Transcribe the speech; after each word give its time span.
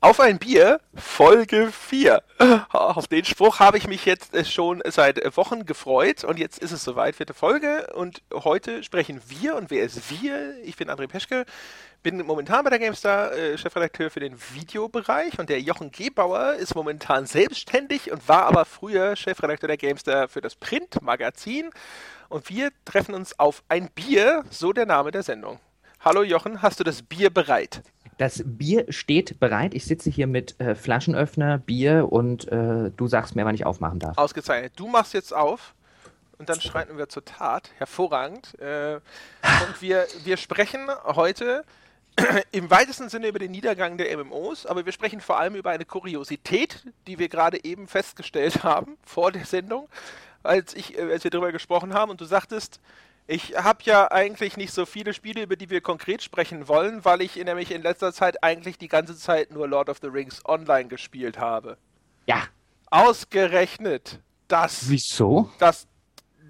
Auf 0.00 0.20
ein 0.20 0.38
Bier, 0.38 0.80
Folge 0.94 1.72
4. 1.72 2.22
Auf 2.70 3.08
den 3.08 3.24
Spruch 3.24 3.58
habe 3.58 3.78
ich 3.78 3.88
mich 3.88 4.04
jetzt 4.04 4.32
äh, 4.32 4.44
schon 4.44 4.80
seit 4.86 5.36
Wochen 5.36 5.66
gefreut 5.66 6.22
und 6.22 6.38
jetzt 6.38 6.60
ist 6.60 6.70
es 6.70 6.84
soweit, 6.84 7.16
vierte 7.16 7.34
Folge 7.34 7.92
und 7.94 8.22
heute 8.32 8.84
sprechen 8.84 9.20
wir 9.26 9.56
und 9.56 9.72
wer 9.72 9.82
ist 9.82 10.08
wir? 10.08 10.54
Ich 10.62 10.76
bin 10.76 10.88
André 10.88 11.08
Peschke, 11.08 11.46
bin 12.04 12.24
momentan 12.24 12.62
bei 12.62 12.70
der 12.70 12.78
GameStar 12.78 13.32
äh, 13.32 13.58
Chefredakteur 13.58 14.08
für 14.08 14.20
den 14.20 14.36
Videobereich 14.54 15.36
und 15.40 15.48
der 15.48 15.60
Jochen 15.60 15.90
Gebauer 15.90 16.54
ist 16.54 16.76
momentan 16.76 17.26
selbstständig 17.26 18.12
und 18.12 18.28
war 18.28 18.44
aber 18.44 18.66
früher 18.66 19.16
Chefredakteur 19.16 19.66
der 19.66 19.78
GameStar 19.78 20.28
für 20.28 20.40
das 20.40 20.54
Printmagazin 20.54 21.70
und 22.28 22.48
wir 22.50 22.70
treffen 22.84 23.16
uns 23.16 23.36
auf 23.40 23.64
ein 23.68 23.90
Bier, 23.90 24.44
so 24.48 24.72
der 24.72 24.86
Name 24.86 25.10
der 25.10 25.24
Sendung. 25.24 25.58
Hallo 26.00 26.22
Jochen, 26.22 26.62
hast 26.62 26.78
du 26.78 26.84
das 26.84 27.02
Bier 27.02 27.30
bereit? 27.30 27.82
Das 28.18 28.42
Bier 28.44 28.86
steht 28.92 29.38
bereit. 29.38 29.74
Ich 29.74 29.84
sitze 29.84 30.10
hier 30.10 30.26
mit 30.26 30.60
äh, 30.60 30.74
Flaschenöffner, 30.74 31.58
Bier 31.58 32.12
und 32.12 32.48
äh, 32.48 32.90
du 32.96 33.06
sagst 33.06 33.36
mir, 33.36 33.44
wann 33.44 33.54
ich 33.54 33.64
aufmachen 33.64 34.00
darf. 34.00 34.18
Ausgezeichnet. 34.18 34.72
Du 34.76 34.88
machst 34.88 35.14
jetzt 35.14 35.32
auf 35.32 35.74
und 36.36 36.48
dann 36.48 36.60
schreiten 36.60 36.98
wir 36.98 37.08
zur 37.08 37.24
Tat. 37.24 37.70
Hervorragend. 37.78 38.58
Äh, 38.60 38.96
und 38.96 39.80
wir, 39.80 40.06
wir 40.24 40.36
sprechen 40.36 40.88
heute 41.04 41.64
im 42.50 42.68
weitesten 42.70 43.08
Sinne 43.08 43.28
über 43.28 43.38
den 43.38 43.52
Niedergang 43.52 43.98
der 43.98 44.16
MMOs, 44.18 44.66
aber 44.66 44.84
wir 44.84 44.92
sprechen 44.92 45.20
vor 45.20 45.38
allem 45.38 45.54
über 45.54 45.70
eine 45.70 45.84
Kuriosität, 45.84 46.84
die 47.06 47.20
wir 47.20 47.28
gerade 47.28 47.64
eben 47.64 47.86
festgestellt 47.86 48.62
haben 48.64 48.98
vor 49.04 49.30
der 49.30 49.44
Sendung, 49.44 49.88
als, 50.42 50.74
ich, 50.74 50.98
äh, 50.98 51.02
als 51.12 51.22
wir 51.22 51.30
darüber 51.30 51.52
gesprochen 51.52 51.94
haben 51.94 52.10
und 52.10 52.20
du 52.20 52.24
sagtest, 52.24 52.80
ich 53.30 53.56
habe 53.56 53.80
ja 53.84 54.10
eigentlich 54.10 54.56
nicht 54.56 54.72
so 54.72 54.86
viele 54.86 55.12
Spiele, 55.12 55.42
über 55.42 55.54
die 55.54 55.68
wir 55.68 55.82
konkret 55.82 56.22
sprechen 56.22 56.66
wollen, 56.66 57.04
weil 57.04 57.20
ich 57.20 57.36
nämlich 57.36 57.70
in 57.70 57.82
letzter 57.82 58.10
Zeit 58.12 58.42
eigentlich 58.42 58.78
die 58.78 58.88
ganze 58.88 59.16
Zeit 59.16 59.52
nur 59.52 59.68
Lord 59.68 59.90
of 59.90 59.98
the 60.00 60.08
Rings 60.08 60.42
Online 60.46 60.88
gespielt 60.88 61.38
habe. 61.38 61.76
Ja. 62.26 62.44
Ausgerechnet 62.90 64.20
das. 64.48 64.88
Wieso? 64.88 65.50
Das, 65.58 65.86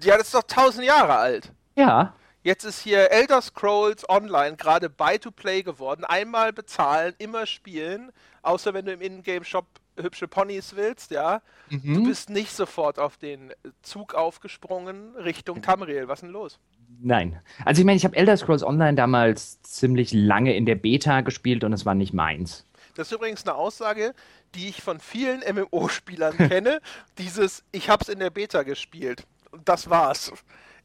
ja, 0.01 0.17
das 0.17 0.27
ist 0.27 0.33
doch 0.33 0.43
tausend 0.43 0.85
Jahre 0.85 1.17
alt. 1.17 1.51
Ja. 1.75 2.13
Jetzt 2.43 2.63
ist 2.63 2.79
hier 2.79 3.11
Elder 3.11 3.41
Scrolls 3.41 4.07
Online 4.07 4.55
gerade 4.55 4.89
Buy-to-Play 4.89 5.63
geworden. 5.63 6.05
Einmal 6.05 6.53
bezahlen, 6.53 7.13
immer 7.17 7.45
spielen, 7.45 8.13
außer 8.41 8.73
wenn 8.73 8.85
du 8.85 8.93
im 8.93 9.01
Ingame-Shop 9.01 9.65
hübsche 10.01 10.27
Ponys 10.27 10.75
willst, 10.75 11.11
ja. 11.11 11.41
Mhm. 11.69 11.93
Du 11.93 12.03
bist 12.05 12.29
nicht 12.29 12.51
sofort 12.51 12.99
auf 12.99 13.17
den 13.17 13.51
Zug 13.81 14.13
aufgesprungen 14.13 15.15
Richtung 15.15 15.61
Tamriel. 15.61 16.07
Was 16.07 16.19
ist 16.19 16.23
denn 16.23 16.31
los? 16.31 16.59
Nein. 17.01 17.39
Also 17.65 17.81
ich 17.81 17.85
meine, 17.85 17.97
ich 17.97 18.05
habe 18.05 18.15
Elder 18.15 18.35
Scrolls 18.37 18.63
Online 18.63 18.95
damals 18.95 19.61
ziemlich 19.61 20.11
lange 20.11 20.55
in 20.55 20.65
der 20.65 20.75
Beta 20.75 21.21
gespielt 21.21 21.63
und 21.63 21.73
es 21.73 21.85
war 21.85 21.95
nicht 21.95 22.13
meins. 22.13 22.65
Das 22.95 23.07
ist 23.07 23.13
übrigens 23.13 23.45
eine 23.45 23.55
Aussage, 23.55 24.13
die 24.55 24.67
ich 24.67 24.81
von 24.81 24.99
vielen 24.99 25.41
MMO-Spielern 25.41 26.37
kenne. 26.49 26.81
Dieses, 27.17 27.63
ich 27.71 27.89
habe 27.89 28.01
es 28.01 28.09
in 28.09 28.19
der 28.19 28.29
Beta 28.29 28.63
gespielt. 28.63 29.25
Das 29.63 29.89
war's 29.89 30.33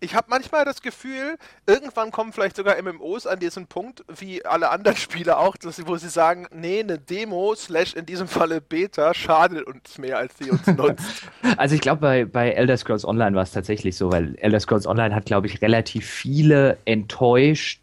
ich 0.04 0.14
habe 0.14 0.26
manchmal 0.28 0.64
das 0.64 0.82
Gefühl, 0.82 1.36
irgendwann 1.66 2.10
kommen 2.10 2.32
vielleicht 2.32 2.56
sogar 2.56 2.80
MMOs 2.80 3.26
an 3.26 3.40
diesen 3.40 3.66
Punkt, 3.66 4.04
wie 4.08 4.44
alle 4.44 4.70
anderen 4.70 4.96
Spiele 4.98 5.38
auch, 5.38 5.56
dass, 5.56 5.84
wo 5.86 5.96
sie 5.96 6.08
sagen, 6.08 6.46
nee, 6.52 6.80
eine 6.80 6.98
Demo, 6.98 7.54
slash 7.54 7.94
in 7.94 8.06
diesem 8.06 8.28
Falle 8.28 8.60
Beta, 8.60 9.14
schadet 9.14 9.66
uns 9.66 9.98
mehr, 9.98 10.18
als 10.18 10.36
sie 10.38 10.50
uns 10.50 10.66
nutzt. 10.76 11.22
Also 11.56 11.74
ich 11.74 11.80
glaube, 11.80 12.00
bei, 12.00 12.24
bei 12.24 12.50
Elder 12.50 12.76
Scrolls 12.76 13.04
Online 13.04 13.34
war 13.34 13.42
es 13.42 13.52
tatsächlich 13.52 13.96
so, 13.96 14.12
weil 14.12 14.36
Elder 14.36 14.60
Scrolls 14.60 14.86
Online 14.86 15.14
hat, 15.14 15.24
glaube 15.24 15.46
ich, 15.46 15.62
relativ 15.62 16.06
viele 16.06 16.76
enttäuscht, 16.84 17.80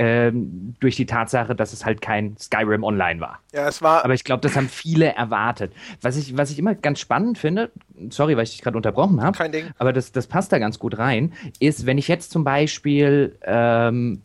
ähm, 0.00 0.74
durch 0.80 0.96
die 0.96 1.04
Tatsache, 1.04 1.54
dass 1.54 1.74
es 1.74 1.84
halt 1.84 2.00
kein 2.00 2.34
Skyrim 2.38 2.84
Online 2.84 3.20
war. 3.20 3.40
Ja, 3.52 3.68
es 3.68 3.82
war. 3.82 4.02
Aber 4.02 4.14
ich 4.14 4.24
glaube, 4.24 4.40
das 4.40 4.56
haben 4.56 4.70
viele 4.70 5.14
erwartet. 5.14 5.74
Was 6.00 6.16
ich, 6.16 6.38
was 6.38 6.50
ich 6.50 6.58
immer 6.58 6.74
ganz 6.74 7.00
spannend 7.00 7.36
finde, 7.36 7.70
sorry, 8.08 8.34
weil 8.34 8.44
ich 8.44 8.52
dich 8.52 8.62
gerade 8.62 8.78
unterbrochen 8.78 9.22
habe, 9.22 9.36
kein 9.36 9.52
Ding. 9.52 9.66
aber 9.76 9.92
das, 9.92 10.10
das 10.10 10.26
passt 10.26 10.52
da 10.52 10.58
ganz 10.58 10.78
gut 10.78 10.96
rein, 10.96 11.34
ist, 11.58 11.84
wenn 11.84 11.98
ich 11.98 12.08
jetzt 12.08 12.30
zum 12.30 12.44
Beispiel 12.44 13.36
ähm, 13.42 14.22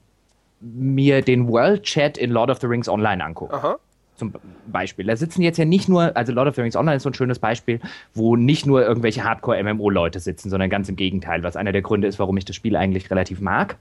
mir 0.62 1.22
den 1.22 1.50
World 1.50 1.84
Chat 1.84 2.18
in 2.18 2.32
Lord 2.32 2.50
of 2.50 2.62
the 2.62 2.68
Rings 2.68 2.88
Online 2.88 3.22
angucke. 3.22 3.54
Aha 3.54 3.78
zum 4.18 4.34
Beispiel. 4.68 5.08
Da 5.08 5.18
sitzen 5.18 5.42
jetzt 5.42 5.58
ja 5.58 5.66
nicht 5.66 5.90
nur, 5.90 6.16
also 6.16 6.32
Lord 6.32 6.48
of 6.48 6.56
the 6.56 6.62
Rings 6.62 6.78
Online 6.78 6.96
ist 6.96 7.04
so 7.04 7.10
ein 7.10 7.14
schönes 7.14 7.38
Beispiel, 7.38 7.82
wo 8.14 8.38
nicht 8.38 8.66
nur 8.66 8.82
irgendwelche 8.82 9.26
Hardcore-MMO-Leute 9.26 10.22
sitzen, 10.22 10.50
sondern 10.50 10.70
ganz 10.70 10.88
im 10.88 10.96
Gegenteil, 10.96 11.44
was 11.44 11.58
einer 11.58 11.74
der 11.74 11.82
Gründe 11.82 12.08
ist, 12.08 12.18
warum 12.18 12.38
ich 12.38 12.46
das 12.46 12.56
Spiel 12.56 12.78
eigentlich 12.78 13.12
relativ 13.12 13.42
mag 13.42 13.76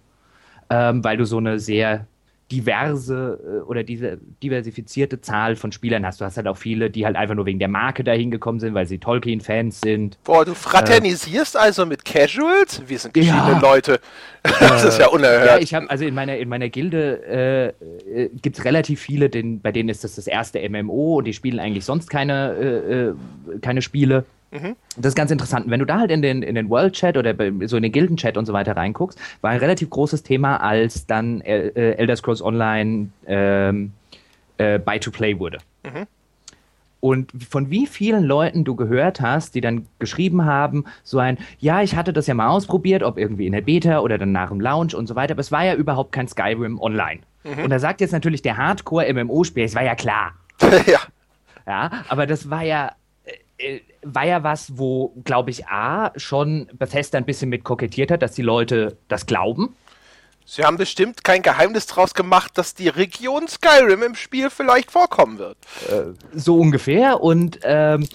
ähm, 0.71 1.05
weil 1.05 1.17
du 1.17 1.25
so 1.25 1.39
eine 1.39 1.59
sehr 1.59 2.07
diverse 2.53 3.39
äh, 3.43 3.63
oder 3.63 3.83
diese 3.83 4.19
diversifizierte 4.43 5.21
Zahl 5.21 5.57
von 5.57 5.73
Spielern 5.73 6.05
hast. 6.05 6.21
Du 6.21 6.25
hast 6.25 6.37
halt 6.37 6.47
auch 6.47 6.57
viele, 6.57 6.91
die 6.91 7.07
halt 7.07 7.17
einfach 7.17 7.35
nur 7.35 7.47
wegen 7.47 7.59
der 7.59 7.69
Marke 7.69 8.05
dahin 8.05 8.31
gekommen 8.31 8.61
sind, 8.61 8.75
weil 8.75 8.87
sie 8.87 8.99
Tolkien-Fans 8.99 9.81
sind. 9.81 10.19
Boah, 10.25 10.45
du 10.45 10.55
fraternisierst 10.55 11.55
äh, 11.55 11.59
also 11.59 11.87
mit 11.87 12.05
Casuals? 12.05 12.83
Wir 12.87 12.99
sind 12.99 13.15
geschiedene 13.15 13.53
ja. 13.53 13.61
Leute. 13.61 13.99
das 14.43 14.85
äh, 14.85 14.89
ist 14.89 14.99
ja 14.99 15.09
unerhört. 15.09 15.47
Ja, 15.47 15.59
ich 15.59 15.73
habe 15.75 15.89
also 15.89 16.05
in 16.05 16.15
meiner 16.15 16.37
in 16.37 16.49
meiner 16.49 16.69
Gilde 16.69 17.75
äh, 18.15 18.25
äh 18.25 18.29
gibt 18.43 18.59
es 18.59 18.65
relativ 18.65 19.01
viele, 19.01 19.31
den, 19.31 19.61
bei 19.61 19.73
denen 19.73 19.89
ist 19.89 20.05
das 20.05 20.17
das 20.17 20.27
erste 20.27 20.67
MMO 20.69 21.19
und 21.19 21.25
die 21.25 21.33
spielen 21.33 21.59
eigentlich 21.59 21.85
sonst 21.85 22.11
keine 22.11 22.55
äh, 22.55 23.55
äh 23.55 23.59
keine 23.61 23.81
Spiele. 23.81 24.25
Mhm. 24.55 24.77
Das 24.97 25.09
ist 25.09 25.17
ganz 25.17 25.33
interessant. 25.33 25.69
Wenn 25.69 25.81
du 25.81 25.87
da 25.87 25.99
halt 25.99 26.13
in 26.13 26.23
den, 26.23 26.43
in 26.43 26.55
den 26.55 26.71
World 26.71 26.95
Chat 26.95 27.17
oder 27.17 27.35
so 27.67 27.77
in 27.77 27.83
den 27.83 27.93
Gilden-Chat 27.93 28.37
und 28.37 28.47
so 28.47 28.53
weiter 28.53 28.77
reinguckst, 28.77 29.19
war 29.41 29.51
ein 29.51 29.59
relativ 29.59 29.91
großes 29.91 30.23
Thema, 30.23 30.59
als 30.59 31.07
dann 31.07 31.41
äh, 31.41 31.71
Elder 31.95 32.15
Scrolls 32.15 32.41
Online 32.41 33.09
ähm, 33.27 33.93
äh, 34.59 34.79
Buy-to-Play 34.79 35.41
wurde. 35.41 35.59
Mhm. 35.83 36.07
Und 37.01 37.33
von 37.51 37.69
wie 37.69 37.87
vielen 37.87 38.25
Leuten 38.25 38.65
du 38.65 38.77
gehört 38.77 39.21
hast, 39.21 39.55
die 39.55 39.61
dann 39.61 39.87
geschrieben 39.99 40.47
haben, 40.47 40.85
so 41.03 41.19
ein, 41.19 41.37
ja, 41.59 41.83
ich 41.83 41.97
hatte 41.97 42.15
das 42.15 42.27
ja 42.27 42.33
mal 42.33 42.49
ausprobiert, 42.49 43.03
ob 43.03 43.19
irgendwie 43.19 43.47
in 43.47 43.53
der 43.53 43.61
Beta 43.61 43.99
oder 44.01 44.17
dann 44.17 44.33
nach 44.33 44.49
dem 44.49 44.61
Launch 44.61 44.95
und 44.95 45.07
so 45.07 45.15
weiter, 45.15 45.33
aber 45.33 45.41
es 45.41 45.53
war 45.53 45.65
ja 45.65 45.75
überhaupt 45.75 46.13
kein 46.13 46.29
Skyrim 46.29 46.81
online. 46.81 47.21
Mhm. 47.43 47.65
Und 47.65 47.71
da 47.71 47.79
sagt 47.79 48.01
jetzt 48.01 48.13
natürlich 48.13 48.41
der 48.41 48.57
Hardcore-MMO-Spieler, 48.57 49.67
es 49.67 49.75
war 49.75 49.83
ja 49.83 49.97
klar. 49.97 50.33
ja. 50.87 51.01
Ja, 51.67 51.91
aber 52.09 52.27
das 52.27 52.49
war 52.51 52.63
ja 52.63 52.89
äh, 52.89 52.93
war 54.03 54.27
ja 54.27 54.43
was, 54.43 54.79
wo, 54.79 55.15
glaube 55.25 55.51
ich, 55.51 55.67
A, 55.69 56.13
schon 56.17 56.69
Bethesda 56.73 57.19
ein 57.19 57.25
bisschen 57.25 57.49
mit 57.49 57.65
kokettiert 57.65 58.11
hat, 58.11 58.23
dass 58.23 58.33
die 58.33 58.43
Leute 58.43 58.97
das 59.09 59.27
glauben. 59.27 59.77
Sie 60.47 60.63
haben 60.63 60.77
bestimmt 60.77 61.25
kein 61.25 61.41
Geheimnis 61.41 61.87
draus 61.87 62.13
gemacht, 62.13 62.59
dass 62.59 62.75
die 62.75 62.89
Region 62.89 63.49
Skyrim 63.49 64.03
im 64.03 64.15
Spiel 64.15 64.51
vielleicht 64.51 64.91
vorkommen 64.91 65.39
wird. 65.39 65.57
Äh, 65.89 66.13
so 66.35 66.59
ungefähr. 66.59 67.23
Und 67.23 67.61
ähm, 67.63 68.07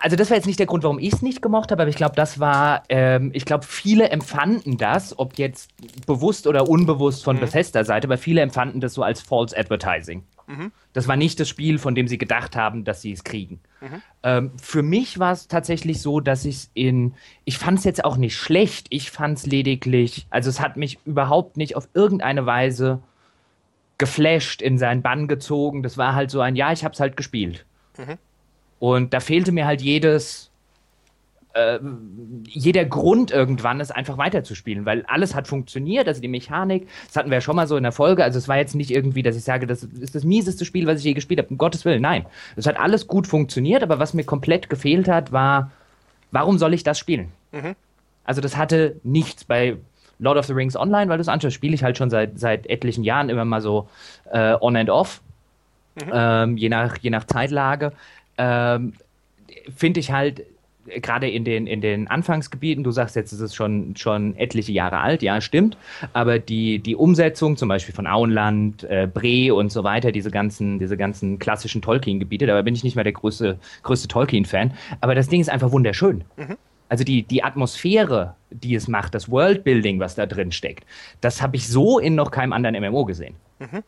also 0.00 0.16
das 0.16 0.30
war 0.30 0.36
jetzt 0.36 0.46
nicht 0.46 0.58
der 0.58 0.66
Grund, 0.66 0.82
warum 0.82 0.98
ich 0.98 1.12
es 1.12 1.22
nicht 1.22 1.42
gemocht 1.42 1.70
habe, 1.70 1.82
aber 1.82 1.90
ich 1.90 1.96
glaube, 1.96 2.16
das 2.16 2.40
war, 2.40 2.82
ähm, 2.88 3.30
ich 3.34 3.44
glaube, 3.44 3.64
viele 3.64 4.10
empfanden 4.10 4.78
das, 4.78 5.16
ob 5.16 5.38
jetzt 5.38 5.70
bewusst 6.06 6.46
oder 6.48 6.68
unbewusst 6.68 7.22
von 7.22 7.36
mhm. 7.36 7.40
Bethesda-Seite, 7.40 8.08
aber 8.08 8.18
viele 8.18 8.40
empfanden 8.40 8.80
das 8.80 8.94
so 8.94 9.02
als 9.02 9.20
False 9.20 9.56
Advertising. 9.56 10.24
Mhm. 10.46 10.72
Das 10.92 11.08
war 11.08 11.16
nicht 11.16 11.40
das 11.40 11.48
Spiel, 11.48 11.78
von 11.78 11.94
dem 11.94 12.08
sie 12.08 12.18
gedacht 12.18 12.56
haben, 12.56 12.84
dass 12.84 13.02
sie 13.02 13.12
es 13.12 13.24
kriegen. 13.24 13.60
Mhm. 13.80 14.02
Ähm, 14.22 14.50
für 14.60 14.82
mich 14.82 15.18
war 15.18 15.32
es 15.32 15.48
tatsächlich 15.48 16.00
so, 16.00 16.20
dass 16.20 16.44
ich 16.44 16.56
es 16.56 16.70
in, 16.74 17.14
ich 17.44 17.58
fand 17.58 17.78
es 17.78 17.84
jetzt 17.84 18.04
auch 18.04 18.16
nicht 18.16 18.36
schlecht, 18.36 18.86
ich 18.90 19.10
fand 19.10 19.38
es 19.38 19.46
lediglich, 19.46 20.26
also 20.30 20.48
es 20.48 20.60
hat 20.60 20.76
mich 20.76 20.98
überhaupt 21.04 21.56
nicht 21.56 21.76
auf 21.76 21.88
irgendeine 21.94 22.46
Weise 22.46 23.00
geflasht, 23.98 24.62
in 24.62 24.78
seinen 24.78 25.02
Bann 25.02 25.26
gezogen. 25.26 25.82
Das 25.82 25.96
war 25.96 26.14
halt 26.14 26.30
so 26.30 26.40
ein, 26.40 26.56
ja, 26.56 26.72
ich 26.72 26.84
habe 26.84 26.92
es 26.92 27.00
halt 27.00 27.16
gespielt. 27.16 27.64
Mhm. 27.98 28.18
Und 28.78 29.14
da 29.14 29.20
fehlte 29.20 29.52
mir 29.52 29.66
halt 29.66 29.80
jedes, 29.80 30.50
äh, 31.56 31.78
jeder 32.48 32.84
Grund 32.84 33.30
irgendwann, 33.30 33.80
es 33.80 33.90
einfach 33.90 34.18
weiterzuspielen, 34.18 34.84
weil 34.84 35.04
alles 35.06 35.34
hat 35.34 35.48
funktioniert, 35.48 36.06
also 36.06 36.20
die 36.20 36.28
Mechanik, 36.28 36.86
das 37.06 37.16
hatten 37.16 37.30
wir 37.30 37.38
ja 37.38 37.40
schon 37.40 37.56
mal 37.56 37.66
so 37.66 37.76
in 37.76 37.82
der 37.82 37.92
Folge, 37.92 38.22
also 38.22 38.38
es 38.38 38.46
war 38.46 38.58
jetzt 38.58 38.74
nicht 38.74 38.90
irgendwie, 38.90 39.22
dass 39.22 39.36
ich 39.36 39.44
sage, 39.44 39.66
das 39.66 39.82
ist 39.82 40.14
das 40.14 40.24
mieseste 40.24 40.64
Spiel, 40.64 40.86
was 40.86 40.98
ich 40.98 41.04
je 41.04 41.14
gespielt 41.14 41.40
habe, 41.40 41.48
um 41.48 41.58
Gottes 41.58 41.84
Willen, 41.84 42.02
nein. 42.02 42.26
Es 42.56 42.66
hat 42.66 42.78
alles 42.78 43.06
gut 43.06 43.26
funktioniert, 43.26 43.82
aber 43.82 43.98
was 43.98 44.14
mir 44.14 44.24
komplett 44.24 44.68
gefehlt 44.68 45.08
hat, 45.08 45.32
war, 45.32 45.70
warum 46.30 46.58
soll 46.58 46.74
ich 46.74 46.82
das 46.84 46.98
spielen? 46.98 47.32
Mhm. 47.52 47.74
Also 48.24 48.40
das 48.40 48.56
hatte 48.56 48.96
nichts 49.02 49.44
bei 49.44 49.76
Lord 50.18 50.36
of 50.36 50.46
the 50.46 50.52
Rings 50.52 50.76
Online, 50.76 51.10
weil 51.10 51.18
das 51.18 51.28
anschaust, 51.28 51.54
spiele 51.54 51.74
ich 51.74 51.82
halt 51.82 51.96
schon 51.96 52.10
seit, 52.10 52.38
seit 52.38 52.66
etlichen 52.66 53.04
Jahren 53.04 53.28
immer 53.28 53.44
mal 53.44 53.60
so 53.60 53.88
äh, 54.30 54.54
on 54.60 54.76
and 54.76 54.90
off, 54.90 55.22
mhm. 55.94 56.10
ähm, 56.12 56.56
je, 56.56 56.68
nach, 56.68 56.98
je 56.98 57.10
nach 57.10 57.24
Zeitlage. 57.24 57.92
Ähm, 58.36 58.92
Finde 59.74 60.00
ich 60.00 60.12
halt 60.12 60.42
gerade 60.86 61.28
in 61.28 61.44
den, 61.44 61.66
in 61.66 61.80
den 61.80 62.08
Anfangsgebieten, 62.08 62.84
du 62.84 62.90
sagst 62.90 63.16
jetzt, 63.16 63.32
es 63.32 63.40
ist 63.40 63.54
schon, 63.54 63.96
schon 63.96 64.36
etliche 64.36 64.72
Jahre 64.72 64.98
alt, 64.98 65.22
ja, 65.22 65.40
stimmt, 65.40 65.76
aber 66.12 66.38
die, 66.38 66.78
die 66.78 66.96
Umsetzung 66.96 67.56
zum 67.56 67.68
Beispiel 67.68 67.94
von 67.94 68.06
Auenland, 68.06 68.84
äh, 68.84 69.08
Bre 69.12 69.54
und 69.54 69.70
so 69.70 69.84
weiter, 69.84 70.12
diese 70.12 70.30
ganzen, 70.30 70.78
diese 70.78 70.96
ganzen 70.96 71.38
klassischen 71.38 71.82
Tolkien-Gebiete, 71.82 72.46
dabei 72.46 72.62
bin 72.62 72.74
ich 72.74 72.84
nicht 72.84 72.94
mehr 72.94 73.04
der 73.04 73.12
größte, 73.12 73.58
größte 73.82 74.08
Tolkien-Fan, 74.08 74.72
aber 75.00 75.14
das 75.14 75.28
Ding 75.28 75.40
ist 75.40 75.50
einfach 75.50 75.72
wunderschön. 75.72 76.24
Mhm. 76.36 76.56
Also 76.88 77.02
die, 77.02 77.24
die 77.24 77.42
Atmosphäre, 77.42 78.36
die 78.50 78.74
es 78.74 78.86
macht, 78.86 79.14
das 79.14 79.30
Worldbuilding, 79.30 79.98
was 79.98 80.14
da 80.14 80.26
drin 80.26 80.52
steckt, 80.52 80.84
das 81.20 81.42
habe 81.42 81.56
ich 81.56 81.68
so 81.68 81.98
in 81.98 82.14
noch 82.14 82.30
keinem 82.30 82.52
anderen 82.52 82.80
MMO 82.80 83.04
gesehen. 83.04 83.34
Mhm. 83.58 83.82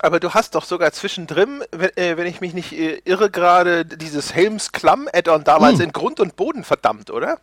Aber 0.00 0.20
du 0.20 0.34
hast 0.34 0.54
doch 0.54 0.64
sogar 0.64 0.92
zwischendrin, 0.92 1.62
wenn, 1.72 1.96
äh, 1.96 2.16
wenn 2.16 2.26
ich 2.26 2.40
mich 2.40 2.54
nicht 2.54 2.72
äh, 2.72 3.00
irre, 3.04 3.30
gerade 3.30 3.84
dieses 3.84 4.34
Helms 4.34 4.72
Klamm 4.72 5.08
Add-on 5.12 5.44
damals 5.44 5.80
in 5.80 5.92
Grund 5.92 6.20
und 6.20 6.36
Boden 6.36 6.64
verdammt, 6.64 7.10
oder? 7.10 7.38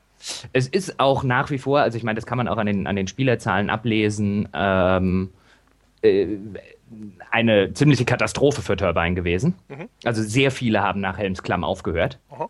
Es 0.53 0.67
ist 0.67 1.00
auch 1.00 1.23
nach 1.23 1.50
wie 1.50 1.57
vor, 1.57 1.79
also 1.79 1.97
ich 1.97 2.03
meine, 2.03 2.15
das 2.15 2.25
kann 2.25 2.38
man 2.38 2.47
auch 2.47 2.57
an 2.57 2.67
den, 2.67 2.88
an 2.88 2.95
den 2.95 3.07
Spielerzahlen 3.07 3.69
ablesen, 3.69 4.47
ähm, 4.53 5.31
äh, 6.01 6.27
eine 7.31 7.73
ziemliche 7.73 8.05
Katastrophe 8.05 8.61
für 8.61 8.77
Turbine 8.77 9.15
gewesen. 9.15 9.55
Also 10.05 10.21
sehr 10.21 10.51
viele 10.51 10.81
haben 10.81 11.01
nach 11.01 11.17
Helms 11.17 11.41
Klamm 11.41 11.63
aufgehört. 11.63 12.19
Aha. 12.29 12.47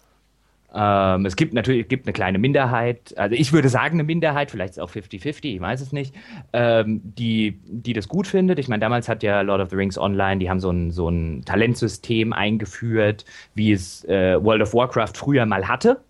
Ähm, 0.76 1.26
es 1.26 1.36
gibt 1.36 1.54
natürlich 1.54 1.88
gibt 1.88 2.08
eine 2.08 2.14
kleine 2.14 2.40
Minderheit, 2.40 3.14
also 3.18 3.36
ich 3.36 3.54
würde 3.54 3.70
sagen 3.70 3.98
eine 3.98 4.04
Minderheit, 4.04 4.50
vielleicht 4.50 4.72
ist 4.72 4.78
es 4.78 4.84
auch 4.84 4.90
50-50, 4.90 5.56
ich 5.56 5.62
weiß 5.62 5.82
es 5.82 5.92
nicht, 5.92 6.16
ähm, 6.52 7.02
die, 7.04 7.60
die 7.66 7.94
das 7.94 8.08
gut 8.08 8.26
findet. 8.26 8.58
Ich 8.58 8.68
meine, 8.68 8.80
damals 8.80 9.08
hat 9.08 9.22
ja 9.22 9.42
Lord 9.42 9.62
of 9.62 9.70
the 9.70 9.76
Rings 9.76 9.98
Online, 9.98 10.40
die 10.40 10.50
haben 10.50 10.60
so 10.60 10.72
ein, 10.72 10.92
so 10.92 11.10
ein 11.10 11.44
Talentsystem 11.46 12.34
eingeführt, 12.34 13.26
wie 13.54 13.72
es 13.72 14.04
äh, 14.06 14.44
World 14.44 14.64
of 14.64 14.74
Warcraft 14.74 15.14
früher 15.16 15.46
mal 15.46 15.68
hatte. 15.68 16.02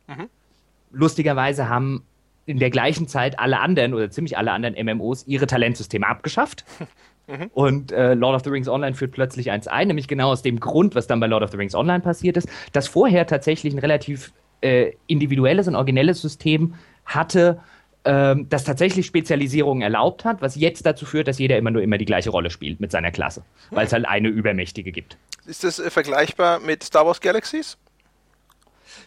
Lustigerweise 0.92 1.68
haben 1.68 2.04
in 2.45 2.59
der 2.59 2.69
gleichen 2.69 3.07
Zeit 3.07 3.39
alle 3.39 3.59
anderen 3.59 3.94
oder 3.94 4.09
ziemlich 4.12 4.38
alle 4.38 4.51
anderen 4.51 4.75
MMOs 4.86 5.27
ihre 5.27 5.48
Talentsysteme 5.48 6.07
abgeschafft. 6.07 6.66
Und 7.54 7.94
äh, 7.94 8.16
Lord 8.16 8.36
of 8.36 8.44
the 8.44 8.50
Rings 8.50 8.68
Online 8.68 8.95
führt 8.95 9.13
plötzlich 9.13 9.50
eins 9.50 9.68
ein, 9.68 9.88
nämlich 9.88 10.09
genau 10.09 10.31
aus 10.31 10.42
dem 10.42 10.59
Grund, 10.59 10.94
was 10.94 11.07
dann 11.07 11.21
bei 11.21 11.27
Lord 11.27 11.42
of 11.42 11.51
the 11.51 11.57
Rings 11.57 11.74
Online 11.74 12.01
passiert 12.01 12.36
ist, 12.36 12.50
dass 12.74 12.89
vorher 12.89 13.25
tatsächlich 13.25 13.74
ein 13.74 13.80
relativ 13.80 14.33
äh, 14.63 14.94
individuelles 15.07 15.68
und 15.68 15.75
originelles 15.75 16.21
System 16.21 16.75
hatte, 17.06 17.60
ähm, 18.06 18.48
das 18.50 18.63
tatsächlich 18.63 19.06
Spezialisierungen 19.06 19.81
erlaubt 19.81 20.25
hat, 20.25 20.42
was 20.42 20.56
jetzt 20.56 20.86
dazu 20.86 21.06
führt, 21.06 21.27
dass 21.27 21.39
jeder 21.39 21.57
immer 21.57 21.71
nur 21.71 21.81
immer 21.81 21.98
die 21.98 22.06
gleiche 22.06 22.30
Rolle 22.30 22.50
spielt 22.50 22.80
mit 22.80 22.92
seiner 22.92 23.12
Klasse, 23.12 23.44
weil 23.71 23.86
es 23.86 23.94
halt 23.94 24.06
eine 24.06 24.27
übermächtige 24.30 24.92
gibt. 24.92 25.18
Ist 25.45 25.63
das 25.63 25.80
äh, 25.80 25.89
vergleichbar 25.89 26.60
mit 26.60 26.83
Star 26.83 27.06
Wars 27.06 27.21
Galaxies? 27.21 27.77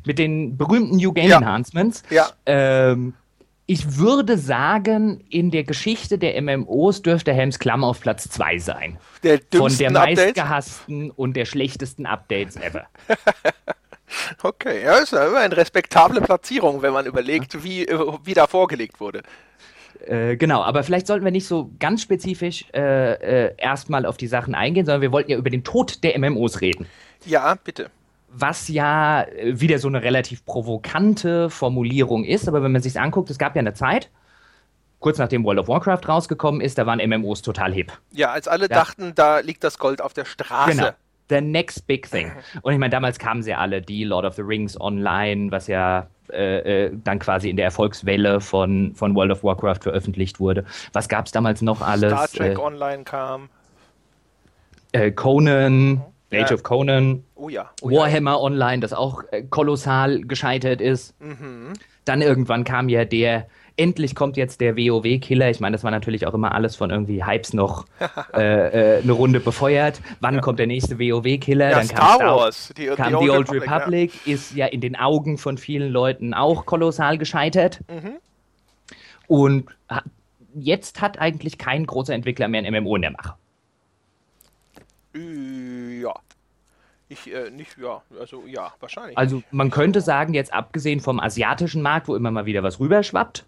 Mit 0.05 0.19
den 0.19 0.57
berühmten 0.57 0.97
New 0.97 1.13
Game 1.13 1.29
Ja. 1.29 1.39
Enhancements. 1.39 2.03
Ja. 2.11 2.29
Ähm, 2.47 3.15
ich 3.67 3.97
würde 3.99 4.39
sagen, 4.39 5.25
in 5.29 5.51
der 5.51 5.65
Geschichte 5.65 6.19
der 6.19 6.41
MMOs 6.41 7.03
dürfte 7.03 7.33
Helms 7.33 7.59
Klamm 7.59 7.83
auf 7.83 8.01
Platz 8.01 8.29
2 8.29 8.59
sein. 8.59 8.99
Der 9.25 9.41
Von 9.55 9.77
der 9.77 9.91
meistgehassten 9.91 11.11
und 11.11 11.35
der 11.37 11.47
schlechtesten 11.47 12.07
Updates 12.07 12.57
ever. 12.57 12.87
Okay, 14.43 14.85
ja, 14.85 14.99
ist 14.99 15.13
ja 15.13 15.27
immer 15.27 15.39
eine 15.39 15.57
respektable 15.57 16.21
Platzierung, 16.21 16.83
wenn 16.83 16.93
man 16.93 17.07
überlegt, 17.07 17.63
wie, 17.65 17.87
äh, 17.87 18.13
wie 18.25 18.35
da 18.35 18.47
vorgelegt 18.47 19.01
wurde. 19.01 19.23
Äh, 20.07 20.37
genau, 20.37 20.63
aber 20.63 20.83
vielleicht 20.83 21.07
sollten 21.07 21.25
wir 21.25 21.33
nicht 21.33 21.47
so 21.47 21.71
ganz 21.79 22.03
spezifisch 22.03 22.67
äh, 22.75 23.47
äh, 23.47 23.55
erstmal 23.57 24.07
auf 24.07 24.17
die 24.17 24.27
Sachen 24.27 24.55
eingehen, 24.55 24.87
sondern 24.87 25.03
wir 25.03 25.13
wollten 25.13 25.31
ja 25.31 25.39
über 25.39 25.51
den 25.51 25.65
Tod 25.65 26.05
der 26.05 26.19
MMOs 26.19 26.61
reden. 26.61 26.87
Ja, 27.25 27.55
bitte. 27.63 27.91
Was 28.29 28.69
ja 28.69 29.23
äh, 29.23 29.61
wieder 29.61 29.79
so 29.79 29.89
eine 29.89 30.03
relativ 30.03 30.45
provokante 30.45 31.51
Formulierung 31.51 32.25
ist, 32.25 32.49
aber 32.49 32.63
wenn 32.63 32.73
man 32.73 32.83
sich 32.83 32.99
anguckt, 33.01 33.31
es 33.31 33.39
gab 33.39 33.57
ja 33.57 33.61
eine 33.61 33.75
Zeit, 33.75 34.11
kurz 35.01 35.19
nachdem 35.19 35.45
World 35.45 35.61
of 35.61 35.69
Warcraft 35.69 36.09
rausgekommen 36.09 36.61
ist, 36.61 36.79
da 36.79 36.87
waren 36.87 36.99
MMOs 36.99 37.43
total 37.43 37.73
hip. 37.73 37.93
Ja, 38.13 38.31
als 38.31 38.49
alle 38.49 38.69
dachten, 38.69 39.13
da 39.15 39.41
liegt 39.41 39.65
das 39.65 39.79
Gold 39.79 40.01
auf 40.01 40.13
der 40.13 40.25
Straße. 40.25 40.71
Genau. 40.77 40.91
The 41.29 41.41
next 41.41 41.87
big 41.87 42.09
thing. 42.11 42.31
Und 42.63 42.73
ich 42.73 42.79
meine, 42.79 42.91
damals 42.91 43.19
kamen 43.19 43.43
sie 43.43 43.53
alle, 43.55 43.83
die 43.83 44.05
Lord 44.05 44.25
of 44.25 44.35
the 44.35 44.43
Rings 44.43 44.81
Online, 44.81 45.51
was 45.51 45.67
ja 45.67 46.07
äh, 46.33 46.87
äh, 46.87 46.93
dann 47.05 47.19
quasi 47.19 47.51
in 47.51 47.57
der 47.57 47.67
Erfolgswelle 47.67 48.41
von, 48.41 48.95
von 48.95 49.15
World 49.15 49.33
of 49.33 49.43
Warcraft 49.45 49.81
veröffentlicht 49.83 50.39
wurde. 50.41 50.65
Was 50.93 51.09
gab 51.09 51.27
es 51.27 51.33
damals 51.33 51.63
noch 51.63 51.81
alles? 51.83 52.13
Star 52.13 52.29
Trek 52.29 52.59
äh, 52.59 52.61
Online 52.61 53.05
kam. 53.05 53.49
äh, 54.93 55.11
Conan, 55.11 56.03
Ja. 56.31 56.43
Age 56.45 56.53
of 56.53 56.63
Conan, 56.63 57.23
Oh 57.35 57.49
ja. 57.49 57.71
Oh 57.83 57.91
ja. 57.91 58.01
Warhammer 58.01 58.41
Online, 58.41 58.81
das 58.81 58.93
auch 58.93 59.23
äh, 59.31 59.43
kolossal 59.43 60.21
gescheitert 60.23 60.81
ist. 60.81 61.15
Mhm. 61.21 61.73
Dann 62.05 62.23
irgendwann 62.23 62.65
kam 62.65 62.89
ja 62.89 63.05
der, 63.05 63.47
endlich 63.77 64.15
kommt 64.15 64.37
jetzt 64.37 64.61
der 64.61 64.77
WoW-Killer. 64.77 65.51
Ich 65.51 65.61
meine, 65.61 65.75
das 65.75 65.85
war 65.85 65.91
natürlich 65.91 66.27
auch 66.27 66.35
immer 66.35 66.53
alles 66.53 66.77
von 66.77 66.91
irgendwie 66.91 67.25
Hypes 67.25 67.53
noch 67.53 67.87
äh, 68.35 68.97
äh, 68.97 69.03
eine 69.03 69.13
Runde 69.13 69.41
befeuert. 69.41 70.01
Wann 70.21 70.41
kommt 70.41 70.59
der 70.59 70.67
nächste 70.67 70.99
WoW-Killer? 70.99 71.71
Ja, 71.71 71.79
Dann 71.79 71.89
kam 71.89 71.97
Star 71.97 72.15
Star 72.17 72.37
Wars. 72.37 72.75
Die, 72.77 72.87
kam 72.87 73.19
die 73.19 73.25
die 73.25 73.31
Old 73.31 73.51
Old 73.51 73.63
Republic, 73.63 74.27
ist 74.27 74.55
ja 74.55 74.67
in 74.67 74.81
den 74.81 74.97
Augen 74.97 75.39
von 75.39 75.59
vielen 75.59 75.91
Leuten 75.91 76.35
auch 76.35 76.67
kolossal 76.67 77.19
gescheitert. 77.19 77.81
Mhm. 77.89 78.17
Und 79.29 79.67
jetzt 80.55 81.01
hat 81.01 81.19
eigentlich 81.19 81.59
kein 81.59 81.87
großer 81.87 82.15
Entwickler 82.15 82.49
mehr 82.49 82.63
ein 82.63 82.83
MMO 82.83 82.97
in 82.97 83.03
der 83.03 83.11
Mache. 83.11 83.35
Ja. 85.15 86.15
Ich, 87.09 87.33
äh, 87.33 87.51
nicht, 87.51 87.77
ja, 87.79 88.03
also 88.19 88.45
ja, 88.47 88.73
wahrscheinlich. 88.81 89.17
Also 89.17 89.43
man 89.51 89.71
könnte 89.71 90.01
sagen, 90.01 90.35
jetzt 90.35 90.53
abgesehen 90.53 91.01
vom 91.01 91.21
asiatischen 91.21 91.83
Markt, 91.83 92.09
wo 92.09 92.17
immer 92.17 92.31
mal 92.31 92.47
wieder 92.47 92.63
was 92.63 92.81
rüberschwappt, 92.81 93.47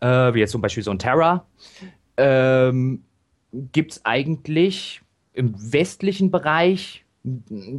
äh, 0.00 0.34
wie 0.34 0.40
jetzt 0.40 0.52
zum 0.52 0.60
Beispiel 0.60 0.82
so 0.82 0.90
ein 0.90 0.98
Terra, 0.98 1.46
ähm, 2.16 3.04
gibt 3.72 3.92
es 3.92 4.04
eigentlich 4.04 5.00
im 5.32 5.54
westlichen 5.72 6.30
Bereich, 6.30 7.04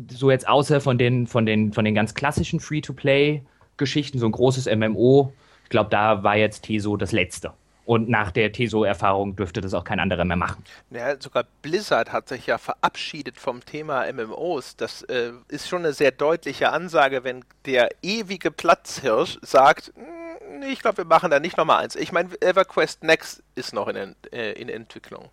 so 0.10 0.32
jetzt 0.32 0.48
außer 0.48 0.82
von 0.82 0.98
den, 0.98 1.28
von 1.28 1.46
den, 1.46 1.74
von 1.74 1.86
den 1.86 1.94
ganz 1.94 2.14
klassischen 2.14 2.60
Free-to-Play-Geschichten, 2.60 4.18
so 4.18 4.26
ein 4.26 4.32
großes 4.32 4.66
MMO, 4.74 5.34
ich 5.64 5.70
glaube, 5.70 5.92
da 5.92 6.24
war 6.24 6.36
jetzt 6.36 6.64
Teso 6.64 6.98
das 6.98 7.12
letzte. 7.12 7.54
Und 7.90 8.08
nach 8.08 8.30
der 8.30 8.52
Teso-Erfahrung 8.52 9.36
dürfte 9.36 9.62
das 9.62 9.74
auch 9.74 9.84
kein 9.84 10.00
anderer 10.00 10.24
mehr 10.24 10.38
machen. 10.38 10.64
Ja, 10.92 11.20
sogar 11.20 11.46
Blizzard 11.64 12.12
hat 12.12 12.30
sich 12.30 12.46
ja 12.46 12.60
verabschiedet 12.60 13.40
vom 13.40 13.66
Thema 13.66 14.06
MMOs. 14.14 14.76
Das 14.76 15.02
äh, 15.02 15.32
ist 15.48 15.68
schon 15.68 15.80
eine 15.80 15.94
sehr 15.94 16.12
deutliche 16.12 16.72
Ansage, 16.72 17.24
wenn 17.24 17.44
der 17.66 17.90
ewige 18.04 18.52
Platzhirsch 18.52 19.40
sagt, 19.42 19.92
"Mm, 19.98 20.60
nee, 20.60 20.68
ich 20.68 20.82
glaube, 20.82 20.98
wir 20.98 21.06
machen 21.06 21.32
da 21.32 21.40
nicht 21.40 21.58
nochmal 21.58 21.84
eins. 21.84 21.96
Ich 21.96 22.12
meine, 22.12 22.30
EverQuest 22.40 23.04
Next 23.04 23.42
ist 23.56 23.74
noch 23.74 23.88
in, 23.88 24.16
äh, 24.32 24.52
in 24.52 24.70
Entwicklung. 24.70 25.30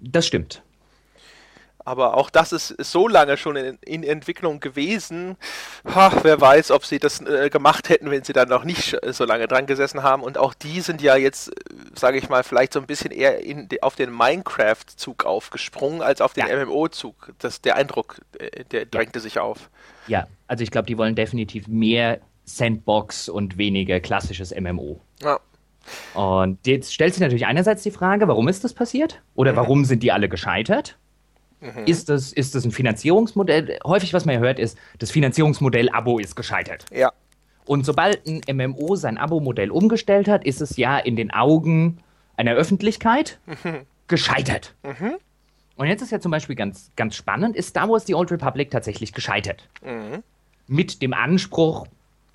Das 0.00 0.26
stimmt. 0.26 0.64
Aber 1.84 2.16
auch 2.16 2.30
das 2.30 2.52
ist, 2.52 2.70
ist 2.70 2.92
so 2.92 3.08
lange 3.08 3.36
schon 3.36 3.56
in, 3.56 3.78
in 3.84 4.02
Entwicklung 4.02 4.60
gewesen. 4.60 5.36
Ha, 5.94 6.12
wer 6.22 6.40
weiß, 6.40 6.70
ob 6.70 6.84
sie 6.84 6.98
das 6.98 7.20
äh, 7.20 7.50
gemacht 7.50 7.90
hätten, 7.90 8.10
wenn 8.10 8.24
sie 8.24 8.32
da 8.32 8.46
noch 8.46 8.64
nicht 8.64 8.96
so 9.10 9.24
lange 9.24 9.46
dran 9.48 9.66
gesessen 9.66 10.02
haben. 10.02 10.22
Und 10.22 10.38
auch 10.38 10.54
die 10.54 10.80
sind 10.80 11.02
ja 11.02 11.16
jetzt, 11.16 11.52
sage 11.94 12.18
ich 12.18 12.28
mal, 12.28 12.42
vielleicht 12.42 12.72
so 12.72 12.80
ein 12.80 12.86
bisschen 12.86 13.10
eher 13.10 13.44
in, 13.44 13.68
auf 13.82 13.96
den 13.96 14.10
Minecraft-Zug 14.16 15.24
aufgesprungen 15.24 16.00
als 16.00 16.20
auf 16.20 16.32
den 16.32 16.46
Ja. 16.46 16.64
MMO-Zug. 16.64 17.32
Der 17.64 17.76
Eindruck, 17.76 18.20
äh, 18.38 18.64
der 18.64 18.86
drängte 18.86 19.20
sich 19.20 19.38
auf. 19.38 19.68
Ja, 20.06 20.26
also 20.48 20.62
ich 20.62 20.70
glaube, 20.70 20.86
die 20.86 20.96
wollen 20.96 21.14
definitiv 21.14 21.68
mehr 21.68 22.20
Sandbox 22.44 23.28
und 23.28 23.58
weniger 23.58 24.00
klassisches 24.00 24.54
MMO. 24.58 25.00
Ja. 25.22 25.38
Und 26.14 26.66
jetzt 26.66 26.94
stellt 26.94 27.12
sich 27.14 27.20
natürlich 27.20 27.46
einerseits 27.46 27.82
die 27.82 27.90
Frage, 27.90 28.26
warum 28.28 28.48
ist 28.48 28.64
das 28.64 28.72
passiert? 28.72 29.22
Oder 29.34 29.54
warum 29.54 29.84
sind 29.84 30.02
die 30.02 30.12
alle 30.12 30.28
gescheitert? 30.30 30.96
Ist, 31.86 32.08
das, 32.08 32.32
ist 32.32 32.54
das 32.54 32.64
ein 32.64 32.70
Finanzierungsmodell? 32.70 33.78
Häufig, 33.84 34.12
was 34.12 34.24
man 34.24 34.34
ja 34.34 34.40
hört, 34.40 34.58
ist, 34.58 34.78
das 34.98 35.10
Finanzierungsmodell 35.10 35.88
Abo 35.90 36.18
ist 36.18 36.36
gescheitert. 36.36 36.84
Ja. 36.92 37.12
Und 37.66 37.86
sobald 37.86 38.26
ein 38.26 38.42
MMO 38.54 38.94
sein 38.96 39.16
Abo-Modell 39.16 39.70
umgestellt 39.70 40.28
hat, 40.28 40.44
ist 40.44 40.60
es 40.60 40.76
ja 40.76 40.98
in 40.98 41.16
den 41.16 41.30
Augen 41.30 41.98
einer 42.36 42.52
Öffentlichkeit 42.54 43.38
gescheitert. 44.06 44.74
Und 45.76 45.86
jetzt 45.86 46.02
ist 46.02 46.12
ja 46.12 46.20
zum 46.20 46.30
Beispiel 46.30 46.56
ganz, 46.56 46.90
ganz 46.96 47.16
spannend, 47.16 47.56
ist 47.56 47.68
Star 47.68 47.88
Wars 47.88 48.06
The 48.06 48.14
Old 48.14 48.30
Republic 48.30 48.70
tatsächlich 48.70 49.12
gescheitert. 49.12 49.68
Mit 50.66 51.00
dem 51.02 51.14
Anspruch, 51.14 51.86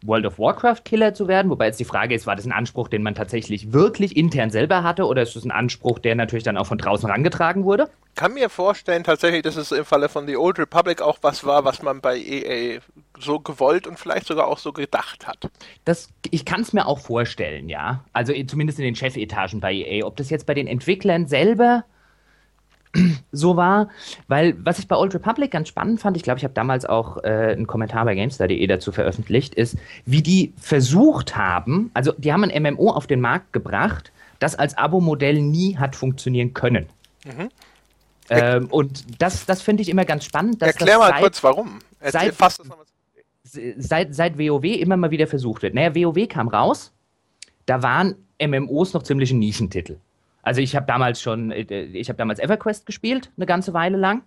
World 0.03 0.25
of 0.25 0.39
Warcraft 0.39 0.83
Killer 0.85 1.13
zu 1.13 1.27
werden, 1.27 1.49
wobei 1.49 1.67
jetzt 1.67 1.79
die 1.79 1.85
Frage 1.85 2.15
ist, 2.15 2.27
war 2.27 2.35
das 2.35 2.45
ein 2.45 2.51
Anspruch, 2.51 2.87
den 2.87 3.03
man 3.03 3.15
tatsächlich 3.15 3.73
wirklich 3.73 4.15
intern 4.15 4.49
selber 4.49 4.83
hatte 4.83 5.05
oder 5.05 5.21
ist 5.21 5.35
das 5.35 5.43
ein 5.43 5.51
Anspruch, 5.51 5.99
der 5.99 6.15
natürlich 6.15 6.43
dann 6.43 6.57
auch 6.57 6.67
von 6.67 6.77
draußen 6.77 7.09
rangetragen 7.09 7.63
wurde? 7.63 7.89
Kann 8.15 8.33
mir 8.33 8.49
vorstellen, 8.49 9.03
tatsächlich, 9.03 9.43
dass 9.43 9.55
es 9.55 9.71
im 9.71 9.85
Falle 9.85 10.09
von 10.09 10.27
The 10.27 10.37
Old 10.37 10.59
Republic 10.59 11.01
auch 11.01 11.19
was 11.21 11.45
war, 11.45 11.63
was 11.63 11.81
man 11.81 12.01
bei 12.01 12.17
EA 12.17 12.79
so 13.17 13.39
gewollt 13.39 13.87
und 13.87 13.99
vielleicht 13.99 14.27
sogar 14.27 14.47
auch 14.47 14.57
so 14.57 14.73
gedacht 14.73 15.27
hat. 15.27 15.49
Das, 15.85 16.09
ich 16.29 16.45
kann 16.45 16.61
es 16.61 16.73
mir 16.73 16.87
auch 16.87 16.99
vorstellen, 16.99 17.69
ja. 17.69 18.03
Also 18.13 18.33
eh, 18.33 18.45
zumindest 18.45 18.79
in 18.79 18.85
den 18.85 18.95
Chefetagen 18.95 19.59
bei 19.59 19.73
EA. 19.73 20.05
Ob 20.05 20.17
das 20.17 20.29
jetzt 20.29 20.45
bei 20.45 20.53
den 20.53 20.67
Entwicklern 20.67 21.27
selber 21.27 21.85
so 23.31 23.55
war, 23.55 23.89
weil 24.27 24.55
was 24.65 24.79
ich 24.79 24.87
bei 24.87 24.95
Old 24.95 25.13
Republic 25.13 25.51
ganz 25.51 25.67
spannend 25.67 25.99
fand, 25.99 26.17
ich 26.17 26.23
glaube, 26.23 26.39
ich 26.39 26.43
habe 26.43 26.53
damals 26.55 26.85
auch 26.85 27.17
äh, 27.23 27.53
einen 27.55 27.67
Kommentar 27.67 28.03
bei 28.05 28.15
GameStar.de 28.15 28.65
dazu 28.67 28.91
veröffentlicht, 28.91 29.53
ist, 29.55 29.77
wie 30.05 30.23
die 30.23 30.53
versucht 30.57 31.35
haben, 31.37 31.91
also 31.93 32.13
die 32.17 32.33
haben 32.33 32.43
ein 32.43 32.63
MMO 32.63 32.89
auf 32.91 33.05
den 33.07 33.21
Markt 33.21 33.53
gebracht, 33.53 34.11
das 34.39 34.55
als 34.55 34.77
Abo-Modell 34.77 35.41
nie 35.41 35.77
hat 35.77 35.95
funktionieren 35.95 36.53
können. 36.53 36.87
Ähm, 38.29 38.67
und 38.67 39.21
das, 39.21 39.45
das 39.45 39.61
finde 39.61 39.81
ich 39.83 39.89
immer 39.89 40.05
ganz 40.05 40.23
spannend. 40.25 40.61
Erklär 40.61 40.97
das 40.97 40.99
mal 40.99 41.09
seit- 41.13 41.21
kurz, 41.21 41.43
warum. 41.43 41.79
Erzähl, 41.99 42.21
seit- 42.23 42.33
seit, 43.77 44.15
seit 44.15 44.37
WoW 44.39 44.63
immer 44.63 44.97
mal 44.97 45.11
wieder 45.11 45.27
versucht 45.27 45.61
wird. 45.63 45.73
Naja, 45.73 45.93
WoW 45.95 46.27
kam 46.27 46.47
raus, 46.47 46.91
da 47.65 47.81
waren 47.83 48.15
MMOs 48.41 48.93
noch 48.93 49.03
ziemlich 49.03 49.31
ein 49.31 49.39
Nischentitel. 49.39 49.97
Also 50.41 50.61
ich 50.61 50.75
habe 50.75 50.85
damals 50.85 51.21
schon, 51.21 51.51
äh, 51.51 51.61
ich 51.61 52.09
habe 52.09 52.17
damals 52.17 52.39
EverQuest 52.39 52.85
gespielt, 52.85 53.31
eine 53.37 53.45
ganze 53.45 53.73
Weile 53.73 53.97
lang. 53.97 54.23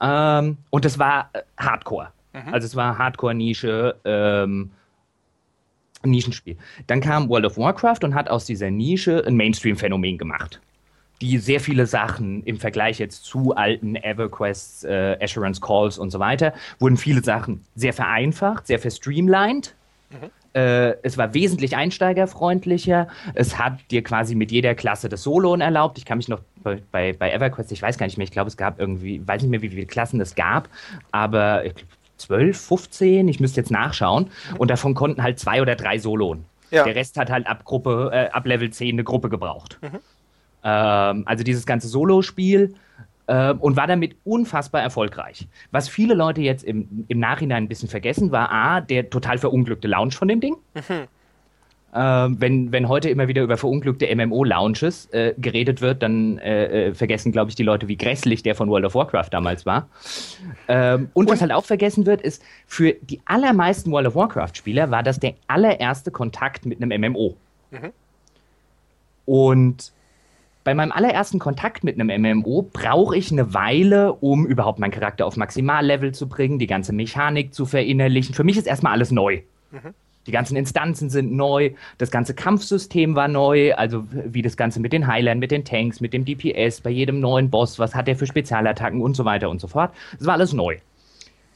Ähm, 0.00 0.58
und 0.70 0.84
es 0.84 0.98
war 0.98 1.30
äh, 1.32 1.42
Hardcore. 1.56 2.08
Mhm. 2.32 2.52
Also 2.52 2.66
es 2.66 2.76
war 2.76 2.98
Hardcore-Nische, 2.98 3.96
ähm, 4.04 4.70
Nischenspiel. 6.02 6.56
Dann 6.86 7.00
kam 7.00 7.28
World 7.28 7.46
of 7.46 7.56
Warcraft 7.56 8.00
und 8.02 8.14
hat 8.14 8.28
aus 8.28 8.44
dieser 8.44 8.70
Nische 8.70 9.24
ein 9.26 9.36
Mainstream-Phänomen 9.36 10.18
gemacht. 10.18 10.60
Die 11.20 11.38
sehr 11.38 11.60
viele 11.60 11.86
Sachen 11.86 12.42
im 12.42 12.58
Vergleich 12.58 12.98
jetzt 12.98 13.24
zu 13.24 13.54
alten 13.54 13.96
EverQuests, 13.96 14.84
äh, 14.84 15.16
Assurance 15.20 15.60
Calls 15.60 15.96
und 15.96 16.10
so 16.10 16.18
weiter, 16.18 16.52
wurden 16.78 16.96
viele 16.96 17.22
Sachen 17.22 17.64
sehr 17.74 17.92
vereinfacht, 17.92 18.66
sehr 18.66 18.78
verstreamlined. 18.78 19.74
Mhm. 20.10 20.30
Äh, 20.54 20.96
es 21.02 21.18
war 21.18 21.34
wesentlich 21.34 21.76
einsteigerfreundlicher. 21.76 23.08
Es 23.34 23.58
hat 23.58 23.78
dir 23.90 24.02
quasi 24.02 24.34
mit 24.34 24.52
jeder 24.52 24.74
Klasse 24.74 25.08
das 25.08 25.22
Soloen 25.22 25.60
erlaubt. 25.60 25.98
Ich 25.98 26.04
kann 26.04 26.18
mich 26.18 26.28
noch 26.28 26.40
bei, 26.62 26.80
bei, 26.92 27.12
bei 27.12 27.32
EverQuest, 27.32 27.72
ich 27.72 27.82
weiß 27.82 27.98
gar 27.98 28.06
nicht 28.06 28.16
mehr, 28.18 28.24
ich 28.24 28.30
glaube, 28.30 28.48
es 28.48 28.56
gab 28.56 28.78
irgendwie, 28.78 29.20
weiß 29.26 29.42
nicht 29.42 29.50
mehr, 29.50 29.62
wie 29.62 29.68
viele 29.68 29.86
Klassen 29.86 30.20
es 30.20 30.34
gab, 30.34 30.68
aber 31.10 31.64
ich 31.64 31.74
12, 32.16 32.58
15, 32.58 33.28
ich 33.28 33.40
müsste 33.40 33.60
jetzt 33.60 33.70
nachschauen. 33.70 34.30
Und 34.58 34.70
davon 34.70 34.94
konnten 34.94 35.22
halt 35.22 35.38
zwei 35.38 35.60
oder 35.60 35.74
drei 35.74 35.98
Soloen. 35.98 36.44
Ja. 36.70 36.84
Der 36.84 36.94
Rest 36.94 37.18
hat 37.18 37.30
halt 37.30 37.46
ab 37.46 37.64
Gruppe, 37.64 38.10
äh, 38.12 38.30
ab 38.30 38.46
Level 38.46 38.70
10 38.70 38.94
eine 38.94 39.04
Gruppe 39.04 39.28
gebraucht. 39.28 39.78
Mhm. 39.82 39.98
Ähm, 40.62 41.22
also 41.26 41.44
dieses 41.44 41.66
ganze 41.66 41.88
Solo-Spiel 41.88 42.74
äh, 43.26 43.52
und 43.52 43.76
war 43.76 43.86
damit 43.86 44.16
unfassbar 44.24 44.82
erfolgreich. 44.82 45.48
Was 45.70 45.88
viele 45.88 46.14
Leute 46.14 46.40
jetzt 46.40 46.64
im, 46.64 47.04
im 47.08 47.18
Nachhinein 47.18 47.64
ein 47.64 47.68
bisschen 47.68 47.88
vergessen, 47.88 48.32
war 48.32 48.50
A, 48.50 48.80
der 48.80 49.10
total 49.10 49.38
verunglückte 49.38 49.88
Launch 49.88 50.14
von 50.16 50.28
dem 50.28 50.40
Ding. 50.40 50.56
Mhm. 50.74 51.08
Ähm, 51.96 52.40
wenn, 52.40 52.72
wenn 52.72 52.88
heute 52.88 53.08
immer 53.08 53.28
wieder 53.28 53.42
über 53.42 53.56
verunglückte 53.56 54.12
MMO-Launches 54.12 55.06
äh, 55.12 55.32
geredet 55.38 55.80
wird, 55.80 56.02
dann 56.02 56.38
äh, 56.38 56.88
äh, 56.88 56.94
vergessen, 56.94 57.30
glaube 57.30 57.50
ich, 57.50 57.54
die 57.54 57.62
Leute, 57.62 57.86
wie 57.86 57.96
grässlich 57.96 58.42
der 58.42 58.56
von 58.56 58.68
World 58.68 58.84
of 58.84 58.96
Warcraft 58.96 59.28
damals 59.30 59.64
war. 59.64 59.88
Ähm, 60.66 61.10
und, 61.14 61.26
und 61.26 61.32
was 61.32 61.40
halt 61.40 61.52
auch 61.52 61.64
vergessen 61.64 62.04
wird, 62.04 62.20
ist, 62.20 62.42
für 62.66 62.94
die 62.94 63.20
allermeisten 63.26 63.92
World 63.92 64.08
of 64.08 64.16
Warcraft-Spieler 64.16 64.90
war 64.90 65.04
das 65.04 65.20
der 65.20 65.34
allererste 65.46 66.10
Kontakt 66.10 66.66
mit 66.66 66.82
einem 66.82 67.00
MMO. 67.00 67.36
Mhm. 67.70 67.92
Und 69.26 69.92
bei 70.64 70.74
meinem 70.74 70.92
allerersten 70.92 71.38
Kontakt 71.38 71.84
mit 71.84 72.00
einem 72.00 72.38
MMO 72.38 72.68
brauche 72.72 73.16
ich 73.16 73.30
eine 73.30 73.52
Weile, 73.52 74.14
um 74.14 74.46
überhaupt 74.46 74.78
meinen 74.78 74.90
Charakter 74.90 75.26
auf 75.26 75.36
Maximallevel 75.36 76.12
zu 76.12 76.26
bringen, 76.26 76.58
die 76.58 76.66
ganze 76.66 76.94
Mechanik 76.94 77.54
zu 77.54 77.66
verinnerlichen. 77.66 78.34
Für 78.34 78.44
mich 78.44 78.56
ist 78.56 78.66
erstmal 78.66 78.92
alles 78.92 79.10
neu. 79.10 79.42
Mhm. 79.70 79.94
Die 80.26 80.32
ganzen 80.32 80.56
Instanzen 80.56 81.10
sind 81.10 81.32
neu, 81.32 81.72
das 81.98 82.10
ganze 82.10 82.32
Kampfsystem 82.32 83.14
war 83.14 83.28
neu, 83.28 83.74
also 83.74 84.04
wie 84.10 84.40
das 84.40 84.56
Ganze 84.56 84.80
mit 84.80 84.94
den 84.94 85.06
Heilern, 85.06 85.38
mit 85.38 85.50
den 85.50 85.66
Tanks, 85.66 86.00
mit 86.00 86.14
dem 86.14 86.24
DPS, 86.24 86.80
bei 86.80 86.88
jedem 86.88 87.20
neuen 87.20 87.50
Boss, 87.50 87.78
was 87.78 87.94
hat 87.94 88.08
er 88.08 88.16
für 88.16 88.26
Spezialattacken 88.26 89.02
und 89.02 89.14
so 89.14 89.26
weiter 89.26 89.50
und 89.50 89.60
so 89.60 89.66
fort. 89.66 89.92
Das 90.16 90.26
war 90.26 90.32
alles 90.32 90.54
neu. 90.54 90.78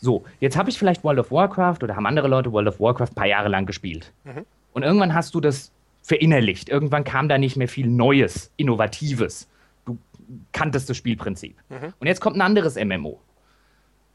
So, 0.00 0.24
jetzt 0.40 0.58
habe 0.58 0.68
ich 0.68 0.78
vielleicht 0.78 1.02
World 1.02 1.18
of 1.18 1.32
Warcraft 1.32 1.78
oder 1.82 1.96
haben 1.96 2.04
andere 2.04 2.28
Leute 2.28 2.52
World 2.52 2.68
of 2.68 2.78
Warcraft 2.78 3.12
ein 3.12 3.14
paar 3.14 3.26
Jahre 3.26 3.48
lang 3.48 3.64
gespielt. 3.64 4.12
Mhm. 4.24 4.44
Und 4.74 4.82
irgendwann 4.82 5.14
hast 5.14 5.34
du 5.34 5.40
das 5.40 5.72
verinnerlicht. 6.08 6.70
Irgendwann 6.70 7.04
kam 7.04 7.28
da 7.28 7.36
nicht 7.36 7.56
mehr 7.56 7.68
viel 7.68 7.86
Neues, 7.86 8.50
Innovatives. 8.56 9.46
Du 9.84 9.98
kanntest 10.52 10.88
das 10.88 10.96
Spielprinzip. 10.96 11.56
Mhm. 11.68 11.92
Und 11.98 12.06
jetzt 12.06 12.20
kommt 12.20 12.36
ein 12.36 12.40
anderes 12.40 12.76
MMO. 12.76 13.20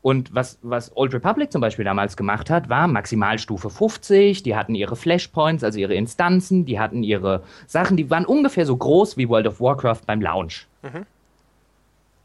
Und 0.02 0.34
was, 0.36 0.58
was 0.64 0.92
Old 0.98 1.14
Republic 1.14 1.52
zum 1.52 1.62
Beispiel 1.62 1.86
damals 1.86 2.18
gemacht 2.18 2.50
hat, 2.50 2.68
war 2.68 2.88
Maximalstufe 2.88 3.70
50, 3.70 4.44
die 4.44 4.56
hatten 4.56 4.76
ihre 4.76 4.96
Flashpoints, 4.96 5.64
also 5.64 5.80
ihre 5.80 5.94
Instanzen, 5.94 6.66
die 6.66 6.80
hatten 6.80 7.04
ihre 7.04 7.44
Sachen, 7.68 7.96
die 7.96 8.10
waren 8.10 8.26
ungefähr 8.26 8.66
so 8.66 8.76
groß 8.76 9.16
wie 9.16 9.30
World 9.30 9.48
of 9.48 9.62
Warcraft 9.62 10.02
beim 10.06 10.20
Launch. 10.20 10.68
Mhm. 10.82 11.06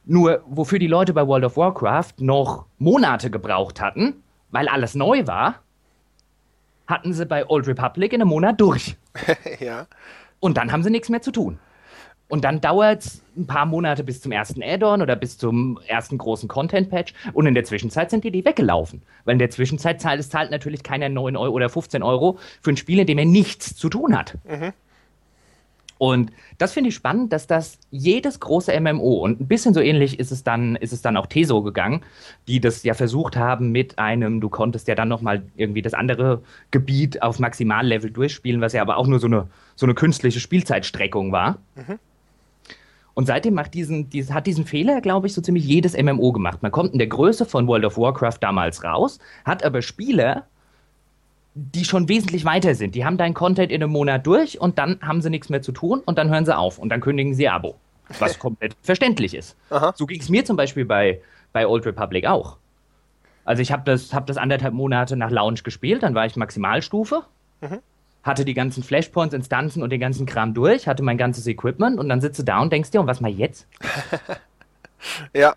Nur, 0.07 0.43
wofür 0.49 0.79
die 0.79 0.87
Leute 0.87 1.13
bei 1.13 1.27
World 1.27 1.45
of 1.45 1.57
Warcraft 1.59 2.15
noch 2.19 2.65
Monate 2.79 3.31
gebraucht 3.31 3.81
hatten, 3.83 4.25
weil 4.51 4.67
alles 4.67 4.95
neu 4.95 5.27
war, 5.27 5.57
hatten 6.89 7.13
sie 7.13 7.27
bei 7.27 7.49
Old 7.49 7.69
Republic 7.69 8.13
in 8.13 8.21
einem 8.21 8.31
Monat 8.31 8.61
durch. 8.61 8.97
ja. 9.61 9.87
Und 10.41 10.57
dann 10.57 10.73
haben 10.73 10.83
sie 10.83 10.91
nichts 10.91 11.09
mehr 11.09 11.23
zu 11.23 11.31
tun. 11.31 11.59
Und 12.29 12.45
dann 12.45 12.61
dauert 12.61 13.05
es 13.05 13.23
ein 13.37 13.47
paar 13.47 13.65
Monate 13.65 14.05
bis 14.05 14.21
zum 14.21 14.33
ersten 14.33 14.63
Add-on 14.63 15.01
oder 15.01 15.17
bis 15.17 15.39
zum 15.39 15.79
ersten 15.87 16.19
großen 16.19 16.49
Content-Patch. 16.49 17.15
Und 17.33 17.47
in 17.47 17.55
der 17.55 17.65
Zwischenzeit 17.65 18.11
sind 18.11 18.25
die 18.25 18.31
die 18.31 18.45
weggelaufen. 18.45 19.03
Weil 19.25 19.35
in 19.35 19.39
der 19.39 19.51
Zwischenzeit 19.51 20.01
zahlt 20.01 20.21
es 20.21 20.29
zahlt 20.29 20.51
natürlich 20.51 20.83
keiner 20.83 21.09
9 21.09 21.37
Euro 21.37 21.55
oder 21.55 21.69
15 21.71 22.03
Euro 22.03 22.39
für 22.61 22.71
ein 22.71 22.77
Spiel, 22.77 22.99
in 22.99 23.07
dem 23.07 23.19
er 23.19 23.25
nichts 23.25 23.77
zu 23.77 23.89
tun 23.89 24.17
hat. 24.17 24.37
Mhm. 24.45 24.73
Und 25.99 26.31
das 26.59 26.73
finde 26.73 26.89
ich 26.89 26.95
spannend, 26.95 27.33
dass 27.33 27.47
das 27.47 27.79
jedes 27.91 28.41
große 28.41 28.79
MMO 28.81 29.15
und 29.25 29.41
ein 29.41 29.49
bisschen 29.49 29.75
so 29.75 29.81
ähnlich 29.81 30.19
ist 30.19 30.31
es 30.31 30.45
dann, 30.45 30.77
ist 30.77 30.93
es 30.93 31.03
dann 31.03 31.17
auch 31.17 31.27
Teso 31.27 31.63
gegangen, 31.63 32.03
die 32.47 32.61
das 32.61 32.85
ja 32.85 32.95
versucht 32.95 33.37
haben 33.37 33.73
mit 33.73 33.99
einem, 33.99 34.41
du 34.41 34.49
konntest 34.49 34.87
ja 34.89 34.95
dann 34.95 35.09
nochmal 35.09 35.43
irgendwie 35.57 35.83
das 35.83 35.95
andere 35.95 36.43
Gebiet 36.71 37.23
auf 37.23 37.41
Maximallevel 37.41 38.11
durchspielen, 38.11 38.61
was 38.61 38.73
ja 38.73 38.83
aber 38.83 38.97
auch 38.97 39.09
nur 39.09 39.19
so 39.19 39.27
eine, 39.27 39.49
so 39.75 39.87
eine 39.87 39.95
künstliche 39.95 40.41
Spielzeitstreckung 40.41 41.33
war. 41.33 41.59
Mhm. 41.75 41.99
Und 43.15 43.27
seitdem 43.27 43.55
macht 43.55 43.75
diesen, 43.75 44.09
diesen, 44.11 44.33
hat 44.33 44.47
diesen 44.47 44.65
Fehler, 44.65 45.01
glaube 45.01 45.27
ich, 45.27 45.33
so 45.33 45.41
ziemlich 45.41 45.65
jedes 45.65 46.01
MMO 46.01 46.31
gemacht. 46.31 46.63
Man 46.63 46.71
kommt 46.71 46.93
in 46.93 47.01
der 47.01 47.09
Größe 47.09 47.47
von 47.47 47.67
World 47.67 47.85
of 47.85 47.99
Warcraft 47.99 48.39
damals 48.41 48.85
raus, 48.85 49.19
hat 49.45 49.65
aber 49.65 49.83
Spieler, 49.83 50.47
die 51.55 51.85
schon 51.85 52.09
wesentlich 52.09 52.45
weiter 52.45 52.75
sind. 52.75 52.95
Die 52.95 53.05
haben 53.05 53.17
deinen 53.17 53.35
Content 53.35 53.73
in 53.73 53.83
einem 53.83 53.93
Monat 53.93 54.27
durch 54.27 54.61
und 54.61 54.79
dann 54.79 55.01
haben 55.03 55.23
sie 55.23 55.31
nichts 55.31 55.49
mehr 55.49 55.63
zu 55.63 55.73
tun 55.73 56.03
und 56.05 56.19
dann 56.19 56.29
hören 56.29 56.45
sie 56.45 56.57
auf 56.57 56.79
und 56.79 56.89
dann 56.91 57.01
kündigen 57.01 57.35
sie 57.35 57.49
Abo. 57.49 57.77
Was 58.19 58.39
komplett 58.39 58.77
verständlich 58.83 59.35
ist. 59.35 59.57
Aha. 59.71 59.93
So 59.97 60.07
ging 60.07 60.21
es 60.21 60.29
mir 60.29 60.45
zum 60.45 60.57
Beispiel 60.57 60.85
bei, 60.85 61.21
bei 61.53 61.67
Old 61.67 61.85
Republic 61.87 62.27
auch. 62.27 62.57
Also 63.45 63.63
ich 63.63 63.73
habe 63.73 63.83
das, 63.85 64.13
hab 64.13 64.27
das 64.27 64.37
anderthalb 64.37 64.75
Monate 64.75 65.17
nach 65.17 65.31
Launch 65.31 65.65
gespielt, 65.65 66.03
dann 66.03 66.15
war 66.15 66.27
ich 66.27 66.37
Maximalstufe. 66.37 67.25
Mhm 67.61 67.81
hatte 68.29 68.45
die 68.45 68.55
ganzen 68.55 68.83
Flashpoints, 68.83 69.35
Instanzen 69.35 69.83
und 69.83 69.91
den 69.91 70.01
ganzen 70.01 70.27
Kram 70.27 70.55
durch, 70.55 70.87
hatte 70.87 71.03
mein 71.03 71.19
ganzes 71.19 71.47
Equipment 71.47 71.99
und 71.99 72.09
dann 72.09 72.21
sitze 72.21 72.45
da 72.45 72.61
und 72.61 72.73
denkst 72.73 72.91
dir, 72.91 73.01
und 73.01 73.07
was 73.07 73.21
mal 73.21 73.31
jetzt? 73.31 73.67
ja. 75.35 75.55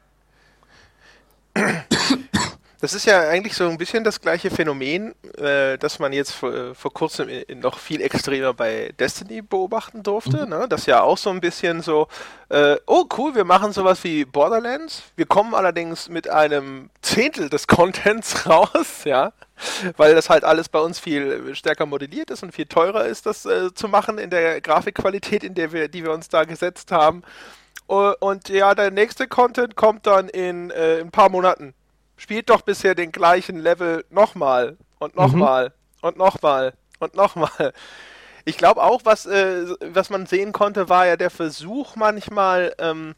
Das 2.82 2.94
ist 2.94 3.06
ja 3.06 3.30
eigentlich 3.30 3.54
so 3.54 3.70
ein 3.70 3.78
bisschen 3.78 4.04
das 4.04 4.20
gleiche 4.20 4.50
Phänomen, 4.50 5.14
äh, 5.38 5.78
das 5.78 6.00
man 6.00 6.14
jetzt 6.14 6.32
vor, 6.32 6.74
vor 6.74 6.92
kurzem 6.92 7.30
noch 7.62 7.78
viel 7.78 8.02
extremer 8.02 8.56
bei 8.56 8.92
Destiny 9.00 9.44
beobachten 9.44 10.02
durfte. 10.02 10.46
Mhm. 10.46 10.50
Ne? 10.50 10.68
Das 10.68 10.88
ja 10.88 11.04
auch 11.04 11.18
so 11.18 11.30
ein 11.30 11.42
bisschen 11.42 11.82
so, 11.82 12.08
äh, 12.50 12.78
oh 12.88 13.06
cool, 13.18 13.36
wir 13.36 13.46
machen 13.46 13.72
sowas 13.72 14.04
wie 14.04 14.26
Borderlands. 14.26 15.04
Wir 15.16 15.28
kommen 15.28 15.54
allerdings 15.54 16.10
mit 16.10 16.28
einem 16.28 16.90
Zehntel 17.04 17.50
des 17.50 17.68
Contents 17.68 18.48
raus, 18.48 19.04
ja 19.06 19.32
weil 19.98 20.16
das 20.16 20.30
halt 20.30 20.44
alles 20.44 20.70
bei 20.70 20.80
uns 20.80 21.00
viel 21.00 21.54
stärker 21.56 21.86
modelliert 21.86 22.32
ist 22.32 22.42
und 22.42 22.54
viel 22.54 22.66
teurer 22.66 23.06
ist, 23.06 23.26
das 23.26 23.46
äh, 23.46 23.74
zu 23.74 23.88
machen 23.88 24.18
in 24.18 24.30
der 24.30 24.62
Grafikqualität, 24.62 25.44
in 25.44 25.54
der 25.54 25.72
wir, 25.72 25.88
die 25.88 26.04
wir 26.04 26.12
uns 26.12 26.30
da 26.30 26.46
gesetzt 26.46 26.92
haben. 26.92 27.22
Uh, 27.90 28.14
und 28.22 28.48
ja, 28.48 28.74
der 28.74 28.90
nächste 28.90 29.28
Content 29.28 29.76
kommt 29.76 30.08
dann 30.08 30.30
in, 30.30 30.72
äh, 30.72 31.00
in 31.00 31.08
ein 31.08 31.12
paar 31.12 31.30
Monaten. 31.30 31.74
Spielt 32.22 32.52
doch 32.52 32.62
bisher 32.62 32.94
den 32.94 33.12
gleichen 33.12 33.58
Level 33.58 34.06
nochmal 34.12 34.78
und 35.00 35.16
nochmal 35.16 35.70
mhm. 35.70 36.08
und 36.08 36.18
nochmal 36.18 36.74
und 37.00 37.16
nochmal. 37.16 37.74
Ich 38.46 38.60
glaube 38.60 38.84
auch, 38.84 39.02
was, 39.06 39.26
äh, 39.26 39.66
was 39.80 40.12
man 40.12 40.28
sehen 40.28 40.52
konnte, 40.52 40.88
war 40.88 41.08
ja 41.08 41.18
der 41.18 41.32
Versuch 41.32 41.96
manchmal, 41.96 42.76
ähm, 42.78 43.16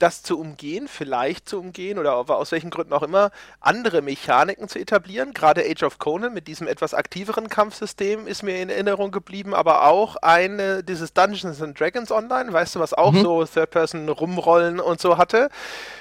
das 0.00 0.22
zu 0.22 0.38
umgehen, 0.38 0.88
vielleicht 0.88 1.48
zu 1.48 1.60
umgehen 1.60 1.98
oder 1.98 2.16
aus 2.16 2.52
welchen 2.52 2.70
Gründen 2.70 2.92
auch 2.92 3.02
immer, 3.02 3.30
andere 3.60 4.02
Mechaniken 4.02 4.68
zu 4.68 4.78
etablieren. 4.78 5.32
Gerade 5.34 5.62
Age 5.62 5.82
of 5.82 5.98
Conan 5.98 6.32
mit 6.32 6.48
diesem 6.48 6.66
etwas 6.66 6.94
aktiveren 6.94 7.48
Kampfsystem 7.48 8.26
ist 8.26 8.42
mir 8.42 8.60
in 8.60 8.70
Erinnerung 8.70 9.10
geblieben, 9.10 9.54
aber 9.54 9.84
auch 9.86 10.16
eine, 10.16 10.82
dieses 10.82 11.12
Dungeons 11.12 11.62
and 11.62 11.78
Dragons 11.78 12.10
Online, 12.10 12.52
weißt 12.52 12.74
du, 12.74 12.80
was 12.80 12.94
auch 12.94 13.12
mhm. 13.12 13.22
so 13.22 13.44
Third-Person 13.44 14.08
rumrollen 14.08 14.80
und 14.80 15.00
so 15.00 15.18
hatte, 15.18 15.50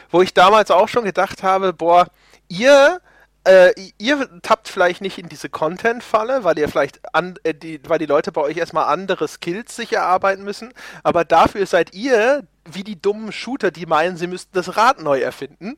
wo 0.10 0.22
ich 0.22 0.34
damals 0.34 0.72
auch 0.72 0.88
schon 0.88 1.04
gedacht 1.04 1.44
habe, 1.44 1.74
boah, 1.74 2.08
ihr 2.48 3.02
äh, 3.46 3.74
ihr 3.98 4.28
tappt 4.42 4.68
vielleicht 4.68 5.02
nicht 5.02 5.18
in 5.18 5.30
diese 5.30 5.50
Content-Falle, 5.50 6.44
weil 6.44 6.60
ihr 6.60 6.68
vielleicht 6.68 7.00
an, 7.16 7.36
äh, 7.44 7.54
die, 7.54 7.80
weil 7.88 7.98
die 7.98 8.06
Leute 8.06 8.32
bei 8.32 8.42
euch 8.42 8.58
erstmal 8.58 8.86
andere 8.94 9.28
Skills 9.28 9.76
sich 9.76 9.94
erarbeiten 9.94 10.44
müssen, 10.44 10.74
aber 11.04 11.24
dafür 11.26 11.66
seid 11.66 11.94
ihr 11.94 12.44
wie 12.76 12.84
die 12.84 13.02
dummen 13.02 13.32
Shooter, 13.32 13.72
die 13.72 13.86
meinen, 13.86 14.18
sie 14.18 14.28
müssten 14.28 14.54
das 14.54 14.78
Rad 14.78 15.02
neu 15.02 15.20
erfinden 15.20 15.78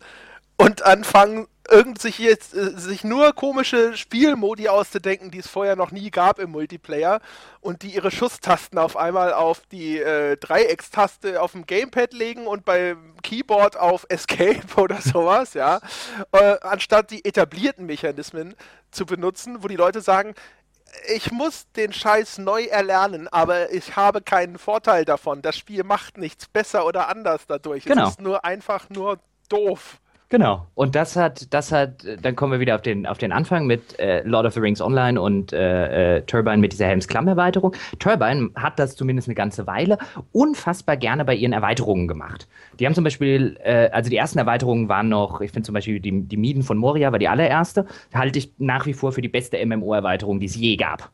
und 0.57 0.83
anfangen, 0.83 1.47
irgend 1.69 2.01
sich 2.01 2.19
jetzt 2.19 2.53
äh, 2.53 2.77
sich 2.77 3.03
nur 3.03 3.33
komische 3.33 3.95
Spielmodi 3.95 4.67
auszudenken, 4.67 5.31
die 5.31 5.39
es 5.39 5.47
vorher 5.47 5.75
noch 5.75 5.91
nie 5.91 6.11
gab 6.11 6.39
im 6.39 6.51
Multiplayer 6.51 7.19
und 7.61 7.81
die 7.81 7.95
ihre 7.95 8.11
Schusstasten 8.11 8.77
auf 8.77 8.97
einmal 8.97 9.33
auf 9.33 9.61
die 9.71 9.97
äh, 9.97 10.37
Dreieckstaste 10.37 11.41
auf 11.41 11.53
dem 11.53 11.65
Gamepad 11.65 12.13
legen 12.13 12.45
und 12.45 12.65
beim 12.65 13.15
Keyboard 13.23 13.77
auf 13.77 14.05
Escape 14.09 14.61
oder 14.75 15.01
sowas, 15.01 15.53
ja, 15.53 15.79
äh, 16.31 16.57
anstatt 16.61 17.11
die 17.11 17.25
etablierten 17.25 17.85
Mechanismen 17.85 18.55
zu 18.91 19.05
benutzen, 19.05 19.63
wo 19.63 19.67
die 19.67 19.77
Leute 19.77 20.01
sagen, 20.01 20.35
ich 21.07 21.31
muss 21.31 21.65
den 21.75 21.93
Scheiß 21.93 22.39
neu 22.39 22.65
erlernen, 22.65 23.27
aber 23.27 23.71
ich 23.71 23.95
habe 23.95 24.21
keinen 24.21 24.57
Vorteil 24.57 25.05
davon. 25.05 25.41
Das 25.41 25.57
Spiel 25.57 25.83
macht 25.83 26.17
nichts 26.17 26.47
besser 26.47 26.85
oder 26.85 27.09
anders 27.09 27.47
dadurch. 27.47 27.85
Genau. 27.85 28.03
Es 28.03 28.09
ist 28.11 28.21
nur 28.21 28.43
einfach 28.43 28.89
nur 28.89 29.19
doof. 29.49 30.00
Genau. 30.31 30.65
Und 30.75 30.95
das 30.95 31.17
hat, 31.17 31.53
das 31.53 31.73
hat, 31.73 32.05
dann 32.21 32.37
kommen 32.37 32.53
wir 32.53 32.61
wieder 32.61 32.75
auf 32.75 32.81
den, 32.81 33.05
auf 33.05 33.17
den 33.17 33.33
Anfang 33.33 33.67
mit 33.67 33.99
äh, 33.99 34.23
Lord 34.23 34.45
of 34.45 34.53
the 34.53 34.61
Rings 34.61 34.79
Online 34.81 35.19
und 35.19 35.51
äh, 35.51 36.19
äh, 36.19 36.21
Turbine 36.21 36.59
mit 36.59 36.71
dieser 36.71 36.85
Helms-Klamm-Erweiterung. 36.85 37.75
Turbine 37.99 38.49
hat 38.55 38.79
das 38.79 38.95
zumindest 38.95 39.27
eine 39.27 39.35
ganze 39.35 39.67
Weile 39.67 39.97
unfassbar 40.31 40.95
gerne 40.95 41.25
bei 41.25 41.35
ihren 41.35 41.51
Erweiterungen 41.51 42.07
gemacht. 42.07 42.47
Die 42.79 42.85
haben 42.85 42.95
zum 42.95 43.03
Beispiel, 43.03 43.59
äh, 43.61 43.89
also 43.91 44.09
die 44.09 44.15
ersten 44.15 44.39
Erweiterungen 44.39 44.87
waren 44.87 45.09
noch, 45.09 45.41
ich 45.41 45.51
finde 45.51 45.65
zum 45.65 45.73
Beispiel 45.73 45.99
die, 45.99 46.21
die 46.21 46.37
Mieden 46.37 46.63
von 46.63 46.77
Moria 46.77 47.11
war 47.11 47.19
die 47.19 47.27
allererste, 47.27 47.85
halte 48.13 48.39
ich 48.39 48.53
nach 48.57 48.85
wie 48.85 48.93
vor 48.93 49.11
für 49.11 49.21
die 49.21 49.27
beste 49.27 49.63
MMO-Erweiterung, 49.65 50.39
die 50.39 50.45
es 50.45 50.55
je 50.55 50.77
gab. 50.77 51.11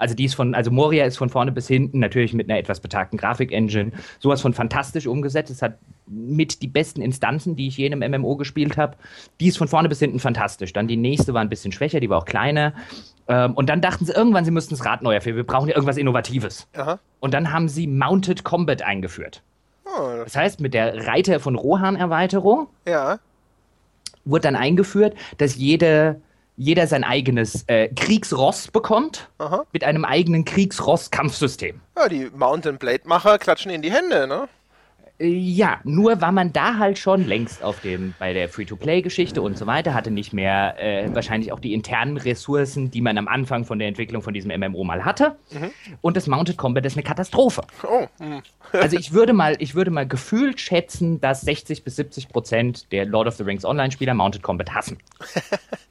Also 0.00 0.14
die 0.14 0.24
ist 0.24 0.34
von, 0.34 0.54
also 0.54 0.70
Moria 0.70 1.04
ist 1.04 1.16
von 1.18 1.28
vorne 1.28 1.52
bis 1.52 1.68
hinten 1.68 2.00
natürlich 2.00 2.32
mit 2.32 2.48
einer 2.48 2.58
etwas 2.58 2.80
betagten 2.80 3.16
Grafik-Engine, 3.16 3.92
sowas 4.18 4.40
von 4.40 4.54
fantastisch 4.54 5.06
umgesetzt. 5.06 5.50
Es 5.50 5.62
hat 5.62 5.78
mit 6.06 6.62
die 6.62 6.66
besten 6.66 7.02
Instanzen, 7.02 7.54
die 7.56 7.68
ich 7.68 7.76
je 7.76 7.86
in 7.86 8.02
einem 8.02 8.20
MMO 8.22 8.36
gespielt 8.36 8.76
habe. 8.76 8.96
Die 9.40 9.48
ist 9.48 9.58
von 9.58 9.68
vorne 9.68 9.88
bis 9.88 10.00
hinten 10.00 10.18
fantastisch. 10.18 10.72
Dann 10.72 10.88
die 10.88 10.96
nächste 10.96 11.34
war 11.34 11.40
ein 11.40 11.48
bisschen 11.48 11.72
schwächer, 11.72 12.00
die 12.00 12.10
war 12.10 12.18
auch 12.18 12.24
kleiner. 12.24 12.74
Ähm, 13.28 13.54
und 13.54 13.68
dann 13.68 13.80
dachten 13.80 14.04
sie 14.04 14.12
irgendwann, 14.12 14.44
sie 14.44 14.50
müssten 14.50 14.74
das 14.74 14.84
Rad 14.84 15.02
neu 15.02 15.14
erfinden. 15.14 15.36
Wir 15.36 15.44
brauchen 15.44 15.68
ja 15.68 15.76
irgendwas 15.76 15.96
Innovatives. 15.96 16.66
Aha. 16.74 16.98
Und 17.20 17.32
dann 17.32 17.52
haben 17.52 17.68
sie 17.68 17.86
Mounted 17.86 18.42
Combat 18.42 18.82
eingeführt. 18.82 19.42
Oh, 19.84 20.22
Das 20.24 20.36
heißt, 20.36 20.60
mit 20.60 20.74
der 20.74 21.06
Reiter 21.06 21.40
von 21.40 21.54
Rohan-Erweiterung 21.54 22.68
ja. 22.86 23.18
wurde 24.24 24.42
dann 24.42 24.56
eingeführt, 24.56 25.14
dass 25.38 25.56
jede, 25.56 26.20
jeder 26.60 26.86
sein 26.86 27.04
eigenes 27.04 27.64
äh, 27.68 27.88
Kriegsross 27.88 28.68
bekommt 28.68 29.30
Aha. 29.38 29.64
mit 29.72 29.82
einem 29.82 30.04
eigenen 30.04 30.44
Kriegsross-Kampfsystem. 30.44 31.80
Ja, 31.96 32.06
die 32.06 32.28
Mountain 32.36 32.76
Blade 32.76 33.00
Macher 33.04 33.38
klatschen 33.38 33.70
in 33.70 33.80
die 33.80 33.90
Hände, 33.90 34.26
ne? 34.26 34.46
Äh, 35.18 35.28
Ja, 35.28 35.80
nur 35.84 36.20
war 36.20 36.32
man 36.32 36.52
da 36.52 36.76
halt 36.76 36.98
schon 36.98 37.26
längst 37.26 37.62
auf 37.62 37.80
dem, 37.80 38.12
bei 38.18 38.34
der 38.34 38.50
Free-to-Play-Geschichte 38.50 39.40
und 39.40 39.56
so 39.56 39.66
weiter, 39.66 39.94
hatte 39.94 40.10
nicht 40.10 40.34
mehr 40.34 40.76
äh, 40.78 41.08
wahrscheinlich 41.14 41.50
auch 41.50 41.60
die 41.60 41.72
internen 41.72 42.18
Ressourcen, 42.18 42.90
die 42.90 43.00
man 43.00 43.16
am 43.16 43.26
Anfang 43.26 43.64
von 43.64 43.78
der 43.78 43.88
Entwicklung 43.88 44.20
von 44.20 44.34
diesem 44.34 44.50
MMO 44.60 44.84
mal 44.84 45.02
hatte. 45.02 45.36
Und 46.02 46.18
das 46.18 46.26
Mounted 46.26 46.58
Combat 46.58 46.84
ist 46.84 46.94
eine 46.94 47.04
Katastrophe. 47.04 47.62
Oh, 47.84 48.06
hm. 48.18 48.42
Also 48.72 48.98
ich 48.98 49.14
würde 49.14 49.32
mal, 49.32 49.56
ich 49.60 49.74
würde 49.74 49.90
mal 49.90 50.06
gefühlt 50.06 50.60
schätzen, 50.60 51.22
dass 51.22 51.40
60 51.40 51.84
bis 51.84 51.96
70 51.96 52.28
Prozent 52.28 52.92
der 52.92 53.06
Lord 53.06 53.28
of 53.28 53.34
the 53.36 53.44
Rings 53.44 53.64
Online-Spieler 53.64 54.12
Mounted 54.12 54.42
Combat 54.42 54.74
hassen. 54.74 54.98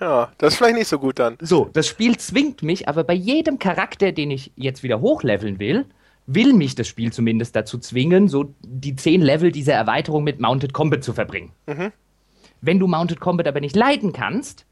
ja, 0.00 0.32
das 0.38 0.52
ist 0.52 0.58
vielleicht 0.58 0.76
nicht 0.76 0.88
so 0.88 0.98
gut 0.98 1.18
dann. 1.18 1.36
So, 1.40 1.68
das 1.72 1.86
Spiel 1.86 2.16
zwingt 2.16 2.62
mich, 2.62 2.88
aber 2.88 3.04
bei 3.04 3.14
jedem 3.14 3.58
Charakter, 3.58 4.12
den 4.12 4.30
ich 4.30 4.52
jetzt 4.56 4.82
wieder 4.82 5.00
hochleveln 5.00 5.58
will, 5.58 5.86
will 6.26 6.52
mich 6.52 6.74
das 6.74 6.86
Spiel 6.88 7.12
zumindest 7.12 7.56
dazu 7.56 7.78
zwingen, 7.78 8.28
so 8.28 8.54
die 8.60 8.96
zehn 8.96 9.20
Level 9.20 9.50
dieser 9.50 9.74
Erweiterung 9.74 10.24
mit 10.24 10.40
Mounted 10.40 10.72
Combat 10.72 11.02
zu 11.02 11.12
verbringen. 11.12 11.52
Wenn 12.60 12.78
du 12.78 12.86
Mounted 12.86 13.20
Combat 13.20 13.48
aber 13.48 13.60
nicht 13.60 13.76
leiten 13.76 14.12
kannst 14.12 14.66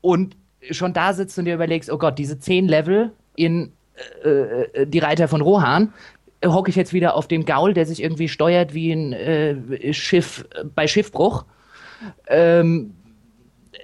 und 0.00 0.36
schon 0.70 0.92
da 0.92 1.14
sitzt 1.14 1.38
und 1.38 1.46
dir 1.46 1.54
überlegst, 1.54 1.90
oh 1.90 1.98
Gott, 1.98 2.18
diese 2.18 2.38
zehn 2.38 2.68
Level 2.68 3.12
in 3.36 3.72
äh, 4.24 4.28
äh, 4.28 4.86
die 4.86 4.98
Reiter 4.98 5.28
von 5.28 5.40
Rohan, 5.40 5.92
hocke 6.44 6.70
ich 6.70 6.76
jetzt 6.76 6.92
wieder 6.92 7.14
auf 7.14 7.28
dem 7.28 7.44
Gaul, 7.44 7.74
der 7.74 7.86
sich 7.86 8.02
irgendwie 8.02 8.28
steuert 8.28 8.74
wie 8.74 8.92
ein 8.92 9.12
äh, 9.12 9.92
Schiff 9.92 10.46
äh, 10.54 10.64
bei 10.64 10.86
Schiffbruch, 10.86 11.44
ähm, 12.28 12.94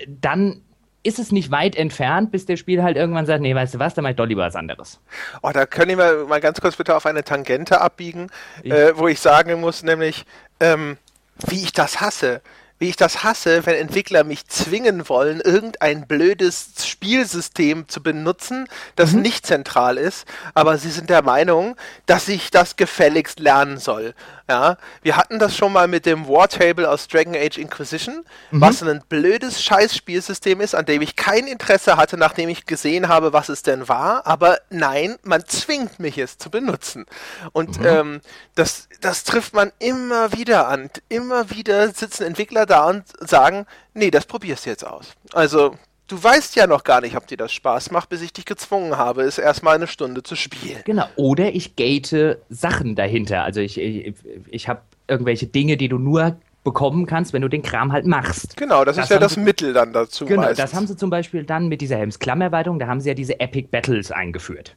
dann 0.07 0.63
ist 1.03 1.21
es 1.21 1.31
nicht 1.31 1.53
weit 1.53 1.77
entfernt, 1.77 2.33
bis 2.33 2.47
der 2.47 2.57
Spiel 2.57 2.83
halt 2.83 2.97
irgendwann 2.97 3.27
sagt, 3.27 3.41
nee, 3.41 3.55
weißt 3.55 3.75
du 3.75 3.79
was, 3.79 3.95
dann 3.95 4.03
mach 4.03 4.11
ich 4.11 4.17
doch 4.17 4.27
lieber 4.27 4.43
was 4.43 4.57
anderes. 4.57 5.01
Oh, 5.41 5.51
da 5.53 5.65
können 5.65 5.97
wir 5.99 6.27
mal 6.27 6.41
ganz 6.41 6.61
kurz 6.61 6.75
bitte 6.75 6.97
auf 6.97 7.07
eine 7.07 7.23
Tangente 7.23 7.81
abbiegen, 7.81 8.29
äh, 8.65 8.93
wo 8.97 9.07
ich 9.07 9.21
sagen 9.21 9.61
muss, 9.61 9.85
nämlich, 9.85 10.27
ähm, 10.59 10.99
wie 11.47 11.63
ich 11.63 11.73
das 11.73 12.01
hasse. 12.01 12.43
Wie 12.79 12.89
ich 12.89 12.97
das 12.97 13.25
hasse, 13.25 13.65
wenn 13.65 13.75
Entwickler 13.75 14.25
mich 14.25 14.47
zwingen 14.49 15.09
wollen, 15.09 15.41
irgendein 15.41 16.07
blödes 16.07 16.87
Spielsystem 16.87 17.89
zu 17.89 18.03
benutzen, 18.03 18.69
das 18.97 19.13
nicht 19.13 19.47
zentral 19.47 19.97
ist, 19.97 20.27
aber 20.55 20.77
sie 20.77 20.91
sind 20.91 21.09
der 21.09 21.23
Meinung, 21.23 21.77
dass 22.07 22.29
ich 22.29 22.51
das 22.51 22.77
gefälligst 22.77 23.41
lernen 23.41 23.79
soll. 23.79 24.15
Ja, 24.49 24.77
wir 25.03 25.17
hatten 25.17 25.41
das 25.41 25.57
schon 25.57 25.73
mal 25.73 25.89
mit 25.89 26.07
dem 26.07 26.29
War 26.29 26.49
Table 26.49 26.89
aus 26.89 27.09
Dragon 27.09 27.35
Age 27.35 27.59
Inquisition, 27.59 28.25
was 28.53 28.81
ein 28.81 29.03
blödes 29.09 29.61
Scheiß-Spielsystem 29.61 30.61
ist, 30.61 30.77
an 30.77 30.87
dem 30.87 31.03
ich 31.03 31.17
kein 31.17 31.49
Interesse 31.49 31.97
hatte, 31.97 32.17
nachdem 32.17 32.49
ich 32.49 32.65
gesehen 32.65 33.09
habe, 33.09 33.33
was 33.33 33.49
es 33.49 33.63
denn 33.63 33.89
war. 33.89 34.25
Aber 34.25 34.59
nein, 34.71 35.17
man 35.25 35.45
zwingt 35.47 35.99
mich 35.99 36.17
es 36.19 36.39
zu 36.39 36.49
benutzen. 36.49 37.07
Und 37.53 37.85
ähm, 37.85 38.21
das, 38.55 38.89
das 39.01 39.25
trifft 39.25 39.53
man 39.53 39.73
immer 39.81 40.33
wieder 40.33 40.69
an. 40.69 40.91
Immer 41.09 41.51
wieder 41.51 41.93
sitzen 41.93 42.23
Entwickler 42.23 42.66
da 42.67 42.89
und 42.89 43.05
sagen, 43.21 43.67
nee, 43.95 44.11
das 44.11 44.27
probierst 44.27 44.67
du 44.67 44.71
jetzt 44.71 44.87
aus. 44.87 45.13
Also, 45.33 45.75
du 46.09 46.23
weißt 46.23 46.55
ja 46.57 46.67
noch 46.67 46.85
gar 46.85 47.01
nicht, 47.01 47.17
ob 47.17 47.27
dir 47.27 47.37
das 47.37 47.53
Spaß 47.53 47.91
macht, 47.91 48.09
bis 48.11 48.23
ich 48.23 48.33
dich 48.33 48.45
gezwungen 48.45 48.97
habe, 48.97 49.23
es 49.23 49.39
erstmal 49.39 49.77
eine 49.77 49.87
Stunde 49.87 50.23
zu 50.23 50.37
spielen. 50.37 50.81
Genau. 50.85 51.07
Oder 51.17 51.55
ich 51.55 51.77
gate 51.77 52.39
Sachen 52.49 52.95
dahinter. 52.95 53.43
Also 53.45 53.61
ich, 53.61 53.79
ich, 53.79 54.15
ich 54.49 54.69
habe 54.69 54.83
irgendwelche 55.09 55.47
Dinge, 55.47 55.77
die 55.77 55.89
du 55.89 55.99
nur 55.99 56.37
bekommen 56.65 57.07
kannst, 57.07 57.33
wenn 57.33 57.43
du 57.43 57.49
den 57.49 57.63
Kram 57.63 57.93
halt 57.93 58.07
machst. 58.07 58.57
Genau, 58.57 58.85
das, 58.85 58.97
Das 58.97 59.05
ist 59.07 59.11
ja 59.11 59.19
das 59.21 59.35
sie- 59.35 59.41
Mittel 59.41 59.73
dann 59.73 59.93
dazu. 59.93 60.27
Genau, 60.27 60.43
meistens. 60.43 60.59
das 60.59 60.75
haben 60.75 60.87
sie 60.89 60.97
zum 60.97 61.11
Beispiel 61.11 61.45
dann 61.45 61.69
mit 61.69 61.81
dieser 61.81 61.97
Helms-Klamm-Erweiterung, 61.97 62.81
da 62.81 62.89
haben 62.89 63.01
sie 63.01 63.09
ja 63.09 63.15
diese 63.15 63.39
Epic 63.39 63.69
Battles 63.71 64.11
eingeführt. 64.11 64.75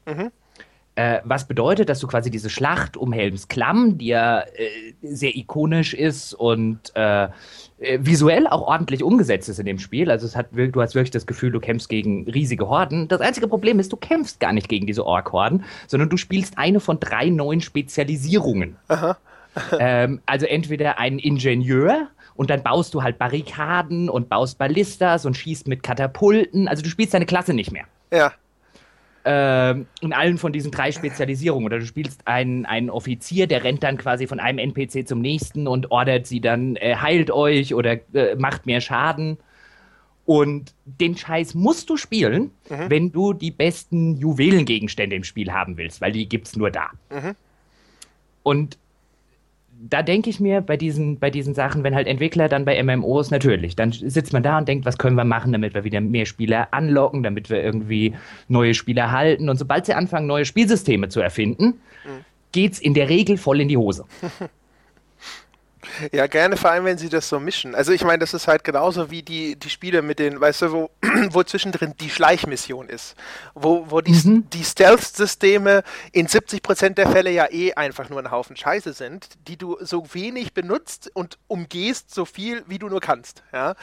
Äh, 1.00 1.22
was 1.24 1.48
bedeutet, 1.48 1.88
dass 1.88 2.00
du 2.00 2.08
quasi 2.08 2.30
diese 2.30 2.50
Schlacht 2.50 2.98
um 2.98 3.14
Helms 3.14 3.48
Klamm, 3.48 3.98
die 3.98 4.08
ja 4.08 4.42
äh, 4.42 4.46
sehr 5.02 5.34
ikonisch 5.34 5.94
ist 5.94 6.34
und 6.34 6.94
äh, 6.94 7.30
äh, 7.80 8.00
visuell 8.02 8.48
auch 8.48 8.64
ordentlich 8.64 9.02
umgesetzt 9.02 9.48
ist 9.48 9.60
in 9.60 9.66
dem 9.66 9.80
Spiel. 9.80 10.12
Also 10.12 10.26
es 10.26 10.36
hat, 10.36 10.48
du 10.52 10.82
hast 10.82 10.96
wirklich 10.96 11.12
das 11.12 11.26
Gefühl, 11.26 11.52
du 11.52 11.62
kämpfst 11.62 11.88
gegen 11.88 12.30
riesige 12.30 12.68
Horden. 12.68 13.08
Das 13.08 13.22
einzige 13.22 13.48
Problem 13.48 13.80
ist, 13.80 13.94
du 13.94 13.96
kämpfst 13.96 14.42
gar 14.42 14.52
nicht 14.52 14.68
gegen 14.68 14.88
diese 14.88 15.06
Ork-Horden, 15.06 15.64
sondern 15.88 16.10
du 16.10 16.18
spielst 16.18 16.58
eine 16.58 16.82
von 16.82 17.00
drei 17.00 17.30
neuen 17.30 17.62
Spezialisierungen. 17.62 18.76
ähm, 19.80 20.20
also 20.26 20.48
entweder 20.48 21.00
einen 21.00 21.20
Ingenieur 21.20 22.10
und 22.36 22.50
dann 22.50 22.62
baust 22.62 22.94
du 22.94 23.04
halt 23.04 23.18
Barrikaden 23.18 24.10
und 24.10 24.28
baust 24.28 24.58
Ballistas 24.58 25.26
und 25.26 25.38
schießt 25.38 25.70
mit 25.70 25.82
Katapulten. 25.82 26.68
Also 26.68 26.84
du 26.84 26.90
spielst 26.90 27.14
deine 27.14 27.26
Klasse 27.26 27.54
nicht 27.54 27.72
mehr 27.72 27.86
Ja. 28.12 28.34
Ähm, 29.26 29.86
in 30.02 30.14
allen 30.14 30.38
von 30.38 30.52
diesen 30.54 30.72
drei 30.72 30.92
Spezialisierungen. 30.92 31.66
Oder 31.66 31.80
du 31.80 31.86
spielst 31.86 32.28
einen, 32.28 32.66
einen 32.66 32.90
Offizier, 32.90 33.48
der 33.48 33.64
rennt 33.64 33.84
dann 33.84 33.98
quasi 33.98 34.28
von 34.28 34.40
einem 34.40 34.60
NPC 34.60 35.08
zum 35.08 35.20
nächsten 35.20 35.68
und 35.68 35.92
ordert 35.92 36.26
sie 36.26 36.42
dann, 36.42 36.76
äh, 36.78 36.96
heilt 36.96 37.30
euch 37.30 37.74
oder 37.74 38.00
äh, 38.14 38.36
macht 38.36 38.66
mehr 38.66 38.82
Schaden. 38.82 39.38
Und 40.26 40.74
den 40.86 41.18
Scheiß 41.18 41.56
musst 41.56 41.90
du 41.90 41.98
spielen, 41.98 42.52
wenn 42.90 43.12
du 43.12 43.34
die 43.34 43.50
besten 43.50 44.16
Juwelengegenstände 44.16 45.16
im 45.16 45.24
Spiel 45.24 45.52
haben 45.52 45.76
willst, 45.78 46.02
weil 46.02 46.12
die 46.12 46.30
gibt's 46.30 46.56
nur 46.56 46.70
da. 46.70 46.92
Und 48.44 48.78
da 49.82 50.04
denke 50.04 50.30
ich 50.30 50.40
mir 50.40 50.62
bei 50.62 50.76
diesen, 50.76 51.20
bei 51.20 51.30
diesen 51.30 51.54
Sachen, 51.54 51.84
wenn 51.84 51.96
halt 51.96 52.08
Entwickler 52.08 52.50
dann 52.50 52.66
bei 52.66 52.82
MMOs 52.84 53.32
natürlich, 53.32 53.76
dann 53.76 53.92
sitzt 53.92 54.34
man 54.34 54.44
da 54.44 54.58
und 54.58 54.68
denkt, 54.68 54.86
was 54.86 54.98
können 54.98 55.16
wir 55.16 55.24
machen, 55.24 55.54
damit 55.54 55.74
wir 55.74 55.84
wieder 55.84 56.02
mehr 56.02 56.26
Spieler 56.26 56.68
anlocken, 56.72 57.24
damit 57.24 57.50
wir 57.50 57.64
irgendwie 57.64 58.14
neue 58.50 58.74
Spieler 58.74 59.12
halten. 59.12 59.50
Und 59.50 59.58
sobald 59.58 59.86
sie 59.86 59.94
anfangen, 59.94 60.28
neue 60.28 60.46
Spielsysteme 60.46 61.08
zu 61.08 61.22
erfinden, 61.22 61.76
geht's 62.52 62.80
in 62.80 62.94
der 62.94 63.10
Regel 63.10 63.38
voll 63.38 63.62
in 63.62 63.70
die 63.70 63.78
Hose. 63.78 64.06
Ja, 66.12 66.28
gerne, 66.28 66.58
vor 66.58 66.72
allem, 66.72 66.86
wenn 66.86 66.98
sie 66.98 67.10
das 67.10 67.30
so 67.30 67.40
mischen. 67.40 67.76
Also 67.76 67.92
ich 67.92 68.04
meine, 68.04 68.20
das 68.20 68.34
ist 68.34 68.48
halt 68.48 68.64
genauso 68.64 69.12
wie 69.12 69.22
die, 69.22 69.56
die 69.56 69.70
Spiele 69.70 70.02
mit 70.02 70.20
den, 70.20 70.40
weißt 70.40 70.64
du, 70.64 70.72
wo, 70.72 70.90
wo 71.32 71.44
zwischendrin 71.44 71.94
die 72.00 72.10
Schleichmission 72.10 72.90
ist. 72.90 73.16
Wo, 73.54 73.86
wo 73.90 74.02
die, 74.02 74.44
die 74.54 74.64
Stealth-Systeme 74.64 75.84
in 76.12 76.28
70% 76.28 76.90
der 76.96 77.10
Fälle 77.10 77.32
ja 77.32 77.52
eh 77.52 77.74
einfach 77.74 78.10
nur 78.10 78.20
ein 78.20 78.32
Haufen 78.32 78.56
Scheiße 78.56 78.94
sind, 78.94 79.30
die 79.48 79.58
du 79.58 79.78
so 79.82 80.14
wenig 80.14 80.54
benutzt 80.54 81.12
und 81.14 81.38
umgehst 81.48 82.14
so 82.14 82.26
viel, 82.26 82.64
wie 82.68 82.80
du 82.80 82.88
nur 82.88 83.02
kannst. 83.02 83.44
Ja? 83.54 83.76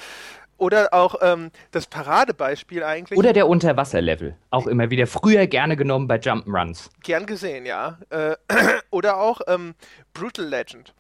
Oder 0.59 0.95
auch 0.95 1.17
ähm, 1.21 1.51
das 1.71 1.87
Paradebeispiel 1.87 2.83
eigentlich. 2.83 3.19
Oder 3.19 3.33
der 3.33 3.47
Unterwasserlevel. 3.47 4.37
Auch 4.51 4.67
immer 4.67 4.91
wieder 4.91 5.07
früher 5.07 5.47
gerne 5.47 5.77
genommen 5.77 6.09
bei 6.09 6.17
Jump'n'Runs. 6.17 6.89
Gern 7.03 7.27
gesehen, 7.27 7.67
ja. 7.67 7.99
Äh, 8.09 8.37
oder 8.91 9.19
auch 9.19 9.43
ähm, 9.49 9.75
Brutal 10.15 10.47
Legend, 10.47 10.95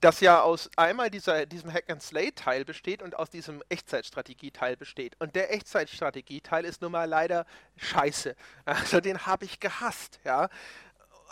das 0.00 0.20
ja 0.20 0.40
aus 0.42 0.70
einmal 0.76 1.10
dieser, 1.10 1.46
diesem 1.46 1.72
Hack-and-Slay-Teil 1.72 2.64
besteht 2.64 3.02
und 3.02 3.16
aus 3.16 3.30
diesem 3.30 3.62
Echtzeitstrategie-Teil 3.68 4.76
besteht. 4.76 5.16
Und 5.20 5.36
der 5.36 5.52
Echtzeitstrategie-Teil 5.52 6.64
ist 6.64 6.82
nun 6.82 6.92
mal 6.92 7.08
leider 7.08 7.46
scheiße. 7.76 8.34
Also 8.64 9.00
den 9.00 9.26
habe 9.26 9.44
ich 9.44 9.60
gehasst, 9.60 10.20
ja. 10.24 10.48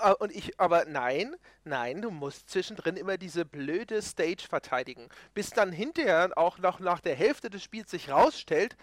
Äh, 0.01 0.13
Und 0.19 0.33
ich, 0.35 0.59
aber 0.61 0.85
nein, 0.85 1.35
nein, 1.65 2.03
du 2.03 2.11
musst 2.11 2.51
zwischendrin 2.51 2.97
immer 2.97 3.17
diese 3.17 3.45
blöde 3.45 4.03
Stage 4.03 4.47
verteidigen. 4.49 5.09
Bis 5.35 5.51
dann 5.51 5.73
hinterher 5.73 6.31
auch 6.37 6.59
noch 6.59 6.81
nach 6.81 7.01
der 7.01 7.15
Hälfte 7.17 7.51
des 7.51 7.63
Spiels 7.63 7.91
sich 7.91 8.11
rausstellt, 8.11 8.77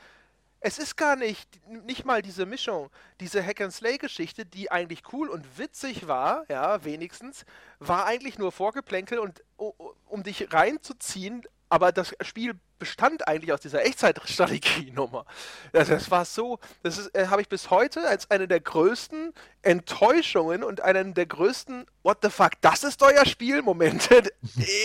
es 0.65 0.79
ist 0.79 0.95
gar 0.95 1.15
nicht, 1.15 1.47
nicht 1.85 2.05
mal 2.05 2.23
diese 2.23 2.47
Mischung, 2.47 2.89
diese 3.19 3.45
Hack-and-Slay-Geschichte, 3.45 4.47
die 4.47 4.71
eigentlich 4.71 5.03
cool 5.13 5.29
und 5.29 5.59
witzig 5.59 6.07
war, 6.07 6.43
ja, 6.49 6.83
wenigstens, 6.83 7.45
war 7.77 8.07
eigentlich 8.07 8.39
nur 8.39 8.51
Vorgeplänkel 8.51 9.19
und 9.19 9.43
um 9.57 10.23
dich 10.23 10.51
reinzuziehen, 10.51 11.43
aber 11.69 11.91
das 11.91 12.15
Spiel 12.21 12.55
bestand 12.79 13.27
eigentlich 13.27 13.53
aus 13.53 13.61
dieser 13.61 13.85
Echtzeitstrategie-Nummer. 13.85 15.27
Das, 15.71 15.87
das, 15.89 16.09
war 16.09 16.25
so, 16.25 16.57
das 16.81 17.13
äh, 17.13 17.27
habe 17.27 17.43
ich 17.43 17.47
bis 17.47 17.69
heute 17.69 18.07
als 18.07 18.31
eine 18.31 18.47
der 18.47 18.59
größten 18.59 19.33
Enttäuschungen 19.61 20.63
und 20.63 20.81
einen 20.81 21.13
der 21.13 21.27
größten 21.27 21.85
What 22.01 22.17
the 22.23 22.31
fuck, 22.31 22.53
das 22.61 22.83
ist 22.83 23.03
euer 23.03 23.27
Spiel-Momente 23.27 24.23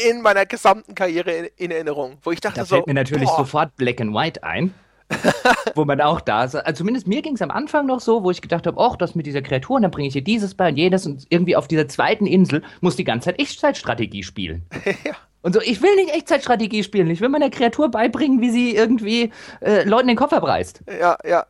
in 0.06 0.20
meiner 0.20 0.44
gesamten 0.44 0.94
Karriere 0.94 1.32
in, 1.32 1.44
in, 1.56 1.70
Erinnerung, 1.70 2.18
wo 2.22 2.32
ich 2.32 2.40
dachte 2.40 2.60
da 2.60 2.66
so. 2.66 2.74
fällt 2.76 2.86
mir 2.86 2.94
natürlich 2.94 3.28
boah. 3.30 3.38
sofort 3.38 3.76
Black 3.76 3.98
and 4.02 4.14
White 4.14 4.44
ein. 4.44 4.74
wo 5.74 5.84
man 5.84 6.00
auch 6.00 6.20
da 6.20 6.44
ist. 6.44 6.54
Also 6.54 6.78
zumindest 6.78 7.06
mir 7.06 7.22
ging 7.22 7.34
es 7.34 7.42
am 7.42 7.50
Anfang 7.50 7.86
noch 7.86 8.00
so, 8.00 8.22
wo 8.22 8.30
ich 8.30 8.42
gedacht 8.42 8.66
habe, 8.66 8.80
ach, 8.80 8.96
das 8.96 9.14
mit 9.14 9.26
dieser 9.26 9.42
Kreatur, 9.42 9.76
und 9.76 9.82
dann 9.82 9.90
bringe 9.90 10.08
ich 10.08 10.12
hier 10.12 10.24
dieses 10.24 10.54
bei 10.54 10.68
und 10.68 10.76
jedes 10.76 11.06
und 11.06 11.26
irgendwie 11.28 11.56
auf 11.56 11.68
dieser 11.68 11.88
zweiten 11.88 12.26
Insel 12.26 12.62
muss 12.80 12.96
die 12.96 13.04
ganze 13.04 13.26
Zeit 13.26 13.40
Echtzeitstrategie 13.40 14.22
spielen. 14.22 14.66
ja. 14.84 15.14
Und 15.42 15.54
so, 15.54 15.60
ich 15.60 15.80
will 15.80 15.94
nicht 15.96 16.14
Echtzeitstrategie 16.14 16.84
spielen. 16.84 17.08
Ich 17.10 17.20
will 17.20 17.30
meiner 17.30 17.48
Kreatur 17.48 17.90
beibringen, 17.90 18.40
wie 18.40 18.50
sie 18.50 18.76
irgendwie 18.76 19.32
äh, 19.60 19.84
Leuten 19.84 20.08
den 20.08 20.16
Kopf 20.16 20.32
abreißt. 20.32 20.82
Ja, 21.00 21.16
ja. 21.24 21.46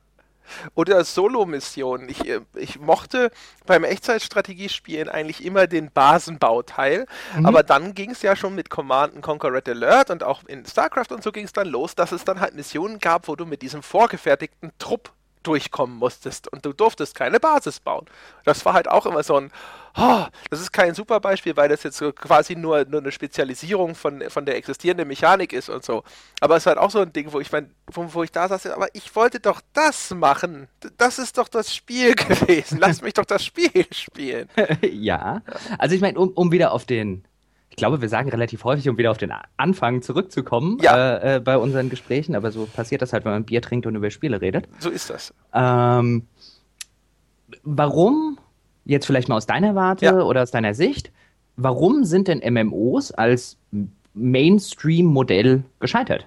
Oder 0.75 1.05
Solo-Missionen. 1.05 2.09
Ich, 2.09 2.27
äh, 2.27 2.41
ich 2.55 2.81
mochte 2.81 3.31
beim 3.67 3.85
Echtzeitstrategiespielen 3.85 5.09
eigentlich 5.09 5.45
immer 5.45 5.67
den 5.67 5.91
Basenbauteil, 5.91 7.07
mhm. 7.37 7.47
aber 7.47 7.63
dann 7.63 7.95
ging 7.95 8.11
es 8.11 8.23
ja 8.23 8.37
schon 8.37 8.55
mit 8.55 8.71
Command 8.71 9.21
Conquer 9.23 9.53
Red 9.53 9.69
Alert 9.69 10.11
und 10.11 10.23
auch 10.23 10.45
in 10.45 10.65
StarCraft 10.65 11.13
und 11.13 11.23
so 11.23 11.33
ging 11.33 11.45
es 11.45 11.53
dann 11.53 11.69
los, 11.69 11.95
dass 11.95 12.13
es 12.13 12.25
dann 12.25 12.41
halt 12.41 12.55
Missionen 12.55 12.99
gab, 12.99 13.29
wo 13.29 13.37
du 13.37 13.47
mit 13.47 13.63
diesem 13.63 13.83
vorgefertigten 13.83 14.73
Trupp 14.79 15.13
durchkommen 15.43 15.97
musstest 15.97 16.53
und 16.53 16.65
du 16.65 16.73
durftest 16.73 17.15
keine 17.15 17.41
Basis 17.41 17.81
bauen. 17.81 18.07
Das 18.45 18.65
war 18.65 18.75
halt 18.75 18.89
auch 18.89 19.07
immer 19.07 19.23
so 19.23 19.37
ein, 19.37 19.51
oh, 19.97 20.25
das 20.51 20.61
ist 20.61 20.73
kein 20.73 20.95
super 20.95 21.21
Beispiel, 21.21 21.57
weil 21.57 21.69
das 21.69 21.83
jetzt 21.83 22.03
quasi 22.17 22.57
nur, 22.57 22.85
nur 22.85 23.01
eine 23.01 23.13
Spezialisierung 23.13 23.95
von, 23.95 24.23
von 24.29 24.45
der 24.45 24.57
existierenden 24.57 25.09
Mechanik 25.09 25.53
ist 25.53 25.69
und 25.69 25.85
so. 25.85 26.05
Aber 26.41 26.57
es 26.57 26.65
ist 26.65 26.67
halt 26.67 26.79
auch 26.79 26.91
so 26.91 27.01
ein 27.01 27.13
Ding, 27.13 27.33
wo 27.33 27.41
ich 27.41 27.51
mein, 27.53 27.75
wo, 27.93 28.07
wo 28.13 28.23
ich 28.23 28.33
da 28.33 28.49
saß, 28.49 28.67
aber 28.69 28.89
ich 28.95 29.15
wollte 29.17 29.41
doch 29.41 29.61
das 29.73 30.11
machen. 30.11 30.69
Das 30.99 31.19
ist 31.19 31.39
doch 31.39 31.49
das 31.49 31.75
Spiel 31.75 32.15
gewesen. 32.17 32.79
Lass 32.79 33.03
mich 33.03 33.15
doch 33.15 33.25
das 33.25 33.45
Spiel 33.45 33.87
spielen. 33.91 34.49
ja. 34.83 35.43
Also 35.79 35.95
ich 35.95 36.01
meine, 36.01 36.19
um, 36.19 36.31
um 36.31 36.53
wieder 36.53 36.73
auf 36.73 36.85
den 36.85 37.25
ich 37.71 37.77
glaube, 37.77 38.03
wir 38.03 38.09
sagen 38.09 38.29
relativ 38.29 38.65
häufig, 38.65 38.89
um 38.89 38.99
wieder 38.99 39.11
auf 39.11 39.19
den 39.19 39.33
Anfang 39.57 40.03
zurückzukommen 40.03 40.79
ja. 40.83 41.17
äh, 41.17 41.37
äh, 41.37 41.41
bei 41.41 41.57
unseren 41.57 41.89
Gesprächen, 41.89 42.35
aber 42.35 42.51
so 42.51 42.67
passiert 42.67 43.01
das 43.01 43.13
halt, 43.13 43.25
wenn 43.25 43.33
man 43.33 43.45
Bier 43.45 43.63
trinkt 43.63 43.87
und 43.87 43.95
über 43.95 44.11
Spiele 44.11 44.41
redet. 44.41 44.69
So 44.81 44.91
ist 44.91 45.09
das. 45.09 45.33
Ähm, 45.55 46.27
warum, 47.63 48.39
jetzt 48.85 49.07
vielleicht 49.07 49.29
mal 49.29 49.37
aus 49.37 49.47
deiner 49.47 49.75
Warte 49.77 50.05
ja. 50.05 50.21
oder 50.21 50.43
aus 50.43 50.51
deiner 50.51 50.75
Sicht, 50.75 51.13
warum 51.57 52.05
sind 52.05 52.29
denn 52.29 52.43
MMOs 52.53 53.13
als 53.13 53.57
Mainstream-Modell 54.15 55.63
gescheitert? 55.79 56.27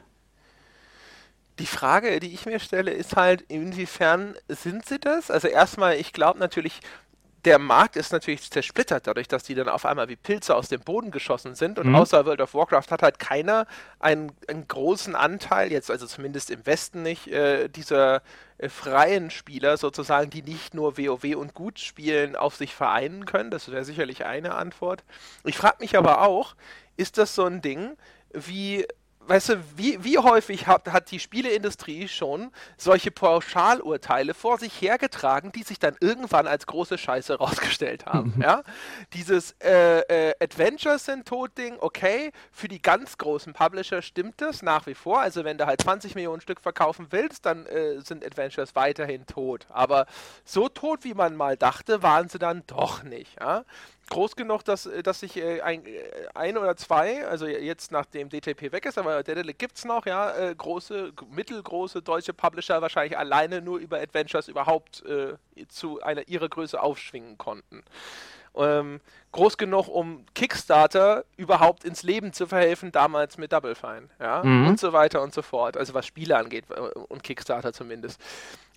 Die 1.59 1.65
Frage, 1.65 2.19
die 2.19 2.33
ich 2.33 2.45
mir 2.45 2.59
stelle, 2.59 2.91
ist 2.91 3.15
halt, 3.15 3.41
inwiefern 3.41 4.33
sind 4.47 4.85
sie 4.87 4.97
das? 4.97 5.29
Also 5.29 5.47
erstmal, 5.47 5.97
ich 5.97 6.13
glaube 6.13 6.39
natürlich, 6.39 6.79
der 7.45 7.59
Markt 7.59 7.97
ist 7.97 8.13
natürlich 8.13 8.49
zersplittert, 8.49 9.05
dadurch, 9.07 9.27
dass 9.27 9.43
die 9.43 9.55
dann 9.55 9.67
auf 9.67 9.85
einmal 9.85 10.07
wie 10.07 10.15
Pilze 10.15 10.55
aus 10.55 10.69
dem 10.69 10.81
Boden 10.81 11.11
geschossen 11.11 11.55
sind. 11.55 11.77
Und 11.77 11.89
mhm. 11.89 11.95
außer 11.95 12.25
World 12.25 12.41
of 12.41 12.53
Warcraft 12.53 12.89
hat 12.89 13.01
halt 13.01 13.19
keiner 13.19 13.67
einen, 13.99 14.31
einen 14.47 14.67
großen 14.67 15.15
Anteil, 15.15 15.71
jetzt 15.71 15.91
also 15.91 16.07
zumindest 16.07 16.51
im 16.51 16.65
Westen 16.65 17.01
nicht, 17.03 17.27
äh, 17.27 17.67
dieser 17.67 18.21
äh, 18.57 18.69
freien 18.69 19.29
Spieler 19.29 19.75
sozusagen, 19.77 20.29
die 20.29 20.41
nicht 20.41 20.73
nur 20.73 20.97
WoW 20.97 21.35
und 21.35 21.53
gut 21.53 21.79
spielen, 21.79 22.35
auf 22.37 22.55
sich 22.55 22.73
vereinen 22.73 23.25
können. 23.25 23.51
Das 23.51 23.69
wäre 23.69 23.83
sicherlich 23.83 24.25
eine 24.25 24.55
Antwort. 24.55 25.03
Ich 25.43 25.57
frage 25.57 25.77
mich 25.79 25.97
aber 25.97 26.21
auch, 26.21 26.55
ist 26.95 27.17
das 27.17 27.35
so 27.35 27.43
ein 27.43 27.61
Ding 27.61 27.97
wie 28.31 28.85
weißt 29.27 29.49
du, 29.49 29.63
wie, 29.75 30.03
wie 30.03 30.17
häufig 30.17 30.67
hat, 30.67 30.91
hat 30.91 31.11
die 31.11 31.19
Spieleindustrie 31.19 32.07
schon 32.07 32.51
solche 32.77 33.11
Pauschalurteile 33.11 34.33
vor 34.33 34.57
sich 34.57 34.81
hergetragen, 34.81 35.51
die 35.51 35.63
sich 35.63 35.79
dann 35.79 35.95
irgendwann 35.99 36.47
als 36.47 36.65
große 36.65 36.97
Scheiße 36.97 37.35
rausgestellt 37.37 38.05
haben, 38.05 38.35
ja? 38.41 38.63
Dieses 39.13 39.55
äh, 39.63 39.99
äh, 40.01 40.33
Adventures 40.39 41.05
sind 41.05 41.27
tot 41.27 41.57
Ding, 41.57 41.77
okay, 41.79 42.31
für 42.51 42.67
die 42.67 42.81
ganz 42.81 43.17
großen 43.17 43.53
Publisher 43.53 44.01
stimmt 44.01 44.41
das 44.41 44.61
nach 44.61 44.87
wie 44.87 44.95
vor, 44.95 45.19
also 45.21 45.43
wenn 45.43 45.57
du 45.57 45.65
halt 45.65 45.81
20 45.81 46.15
Millionen 46.15 46.41
Stück 46.41 46.61
verkaufen 46.61 47.07
willst, 47.11 47.45
dann 47.45 47.65
äh, 47.65 48.01
sind 48.01 48.25
Adventures 48.25 48.75
weiterhin 48.75 49.25
tot, 49.25 49.67
aber 49.69 50.05
so 50.45 50.69
tot, 50.69 51.03
wie 51.03 51.13
man 51.13 51.35
mal 51.35 51.57
dachte, 51.57 52.03
waren 52.03 52.29
sie 52.29 52.39
dann 52.39 52.63
doch 52.67 53.03
nicht, 53.03 53.39
ja? 53.39 53.63
Groß 54.13 54.35
genug, 54.35 54.63
dass, 54.63 54.85
äh, 54.85 55.03
dass 55.03 55.19
sich 55.19 55.37
äh, 55.37 55.61
ein, 55.61 55.85
äh, 55.85 56.03
ein 56.33 56.57
oder 56.57 56.75
zwei, 56.77 57.27
also 57.27 57.47
jetzt 57.47 57.91
nachdem 57.91 58.29
DTP 58.29 58.71
weg 58.71 58.85
ist, 58.85 58.97
aber 58.97 59.23
Daedalic 59.23 59.59
gibt 59.59 59.77
es 59.77 59.85
noch, 59.85 60.05
ja, 60.05 60.31
äh, 60.35 60.55
große, 60.55 61.11
mittelgroße 61.31 62.01
deutsche 62.01 62.33
Publisher 62.33 62.81
wahrscheinlich 62.81 63.17
alleine 63.17 63.61
nur 63.61 63.79
über 63.79 63.99
Adventures 63.99 64.47
überhaupt 64.47 65.03
äh, 65.05 65.35
zu 65.67 66.01
einer 66.01 66.27
ihrer 66.27 66.47
Größe 66.47 66.79
aufschwingen 66.79 67.37
konnten. 67.37 67.83
Ähm, 68.55 69.01
groß 69.31 69.57
genug, 69.57 69.87
um 69.87 70.27
Kickstarter 70.35 71.25
überhaupt 71.37 71.83
ins 71.83 72.03
Leben 72.03 72.33
zu 72.33 72.45
verhelfen, 72.45 72.91
damals 72.91 73.39
mit 73.39 73.51
Double 73.51 73.73
Fine, 73.73 74.09
ja, 74.19 74.43
mhm. 74.43 74.67
und 74.67 74.79
so 74.79 74.93
weiter 74.93 75.23
und 75.23 75.33
so 75.33 75.41
fort. 75.41 75.75
Also 75.75 75.95
was 75.95 76.05
Spiele 76.05 76.37
angeht 76.37 76.65
und 77.09 77.23
Kickstarter 77.23 77.73
zumindest. 77.73 78.21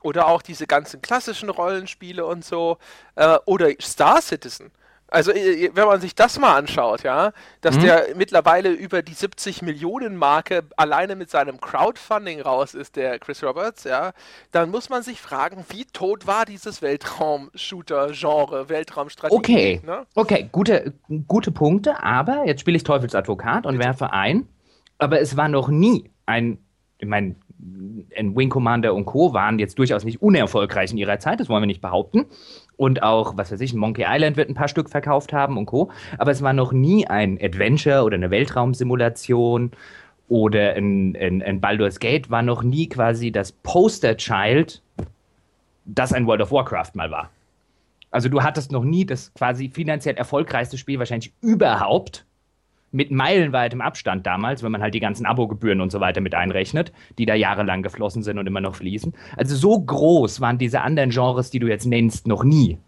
Oder 0.03 0.29
auch 0.29 0.40
diese 0.40 0.66
ganzen 0.66 1.03
klassischen 1.03 1.51
Rollenspiele 1.51 2.25
und 2.25 2.42
so. 2.42 2.79
Äh, 3.16 3.37
oder 3.44 3.68
Star 3.83 4.22
Citizen. 4.22 4.70
Also 5.09 5.31
äh, 5.31 5.71
wenn 5.75 5.87
man 5.87 6.01
sich 6.01 6.14
das 6.14 6.38
mal 6.38 6.57
anschaut, 6.57 7.03
ja, 7.03 7.33
dass 7.61 7.77
mhm. 7.77 7.81
der 7.83 8.07
mittlerweile 8.16 8.71
über 8.71 9.03
die 9.03 9.12
70 9.12 9.62
Millionen 9.62 10.16
Marke 10.16 10.64
alleine 10.77 11.14
mit 11.14 11.31
seinem 11.31 11.61
Crowdfunding 11.61 12.40
raus 12.40 12.75
ist, 12.75 12.97
der 12.97 13.19
Chris 13.19 13.42
Roberts, 13.45 13.85
ja, 13.85 14.12
dann 14.51 14.71
muss 14.71 14.88
man 14.88 15.03
sich 15.03 15.21
fragen, 15.21 15.64
wie 15.69 15.85
tot 15.85 16.27
war 16.27 16.45
dieses 16.45 16.83
Weltraum-Shooter-Genre, 16.83 18.69
Weltraumstrategie? 18.69 19.37
Okay, 19.37 19.81
ne? 19.85 20.07
okay, 20.14 20.49
gute, 20.51 20.92
gute 21.29 21.53
Punkte, 21.53 22.03
aber 22.03 22.47
jetzt 22.47 22.61
spiele 22.61 22.77
ich 22.77 22.85
Teufelsadvokat 22.85 23.64
und 23.66 23.79
werfe 23.79 24.12
ein, 24.12 24.49
aber 24.99 25.21
es 25.21 25.37
war 25.37 25.49
noch 25.49 25.69
nie 25.69 26.11
ein, 26.27 26.59
ich 26.99 27.07
meine, 27.07 27.37
Wing 27.59 28.51
Commander 28.51 28.92
und 28.92 29.07
Co. 29.07 29.33
waren 29.33 29.59
jetzt 29.59 29.79
durchaus 29.79 30.05
nicht 30.05 30.21
unerfolgreich 30.21 30.92
in 30.92 30.99
ihrer 30.99 31.19
Zeit, 31.19 31.40
das 31.40 31.49
wollen 31.49 31.62
wir 31.62 31.66
nicht 31.66 31.81
behaupten 31.81 32.27
und 32.76 33.02
auch, 33.02 33.36
was 33.36 33.52
weiß 33.52 33.60
ich, 33.60 33.74
Monkey 33.74 34.04
Island 34.06 34.36
wird 34.36 34.50
ein 34.50 34.54
paar 34.54 34.68
Stück 34.68 34.90
verkauft 34.90 35.32
haben 35.32 35.56
und 35.56 35.66
Co. 35.66 35.90
Aber 36.18 36.30
es 36.30 36.42
war 36.42 36.52
noch 36.52 36.72
nie 36.72 37.06
ein 37.06 37.38
Adventure 37.40 38.02
oder 38.02 38.16
eine 38.16 38.30
Weltraumsimulation 38.30 39.72
oder 40.28 40.74
ein, 40.74 41.16
ein, 41.16 41.42
ein 41.42 41.60
Baldur's 41.60 42.00
Gate 42.00 42.30
war 42.30 42.42
noch 42.42 42.62
nie 42.62 42.88
quasi 42.88 43.30
das 43.30 43.52
Poster-Child, 43.52 44.82
das 45.84 46.12
ein 46.12 46.26
World 46.26 46.42
of 46.42 46.50
Warcraft 46.50 46.90
mal 46.94 47.10
war. 47.10 47.30
Also 48.10 48.28
du 48.28 48.42
hattest 48.42 48.72
noch 48.72 48.84
nie 48.84 49.04
das 49.04 49.32
quasi 49.34 49.68
finanziell 49.68 50.16
erfolgreichste 50.16 50.78
Spiel 50.78 50.98
wahrscheinlich 50.98 51.32
überhaupt 51.40 52.24
mit 52.92 53.11
meilenweitem 53.11 53.81
Abstand 53.81 54.27
damals, 54.27 54.62
wenn 54.62 54.72
man 54.72 54.81
halt 54.81 54.94
die 54.94 55.01
ganzen 55.01 55.27
Abogebühren 55.27 55.81
und 55.81 55.90
so 55.90 56.01
weiter 56.01 56.20
mit 56.20 56.35
einrechnet, 56.35 56.92
die 57.18 57.27
da 57.27 57.35
jahrelang 57.35 57.83
geflossen 57.83 58.22
sind 58.22 58.38
und 58.38 58.46
immer 58.46 58.61
noch 58.61 58.77
fließen. 58.77 59.14
Also 59.37 59.57
so 59.57 59.81
groß 59.81 60.40
waren 60.40 60.59
diese 60.59 60.81
anderen 60.81 61.11
Genres, 61.11 61.51
die 61.51 61.59
du 61.59 61.66
jetzt 61.66 61.87
nennst, 61.87 62.27
noch 62.27 62.44
nie. 62.44 62.79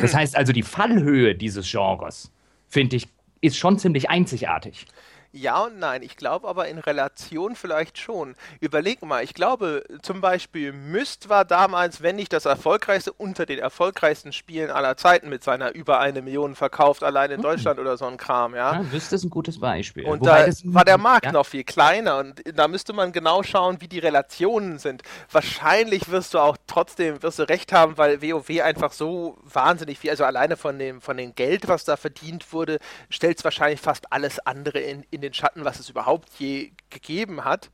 Das 0.00 0.14
heißt 0.14 0.36
also, 0.36 0.52
die 0.52 0.62
Fallhöhe 0.62 1.34
dieses 1.34 1.70
Genres, 1.70 2.32
finde 2.68 2.96
ich, 2.96 3.08
ist 3.40 3.56
schon 3.56 3.78
ziemlich 3.78 4.08
einzigartig. 4.08 4.86
Ja 5.32 5.64
und 5.64 5.78
nein. 5.78 6.02
Ich 6.02 6.16
glaube 6.16 6.46
aber 6.46 6.68
in 6.68 6.78
Relation 6.78 7.56
vielleicht 7.56 7.96
schon. 7.96 8.34
Überleg 8.60 9.02
mal, 9.02 9.24
ich 9.24 9.32
glaube 9.32 9.82
zum 10.02 10.20
Beispiel 10.20 10.72
Myst 10.72 11.30
war 11.30 11.46
damals, 11.46 12.02
wenn 12.02 12.16
nicht 12.16 12.34
das 12.34 12.44
erfolgreichste, 12.44 13.12
unter 13.14 13.46
den 13.46 13.58
erfolgreichsten 13.58 14.32
Spielen 14.32 14.70
aller 14.70 14.98
Zeiten 14.98 15.30
mit 15.30 15.42
seiner 15.42 15.74
über 15.74 16.00
eine 16.00 16.20
Million 16.20 16.54
verkauft, 16.54 17.02
allein 17.02 17.30
in 17.30 17.36
hm. 17.36 17.42
Deutschland 17.42 17.80
oder 17.80 17.96
so 17.96 18.04
ein 18.04 18.18
Kram, 18.18 18.54
ja. 18.54 18.74
ja 18.74 18.82
Myst 18.82 19.12
ist 19.14 19.24
ein 19.24 19.30
gutes 19.30 19.58
Beispiel. 19.58 20.04
Und 20.04 20.20
Wobei 20.20 20.50
da 20.50 20.52
war 20.64 20.84
der 20.84 20.98
Markt 20.98 21.26
ja? 21.26 21.32
noch 21.32 21.46
viel 21.46 21.64
kleiner 21.64 22.18
und 22.18 22.42
da 22.54 22.68
müsste 22.68 22.92
man 22.92 23.12
genau 23.12 23.42
schauen, 23.42 23.80
wie 23.80 23.88
die 23.88 24.00
Relationen 24.00 24.78
sind. 24.78 25.02
Wahrscheinlich 25.30 26.10
wirst 26.10 26.34
du 26.34 26.40
auch 26.40 26.58
trotzdem, 26.66 27.22
wirst 27.22 27.38
du 27.38 27.48
recht 27.48 27.72
haben, 27.72 27.96
weil 27.96 28.20
WoW 28.20 28.60
einfach 28.62 28.92
so 28.92 29.38
wahnsinnig 29.44 29.98
viel, 29.98 30.10
also 30.10 30.24
alleine 30.24 30.58
von 30.58 30.78
dem, 30.78 31.00
von 31.00 31.16
dem 31.16 31.34
Geld, 31.34 31.68
was 31.68 31.84
da 31.86 31.96
verdient 31.96 32.52
wurde, 32.52 32.78
stellt 33.08 33.38
es 33.38 33.44
wahrscheinlich 33.44 33.80
fast 33.80 34.12
alles 34.12 34.38
andere 34.40 34.78
in, 34.78 35.04
in 35.10 35.21
den 35.22 35.34
Schatten, 35.34 35.64
was 35.64 35.80
es 35.80 35.88
überhaupt 35.88 36.28
je 36.38 36.72
gegeben 36.90 37.44
hat. 37.44 37.70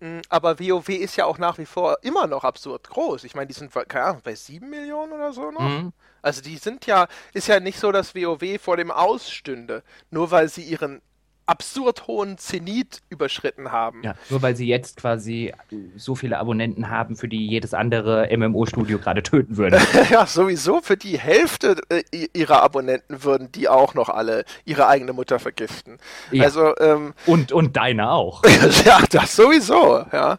Mm, 0.00 0.20
aber 0.28 0.60
WoW 0.60 0.88
ist 0.88 1.16
ja 1.16 1.24
auch 1.24 1.38
nach 1.38 1.58
wie 1.58 1.66
vor 1.66 1.98
immer 2.02 2.26
noch 2.26 2.44
absurd 2.44 2.88
groß. 2.88 3.24
Ich 3.24 3.34
meine, 3.34 3.48
die 3.48 3.54
sind 3.54 3.72
keine 3.88 4.04
Ahnung, 4.04 4.22
bei 4.22 4.34
7 4.34 4.68
Millionen 4.68 5.12
oder 5.12 5.32
so 5.32 5.50
noch. 5.50 5.60
Mhm. 5.60 5.92
Also 6.22 6.40
die 6.40 6.56
sind 6.56 6.86
ja, 6.86 7.08
ist 7.32 7.48
ja 7.48 7.60
nicht 7.60 7.78
so, 7.78 7.92
dass 7.92 8.14
WoW 8.14 8.60
vor 8.60 8.76
dem 8.76 8.90
ausstünde, 8.90 9.82
nur 10.10 10.30
weil 10.30 10.48
sie 10.48 10.62
ihren 10.62 11.00
absurd 11.48 12.06
hohen 12.06 12.38
Zenit 12.38 13.00
überschritten 13.08 13.72
haben. 13.72 14.02
Ja, 14.02 14.14
nur 14.30 14.42
weil 14.42 14.54
sie 14.54 14.66
jetzt 14.66 14.98
quasi 14.98 15.52
so 15.96 16.14
viele 16.14 16.38
Abonnenten 16.38 16.90
haben, 16.90 17.16
für 17.16 17.28
die 17.28 17.46
jedes 17.46 17.74
andere 17.74 18.28
MMO-Studio 18.36 18.98
gerade 18.98 19.22
töten 19.22 19.56
würde. 19.56 19.80
ja, 20.10 20.26
sowieso 20.26 20.80
für 20.80 20.96
die 20.96 21.18
Hälfte 21.18 21.80
äh, 21.88 22.02
ihrer 22.34 22.62
Abonnenten 22.62 23.24
würden 23.24 23.50
die 23.52 23.68
auch 23.68 23.94
noch 23.94 24.08
alle 24.08 24.44
ihre 24.64 24.86
eigene 24.88 25.12
Mutter 25.12 25.38
vergiften. 25.38 25.98
Ja. 26.30 26.44
Also 26.44 26.76
ähm, 26.78 27.14
und 27.26 27.52
und 27.52 27.76
deine 27.76 28.10
auch. 28.10 28.42
ja, 28.84 29.00
das 29.10 29.34
sowieso. 29.34 30.04
Ja. 30.12 30.38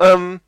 Ähm, 0.00 0.40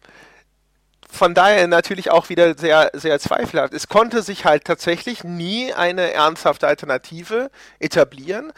von 1.13 1.35
daher 1.35 1.67
natürlich 1.67 2.11
auch 2.11 2.29
wieder 2.29 2.57
sehr, 2.57 2.91
sehr 2.95 3.19
zweifelhaft. 3.19 3.75
Es 3.75 3.89
konnte 3.89 4.23
sich 4.23 4.45
halt 4.45 4.65
tatsächlich 4.65 5.25
nie 5.25 5.73
eine 5.73 6.13
ernsthafte 6.13 6.67
Alternative 6.69 7.51
etablieren. 7.81 8.53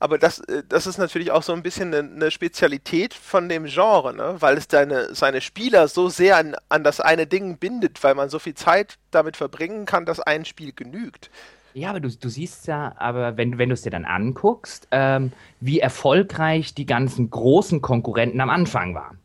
Aber 0.00 0.18
das, 0.18 0.40
äh, 0.40 0.64
das 0.68 0.86
ist 0.86 0.98
natürlich 0.98 1.30
auch 1.30 1.44
so 1.44 1.52
ein 1.52 1.62
bisschen 1.62 1.94
eine, 1.94 2.30
Spezialität 2.30 3.14
von 3.14 3.48
dem 3.48 3.66
Genre, 3.66 4.14
ne? 4.14 4.36
weil 4.40 4.56
es 4.56 4.66
deine, 4.66 5.14
seine 5.14 5.40
Spieler 5.40 5.86
so 5.86 6.08
sehr 6.08 6.38
an, 6.38 6.56
an 6.68 6.82
das 6.82 7.00
eine 7.00 7.26
Ding 7.26 7.58
bindet, 7.58 8.02
weil 8.02 8.14
man 8.14 8.30
so 8.30 8.38
viel 8.38 8.54
Zeit 8.54 8.98
damit 9.10 9.36
verbringen 9.36 9.84
kann, 9.84 10.06
dass 10.06 10.18
ein 10.18 10.44
Spiel 10.44 10.72
genügt. 10.72 11.30
Ja, 11.74 11.90
aber 11.90 12.00
du, 12.00 12.08
du 12.08 12.28
siehst 12.28 12.66
ja, 12.66 12.94
aber 12.96 13.36
wenn, 13.36 13.58
wenn 13.58 13.68
du 13.68 13.74
es 13.74 13.82
dir 13.82 13.90
dann 13.90 14.04
anguckst, 14.04 14.88
ähm, 14.90 15.32
wie 15.60 15.78
erfolgreich 15.78 16.74
die 16.74 16.86
ganzen 16.86 17.30
großen 17.30 17.80
Konkurrenten 17.80 18.40
am 18.40 18.50
Anfang 18.50 18.94
waren. 18.94 19.19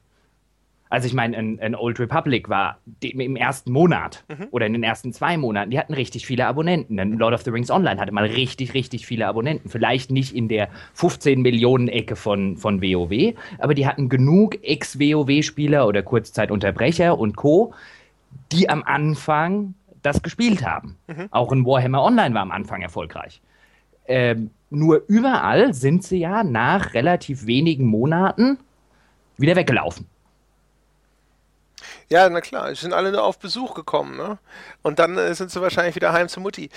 Also 0.96 1.08
ich 1.08 1.14
meine, 1.14 1.36
ein, 1.36 1.60
ein, 1.60 1.76
Old 1.76 2.00
Republic 2.00 2.48
war 2.48 2.80
im 3.02 3.36
ersten 3.36 3.70
Monat 3.74 4.24
mhm. 4.30 4.48
oder 4.52 4.66
in 4.66 4.72
den 4.72 4.84
ersten 4.84 5.12
zwei 5.12 5.36
Monaten, 5.36 5.70
die 5.70 5.78
hatten 5.78 5.94
richtig 5.94 6.26
viele 6.26 6.48
Abonnenten. 6.48 6.98
Ein 6.98 7.18
Lord 7.18 7.34
of 7.34 7.42
the 7.42 7.50
Rings 7.50 7.70
Online 7.70 8.00
hatte 8.00 8.14
mal 8.14 8.24
richtig, 8.24 8.74
richtig 8.74 9.06
viele 9.06 9.28
Abonnenten. 9.28 9.68
Vielleicht 9.68 10.10
nicht 10.10 10.34
in 10.34 10.48
der 10.48 10.70
15 10.94 11.42
Millionen 11.42 11.90
Ecke 11.90 12.16
von, 12.16 12.56
von 12.56 12.82
WoW, 12.82 13.34
aber 13.60 13.74
die 13.74 13.86
hatten 13.86 14.08
genug 14.08 14.64
Ex-WoW-Spieler 14.64 15.86
oder 15.86 16.02
Kurzzeitunterbrecher 16.02 17.20
und 17.20 17.36
Co., 17.36 17.74
die 18.54 18.70
am 18.70 18.82
Anfang 18.82 19.74
das 20.02 20.24
gespielt 20.24 20.66
haben. 20.66 20.96
Mhm. 21.08 21.28
Auch 21.32 21.52
in 21.52 21.66
Warhammer 21.66 22.06
Online 22.06 22.34
war 22.34 22.42
am 22.42 22.52
Anfang 22.52 22.82
erfolgreich. 22.82 23.42
Ähm, 24.08 24.50
nur 24.70 25.04
überall 25.10 25.74
sind 25.74 26.06
sie 26.06 26.20
ja 26.20 26.46
nach 26.46 26.94
relativ 26.94 27.48
wenigen 27.48 27.86
Monaten 27.86 28.60
wieder 29.36 29.58
weggelaufen. 29.58 30.08
Ja, 32.10 32.30
na 32.30 32.41
klar, 32.41 32.70
sie 32.70 32.82
sind 32.82 32.94
alle 32.94 33.12
nur 33.12 33.24
auf 33.24 33.39
Besuch 33.39 33.74
gekommen, 33.74 34.15
ne? 34.15 34.38
Und 34.84 35.00
dann 35.00 35.18
äh, 35.18 35.34
sind 35.34 35.52
sie 35.52 35.62
wahrscheinlich 35.62 35.96
wieder 35.96 36.13
heim 36.13 36.30
zu 36.30 36.39
Mutti. 36.39 36.70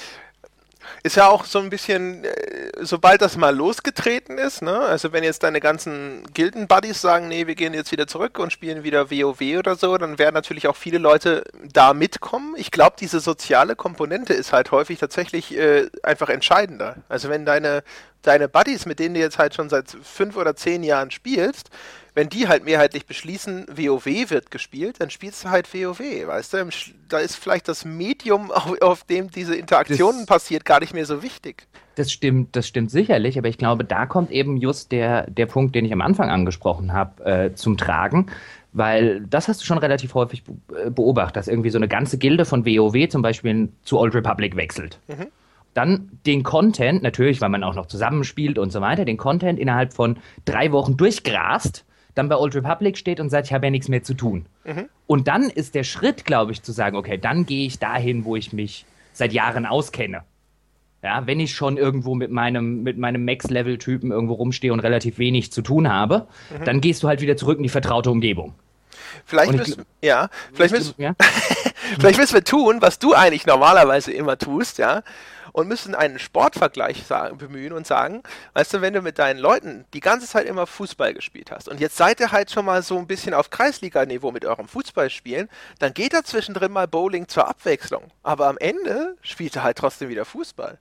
Ist 1.02 1.16
ja 1.16 1.28
auch 1.28 1.44
so 1.44 1.58
ein 1.58 1.68
bisschen, 1.70 2.24
äh, 2.24 2.70
sobald 2.80 3.20
das 3.20 3.36
mal 3.36 3.54
losgetreten 3.54 4.38
ist, 4.38 4.62
ne? 4.62 4.80
Also 4.80 5.12
wenn 5.12 5.24
jetzt 5.24 5.42
deine 5.42 5.60
ganzen 5.60 6.22
Gilden-Buddies 6.32 7.00
sagen, 7.00 7.28
nee, 7.28 7.46
wir 7.46 7.54
gehen 7.56 7.74
jetzt 7.74 7.92
wieder 7.92 8.06
zurück 8.06 8.38
und 8.38 8.52
spielen 8.52 8.84
wieder 8.84 9.10
WoW 9.10 9.58
oder 9.58 9.76
so, 9.76 9.98
dann 9.98 10.18
werden 10.18 10.34
natürlich 10.34 10.66
auch 10.66 10.76
viele 10.76 10.98
Leute 10.98 11.44
da 11.72 11.92
mitkommen. 11.92 12.54
Ich 12.56 12.70
glaube, 12.70 12.96
diese 12.98 13.20
soziale 13.20 13.76
Komponente 13.76 14.32
ist 14.32 14.52
halt 14.52 14.70
häufig 14.70 14.98
tatsächlich 14.98 15.56
äh, 15.56 15.88
einfach 16.02 16.30
entscheidender. 16.30 16.96
Also 17.10 17.28
wenn 17.28 17.44
deine, 17.44 17.82
deine 18.22 18.48
Buddies, 18.48 18.86
mit 18.86 18.98
denen 18.98 19.14
du 19.14 19.20
jetzt 19.20 19.38
halt 19.38 19.54
schon 19.54 19.68
seit 19.68 19.90
fünf 20.02 20.36
oder 20.36 20.56
zehn 20.56 20.82
Jahren 20.82 21.10
spielst, 21.10 21.70
wenn 22.18 22.28
die 22.28 22.48
halt 22.48 22.64
mehrheitlich 22.64 23.06
beschließen, 23.06 23.66
WoW 23.68 24.04
wird 24.04 24.50
gespielt, 24.50 24.96
dann 24.98 25.08
spielst 25.08 25.44
du 25.44 25.50
halt 25.50 25.72
WoW, 25.72 26.00
weißt 26.00 26.52
du? 26.52 26.68
Da 27.08 27.18
ist 27.18 27.36
vielleicht 27.36 27.68
das 27.68 27.84
Medium, 27.84 28.50
auf, 28.50 28.82
auf 28.82 29.04
dem 29.04 29.30
diese 29.30 29.54
Interaktionen 29.54 30.22
das, 30.22 30.26
passiert, 30.26 30.64
gar 30.64 30.80
nicht 30.80 30.92
mehr 30.92 31.06
so 31.06 31.22
wichtig. 31.22 31.68
Das 31.94 32.10
stimmt, 32.10 32.56
das 32.56 32.66
stimmt 32.66 32.90
sicherlich, 32.90 33.38
aber 33.38 33.46
ich 33.46 33.56
glaube, 33.56 33.84
da 33.84 34.04
kommt 34.06 34.32
eben 34.32 34.56
just 34.56 34.90
der, 34.90 35.30
der 35.30 35.46
Punkt, 35.46 35.76
den 35.76 35.84
ich 35.84 35.92
am 35.92 36.00
Anfang 36.00 36.28
angesprochen 36.28 36.92
habe, 36.92 37.24
äh, 37.24 37.54
zum 37.54 37.76
Tragen. 37.76 38.26
Weil 38.72 39.20
das 39.20 39.46
hast 39.46 39.60
du 39.60 39.64
schon 39.64 39.78
relativ 39.78 40.14
häufig 40.14 40.42
äh, 40.74 40.90
beobachtet, 40.90 41.36
dass 41.36 41.46
irgendwie 41.46 41.70
so 41.70 41.78
eine 41.78 41.86
ganze 41.86 42.18
Gilde 42.18 42.44
von 42.44 42.66
WoW 42.66 43.08
zum 43.08 43.22
Beispiel 43.22 43.68
zu 43.84 43.96
Old 43.96 44.16
Republic 44.16 44.56
wechselt. 44.56 44.98
Mhm 45.06 45.28
dann 45.74 46.10
den 46.26 46.42
Content, 46.42 47.04
natürlich, 47.04 47.40
weil 47.40 47.50
man 47.50 47.62
auch 47.62 47.76
noch 47.76 47.86
zusammenspielt 47.86 48.58
und 48.58 48.72
so 48.72 48.80
weiter, 48.80 49.04
den 49.04 49.16
Content 49.16 49.60
innerhalb 49.60 49.92
von 49.92 50.16
drei 50.44 50.72
Wochen 50.72 50.96
durchgrast 50.96 51.84
dann 52.18 52.28
bei 52.28 52.36
Old 52.36 52.54
Republic 52.54 52.98
steht 52.98 53.20
und 53.20 53.30
sagt, 53.30 53.46
ich 53.46 53.52
habe 53.52 53.66
ja 53.66 53.70
nichts 53.70 53.88
mehr 53.88 54.02
zu 54.02 54.14
tun. 54.14 54.46
Mhm. 54.64 54.88
Und 55.06 55.28
dann 55.28 55.44
ist 55.44 55.74
der 55.74 55.84
Schritt, 55.84 56.24
glaube 56.24 56.52
ich, 56.52 56.62
zu 56.62 56.72
sagen, 56.72 56.96
okay, 56.96 57.16
dann 57.16 57.46
gehe 57.46 57.66
ich 57.66 57.78
dahin, 57.78 58.24
wo 58.24 58.36
ich 58.36 58.52
mich 58.52 58.84
seit 59.12 59.32
Jahren 59.32 59.66
auskenne. 59.66 60.22
Ja, 61.02 61.26
wenn 61.26 61.38
ich 61.38 61.54
schon 61.54 61.76
irgendwo 61.76 62.16
mit 62.16 62.32
meinem, 62.32 62.82
mit 62.82 62.98
meinem 62.98 63.24
Max-Level-Typen 63.24 64.10
irgendwo 64.10 64.34
rumstehe 64.34 64.72
und 64.72 64.80
relativ 64.80 65.18
wenig 65.18 65.52
zu 65.52 65.62
tun 65.62 65.88
habe, 65.88 66.26
mhm. 66.50 66.64
dann 66.64 66.80
gehst 66.80 67.04
du 67.04 67.08
halt 67.08 67.20
wieder 67.20 67.36
zurück 67.36 67.58
in 67.58 67.62
die 67.62 67.68
vertraute 67.68 68.10
Umgebung. 68.10 68.54
Vielleicht 69.24 69.52
müssen, 69.52 69.84
ja, 70.02 70.28
vielleicht 70.52 70.74
müssen, 70.74 70.94
ja? 70.98 71.14
vielleicht 72.00 72.18
müssen 72.18 72.34
wir 72.34 72.44
tun, 72.44 72.78
was 72.80 72.98
du 72.98 73.14
eigentlich 73.14 73.46
normalerweise 73.46 74.12
immer 74.12 74.38
tust, 74.38 74.78
ja 74.78 75.02
und 75.58 75.66
müssen 75.66 75.96
einen 75.96 76.20
Sportvergleich 76.20 77.04
sagen, 77.04 77.36
bemühen 77.36 77.72
und 77.72 77.84
sagen, 77.84 78.22
weißt 78.54 78.74
du, 78.74 78.80
wenn 78.80 78.94
du 78.94 79.02
mit 79.02 79.18
deinen 79.18 79.40
Leuten 79.40 79.86
die 79.92 79.98
ganze 79.98 80.28
Zeit 80.28 80.46
immer 80.46 80.68
Fußball 80.68 81.14
gespielt 81.14 81.50
hast 81.50 81.68
und 81.68 81.80
jetzt 81.80 81.96
seid 81.96 82.20
ihr 82.20 82.30
halt 82.30 82.52
schon 82.52 82.64
mal 82.64 82.80
so 82.84 82.96
ein 82.96 83.08
bisschen 83.08 83.34
auf 83.34 83.50
Kreisliga-Niveau 83.50 84.30
mit 84.30 84.44
eurem 84.44 84.68
Fußballspielen, 84.68 85.48
dann 85.80 85.94
geht 85.94 86.14
da 86.14 86.22
zwischendrin 86.22 86.70
mal 86.70 86.86
Bowling 86.86 87.26
zur 87.26 87.48
Abwechslung. 87.48 88.04
Aber 88.22 88.46
am 88.46 88.56
Ende 88.58 89.16
spielt 89.20 89.56
er 89.56 89.64
halt 89.64 89.78
trotzdem 89.78 90.08
wieder 90.08 90.24
Fußball. 90.24 90.78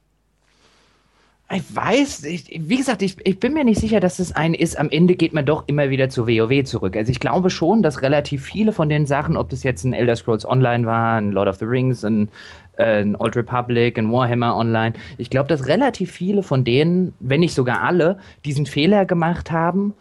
Ich 1.49 1.75
weiß, 1.75 2.25
ich, 2.25 2.59
wie 2.61 2.75
gesagt, 2.75 3.01
ich, 3.01 3.15
ich 3.25 3.39
bin 3.39 3.53
mir 3.53 3.63
nicht 3.63 3.79
sicher, 3.79 4.01
dass 4.01 4.19
es 4.19 4.35
ein 4.35 4.53
ist. 4.53 4.77
Am 4.77 4.89
Ende 4.89 5.15
geht 5.15 5.33
man 5.33 5.45
doch 5.45 5.63
immer 5.67 5.89
wieder 5.89 6.09
zu 6.09 6.27
WoW 6.27 6.65
zurück. 6.65 6.97
Also 6.97 7.09
ich 7.09 7.21
glaube 7.21 7.49
schon, 7.49 7.81
dass 7.81 8.01
relativ 8.01 8.43
viele 8.43 8.73
von 8.73 8.89
den 8.89 9.05
Sachen, 9.05 9.37
ob 9.37 9.49
das 9.49 9.63
jetzt 9.63 9.85
ein 9.85 9.93
Elder 9.93 10.17
Scrolls 10.17 10.45
Online 10.45 10.85
war, 10.85 11.17
ein 11.17 11.31
Lord 11.31 11.47
of 11.47 11.55
the 11.55 11.65
Rings, 11.65 12.03
ein 12.03 12.29
äh, 12.77 13.01
ein 13.01 13.15
Old 13.15 13.35
Republic, 13.35 13.97
ein 13.97 14.11
Warhammer 14.11 14.55
Online. 14.55 14.93
Ich 15.17 15.29
glaube, 15.29 15.49
dass 15.49 15.67
relativ 15.67 16.11
viele 16.11 16.43
von 16.43 16.63
denen, 16.63 17.13
wenn 17.19 17.39
nicht 17.39 17.53
sogar 17.53 17.81
alle, 17.81 18.19
diesen 18.45 18.65
Fehler 18.65 19.05
gemacht 19.05 19.51
haben 19.51 19.93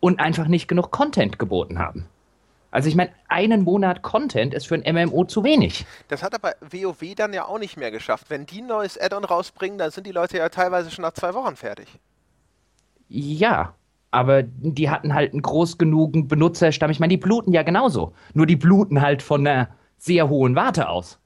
und 0.00 0.20
einfach 0.20 0.48
nicht 0.48 0.68
genug 0.68 0.90
Content 0.90 1.38
geboten 1.38 1.78
haben. 1.78 2.06
Also 2.72 2.88
ich 2.88 2.96
meine, 2.96 3.10
einen 3.28 3.62
Monat 3.62 4.02
Content 4.02 4.54
ist 4.54 4.66
für 4.66 4.74
ein 4.74 4.94
MMO 4.94 5.24
zu 5.24 5.44
wenig. 5.44 5.86
Das 6.08 6.22
hat 6.22 6.34
aber 6.34 6.54
WoW 6.60 7.14
dann 7.14 7.32
ja 7.32 7.44
auch 7.44 7.58
nicht 7.58 7.76
mehr 7.76 7.90
geschafft. 7.90 8.30
Wenn 8.30 8.46
die 8.46 8.62
ein 8.62 8.66
neues 8.66 8.98
Add-on 8.98 9.24
rausbringen, 9.24 9.78
dann 9.78 9.90
sind 9.90 10.06
die 10.06 10.12
Leute 10.12 10.38
ja 10.38 10.48
teilweise 10.48 10.90
schon 10.90 11.02
nach 11.02 11.12
zwei 11.12 11.34
Wochen 11.34 11.54
fertig. 11.54 12.00
Ja, 13.08 13.74
aber 14.10 14.42
die 14.42 14.90
hatten 14.90 15.14
halt 15.14 15.32
einen 15.32 15.42
groß 15.42 15.78
genugen 15.78 16.28
Benutzerstamm. 16.28 16.90
Ich 16.90 16.98
meine, 16.98 17.12
die 17.12 17.18
bluten 17.18 17.52
ja 17.52 17.62
genauso. 17.62 18.14
Nur 18.32 18.46
die 18.46 18.56
bluten 18.56 19.02
halt 19.02 19.22
von 19.22 19.46
einer 19.46 19.68
sehr 19.98 20.28
hohen 20.28 20.56
Warte 20.56 20.88
aus 20.88 21.21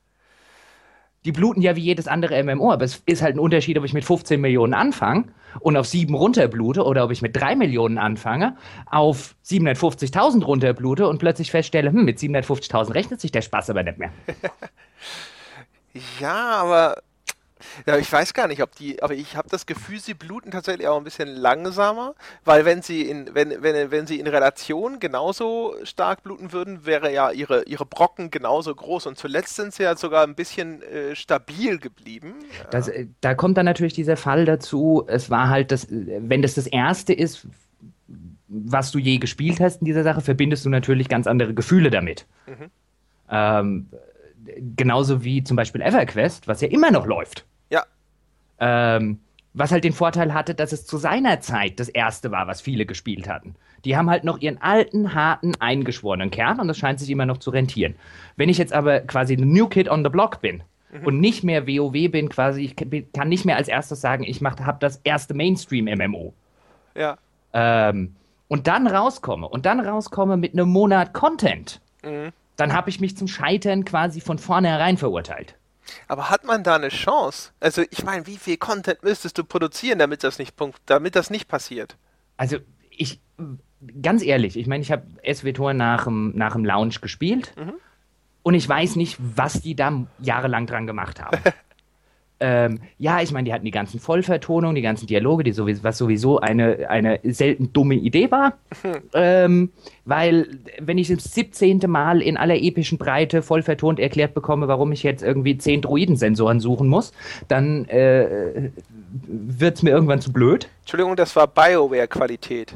die 1.27 1.33
bluten 1.33 1.61
ja 1.61 1.75
wie 1.75 1.81
jedes 1.81 2.07
andere 2.07 2.43
MMO, 2.43 2.73
aber 2.73 2.85
es 2.85 3.03
ist 3.05 3.21
halt 3.21 3.35
ein 3.35 3.41
Unterschied, 3.41 3.77
ob 3.79 3.85
ich 3.85 3.93
mit 3.93 4.05
15 4.05 4.41
Millionen 4.41 4.75
anfange 4.75 5.25
und 5.61 5.77
auf 5.77 5.87
7 5.87 6.15
runterblute 6.15 6.85
oder 6.85 7.05
ob 7.05 7.11
ich 7.11 7.21
mit 7.21 7.37
3 7.37 7.57
Millionen 7.57 7.99
anfange, 7.99 8.57
auf 8.87 9.35
750.000 9.45 10.45
runterblute 10.45 11.09
und 11.09 11.19
plötzlich 11.19 11.51
feststelle, 11.51 11.91
hm, 11.91 12.05
mit 12.05 12.19
750.000 12.19 12.95
rechnet 12.95 13.21
sich 13.21 13.33
der 13.33 13.43
Spaß 13.43 13.71
aber 13.71 13.83
nicht 13.83 13.99
mehr. 13.99 14.13
ja, 16.21 16.63
aber 16.63 17.03
ja, 17.85 17.97
ich 17.97 18.11
weiß 18.11 18.33
gar 18.35 18.49
nicht, 18.49 18.63
ob 18.63 18.75
die, 18.75 19.03
aber 19.03 19.15
ich 19.15 19.37
habe 19.37 19.49
das 19.49 19.67
Gefühl, 19.67 20.01
sie 20.01 20.15
bluten 20.15 20.51
tatsächlich 20.51 20.89
auch 20.89 20.97
ein 20.97 21.05
bisschen 21.05 21.29
langsamer, 21.29 22.15
weil 22.45 22.65
wenn 22.65 22.83
sie 22.83 23.03
in, 23.03 23.35
wenn, 23.35 23.63
wenn, 23.63 23.91
wenn 23.91 24.07
sie 24.07 24.19
in 24.19 24.27
Relation 24.27 25.01
genauso 25.01 25.75
stark 25.83 26.23
bluten 26.23 26.53
würden, 26.53 26.87
wäre 26.87 27.13
ja 27.13 27.31
ihre, 27.31 27.65
ihre 27.65 27.87
Brocken 27.87 28.31
genauso 28.31 28.75
groß 28.75 29.07
und 29.07 29.19
zuletzt 29.19 29.57
sind 29.57 29.75
sie 29.75 29.83
ja 29.83 29.97
sogar 29.97 30.25
ein 30.25 30.35
bisschen 30.35 30.83
äh, 30.83 31.15
stabil 31.15 31.79
geblieben. 31.79 32.35
Das, 32.71 32.89
äh, 32.89 33.07
da 33.21 33.35
kommt 33.35 33.57
dann 33.59 33.67
natürlich 33.67 33.95
dieser 33.95 34.17
Fall 34.17 34.45
dazu, 34.45 35.05
es 35.07 35.31
war 35.31 35.49
halt 35.49 35.73
das, 35.73 35.87
wenn 35.91 36.43
das 36.43 36.55
das 36.55 36.67
erste 36.67 37.13
ist, 37.13 37.47
was 38.49 38.91
du 38.91 38.99
je 38.99 39.19
gespielt 39.19 39.61
hast 39.61 39.81
in 39.81 39.87
dieser 39.87 40.03
Sache, 40.03 40.21
verbindest 40.21 40.65
du 40.65 40.71
natürlich 40.71 41.09
ganz 41.09 41.27
andere 41.27 41.53
Gefühle 41.55 41.91
damit. 41.91 42.27
Mhm. 42.47 42.71
Ähm, 43.29 43.87
genauso 44.77 45.25
wie 45.25 45.43
zum 45.43 45.57
Beispiel 45.57 45.83
EverQuest, 45.83 46.47
was 46.47 46.61
ja 46.61 46.69
immer 46.69 46.91
noch 46.91 47.07
läuft. 47.07 47.45
Ähm, 48.59 49.21
was 49.57 49.73
halt 49.73 49.85
den 49.85 49.95
Vorteil 49.95 50.35
hatte, 50.35 50.55
dass 50.55 50.73
es 50.73 50.85
zu 50.87 50.99
seiner 50.99 51.41
Zeit 51.41 51.81
das 51.81 51.89
erste 51.89 52.31
war, 52.31 52.47
was 52.47 52.61
viele 52.61 52.85
gespielt 52.85 53.27
hatten. 53.27 53.57
Die 53.87 53.97
haben 53.97 54.11
halt 54.11 54.23
noch 54.23 54.39
ihren 54.39 54.61
alten, 54.61 55.15
harten, 55.15 55.55
eingeschworenen 55.59 56.31
Kern 56.31 56.61
und 56.61 56.69
das 56.69 56.77
scheint 56.77 57.01
sich 57.01 57.09
immer 57.09 57.25
noch 57.25 57.39
zu 57.39 57.51
rentieren. 57.51 57.95
Wenn 58.37 58.51
ich 58.51 58.59
jetzt 58.59 58.75
aber 58.75 59.01
quasi 59.01 59.35
ein 59.35 59.51
New 59.51 59.67
Kid 59.69 59.89
on 59.89 60.05
the 60.05 60.11
Block 60.11 60.43
bin 60.43 60.63
mhm. 60.93 61.07
und 61.07 61.21
nicht 61.21 61.43
mehr 61.43 61.67
WoW 61.67 62.11
bin, 62.11 62.29
quasi, 62.29 62.63
ich 62.63 62.77
kann 63.13 63.31
nicht 63.31 63.47
mehr 63.47 63.57
als 63.57 63.69
erstes 63.69 64.03
sagen, 64.03 64.25
ich 64.25 64.43
habe 64.43 64.79
das 64.79 65.01
erste 65.05 65.33
Mainstream-MMO. 65.33 66.35
Ja. 66.95 67.17
Ähm, 67.55 68.15
und 68.49 68.67
dann 68.67 68.87
rauskomme 68.87 69.49
und 69.49 69.65
dann 69.65 69.81
rauskomme 69.81 70.37
mit 70.37 70.53
einem 70.53 70.69
Monat 70.69 71.15
Content, 71.15 71.81
mhm. 72.05 72.31
dann 72.57 72.75
habe 72.75 72.91
ich 72.91 73.01
mich 73.01 73.17
zum 73.17 73.27
Scheitern 73.27 73.87
quasi 73.87 74.21
von 74.21 74.39
vornherein 74.39 74.99
verurteilt. 74.99 75.55
Aber 76.09 76.31
hat 76.31 76.45
man 76.45 76.63
da 76.63 76.77
eine 76.77 76.89
Chance? 76.89 77.53
Also 77.61 77.83
ich 77.91 78.05
meine, 78.05 78.27
wie 78.27 78.37
viel 78.37 78.57
Content 78.57 79.03
müsstest 79.03 79.39
du 79.39 79.45
produzieren, 79.45 79.99
damit 79.99 80.25
das 80.25 80.39
nicht, 80.39 80.55
damit 80.87 81.17
das 81.17 81.31
nicht 81.31 81.49
passiert? 81.49 81.97
Also 82.37 82.59
ich, 82.91 83.21
ganz 84.03 84.23
ehrlich, 84.23 84.57
ich 84.57 84.67
meine, 84.67 84.83
ich 84.83 84.93
habe 84.93 85.05
SWTOR 85.33 85.75
nach 85.75 86.05
dem, 86.05 86.33
nach 86.37 86.53
dem 86.53 86.65
Launch 86.65 87.01
gespielt 87.01 87.53
mhm. 87.57 87.75
und 88.43 88.55
ich 88.55 88.69
weiß 88.69 88.97
nicht, 88.97 89.17
was 89.19 89.61
die 89.61 89.75
da 89.75 90.07
jahrelang 90.19 90.67
dran 90.67 90.87
gemacht 90.87 91.21
haben. 91.21 91.39
Ähm, 92.39 92.81
ja, 92.99 93.23
ich 93.23 93.33
meine, 93.33 93.47
die 93.47 93.53
hatten 93.53 93.65
die 93.65 93.71
ganzen 93.71 93.99
Vollvertonungen, 93.99 94.75
die 94.75 94.83
ganzen 94.83 95.07
Dialoge, 95.07 95.43
die 95.43 95.53
sowieso, 95.53 95.85
was 95.85 95.97
sowieso 95.97 96.39
eine, 96.39 96.91
eine 96.91 97.19
selten 97.23 97.73
dumme 97.73 97.95
Idee 97.95 98.31
war. 98.31 98.55
ähm, 99.15 99.71
weil, 100.05 100.59
wenn 100.79 100.99
ich 100.99 101.09
das 101.09 101.25
17. 101.33 101.81
Mal 101.87 102.21
in 102.21 102.37
aller 102.37 102.57
epischen 102.57 102.99
Breite 102.99 103.43
voll 103.43 103.63
vertont 103.63 103.99
erklärt 103.99 104.35
bekomme, 104.35 104.69
warum 104.69 104.93
ich 104.93 105.03
jetzt 105.03 105.23
irgendwie 105.23 105.57
10 105.57 105.83
Droidensensoren 105.83 106.61
suchen 106.61 106.89
muss, 106.89 107.13
dann 107.49 107.87
äh, 107.87 108.71
wird 109.27 109.77
es 109.77 109.83
mir 109.83 109.91
irgendwann 109.91 110.21
zu 110.21 110.33
blöd. 110.33 110.69
Entschuldigung, 110.81 111.17
das 111.17 111.35
war 111.37 111.47
BioWare-Qualität. 111.47 112.75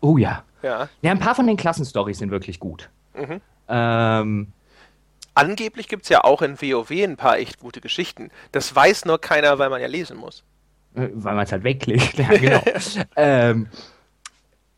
Oh 0.00 0.16
ja. 0.16 0.42
Ja. 0.62 0.88
Ja, 1.02 1.10
ein 1.10 1.18
paar 1.18 1.34
von 1.34 1.46
den 1.46 1.58
Klassenstories 1.58 2.18
sind 2.18 2.30
wirklich 2.30 2.58
gut. 2.58 2.88
Mhm. 3.14 3.40
Ähm, 3.68 4.48
Angeblich 5.34 5.88
gibt 5.88 6.04
es 6.04 6.08
ja 6.08 6.22
auch 6.22 6.42
in 6.42 6.60
WoW 6.60 6.90
ein 6.90 7.16
paar 7.16 7.38
echt 7.38 7.58
gute 7.58 7.80
Geschichten. 7.80 8.30
Das 8.52 8.74
weiß 8.74 9.04
nur 9.04 9.20
keiner, 9.20 9.58
weil 9.58 9.68
man 9.68 9.80
ja 9.80 9.88
lesen 9.88 10.16
muss. 10.16 10.44
Äh, 10.94 11.08
weil 11.12 11.34
man 11.34 11.44
es 11.44 11.52
halt 11.52 11.64
wegklickt, 11.64 12.14
ja, 12.18 12.28
genau. 12.28 12.62
ähm, 13.16 13.68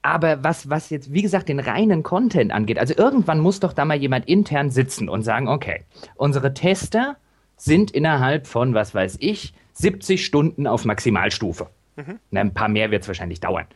aber 0.02 0.44
was, 0.44 0.70
was 0.70 0.90
jetzt, 0.90 1.12
wie 1.12 1.22
gesagt, 1.22 1.48
den 1.48 1.58
reinen 1.58 2.02
Content 2.02 2.52
angeht, 2.52 2.78
also 2.78 2.94
irgendwann 2.96 3.40
muss 3.40 3.60
doch 3.60 3.72
da 3.72 3.84
mal 3.84 3.96
jemand 3.96 4.28
intern 4.28 4.70
sitzen 4.70 5.08
und 5.08 5.22
sagen, 5.22 5.48
okay, 5.48 5.84
unsere 6.14 6.54
Tester 6.54 7.16
sind 7.56 7.90
innerhalb 7.90 8.46
von, 8.46 8.72
was 8.72 8.94
weiß 8.94 9.16
ich, 9.18 9.52
70 9.74 10.24
Stunden 10.24 10.66
auf 10.66 10.84
Maximalstufe. 10.84 11.68
Mhm. 11.96 12.18
Na, 12.30 12.40
ein 12.40 12.54
paar 12.54 12.68
mehr 12.68 12.90
wird 12.90 13.02
es 13.02 13.08
wahrscheinlich 13.08 13.40
dauern. 13.40 13.66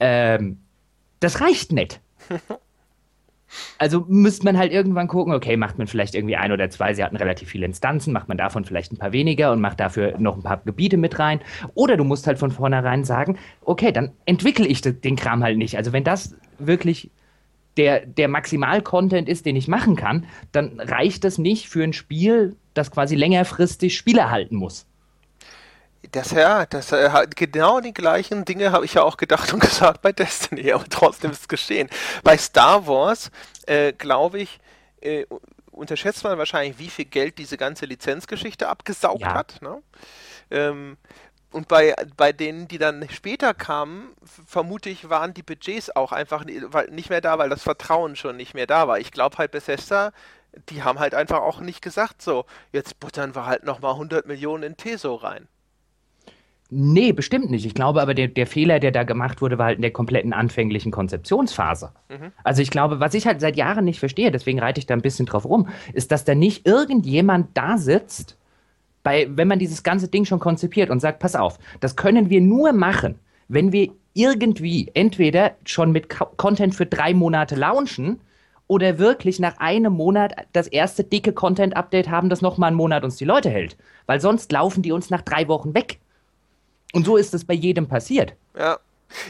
Ähm, 0.00 0.60
das 1.20 1.40
reicht 1.40 1.72
nicht. 1.72 2.00
Also 3.78 4.04
müsste 4.08 4.44
man 4.44 4.58
halt 4.58 4.72
irgendwann 4.72 5.08
gucken, 5.08 5.32
okay, 5.32 5.56
macht 5.56 5.78
man 5.78 5.86
vielleicht 5.86 6.14
irgendwie 6.14 6.36
ein 6.36 6.52
oder 6.52 6.70
zwei, 6.70 6.94
sie 6.94 7.04
hatten 7.04 7.16
relativ 7.16 7.48
viele 7.48 7.66
Instanzen, 7.66 8.12
macht 8.12 8.28
man 8.28 8.38
davon 8.38 8.64
vielleicht 8.64 8.92
ein 8.92 8.98
paar 8.98 9.12
weniger 9.12 9.52
und 9.52 9.60
macht 9.60 9.80
dafür 9.80 10.18
noch 10.18 10.36
ein 10.36 10.42
paar 10.42 10.62
Gebiete 10.64 10.96
mit 10.96 11.18
rein. 11.18 11.40
Oder 11.74 11.96
du 11.96 12.04
musst 12.04 12.26
halt 12.26 12.38
von 12.38 12.50
vornherein 12.50 13.04
sagen, 13.04 13.38
okay, 13.62 13.92
dann 13.92 14.12
entwickle 14.26 14.66
ich 14.66 14.80
den 14.80 15.16
Kram 15.16 15.42
halt 15.42 15.58
nicht. 15.58 15.76
Also 15.76 15.92
wenn 15.92 16.04
das 16.04 16.36
wirklich 16.58 17.10
der, 17.76 18.06
der 18.06 18.28
Maximal-Content 18.28 19.28
ist, 19.28 19.46
den 19.46 19.56
ich 19.56 19.68
machen 19.68 19.96
kann, 19.96 20.26
dann 20.52 20.80
reicht 20.80 21.24
das 21.24 21.38
nicht 21.38 21.68
für 21.68 21.82
ein 21.82 21.92
Spiel, 21.92 22.56
das 22.72 22.90
quasi 22.90 23.16
längerfristig 23.16 23.96
Spieler 23.96 24.30
halten 24.30 24.56
muss. 24.56 24.86
Das 26.14 26.30
ja, 26.30 26.64
das 26.64 26.92
äh, 26.92 27.26
genau 27.34 27.80
die 27.80 27.92
gleichen 27.92 28.44
Dinge 28.44 28.70
habe 28.70 28.84
ich 28.84 28.94
ja 28.94 29.02
auch 29.02 29.16
gedacht 29.16 29.52
und 29.52 29.58
gesagt 29.60 30.00
bei 30.00 30.12
Destiny, 30.12 30.70
aber 30.70 30.84
trotzdem 30.88 31.32
ist 31.32 31.40
es 31.40 31.48
geschehen. 31.48 31.90
Bei 32.22 32.38
Star 32.38 32.86
Wars, 32.86 33.32
äh, 33.66 33.92
glaube 33.92 34.38
ich, 34.38 34.60
äh, 35.00 35.26
unterschätzt 35.72 36.22
man 36.22 36.38
wahrscheinlich, 36.38 36.78
wie 36.78 36.88
viel 36.88 37.06
Geld 37.06 37.38
diese 37.38 37.56
ganze 37.56 37.86
Lizenzgeschichte 37.86 38.68
abgesaugt 38.68 39.22
ja. 39.22 39.34
hat. 39.34 39.60
Ne? 39.60 39.82
Ähm, 40.52 40.98
und 41.50 41.66
bei, 41.66 41.96
bei 42.16 42.32
denen, 42.32 42.68
die 42.68 42.78
dann 42.78 43.08
später 43.08 43.52
kamen, 43.52 44.12
vermute 44.46 44.90
ich, 44.90 45.10
waren 45.10 45.34
die 45.34 45.42
Budgets 45.42 45.94
auch 45.96 46.12
einfach 46.12 46.44
nicht 46.44 47.10
mehr 47.10 47.22
da, 47.22 47.38
weil 47.38 47.48
das 47.48 47.64
Vertrauen 47.64 48.14
schon 48.14 48.36
nicht 48.36 48.54
mehr 48.54 48.68
da 48.68 48.86
war. 48.86 49.00
Ich 49.00 49.10
glaube 49.10 49.38
halt, 49.38 49.50
Bethesda, 49.50 50.12
die 50.68 50.84
haben 50.84 51.00
halt 51.00 51.16
einfach 51.16 51.40
auch 51.40 51.58
nicht 51.58 51.82
gesagt, 51.82 52.22
so, 52.22 52.46
jetzt 52.70 53.00
buttern 53.00 53.34
wir 53.34 53.46
halt 53.46 53.64
nochmal 53.64 53.94
100 53.94 54.26
Millionen 54.26 54.62
in 54.62 54.76
Teso 54.76 55.16
rein. 55.16 55.48
Nee, 56.70 57.12
bestimmt 57.12 57.50
nicht. 57.50 57.66
Ich 57.66 57.74
glaube 57.74 58.00
aber, 58.00 58.14
der, 58.14 58.28
der 58.28 58.46
Fehler, 58.46 58.80
der 58.80 58.90
da 58.90 59.04
gemacht 59.04 59.42
wurde, 59.42 59.58
war 59.58 59.66
halt 59.66 59.76
in 59.76 59.82
der 59.82 59.92
kompletten 59.92 60.32
anfänglichen 60.32 60.90
Konzeptionsphase. 60.90 61.92
Mhm. 62.08 62.32
Also 62.42 62.62
ich 62.62 62.70
glaube, 62.70 63.00
was 63.00 63.14
ich 63.14 63.26
halt 63.26 63.40
seit 63.40 63.56
Jahren 63.56 63.84
nicht 63.84 64.00
verstehe, 64.00 64.30
deswegen 64.30 64.58
reite 64.58 64.80
ich 64.80 64.86
da 64.86 64.94
ein 64.94 65.02
bisschen 65.02 65.26
drauf 65.26 65.44
rum, 65.44 65.68
ist, 65.92 66.10
dass 66.10 66.24
da 66.24 66.34
nicht 66.34 66.66
irgendjemand 66.66 67.48
da 67.54 67.76
sitzt, 67.78 68.38
bei, 69.02 69.28
wenn 69.30 69.48
man 69.48 69.58
dieses 69.58 69.82
ganze 69.82 70.08
Ding 70.08 70.24
schon 70.24 70.40
konzipiert 70.40 70.90
und 70.90 71.00
sagt, 71.00 71.18
pass 71.18 71.36
auf, 71.36 71.58
das 71.80 71.94
können 71.94 72.30
wir 72.30 72.40
nur 72.40 72.72
machen, 72.72 73.16
wenn 73.48 73.70
wir 73.70 73.90
irgendwie 74.14 74.90
entweder 74.94 75.52
schon 75.64 75.92
mit 75.92 76.08
Content 76.08 76.74
für 76.74 76.86
drei 76.86 77.12
Monate 77.12 77.56
launchen 77.56 78.20
oder 78.66 78.98
wirklich 78.98 79.38
nach 79.38 79.58
einem 79.58 79.92
Monat 79.92 80.34
das 80.52 80.68
erste 80.68 81.04
dicke 81.04 81.32
Content-Update 81.32 82.08
haben, 82.08 82.30
das 82.30 82.40
nochmal 82.40 82.68
einen 82.68 82.76
Monat 82.76 83.04
uns 83.04 83.16
die 83.16 83.24
Leute 83.24 83.50
hält. 83.50 83.76
Weil 84.06 84.20
sonst 84.20 84.50
laufen 84.52 84.82
die 84.82 84.92
uns 84.92 85.10
nach 85.10 85.22
drei 85.22 85.48
Wochen 85.48 85.74
weg. 85.74 85.98
Und 86.94 87.04
so 87.04 87.16
ist 87.16 87.34
es 87.34 87.44
bei 87.44 87.54
jedem 87.54 87.88
passiert. 87.88 88.34
Ja. 88.56 88.78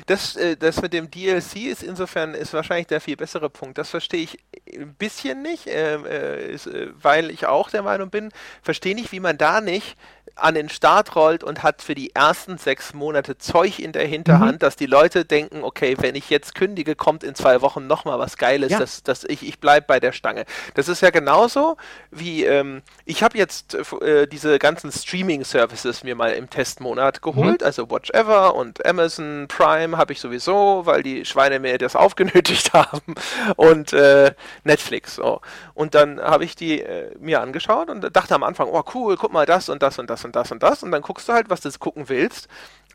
Das, 0.07 0.37
äh, 0.37 0.57
das 0.57 0.81
mit 0.81 0.93
dem 0.93 1.11
DLC 1.11 1.57
ist 1.67 1.83
insofern 1.83 2.35
ist 2.35 2.53
wahrscheinlich 2.53 2.87
der 2.87 3.01
viel 3.01 3.17
bessere 3.17 3.51
Punkt. 3.51 3.77
Das 3.79 3.91
verstehe 3.91 4.23
ich 4.23 4.39
ein 4.73 4.95
bisschen 4.95 5.43
nicht, 5.43 5.67
ähm, 5.67 6.07
äh, 6.07 6.55
äh, 6.55 6.91
weil 6.95 7.31
ich 7.31 7.47
auch 7.47 7.71
der 7.71 7.83
Meinung 7.83 8.11
bin, 8.11 8.31
verstehe 8.63 8.95
nicht, 8.95 9.13
wie 9.13 9.21
man 9.21 9.37
da 9.37 9.61
nicht 9.61 9.97
an 10.37 10.55
den 10.55 10.69
Start 10.69 11.15
rollt 11.15 11.45
und 11.45 11.63
hat 11.63 11.81
für 11.81 11.95
die 11.95 12.15
ersten 12.15 12.59
sechs 12.59 12.93
Monate 12.93 13.39
Zeug 13.39 13.79
in 13.79 13.93
der 13.93 14.07
Hinterhand, 14.07 14.55
mhm. 14.55 14.59
dass 14.59 14.75
die 14.75 14.87
Leute 14.87 15.25
denken, 15.25 15.63
okay, 15.63 15.97
wenn 16.01 16.17
ich 16.17 16.29
jetzt 16.29 16.55
kündige, 16.55 16.97
kommt 16.97 17.23
in 17.23 17.35
zwei 17.35 17.61
Wochen 17.61 17.87
nochmal 17.87 18.19
was 18.19 18.37
Geiles, 18.37 18.73
ja. 18.73 18.81
dass, 18.81 19.03
dass 19.05 19.25
ich, 19.25 19.47
ich 19.47 19.61
bleibe 19.61 19.87
bei 19.87 20.01
der 20.01 20.13
Stange. 20.13 20.45
Das 20.75 20.89
ist 20.89 21.03
ja 21.03 21.11
genauso 21.11 21.77
wie, 22.11 22.45
ähm, 22.45 22.83
ich 23.05 23.23
habe 23.23 23.39
jetzt 23.39 23.77
äh, 24.03 24.27
diese 24.27 24.59
ganzen 24.59 24.91
Streaming-Services 24.91 26.03
mir 26.03 26.17
mal 26.17 26.33
im 26.33 26.51
Testmonat 26.51 27.23
geholt, 27.23 27.61
mhm. 27.61 27.67
also 27.67 27.91
Watch 27.91 28.11
Ever 28.11 28.55
und 28.57 28.85
Amazon 28.85 29.47
Prime 29.49 29.97
habe 29.97 30.15
ich 30.15 30.21
sowieso, 30.21 30.83
weil 30.85 31.03
die 31.05 31.25
Schweine 31.25 31.61
mir 31.61 31.79
das 31.79 31.95
aufgenötigt 32.05 32.73
haben 32.73 33.15
und 33.57 33.93
äh, 33.93 34.33
Netflix. 34.65 35.15
So. 35.15 35.41
Und 35.75 35.95
dann 35.95 36.21
habe 36.21 36.45
ich 36.45 36.57
die 36.57 36.81
äh, 36.81 37.15
mir 37.21 37.41
angeschaut 37.41 37.89
und 37.89 38.17
dachte 38.17 38.35
am 38.35 38.43
Anfang, 38.43 38.69
oh 38.69 38.83
cool, 38.95 39.17
guck 39.17 39.33
mal 39.33 39.47
das 39.47 39.69
und 39.69 39.83
das 39.83 39.99
und 39.99 40.11
das 40.11 40.14
und 40.23 40.37
das 40.37 40.53
und 40.53 40.63
das 40.63 40.83
und 40.83 40.91
dann 40.93 41.01
guckst 41.01 41.29
du 41.31 41.33
halt, 41.33 41.49
was 41.49 41.63
du 41.63 41.71
gucken 41.79 42.11
willst 42.11 42.49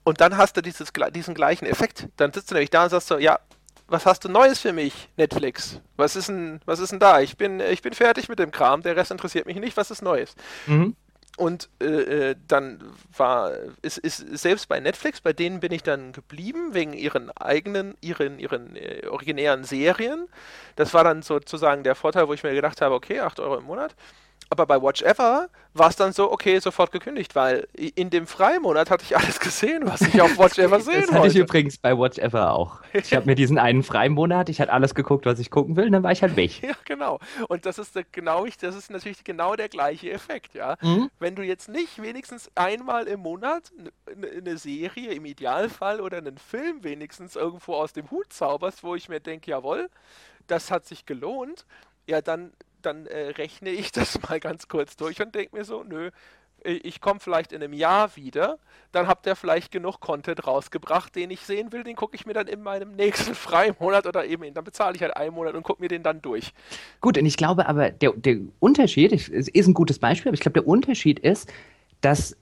und 0.04 0.22
dann 0.22 0.38
hast 0.38 0.56
du 0.58 0.62
dieses, 0.62 0.92
diesen 1.14 1.34
gleichen 1.34 1.66
Effekt. 1.66 2.08
Dann 2.18 2.32
sitzt 2.32 2.52
du 2.52 2.56
nämlich 2.56 2.70
da 2.70 2.84
und 2.84 2.90
sagst 2.90 3.08
so, 3.08 3.18
ja, 3.18 3.40
was 3.88 4.06
hast 4.06 4.24
du 4.24 4.30
Neues 4.30 4.60
für 4.60 4.74
mich, 4.74 5.10
Netflix? 5.18 5.82
Was 5.98 6.16
ist 6.16 6.30
denn, 6.30 6.62
was 6.66 6.80
ist 6.80 6.92
denn 6.92 7.00
da? 7.00 7.20
Ich 7.22 7.38
bin, 7.38 7.60
ich 7.60 7.82
bin 7.82 7.94
fertig 7.94 8.30
mit 8.30 8.40
dem 8.40 8.52
Kram, 8.52 8.82
der 8.82 8.96
Rest 8.96 9.12
interessiert 9.12 9.46
mich 9.46 9.58
nicht, 9.58 9.78
was 9.78 9.92
ist 9.92 10.02
Neues? 10.02 10.36
Mhm. 10.68 10.96
Und 11.38 11.70
äh, 11.82 11.86
äh 11.86 12.36
dann 12.48 12.84
war, 13.16 13.52
ist, 13.82 13.98
ist 13.98 14.18
selbst 14.18 14.68
bei 14.68 14.80
Netflix, 14.80 15.22
bei 15.22 15.32
denen 15.32 15.60
bin 15.60 15.72
ich 15.72 15.84
dann 15.84 16.12
geblieben, 16.12 16.74
wegen 16.74 16.94
ihren 16.94 17.32
eigenen, 17.32 17.96
ihren, 18.02 18.40
ihren 18.40 18.76
äh, 18.76 19.08
originären 19.08 19.64
Serien. 19.64 20.28
Das 20.76 20.94
war 20.94 21.04
dann 21.04 21.22
sozusagen 21.22 21.84
der 21.84 21.96
Vorteil, 21.96 22.28
wo 22.28 22.34
ich 22.34 22.44
mir 22.44 22.54
gedacht 22.54 22.82
habe, 22.82 22.94
okay, 22.94 23.22
8 23.22 23.40
Euro 23.40 23.58
im 23.58 23.66
Monat. 23.66 23.96
Aber 24.52 24.66
bei 24.66 24.82
Watch 24.82 25.04
Ever 25.04 25.50
war 25.76 25.90
es 25.90 25.96
dann 25.96 26.12
so, 26.12 26.32
okay, 26.32 26.58
sofort 26.60 26.92
gekündigt, 26.92 27.36
weil 27.36 27.68
in 27.74 28.10
dem 28.10 28.26
Freimonat 28.26 28.90
hatte 28.90 29.04
ich 29.04 29.16
alles 29.16 29.40
gesehen, 29.40 29.84
was 29.86 30.02
ich 30.02 30.20
auf 30.20 30.40
Watch 30.40 30.58
Ever 30.58 30.80
sehen 30.82 30.94
wollte. 30.94 31.08
Das 31.08 31.16
hatte 31.16 31.28
ich 31.28 31.36
übrigens 31.36 31.78
bei 31.78 31.96
Watch 31.96 32.18
Ever 32.18 32.54
auch. 32.54 32.80
Ich 32.94 33.14
habe 33.14 33.28
mir 33.28 33.36
diesen 33.36 33.60
einen 33.60 33.84
Freimonat, 33.84 34.50
ich 34.50 34.60
hatte 34.60 34.74
alles 34.74 34.96
geguckt, 34.96 35.28
was 35.28 35.38
ich 35.38 35.52
gucken 35.52 35.76
will, 35.76 35.86
und 35.86 35.92
dann 35.92 36.02
war 36.04 36.12
ich 36.12 36.22
halt 36.22 36.36
weg. 36.36 36.50
Ja, 36.70 36.76
genau. 36.86 37.20
Und 37.48 37.66
das 37.66 37.78
ist 37.78 37.98
genau, 38.12 38.46
das 38.60 38.76
ist 38.76 38.92
natürlich 38.92 39.24
genau 39.24 39.56
der 39.56 39.70
gleiche 39.70 40.12
Effekt, 40.12 40.56
ja. 40.56 40.78
Mhm. 40.82 41.10
Wenn 41.20 41.36
du 41.36 41.44
jetzt 41.44 41.70
nicht 41.70 42.02
wenigstens 42.02 42.52
einmal 42.56 43.08
im 43.08 43.22
Monat 43.22 43.72
eine 44.38 44.58
Serie 44.58 45.12
im 45.14 45.26
Idealfall 45.26 46.02
oder 46.02 46.18
einen 46.18 46.38
Film 46.38 46.84
wenigstens 46.84 47.36
irgendwo 47.36 47.76
aus 47.76 47.94
dem 47.94 48.12
Hut 48.12 48.34
zauberst, 48.34 48.84
wo 48.84 48.96
ich 48.96 49.10
mir 49.10 49.20
denke, 49.20 49.52
jawohl, 49.52 49.90
das 50.48 50.72
hat 50.72 50.86
sich 50.86 51.06
gelohnt, 51.06 51.66
ja, 52.08 52.22
dann 52.22 52.52
dann 52.82 53.06
äh, 53.06 53.30
rechne 53.30 53.70
ich 53.70 53.92
das 53.94 54.22
mal 54.22 54.40
ganz 54.40 54.68
kurz 54.68 54.96
durch 54.96 55.22
und 55.22 55.36
denke 55.36 55.56
mir 55.56 55.66
so, 55.66 55.84
nö, 55.84 56.12
äh, 56.64 56.74
ich 56.74 57.02
komme 57.02 57.20
vielleicht 57.20 57.52
in 57.52 57.64
einem 57.64 57.74
Jahr 57.74 58.16
wieder, 58.16 58.58
dann 58.92 59.08
habt 59.08 59.26
ihr 59.26 59.36
vielleicht 59.36 59.72
genug 59.72 60.00
Content 60.00 60.46
rausgebracht, 60.46 61.16
den 61.16 61.32
ich 61.32 61.42
sehen 61.42 61.72
will, 61.72 61.84
den 61.84 61.96
gucke 61.96 62.16
ich 62.16 62.26
mir 62.26 62.34
dann 62.34 62.48
in 62.48 62.62
meinem 62.62 62.96
nächsten 62.96 63.36
Freimonat 63.36 64.08
oder 64.08 64.26
eben, 64.26 64.54
dann 64.54 64.64
bezahle 64.64 64.96
ich 64.96 65.02
halt 65.02 65.16
einen 65.16 65.34
Monat 65.34 65.56
und 65.56 65.64
gucke 65.64 65.82
mir 65.82 65.90
den 65.90 66.04
dann 66.04 66.22
durch. 66.22 66.54
Gut, 67.02 67.18
und 67.18 67.26
ich 67.26 67.38
glaube 67.38 67.68
aber, 67.68 67.92
der, 67.92 68.14
der 68.14 68.38
Unterschied, 68.60 69.14
es 69.14 69.48
ist 69.48 69.68
ein 69.68 69.74
gutes 69.74 70.00
Beispiel, 70.00 70.30
aber 70.30 70.36
ich 70.36 70.42
glaube, 70.42 70.60
der 70.60 70.68
Unterschied 70.68 71.20
ist, 71.20 71.52
dass 72.02 72.36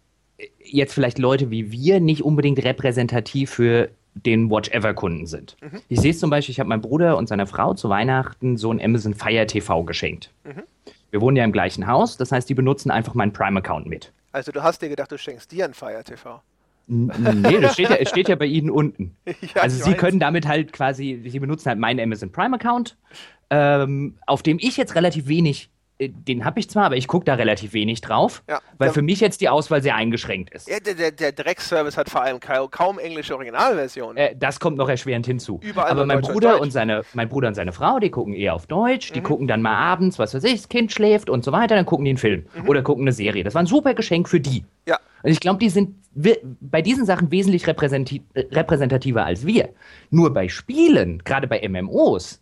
jetzt 0.60 0.94
vielleicht 0.94 1.18
Leute 1.18 1.50
wie 1.50 1.72
wir 1.72 2.00
nicht 2.00 2.24
unbedingt 2.24 2.64
repräsentativ 2.64 3.50
für 3.50 3.90
den 4.26 4.50
Watch-Ever-Kunden 4.50 5.26
sind. 5.26 5.58
Mhm. 5.62 5.82
Ich 5.90 6.00
sehe 6.00 6.12
es 6.12 6.20
zum 6.20 6.30
Beispiel, 6.30 6.54
ich 6.54 6.60
habe 6.60 6.70
meinem 6.70 6.82
Bruder 6.82 7.18
und 7.18 7.28
seiner 7.28 7.48
Frau 7.48 7.74
zu 7.74 7.90
Weihnachten 7.90 8.58
so 8.58 8.72
ein 8.72 8.82
Amazon 8.82 9.14
Fire 9.14 9.46
TV 9.46 9.84
geschenkt. 9.84 10.32
Mhm. 10.44 10.64
Wir 11.12 11.22
wohnen 11.22 11.38
ja 11.38 11.44
im 11.44 11.52
gleichen 11.52 11.88
Haus, 11.88 12.18
das 12.18 12.32
heißt, 12.32 12.50
die 12.50 12.54
benutzen 12.54 12.92
einfach 12.92 13.14
meinen 13.14 13.34
Prime-Account 13.34 13.88
mit. 13.88 14.12
Also 14.32 14.52
du 14.52 14.62
hast 14.62 14.82
dir 14.82 14.90
gedacht, 14.90 15.12
du 15.12 15.18
schenkst 15.18 15.52
dir 15.52 15.66
ein 15.66 15.74
Fire 15.74 16.04
TV. 16.04 16.42
Nee, 16.88 17.60
das 17.60 17.74
steht 17.74 17.90
ja, 17.90 17.96
es 17.98 18.10
steht 18.10 18.30
ja 18.30 18.36
bei 18.36 18.46
Ihnen 18.46 18.70
unten. 18.70 19.16
Ja, 19.26 19.62
also 19.62 19.84
Sie 19.84 19.92
weiß. 19.92 19.98
können 19.98 20.20
damit 20.20 20.48
halt 20.48 20.72
quasi, 20.72 21.22
Sie 21.28 21.40
benutzen 21.40 21.68
halt 21.68 21.80
meinen 21.80 22.00
Amazon 22.00 22.32
Prime 22.32 22.56
Account, 22.56 22.98
ähm, 23.50 24.16
auf 24.26 24.42
dem 24.42 24.58
ich 24.60 24.78
jetzt 24.78 24.96
relativ 24.96 25.28
wenig 25.28 25.70
den 26.00 26.46
habe 26.46 26.60
ich 26.60 26.70
zwar, 26.70 26.86
aber 26.86 26.96
ich 26.96 27.08
gucke 27.08 27.26
da 27.26 27.34
relativ 27.34 27.74
wenig 27.74 28.02
drauf, 28.02 28.44
Ja, 28.48 28.60
weil 28.78 28.92
für 28.92 29.02
mich 29.02 29.20
jetzt 29.20 29.42
die 29.42 29.50
Auswahl 29.50 29.82
sehr 29.82 29.96
eingeschränkt 29.96 30.54
ist. 30.54 30.70
Ja, 30.70 30.80
der, 30.80 30.94
der, 30.94 31.12
der 31.12 31.32
Dreckservice 31.32 31.98
hat 31.98 32.10
vor 32.10 32.22
allem 32.22 32.40
kaum, 32.40 33.00
englische 33.00 33.34
Originalversionen. 33.36 34.18
Äh, 34.18 34.36
das 34.38 34.60
kommt 34.60 34.78
noch 34.78 34.90
erschwerend 34.90 35.26
hinzu. 35.26 35.60
Überall 35.64 35.90
Aber 35.92 36.06
mein 36.06 36.22
Bruder 36.22 36.52
Deutsch. 36.52 36.62
und 36.62 36.72
seine, 36.72 37.02
mein 37.14 37.30
Bruder 37.30 37.48
und 37.48 37.56
seine 37.56 37.72
Frau, 37.72 38.00
die 38.00 38.12
gucken 38.12 38.34
eher 38.36 38.54
auf 38.54 38.68
Deutsch, 38.68 39.10
Mhm. 39.10 39.14
die 39.16 39.22
gucken 39.22 39.48
dann 39.48 39.62
mal 39.62 39.76
abends, 39.76 40.20
was 40.20 40.34
weiß 40.36 40.44
ich, 40.44 40.56
das 40.58 40.70
Kind 40.70 40.92
schläft 40.92 41.30
und 41.30 41.44
so 41.44 41.52
weiter, 41.52 41.76
dann 41.76 41.86
gucken 41.86 42.06
die 42.06 42.12
einen 42.12 42.18
Film 42.20 42.46
oder 42.68 42.84
gucken 42.84 43.04
eine 43.04 43.12
Serie. 43.12 43.44
Das 43.44 43.56
war 43.56 43.64
ein 43.64 43.68
super 43.68 43.94
Geschenk 43.96 44.30
für 44.30 44.40
die. 44.40 44.62
Mhm. 44.62 44.66
Ja, 44.86 45.00
Und 45.24 45.32
ich 45.32 45.40
glaube, 45.40 45.58
die 45.60 45.70
sind 45.70 45.96
bei 46.62 46.82
diesen 46.82 47.06
Sachen 47.06 47.32
wesentlich 47.32 47.68
äh, 47.68 47.72
repräsentativer 48.52 49.26
als 49.26 49.46
wir. 49.46 49.70
Nur 50.10 50.34
bei 50.34 50.48
Spielen, 50.48 51.24
gerade 51.24 51.48
bei 51.48 51.68
MMOs, 51.68 52.42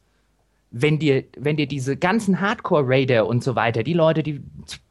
wenn 0.78 0.99
dir, 0.99 1.23
wenn 1.38 1.55
dir 1.55 1.67
diese 1.67 1.95
ganzen 1.95 2.41
Hardcore-Raider 2.41 3.26
und 3.26 3.41
so 3.41 3.55
weiter, 3.55 3.82
die 3.82 3.93
Leute, 3.93 4.23
die 4.23 4.41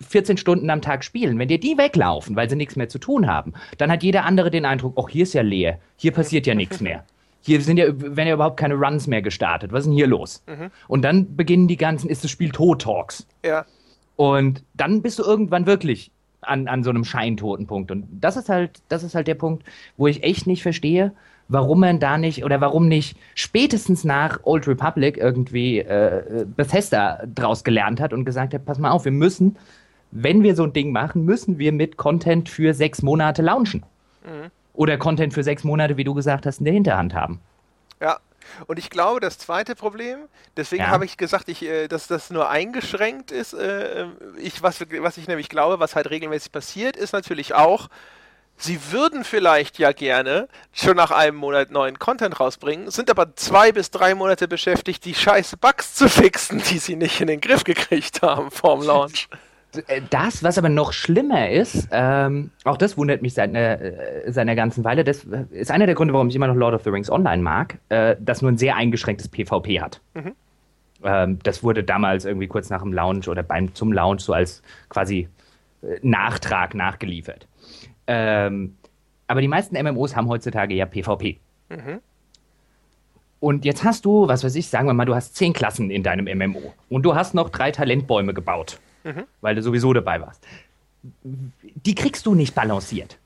14 0.08 0.38
Stunden 0.38 0.70
am 0.70 0.80
Tag 0.80 1.04
spielen, 1.04 1.38
wenn 1.38 1.48
dir 1.48 1.60
die 1.60 1.76
weglaufen, 1.76 2.36
weil 2.36 2.48
sie 2.48 2.56
nichts 2.56 2.74
mehr 2.74 2.88
zu 2.88 2.98
tun 2.98 3.26
haben, 3.26 3.52
dann 3.76 3.90
hat 3.90 4.02
jeder 4.02 4.24
andere 4.24 4.50
den 4.50 4.64
Eindruck, 4.64 4.94
ach, 4.98 5.10
hier 5.10 5.24
ist 5.24 5.34
ja 5.34 5.42
leer, 5.42 5.78
hier 5.96 6.12
passiert 6.12 6.46
ja 6.46 6.54
nichts 6.54 6.80
mehr. 6.80 7.04
Hier 7.42 7.60
sind 7.60 7.76
ja, 7.76 7.88
werden 7.88 8.28
ja 8.28 8.32
überhaupt 8.32 8.56
keine 8.58 8.76
Runs 8.76 9.06
mehr 9.06 9.20
gestartet. 9.20 9.72
Was 9.72 9.80
ist 9.80 9.88
denn 9.88 9.96
hier 9.96 10.06
los? 10.06 10.42
Und 10.88 11.02
dann 11.02 11.36
beginnen 11.36 11.68
die 11.68 11.76
ganzen, 11.76 12.08
ist 12.08 12.24
das 12.24 12.30
Spiel 12.30 12.50
Tot-Talks. 12.50 13.26
ja. 13.44 13.66
Und 14.16 14.62
dann 14.74 15.02
bist 15.02 15.18
du 15.18 15.24
irgendwann 15.24 15.66
wirklich 15.66 16.12
an, 16.40 16.68
an 16.68 16.84
so 16.84 16.90
einem 16.90 17.04
scheintoten 17.04 17.66
Punkt. 17.66 17.90
Und 17.90 18.06
das 18.10 18.36
ist 18.36 18.48
halt, 18.48 18.80
das 18.88 19.02
ist 19.02 19.14
halt 19.16 19.26
der 19.26 19.34
Punkt, 19.34 19.64
wo 19.96 20.06
ich 20.06 20.22
echt 20.22 20.46
nicht 20.46 20.62
verstehe, 20.62 21.12
warum 21.48 21.80
man 21.80 22.00
da 22.00 22.18
nicht 22.18 22.44
oder 22.44 22.60
warum 22.60 22.88
nicht 22.88 23.16
spätestens 23.34 24.04
nach 24.04 24.40
Old 24.44 24.66
Republic 24.66 25.16
irgendwie 25.16 25.78
äh, 25.80 26.46
Bethesda 26.46 27.22
draus 27.34 27.64
gelernt 27.64 28.00
hat 28.00 28.12
und 28.12 28.24
gesagt 28.24 28.54
hat, 28.54 28.64
pass 28.64 28.78
mal 28.78 28.90
auf, 28.90 29.04
wir 29.04 29.12
müssen, 29.12 29.56
wenn 30.10 30.42
wir 30.42 30.56
so 30.56 30.64
ein 30.64 30.72
Ding 30.72 30.92
machen, 30.92 31.24
müssen 31.24 31.58
wir 31.58 31.72
mit 31.72 31.96
Content 31.96 32.48
für 32.48 32.74
sechs 32.74 33.02
Monate 33.02 33.42
launchen. 33.42 33.84
Oder 34.72 34.96
Content 34.96 35.34
für 35.34 35.44
sechs 35.44 35.64
Monate, 35.64 35.96
wie 35.96 36.04
du 36.04 36.14
gesagt 36.14 36.46
hast, 36.46 36.58
in 36.58 36.64
der 36.64 36.74
Hinterhand 36.74 37.14
haben. 37.14 37.40
Ja, 38.00 38.18
und 38.66 38.78
ich 38.78 38.90
glaube, 38.90 39.20
das 39.20 39.38
zweite 39.38 39.74
Problem, 39.74 40.18
deswegen 40.56 40.82
Ja. 40.84 40.88
habe 40.90 41.04
ich 41.04 41.16
gesagt, 41.16 41.48
ich, 41.48 41.62
äh, 41.62 41.88
dass 41.88 42.06
das 42.06 42.30
nur 42.30 42.48
eingeschränkt 42.50 43.30
ist. 43.30 43.52
Äh, 43.54 44.06
ich, 44.38 44.62
was, 44.62 44.80
was 45.00 45.16
ich 45.16 45.28
nämlich 45.28 45.48
glaube, 45.48 45.78
was 45.78 45.94
halt 45.94 46.10
regelmäßig 46.10 46.52
passiert, 46.52 46.96
ist 46.96 47.12
natürlich 47.12 47.54
auch, 47.54 47.88
sie 48.56 48.78
würden 48.92 49.24
vielleicht 49.24 49.78
ja 49.78 49.92
gerne 49.92 50.48
schon 50.72 50.96
nach 50.96 51.10
einem 51.10 51.36
Monat 51.36 51.70
neuen 51.70 51.98
Content 51.98 52.38
rausbringen, 52.40 52.90
sind 52.90 53.10
aber 53.10 53.36
zwei 53.36 53.72
bis 53.72 53.90
drei 53.90 54.14
Monate 54.14 54.48
beschäftigt, 54.48 55.04
die 55.04 55.14
scheiß 55.14 55.56
Bugs 55.56 55.94
zu 55.94 56.08
fixen, 56.08 56.62
die 56.70 56.78
sie 56.78 56.96
nicht 56.96 57.20
in 57.20 57.26
den 57.26 57.40
Griff 57.40 57.64
gekriegt 57.64 58.22
haben 58.22 58.50
vorm 58.50 58.82
Launch. 58.82 59.28
Äh, 59.88 60.02
Das, 60.10 60.42
was 60.42 60.56
aber 60.56 60.68
noch 60.68 60.92
schlimmer 60.92 61.50
ist, 61.50 61.88
ähm, 61.90 62.50
auch 62.64 62.76
das 62.76 62.96
wundert 62.96 63.22
mich 63.22 63.34
seit 63.34 63.50
einer, 63.50 63.80
äh, 63.80 64.22
seit 64.32 64.42
einer 64.42 64.54
ganzen 64.54 64.84
Weile, 64.84 65.02
das 65.02 65.26
ist 65.50 65.70
einer 65.70 65.86
der 65.86 65.94
Gründe, 65.96 66.14
warum 66.14 66.28
ich 66.28 66.36
immer 66.36 66.46
noch 66.46 66.54
Lord 66.54 66.74
of 66.74 66.84
the 66.84 66.90
Rings 66.90 67.10
Online 67.10 67.42
mag, 67.42 67.78
äh, 67.88 68.14
das 68.20 68.40
nur 68.40 68.52
ein 68.52 68.58
sehr 68.58 68.76
eingeschränktes 68.76 69.28
PvP 69.28 69.80
hat. 69.80 70.00
Ähm, 71.02 71.38
das 71.42 71.62
wurde 71.62 71.82
damals 71.84 72.24
irgendwie 72.24 72.46
kurz 72.46 72.70
nach 72.70 72.82
dem 72.82 72.92
Launch 72.92 73.28
oder 73.28 73.42
beim, 73.42 73.74
zum 73.74 73.92
Launch 73.92 74.22
so 74.22 74.32
als 74.32 74.62
quasi 74.88 75.28
äh, 75.82 75.98
Nachtrag 76.02 76.74
nachgeliefert. 76.74 77.46
Ähm, 78.06 78.76
aber 79.26 79.40
die 79.40 79.48
meisten 79.48 79.80
MMOs 79.82 80.14
haben 80.16 80.28
heutzutage 80.28 80.74
ja 80.74 80.86
PvP. 80.86 81.38
Und 83.40 83.64
jetzt 83.64 83.84
hast 83.84 84.04
du, 84.04 84.26
was 84.28 84.42
weiß 84.44 84.54
ich, 84.54 84.68
sagen 84.68 84.86
wir 84.86 84.94
mal, 84.94 85.04
du 85.04 85.14
hast 85.14 85.36
zehn 85.36 85.52
Klassen 85.52 85.90
in 85.90 86.02
deinem 86.02 86.26
MMO 86.38 86.72
und 86.88 87.02
du 87.02 87.14
hast 87.14 87.34
noch 87.34 87.50
drei 87.50 87.70
Talentbäume 87.72 88.32
gebaut, 88.32 88.78
weil 89.40 89.54
du 89.54 89.62
sowieso 89.62 89.92
dabei 89.92 90.20
warst. 90.20 90.46
Die 91.22 91.94
kriegst 91.94 92.24
du 92.24 92.34
nicht 92.34 92.54
balanciert. 92.54 93.18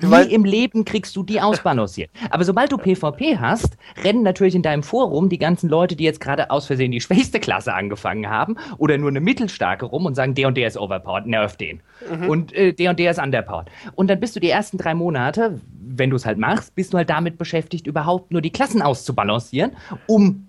Nie 0.00 0.10
Weil- 0.10 0.26
im 0.26 0.44
Leben 0.44 0.84
kriegst 0.84 1.14
du 1.14 1.22
die 1.22 1.40
ausbalanciert. 1.40 2.10
Aber 2.30 2.42
sobald 2.44 2.72
du 2.72 2.78
PvP 2.78 3.38
hast, 3.38 3.76
rennen 4.02 4.22
natürlich 4.22 4.54
in 4.56 4.62
deinem 4.62 4.82
Forum 4.82 5.28
die 5.28 5.38
ganzen 5.38 5.68
Leute, 5.70 5.94
die 5.94 6.04
jetzt 6.04 6.20
gerade 6.20 6.50
aus 6.50 6.66
Versehen 6.66 6.90
die 6.90 7.00
schwächste 7.00 7.38
Klasse 7.38 7.74
angefangen 7.74 8.28
haben 8.28 8.56
oder 8.78 8.98
nur 8.98 9.10
eine 9.10 9.20
mittelstarke 9.20 9.86
rum 9.86 10.06
und 10.06 10.14
sagen, 10.14 10.34
der 10.34 10.48
und 10.48 10.56
der 10.56 10.66
ist 10.66 10.76
overpowered, 10.76 11.26
nerv 11.26 11.56
den. 11.56 11.80
Und 12.28 12.52
äh, 12.54 12.72
der 12.72 12.90
und 12.90 12.98
der 12.98 13.12
ist 13.12 13.20
underpowered. 13.20 13.68
Und 13.94 14.08
dann 14.08 14.18
bist 14.18 14.34
du 14.34 14.40
die 14.40 14.50
ersten 14.50 14.78
drei 14.78 14.94
Monate, 14.94 15.60
wenn 15.96 16.10
du 16.10 16.16
es 16.16 16.26
halt 16.26 16.38
machst, 16.38 16.74
bist 16.74 16.92
du 16.92 16.96
halt 16.98 17.08
damit 17.08 17.38
beschäftigt, 17.38 17.86
überhaupt 17.86 18.32
nur 18.32 18.40
die 18.40 18.50
Klassen 18.50 18.82
auszubalancieren, 18.82 19.72
um 20.06 20.43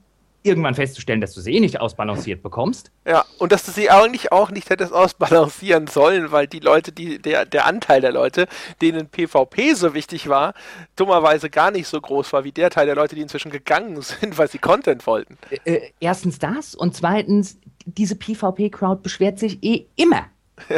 irgendwann 0.46 0.76
festzustellen, 0.76 1.22
dass 1.22 1.34
du 1.34 1.41
sie 1.41 1.54
eh 1.56 1.60
nicht 1.60 1.82
ausbalanciert 1.82 2.43
bekommst. 2.43 2.91
Ja, 3.08 3.26
und 3.39 3.52
dass 3.52 3.66
du 3.66 3.72
sie 3.72 3.89
eigentlich 3.89 4.32
auch 4.32 4.52
nicht 4.52 4.70
hättest 4.70 4.93
ausbalancieren 4.93 5.88
sollen, 5.88 6.32
weil 6.32 6.48
die 6.48 6.60
Leute, 6.60 6.91
die, 6.91 7.20
der, 7.20 7.46
der 7.46 7.66
Anteil 7.66 8.02
der 8.02 8.12
Leute, 8.12 8.48
denen 8.82 9.08
PvP 9.08 9.74
so 9.74 9.93
wichtig 9.93 10.30
war, 10.30 10.54
dummerweise 10.96 11.50
gar 11.50 11.72
nicht 11.72 11.88
so 11.88 12.00
groß 12.00 12.34
war 12.34 12.43
wie 12.43 12.52
der 12.52 12.70
Teil 12.70 12.86
der 12.86 12.96
Leute, 12.96 13.16
die 13.16 13.22
inzwischen 13.22 13.52
gegangen 13.52 14.02
sind, 14.02 14.38
weil 14.38 14.50
sie 14.50 14.60
Content 14.60 15.06
wollten. 15.08 15.38
äh, 15.66 15.91
erstens 16.00 16.39
das 16.39 16.76
und 16.76 16.96
zweitens, 16.96 17.58
diese 17.86 18.16
PvP-Crowd 18.16 19.02
beschwert 19.02 19.39
sich 19.39 19.64
eh 19.64 19.86
immer. 19.96 20.26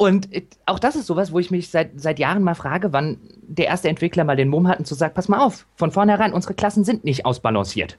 Und 0.00 0.32
äh, 0.32 0.46
auch 0.64 0.78
das 0.78 0.96
ist 0.96 1.06
sowas, 1.06 1.30
wo 1.30 1.38
ich 1.38 1.50
mich 1.50 1.68
seit, 1.68 2.00
seit 2.00 2.18
Jahren 2.18 2.42
mal 2.42 2.54
frage, 2.54 2.94
wann 2.94 3.18
der 3.42 3.66
erste 3.66 3.90
Entwickler 3.90 4.24
mal 4.24 4.34
den 4.36 4.48
Mumm 4.48 4.66
hat 4.66 4.78
und 4.78 4.86
zu 4.86 4.94
sagen, 4.94 5.12
pass 5.12 5.28
mal 5.28 5.40
auf, 5.40 5.66
von 5.76 5.90
vornherein, 5.90 6.32
unsere 6.32 6.54
Klassen 6.54 6.84
sind 6.84 7.04
nicht 7.04 7.26
ausbalanciert. 7.26 7.98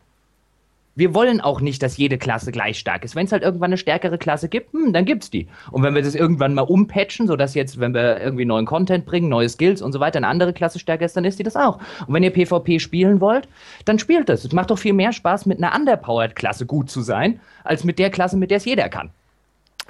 Wir 0.93 1.13
wollen 1.13 1.39
auch 1.39 1.61
nicht, 1.61 1.81
dass 1.81 1.95
jede 1.95 2.17
Klasse 2.17 2.51
gleich 2.51 2.77
stark 2.77 3.05
ist. 3.05 3.15
Wenn 3.15 3.25
es 3.25 3.31
halt 3.31 3.43
irgendwann 3.43 3.69
eine 3.69 3.77
stärkere 3.77 4.17
Klasse 4.17 4.49
gibt, 4.49 4.73
hm, 4.73 4.91
dann 4.91 5.05
gibt's 5.05 5.29
die. 5.29 5.47
Und 5.71 5.83
wenn 5.83 5.95
wir 5.95 6.01
das 6.01 6.15
irgendwann 6.15 6.53
mal 6.53 6.63
umpatchen, 6.63 7.27
sodass 7.27 7.53
jetzt, 7.53 7.79
wenn 7.79 7.93
wir 7.93 8.19
irgendwie 8.19 8.43
neuen 8.43 8.65
Content 8.65 9.05
bringen, 9.05 9.29
neue 9.29 9.47
Skills 9.47 9.81
und 9.81 9.93
so 9.93 10.01
weiter, 10.01 10.17
eine 10.17 10.27
andere 10.27 10.51
Klasse 10.51 10.79
stärker 10.79 11.05
ist, 11.05 11.15
dann 11.15 11.23
ist 11.23 11.39
die 11.39 11.43
das 11.43 11.55
auch. 11.55 11.79
Und 12.05 12.13
wenn 12.13 12.23
ihr 12.23 12.31
PvP 12.31 12.79
spielen 12.79 13.21
wollt, 13.21 13.47
dann 13.85 13.99
spielt 13.99 14.27
das. 14.27 14.43
Es 14.43 14.51
macht 14.51 14.69
doch 14.69 14.79
viel 14.79 14.93
mehr 14.93 15.13
Spaß, 15.13 15.45
mit 15.45 15.63
einer 15.63 15.73
underpowered-Klasse 15.73 16.65
gut 16.65 16.89
zu 16.89 17.01
sein, 17.01 17.39
als 17.63 17.83
mit 17.83 17.97
der 17.97 18.09
Klasse, 18.09 18.35
mit 18.35 18.51
der 18.51 18.57
es 18.57 18.65
jeder 18.65 18.89
kann. 18.89 19.11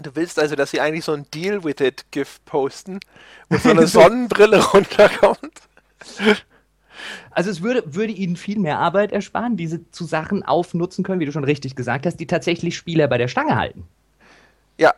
Du 0.01 0.15
willst 0.15 0.39
also, 0.39 0.55
dass 0.55 0.71
sie 0.71 0.81
eigentlich 0.81 1.05
so 1.05 1.13
ein 1.13 1.25
Deal 1.33 1.63
with 1.63 1.79
it 1.79 2.05
GIF 2.11 2.39
posten, 2.45 2.99
wo 3.49 3.57
so 3.57 3.69
eine 3.71 3.87
Sonnenbrille 3.87 4.63
runterkommt? 4.63 5.61
Also 7.31 7.49
es 7.49 7.61
würde, 7.61 7.83
würde 7.85 8.13
ihnen 8.13 8.35
viel 8.35 8.59
mehr 8.59 8.79
Arbeit 8.79 9.11
ersparen, 9.11 9.57
diese 9.57 9.89
zu 9.91 10.05
Sachen 10.05 10.43
aufnutzen 10.43 11.03
können, 11.03 11.19
wie 11.19 11.25
du 11.25 11.31
schon 11.31 11.43
richtig 11.43 11.75
gesagt 11.75 12.05
hast, 12.05 12.17
die 12.17 12.27
tatsächlich 12.27 12.75
Spieler 12.75 13.07
bei 13.07 13.17
der 13.17 13.27
Stange 13.27 13.55
halten. 13.55 13.85
Ja, 14.77 14.93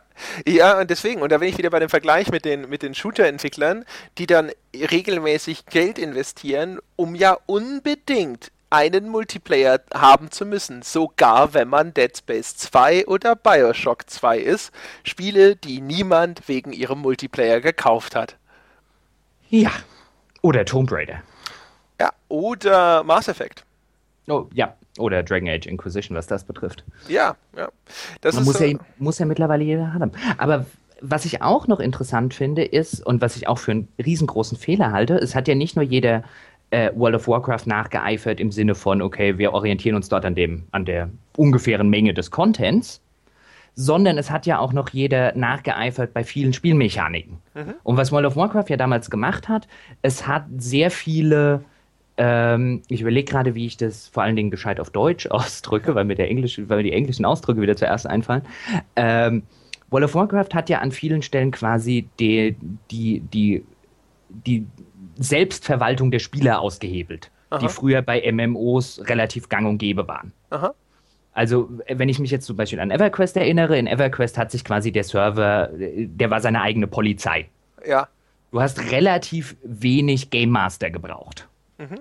ja, 0.46 0.80
und 0.80 0.88
deswegen, 0.88 1.20
und 1.20 1.30
da 1.30 1.38
bin 1.38 1.48
ich 1.48 1.58
wieder 1.58 1.70
bei 1.70 1.80
dem 1.80 1.90
Vergleich 1.90 2.30
mit 2.30 2.44
den, 2.44 2.68
mit 2.70 2.82
den 2.82 2.94
Shooter-Entwicklern, 2.94 3.84
die 4.16 4.26
dann 4.26 4.50
regelmäßig 4.74 5.66
Geld 5.66 5.98
investieren, 5.98 6.78
um 6.96 7.14
ja 7.14 7.36
unbedingt 7.46 8.50
einen 8.70 9.08
Multiplayer 9.08 9.80
haben 9.92 10.30
zu 10.30 10.46
müssen, 10.46 10.82
sogar 10.82 11.54
wenn 11.54 11.68
man 11.68 11.94
Dead 11.94 12.16
Space 12.16 12.56
2 12.56 13.06
oder 13.06 13.36
Bioshock 13.36 14.10
2 14.10 14.38
ist, 14.38 14.72
Spiele, 15.04 15.54
die 15.54 15.80
niemand 15.80 16.48
wegen 16.48 16.72
ihrem 16.72 17.00
Multiplayer 17.00 17.60
gekauft 17.60 18.16
hat. 18.16 18.36
Ja. 19.48 19.70
Oder 20.42 20.64
Tomb 20.64 20.90
Raider. 20.90 21.22
Ja, 22.00 22.10
oder 22.28 23.04
Mass 23.04 23.28
Effect. 23.28 23.64
Oh, 24.28 24.46
ja. 24.54 24.74
Oder 24.98 25.22
Dragon 25.22 25.48
Age 25.48 25.66
Inquisition, 25.66 26.16
was 26.16 26.26
das 26.26 26.44
betrifft. 26.44 26.84
Ja, 27.08 27.36
ja. 27.56 27.68
Das 28.20 28.36
Man 28.36 28.44
muss, 28.44 28.58
so, 28.58 28.64
ja, 28.64 28.78
muss 28.98 29.18
ja 29.18 29.26
mittlerweile 29.26 29.64
jeder 29.64 29.92
haben. 29.92 30.12
Aber 30.38 30.66
was 31.00 31.24
ich 31.24 31.42
auch 31.42 31.66
noch 31.66 31.80
interessant 31.80 32.32
finde, 32.32 32.64
ist, 32.64 33.04
und 33.04 33.20
was 33.20 33.36
ich 33.36 33.48
auch 33.48 33.58
für 33.58 33.72
einen 33.72 33.88
riesengroßen 34.02 34.56
Fehler 34.56 34.92
halte, 34.92 35.16
es 35.16 35.34
hat 35.34 35.48
ja 35.48 35.56
nicht 35.56 35.74
nur 35.74 35.84
jeder 35.84 36.22
äh, 36.70 36.90
World 36.94 37.16
of 37.16 37.28
Warcraft 37.28 37.66
nachgeeifert 37.66 38.40
im 38.40 38.52
Sinne 38.52 38.74
von, 38.74 39.02
okay, 39.02 39.36
wir 39.36 39.52
orientieren 39.52 39.96
uns 39.96 40.08
dort 40.08 40.24
an, 40.24 40.34
dem, 40.34 40.64
an 40.70 40.84
der 40.84 41.10
ungefähren 41.36 41.90
Menge 41.90 42.14
des 42.14 42.30
Contents, 42.30 43.00
sondern 43.74 44.16
es 44.16 44.30
hat 44.30 44.46
ja 44.46 44.60
auch 44.60 44.72
noch 44.72 44.90
jeder 44.90 45.36
nachgeeifert 45.36 46.14
bei 46.14 46.22
vielen 46.22 46.52
Spielmechaniken. 46.52 47.38
Und 47.82 47.96
was 47.96 48.12
World 48.12 48.26
of 48.26 48.36
Warcraft 48.36 48.66
ja 48.68 48.76
damals 48.76 49.10
gemacht 49.10 49.48
hat, 49.48 49.66
es 50.02 50.26
hat 50.28 50.44
sehr 50.58 50.92
viele 50.92 51.64
ähm, 52.16 52.82
ich 52.88 53.00
überlege 53.00 53.30
gerade, 53.30 53.54
wie 53.54 53.66
ich 53.66 53.76
das 53.76 54.08
vor 54.08 54.22
allen 54.22 54.36
Dingen 54.36 54.50
gescheit 54.50 54.78
auf 54.80 54.90
Deutsch 54.90 55.26
ausdrücke, 55.30 55.94
weil 55.94 56.04
mir, 56.04 56.14
der 56.14 56.28
Englische, 56.30 56.68
weil 56.68 56.78
mir 56.78 56.82
die 56.84 56.92
englischen 56.92 57.24
Ausdrücke 57.24 57.60
wieder 57.60 57.76
zuerst 57.76 58.06
einfallen. 58.06 58.42
Ähm, 58.96 59.42
World 59.90 60.04
of 60.06 60.14
Warcraft 60.14 60.54
hat 60.54 60.68
ja 60.68 60.78
an 60.78 60.90
vielen 60.92 61.22
Stellen 61.22 61.50
quasi 61.50 62.08
die, 62.18 62.56
die, 62.90 63.20
die, 63.20 63.64
die 64.28 64.66
Selbstverwaltung 65.16 66.10
der 66.10 66.18
Spieler 66.18 66.60
ausgehebelt, 66.60 67.30
die 67.52 67.56
Aha. 67.56 67.68
früher 67.68 68.02
bei 68.02 68.20
MMOs 68.32 69.02
relativ 69.06 69.48
gang 69.48 69.68
und 69.68 69.78
gäbe 69.78 70.08
waren. 70.08 70.32
aha, 70.50 70.74
Also, 71.32 71.70
wenn 71.88 72.08
ich 72.08 72.18
mich 72.18 72.30
jetzt 72.32 72.46
zum 72.46 72.56
Beispiel 72.56 72.80
an 72.80 72.90
EverQuest 72.90 73.36
erinnere, 73.36 73.78
in 73.78 73.86
EverQuest 73.86 74.36
hat 74.38 74.50
sich 74.50 74.64
quasi 74.64 74.90
der 74.90 75.04
Server, 75.04 75.70
der 75.72 76.30
war 76.30 76.40
seine 76.40 76.62
eigene 76.62 76.86
Polizei. 76.86 77.48
ja, 77.86 78.08
Du 78.50 78.60
hast 78.60 78.90
relativ 78.92 79.56
wenig 79.64 80.30
Game 80.30 80.50
Master 80.50 80.90
gebraucht. 80.90 81.48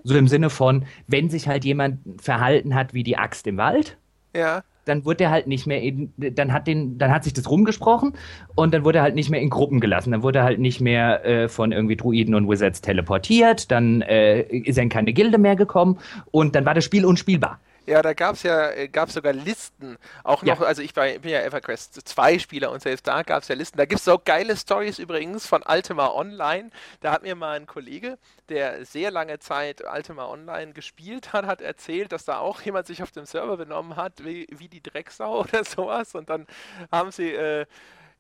So 0.04 0.16
im 0.16 0.28
Sinne 0.28 0.50
von, 0.50 0.86
wenn 1.08 1.30
sich 1.30 1.48
halt 1.48 1.66
jemand 1.66 2.00
verhalten 2.22 2.76
hat 2.76 2.94
wie 2.94 3.04
die 3.04 3.18
Axt 3.18 3.48
im 3.48 3.58
Wald, 3.58 3.98
ja, 4.36 4.64
dann 4.86 5.06
wurde 5.06 5.26
er 5.26 5.32
halt 5.32 5.48
nicht 5.48 5.66
mehr 5.66 5.82
in, 5.82 6.12
dann 6.18 6.52
hat 6.52 6.68
den, 6.68 6.98
dann 6.98 7.12
hat 7.12 7.24
sich 7.24 7.34
das 7.34 7.50
rumgesprochen 7.50 8.14
und 8.56 8.74
dann 8.74 8.84
wurde 8.84 9.00
er 9.00 9.04
halt 9.04 9.16
nicht 9.16 9.30
mehr 9.30 9.42
in 9.42 9.50
Gruppen 9.50 9.80
gelassen. 9.80 10.12
Dann 10.12 10.24
wurde 10.24 10.40
er 10.40 10.46
halt 10.46 10.60
nicht 10.60 10.82
mehr 10.82 11.26
äh, 11.26 11.48
von 11.48 11.72
irgendwie 11.72 11.96
Druiden 11.96 12.36
und 12.36 12.50
Wizards 12.50 12.82
teleportiert, 12.82 13.72
dann 13.72 14.02
äh, 14.02 14.42
ist 14.42 14.78
er 14.78 14.84
in 14.84 14.90
keine 14.90 15.14
Gilde 15.14 15.38
mehr 15.38 15.56
gekommen 15.56 16.00
und 16.32 16.56
dann 16.56 16.66
war 16.66 16.74
das 16.74 16.84
Spiel 16.84 17.06
unspielbar. 17.06 17.60
Ja, 17.86 18.02
da 18.02 18.14
gab 18.14 18.36
es 18.36 18.44
ja 18.44 18.70
äh, 18.70 18.88
gab's 18.88 19.14
sogar 19.14 19.34
Listen. 19.34 19.98
Auch 20.24 20.42
noch, 20.44 20.62
ja. 20.62 20.66
also 20.66 20.82
ich 20.82 20.96
war, 20.96 21.06
bin 21.06 21.32
ja 21.32 21.42
EverQuest 21.42 22.08
2 22.08 22.40
Spieler 22.40 22.72
und 22.72 22.82
selbst 22.82 23.06
da 23.08 23.24
gab 23.24 23.44
es 23.44 23.50
ja 23.50 23.56
Listen. 23.56 23.78
Da 23.78 23.86
gibt 23.86 24.00
es 24.00 24.06
so 24.06 24.20
geile 24.24 24.56
Stories 24.56 25.00
übrigens 25.00 25.46
von 25.46 25.64
Ultima 25.68 26.08
Online. 26.08 26.70
Da 27.02 27.12
hat 27.12 27.24
mir 27.24 27.36
mal 27.36 27.58
ein 27.58 27.68
Kollege, 27.68 28.18
der 28.50 28.86
sehr 28.86 29.12
lange 29.12 29.40
Zeit 29.40 29.84
Ultima 29.84 30.28
Online 30.28 30.72
gespielt 30.74 31.34
hat, 31.34 31.46
hat 31.46 31.62
erzählt, 31.62 32.12
dass 32.14 32.24
da 32.26 32.38
auch 32.40 32.62
jemand 32.62 32.88
sich 32.88 33.04
auf 33.04 33.12
dem 33.12 33.26
Server 33.26 33.58
benommen 33.58 33.98
hat, 33.98 34.24
wie, 34.24 34.48
wie 34.52 34.70
die 34.70 34.82
Drecksau 34.82 35.40
oder 35.44 35.64
sowas. 35.66 36.16
Und 36.16 36.30
dann 36.30 36.48
haben 36.92 37.12
sie. 37.12 37.32
Äh, 37.34 37.66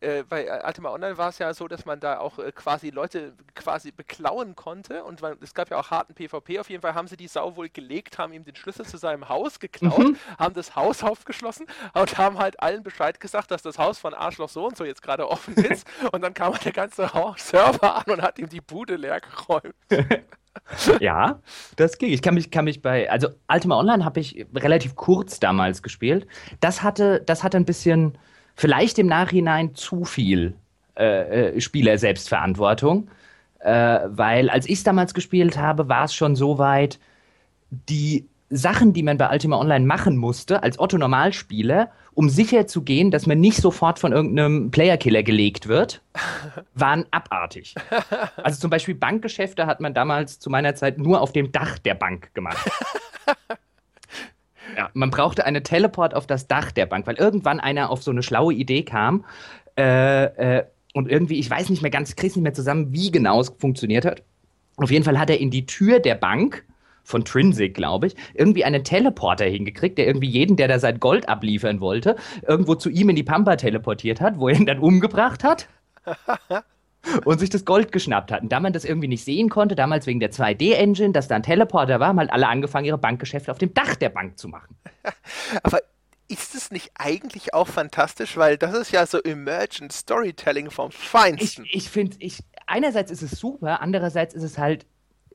äh, 0.04 0.24
bei 0.28 0.66
Ultima 0.66 0.92
Online 0.92 1.18
war 1.18 1.30
es 1.30 1.40
ja 1.40 1.54
so, 1.54 1.68
dass 1.68 1.86
man 1.86 2.00
da 2.00 2.20
auch 2.20 2.38
äh, 2.38 2.52
quasi 2.52 2.90
Leute 2.90 3.34
quasi 3.56 3.92
beklauen 3.92 4.56
konnte 4.56 5.04
und 5.04 5.22
man, 5.22 5.38
es 5.42 5.54
gab 5.54 5.70
ja 5.72 5.78
auch 5.78 5.92
harten 5.92 6.14
PvP. 6.14 6.60
Auf 6.60 6.70
jeden 6.70 6.82
Fall 6.82 6.94
haben 6.94 7.08
sie 7.08 7.18
die 7.18 7.28
Sau 7.28 7.56
wohl 7.56 7.70
gelegt, 7.70 8.18
haben 8.18 8.34
ihm 8.34 8.44
den 8.44 8.56
Schlüssel 8.56 8.86
zu 8.86 8.98
seinem 8.98 9.30
Haus 9.30 9.60
geklaut, 9.60 10.00
mhm. 10.00 10.18
haben 10.38 10.54
das 10.54 10.76
Haus 10.76 11.04
aufgeschlossen 11.04 11.66
und 11.94 12.18
haben 12.18 12.38
halt 12.38 12.62
allen 12.62 12.84
Bescheid 12.84 13.20
gesagt, 13.20 13.52
dass 13.52 13.62
das 13.62 13.80
Haus 13.80 13.98
von 13.98 14.14
Arschloch 14.14 14.50
so 14.50 14.68
und 14.68 14.78
so 14.78 14.84
jetzt 14.84 15.02
gerade 15.02 15.30
offen 15.30 15.54
ist. 15.66 15.88
und 16.12 16.22
dann 16.22 16.34
kam 16.34 16.54
halt 16.54 16.66
der 16.66 16.74
ganze 16.74 17.10
Server 17.38 17.96
an 17.96 18.14
und 18.14 18.22
hat 18.22 18.40
ihm 18.40 18.50
die 18.50 18.62
Bude 18.62 18.98
leer 18.98 19.22
geräumt. 19.22 19.74
ja, 21.00 21.40
das 21.78 21.98
ging. 21.98 22.12
Ich 22.12 22.22
kann 22.22 22.34
mich, 22.34 22.52
kann 22.52 22.66
mich 22.66 22.82
bei, 22.82 23.10
also 23.10 23.30
Ultima 23.48 23.80
Online 23.80 24.06
habe 24.06 24.20
ich 24.20 24.46
relativ 24.54 24.96
kurz 24.96 25.40
damals 25.40 25.82
gespielt. 25.82 26.28
Das 26.60 26.84
hatte, 26.84 27.22
das 27.26 27.44
hatte 27.44 27.58
ein 27.58 27.66
bisschen, 27.66 28.18
vielleicht 28.56 29.00
im 29.00 29.08
Nachhinein 29.08 29.76
zu 29.76 30.06
viel 30.06 30.56
äh, 30.96 31.56
äh, 31.56 31.62
Spieler-Selbstverantwortung, 31.62 33.10
äh, 33.60 34.00
weil 34.06 34.50
als 34.50 34.68
ich 34.68 34.74
es 34.74 34.84
damals 34.84 35.14
gespielt 35.14 35.58
habe, 35.58 35.90
war 35.90 36.06
es 36.06 36.14
schon 36.14 36.36
so 36.36 36.58
weit, 36.60 37.00
die 37.72 38.28
Sachen, 38.50 38.94
die 38.94 39.02
man 39.02 39.18
bei 39.18 39.32
Ultima 39.32 39.58
Online 39.58 39.86
machen 39.86 40.16
musste, 40.18 40.62
als 40.62 40.78
Otto-Normalspieler, 40.78 41.90
um 42.14 42.30
sicher 42.30 42.68
zu 42.68 42.84
gehen, 42.84 43.10
dass 43.10 43.26
man 43.26 43.40
nicht 43.40 43.58
sofort 43.58 43.98
von 43.98 44.12
irgendeinem 44.12 44.70
Player-Killer 44.70 45.24
gelegt 45.24 45.68
wird, 45.68 46.04
waren 46.76 47.06
abartig. 47.10 47.74
Also 48.38 48.60
zum 48.60 48.70
Beispiel 48.70 48.94
Bankgeschäfte 48.94 49.66
hat 49.66 49.80
man 49.80 49.96
damals 49.96 50.40
zu 50.40 50.52
meiner 50.52 50.76
Zeit 50.76 51.00
nur 51.00 51.22
auf 51.22 51.32
dem 51.32 51.52
Dach 51.52 51.80
der 51.80 51.96
Bank 51.96 52.32
gemacht. 52.36 52.70
Ja, 54.76 54.90
man 54.94 55.10
brauchte 55.10 55.46
eine 55.46 55.64
Teleport 55.64 56.14
auf 56.14 56.28
das 56.28 56.48
Dach 56.48 56.72
der 56.72 56.86
Bank, 56.86 57.08
weil 57.08 57.16
irgendwann 57.16 57.60
einer 57.60 57.90
auf 57.90 58.04
so 58.04 58.12
eine 58.12 58.24
schlaue 58.24 58.54
Idee 58.54 58.84
kam. 58.84 59.26
Äh, 59.78 60.26
äh, 60.58 60.64
und 60.94 61.10
irgendwie, 61.10 61.40
ich 61.40 61.50
weiß 61.50 61.70
nicht 61.70 61.82
mehr 61.82 61.92
ganz, 61.92 62.16
krieg's 62.16 62.36
nicht 62.36 62.44
mehr 62.44 62.54
zusammen, 62.54 62.94
wie 62.94 63.12
genau 63.12 63.40
es 63.40 63.54
funktioniert 63.58 64.06
hat. 64.06 64.24
Auf 64.78 64.92
jeden 64.92 65.04
Fall 65.04 65.20
hat 65.20 65.30
er 65.30 65.40
in 65.40 65.52
die 65.52 65.66
Tür 65.66 66.00
der 66.00 66.16
Bank 66.16 66.66
von 67.04 67.26
Trinsic, 67.26 67.74
glaube 67.74 68.08
ich, 68.08 68.16
irgendwie 68.34 68.64
einen 68.64 68.84
Teleporter 68.84 69.46
hingekriegt, 69.46 69.98
der 69.98 70.08
irgendwie 70.08 70.30
jeden, 70.30 70.56
der 70.56 70.68
da 70.68 70.80
sein 70.80 71.00
Gold 71.00 71.28
abliefern 71.28 71.80
wollte, 71.80 72.16
irgendwo 72.48 72.76
zu 72.76 72.90
ihm 72.90 73.10
in 73.10 73.16
die 73.16 73.24
Pampa 73.24 73.56
teleportiert 73.56 74.22
hat, 74.22 74.40
wo 74.40 74.48
er 74.48 74.56
ihn 74.56 74.66
dann 74.66 74.80
umgebracht 74.80 75.44
hat. 75.44 75.68
und 77.26 77.40
sich 77.40 77.50
das 77.50 77.66
Gold 77.66 77.92
geschnappt 77.92 78.32
hat. 78.32 78.42
Und 78.42 78.52
da 78.52 78.60
man 78.60 78.74
das 78.74 78.86
irgendwie 78.86 79.08
nicht 79.08 79.26
sehen 79.26 79.50
konnte, 79.50 79.76
damals 79.76 80.08
wegen 80.08 80.20
der 80.20 80.32
2D-Engine, 80.32 81.12
dass 81.12 81.28
da 81.28 81.36
ein 81.36 81.44
Teleporter 81.44 82.00
war, 82.00 82.10
haben 82.10 82.20
halt 82.20 82.32
alle 82.32 82.48
angefangen, 82.48 82.86
ihre 82.86 82.98
Bankgeschäfte 82.98 83.52
auf 83.52 83.58
dem 83.58 83.74
Dach 83.74 83.96
der 83.96 84.10
Bank 84.10 84.38
zu 84.38 84.48
machen. 84.48 84.76
Aber 85.64 85.80
ist 86.28 86.56
es 86.56 86.72
nicht 86.72 86.92
eigentlich 86.96 87.54
auch 87.54 87.68
fantastisch, 87.68 88.38
weil 88.38 88.58
das 88.58 88.74
ist 88.74 88.92
ja 88.92 89.06
so 89.06 89.22
Emergent 89.22 89.92
Storytelling 89.92 90.72
vom 90.72 90.92
Feinsten. 90.92 91.66
Ich, 91.66 91.76
ich 91.76 91.90
finde, 91.90 92.18
ich, 92.20 92.40
einerseits 92.66 93.12
ist 93.12 93.22
es 93.22 93.32
super, 93.32 93.82
andererseits 93.82 94.34
ist 94.34 94.44
es 94.44 94.58
halt 94.58 94.86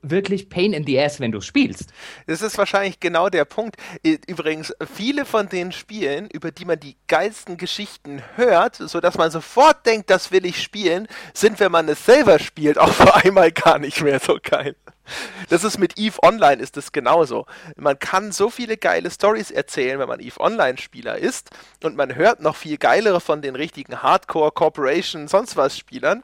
wirklich 0.03 0.49
Pain 0.49 0.73
in 0.73 0.87
the 0.87 1.01
Ass, 1.01 1.21
wenn 1.21 1.33
du 1.33 1.41
spielst. 1.41 1.93
Das 2.27 2.43
ist 2.43 2.59
wahrscheinlich 2.59 3.01
genau 3.01 3.29
der 3.29 3.45
Punkt. 3.45 3.77
Übrigens, 4.03 4.75
viele 4.95 5.25
von 5.25 5.49
den 5.49 5.73
Spielen, 5.73 6.29
über 6.31 6.51
die 6.51 6.65
man 6.65 6.79
die 6.79 6.97
geilsten 7.07 7.57
Geschichten 7.57 8.23
hört, 8.37 8.77
sodass 8.77 9.17
man 9.17 9.31
sofort 9.31 9.87
denkt, 9.87 10.11
das 10.11 10.31
will 10.33 10.47
ich 10.47 10.63
spielen, 10.63 11.09
sind, 11.35 11.61
wenn 11.61 11.73
man 11.73 11.89
es 11.89 12.05
selber 12.05 12.39
spielt, 12.39 12.79
auf 12.79 13.25
einmal 13.25 13.53
gar 13.53 13.79
nicht 13.79 14.03
mehr 14.03 14.21
so 14.21 14.39
geil. 14.43 14.77
Das 15.49 15.65
ist 15.65 15.79
mit 15.79 15.99
EVE 15.99 16.23
Online 16.23 16.63
ist 16.63 16.77
es 16.77 16.93
genauso. 16.93 17.47
Man 17.77 17.99
kann 17.99 18.33
so 18.33 18.51
viele 18.51 18.77
geile 18.77 19.11
Stories 19.11 19.51
erzählen, 19.51 19.99
wenn 19.99 20.09
man 20.09 20.21
EVE 20.21 20.41
Online 20.41 20.79
Spieler 20.79 21.17
ist 21.17 21.51
und 21.83 21.97
man 21.97 22.15
hört 22.15 22.41
noch 22.41 22.57
viel 22.57 22.77
geilere 22.77 23.21
von 23.21 23.41
den 23.41 23.57
richtigen 23.57 24.03
Hardcore 24.03 24.53
Corporation 24.53 25.29
sonst 25.29 25.57
was 25.57 25.79
Spielern, 25.79 26.23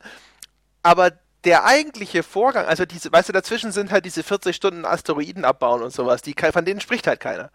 aber 0.83 1.13
der 1.45 1.65
eigentliche 1.65 2.23
Vorgang, 2.23 2.67
also 2.67 2.85
diese, 2.85 3.13
weißt 3.13 3.29
du, 3.29 3.33
dazwischen 3.33 3.73
sind 3.73 3.91
halt 3.91 4.05
diese 4.05 4.23
40 4.23 4.55
Stunden 4.55 4.85
Asteroiden 4.85 5.45
abbauen 5.45 5.83
und 5.83 5.93
sowas, 5.93 6.23
die, 6.23 6.35
von 6.53 6.65
denen 6.65 6.81
spricht 6.81 7.07
halt 7.07 7.21
keiner. 7.21 7.51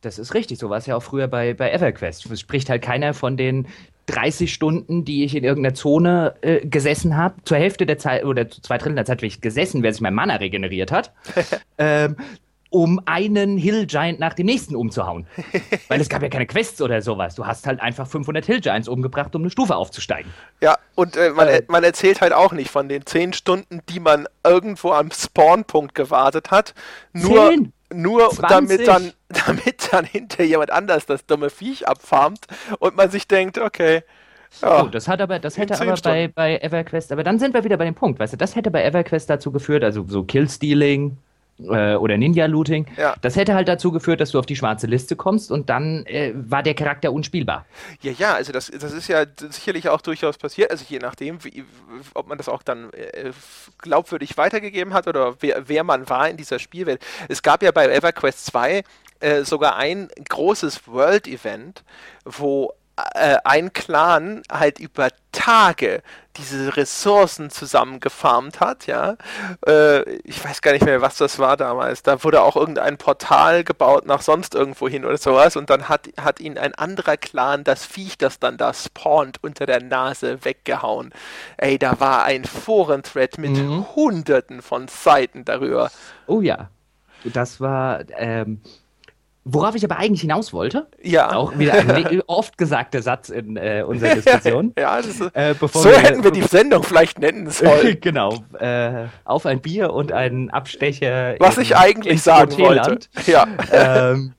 Das 0.00 0.18
ist 0.18 0.34
richtig, 0.34 0.58
so 0.58 0.70
war 0.70 0.78
es 0.78 0.86
ja 0.86 0.96
auch 0.96 1.02
früher 1.02 1.26
bei, 1.26 1.54
bei 1.54 1.72
EverQuest. 1.72 2.26
Es 2.26 2.40
spricht 2.40 2.70
halt 2.70 2.82
keiner 2.82 3.14
von 3.14 3.36
den 3.36 3.66
30 4.06 4.52
Stunden, 4.52 5.04
die 5.04 5.24
ich 5.24 5.34
in 5.34 5.44
irgendeiner 5.44 5.74
Zone 5.74 6.34
äh, 6.40 6.66
gesessen 6.66 7.16
habe, 7.16 7.34
zur 7.44 7.58
Hälfte 7.58 7.84
der 7.84 7.98
Zeit 7.98 8.24
oder 8.24 8.48
zu 8.48 8.62
zwei 8.62 8.78
Drittel 8.78 8.94
der 8.94 9.04
Zeit, 9.04 9.22
wie 9.22 9.26
ich 9.26 9.40
gesessen, 9.40 9.82
wer 9.82 9.92
sich 9.92 10.00
mein 10.00 10.14
Mana 10.14 10.36
regeneriert 10.36 10.92
hat. 10.92 11.12
ähm, 11.78 12.16
um 12.70 13.00
einen 13.06 13.56
Hill 13.56 13.86
Giant 13.86 14.20
nach 14.20 14.34
dem 14.34 14.46
nächsten 14.46 14.76
umzuhauen. 14.76 15.26
Weil 15.88 16.00
es 16.00 16.08
gab 16.08 16.22
ja 16.22 16.28
keine 16.28 16.46
Quests 16.46 16.80
oder 16.82 17.00
sowas. 17.00 17.34
Du 17.34 17.46
hast 17.46 17.66
halt 17.66 17.80
einfach 17.80 18.06
500 18.06 18.44
Hill 18.44 18.60
Giants 18.60 18.88
umgebracht, 18.88 19.34
um 19.34 19.42
eine 19.42 19.50
Stufe 19.50 19.76
aufzusteigen. 19.76 20.32
Ja, 20.60 20.76
und 20.94 21.16
äh, 21.16 21.30
man, 21.30 21.48
äh, 21.48 21.62
man, 21.68 21.84
erzählt 21.84 22.20
halt 22.20 22.32
auch 22.32 22.52
nicht 22.52 22.70
von 22.70 22.88
den 22.88 23.06
10 23.06 23.32
Stunden, 23.32 23.80
die 23.88 24.00
man 24.00 24.26
irgendwo 24.44 24.92
am 24.92 25.10
Spawnpunkt 25.10 25.94
gewartet 25.94 26.50
hat. 26.50 26.74
Nur, 27.12 27.50
10, 27.50 27.72
nur 27.94 28.30
damit 28.48 28.86
dann, 28.86 29.12
damit 29.46 29.88
dann 29.92 30.04
hinter 30.04 30.44
jemand 30.44 30.70
anders 30.70 31.06
das 31.06 31.24
dumme 31.24 31.50
Viech 31.50 31.88
abfarmt 31.88 32.46
und 32.78 32.96
man 32.96 33.10
sich 33.10 33.26
denkt, 33.26 33.58
okay. 33.58 34.02
Ja, 34.62 34.82
oh, 34.82 34.88
das 34.88 35.08
hat 35.08 35.20
aber, 35.20 35.38
das 35.38 35.58
hätte 35.58 35.78
aber 35.78 35.94
bei, 36.02 36.28
bei 36.28 36.58
EverQuest, 36.58 37.12
aber 37.12 37.22
dann 37.22 37.38
sind 37.38 37.52
wir 37.52 37.64
wieder 37.64 37.76
bei 37.76 37.84
dem 37.84 37.94
Punkt, 37.94 38.18
weißt 38.18 38.32
du, 38.32 38.36
das 38.38 38.56
hätte 38.56 38.70
bei 38.70 38.82
EverQuest 38.82 39.28
dazu 39.28 39.52
geführt, 39.52 39.84
also 39.84 40.06
so 40.08 40.24
Killstealing, 40.24 41.18
äh, 41.60 41.94
oder 41.94 42.16
Ninja-Looting. 42.16 42.86
Ja. 42.96 43.14
Das 43.20 43.36
hätte 43.36 43.54
halt 43.54 43.68
dazu 43.68 43.92
geführt, 43.92 44.20
dass 44.20 44.30
du 44.30 44.38
auf 44.38 44.46
die 44.46 44.56
schwarze 44.56 44.86
Liste 44.86 45.16
kommst 45.16 45.50
und 45.50 45.70
dann 45.70 46.06
äh, 46.06 46.32
war 46.34 46.62
der 46.62 46.74
Charakter 46.74 47.12
unspielbar. 47.12 47.66
Ja, 48.00 48.12
ja, 48.12 48.34
also 48.34 48.52
das, 48.52 48.70
das 48.70 48.92
ist 48.92 49.08
ja 49.08 49.24
sicherlich 49.50 49.88
auch 49.88 50.00
durchaus 50.00 50.38
passiert, 50.38 50.70
also 50.70 50.84
je 50.88 50.98
nachdem, 50.98 51.42
wie, 51.44 51.64
ob 52.14 52.28
man 52.28 52.38
das 52.38 52.48
auch 52.48 52.62
dann 52.62 52.92
äh, 52.92 53.32
glaubwürdig 53.78 54.36
weitergegeben 54.36 54.94
hat 54.94 55.06
oder 55.06 55.36
wer, 55.40 55.68
wer 55.68 55.84
man 55.84 56.08
war 56.08 56.28
in 56.28 56.36
dieser 56.36 56.58
Spielwelt. 56.58 57.04
Es 57.28 57.42
gab 57.42 57.62
ja 57.62 57.70
bei 57.70 57.86
EverQuest 57.88 58.46
2 58.46 58.82
äh, 59.20 59.42
sogar 59.42 59.76
ein 59.76 60.08
großes 60.28 60.86
World-Event, 60.86 61.82
wo 62.24 62.72
äh, 63.14 63.36
ein 63.44 63.72
Clan 63.72 64.42
halt 64.50 64.78
über 64.78 65.08
Tage 65.32 66.02
diese 66.36 66.76
Ressourcen 66.76 67.50
zusammengefarmt 67.50 68.60
hat, 68.60 68.86
ja. 68.86 69.16
Äh, 69.66 70.08
ich 70.20 70.42
weiß 70.42 70.62
gar 70.62 70.72
nicht 70.72 70.84
mehr, 70.84 71.00
was 71.00 71.16
das 71.16 71.38
war 71.38 71.56
damals. 71.56 72.02
Da 72.02 72.22
wurde 72.22 72.42
auch 72.42 72.56
irgendein 72.56 72.96
Portal 72.96 73.64
gebaut 73.64 74.06
nach 74.06 74.22
sonst 74.22 74.54
irgendwo 74.54 74.88
hin 74.88 75.04
oder 75.04 75.18
sowas 75.18 75.56
und 75.56 75.70
dann 75.70 75.88
hat, 75.88 76.08
hat 76.20 76.40
ihn 76.40 76.56
ein 76.56 76.74
anderer 76.74 77.16
Clan 77.16 77.64
das 77.64 77.84
Viech, 77.84 78.18
das 78.18 78.38
dann 78.38 78.56
da 78.56 78.72
spawnt, 78.72 79.42
unter 79.42 79.66
der 79.66 79.82
Nase 79.82 80.44
weggehauen. 80.44 81.12
Ey, 81.56 81.78
da 81.78 81.98
war 82.00 82.24
ein 82.24 82.44
Forenthread 82.44 83.38
mit 83.38 83.52
mhm. 83.52 83.86
hunderten 83.96 84.62
von 84.62 84.88
Seiten 84.88 85.44
darüber. 85.44 85.90
Oh 86.26 86.40
ja. 86.40 86.70
Das 87.24 87.60
war, 87.60 88.04
ähm, 88.16 88.60
Worauf 89.50 89.74
ich 89.74 89.82
aber 89.82 89.96
eigentlich 89.96 90.20
hinaus 90.20 90.52
wollte, 90.52 90.88
ja. 91.02 91.32
auch 91.32 91.58
wieder 91.58 91.72
ein 91.72 92.20
oft 92.26 92.58
gesagter 92.58 93.00
Satz 93.00 93.30
in 93.30 93.56
äh, 93.56 93.82
unserer 93.86 94.14
Diskussion. 94.16 94.74
ja, 94.78 94.98
ist, 94.98 95.22
äh, 95.32 95.54
so 95.58 95.84
wir, 95.84 95.98
hätten 95.98 96.22
wir 96.22 96.32
die 96.32 96.42
Sendung 96.48 96.82
vielleicht 96.82 97.18
nennen 97.18 97.48
sollen. 97.48 97.98
genau, 97.98 98.44
äh, 98.58 99.06
auf 99.24 99.46
ein 99.46 99.62
Bier 99.62 99.94
und 99.94 100.12
einen 100.12 100.50
Abstecher. 100.50 101.36
Was 101.38 101.56
in, 101.56 101.62
ich 101.62 101.76
eigentlich 101.76 102.20
sagen 102.22 102.58
wollte. 102.58 102.98
Ja. 103.26 103.46
Ähm, 103.72 104.34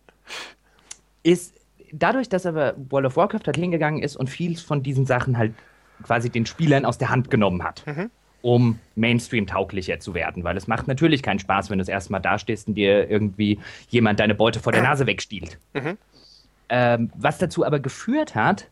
ist 1.24 1.56
dadurch, 1.92 2.30
dass 2.30 2.46
aber 2.46 2.76
World 2.90 3.08
of 3.08 3.18
Warcraft 3.18 3.48
halt 3.48 3.58
hingegangen 3.58 4.04
ist 4.04 4.16
und 4.16 4.30
viel 4.30 4.58
von 4.58 4.84
diesen 4.84 5.08
Sachen 5.08 5.40
halt 5.40 5.54
quasi 6.04 6.30
den 6.30 6.46
Spielern 6.46 6.86
aus 6.86 7.00
der 7.00 7.10
Hand 7.10 7.32
genommen 7.32 7.64
hat. 7.64 7.84
Mhm 7.88 8.12
um 8.42 8.80
Mainstream-tauglicher 8.96 10.00
zu 10.00 10.14
werden, 10.14 10.44
weil 10.44 10.58
es 10.58 10.68
macht 10.68 10.88
natürlich 10.88 11.24
keinen 11.24 11.40
Spaß, 11.40 11.70
wenn 11.70 11.78
du 11.78 11.82
das 11.82 11.90
erstmal 11.90 12.22
dastehst 12.22 12.68
und 12.68 12.76
dir 12.76 13.10
irgendwie 13.10 13.60
jemand 13.90 14.20
deine 14.20 14.36
Beute 14.36 14.60
vor 14.60 14.72
der 14.72 14.82
Nase 14.82 15.06
wegstiehlt. 15.08 15.58
Mhm. 15.74 15.98
Ähm, 16.70 17.12
was 17.16 17.38
dazu 17.38 17.66
aber 17.66 17.80
geführt 17.80 18.36
hat, 18.36 18.68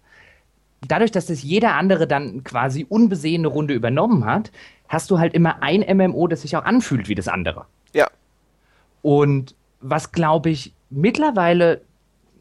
dadurch, 0.88 1.12
dass 1.12 1.26
das 1.26 1.44
jeder 1.44 1.76
andere 1.76 2.08
dann 2.08 2.44
quasi 2.44 2.86
unbesehene 2.88 3.48
Runde 3.48 3.74
übernommen 3.74 4.26
hat, 4.26 4.52
hast 4.88 5.12
du 5.12 5.20
halt 5.20 5.34
immer 5.34 5.62
ein 5.62 5.82
MMO, 5.98 6.28
das 6.28 6.44
sich 6.44 6.56
auch 6.56 6.64
anfühlt 6.64 7.10
wie 7.10 7.16
das 7.16 7.28
andere. 7.28 7.66
Ja. 7.94 8.08
Und 9.02 9.56
was, 9.82 10.12
glaube 10.12 10.50
ich, 10.50 10.74
mittlerweile 10.90 11.82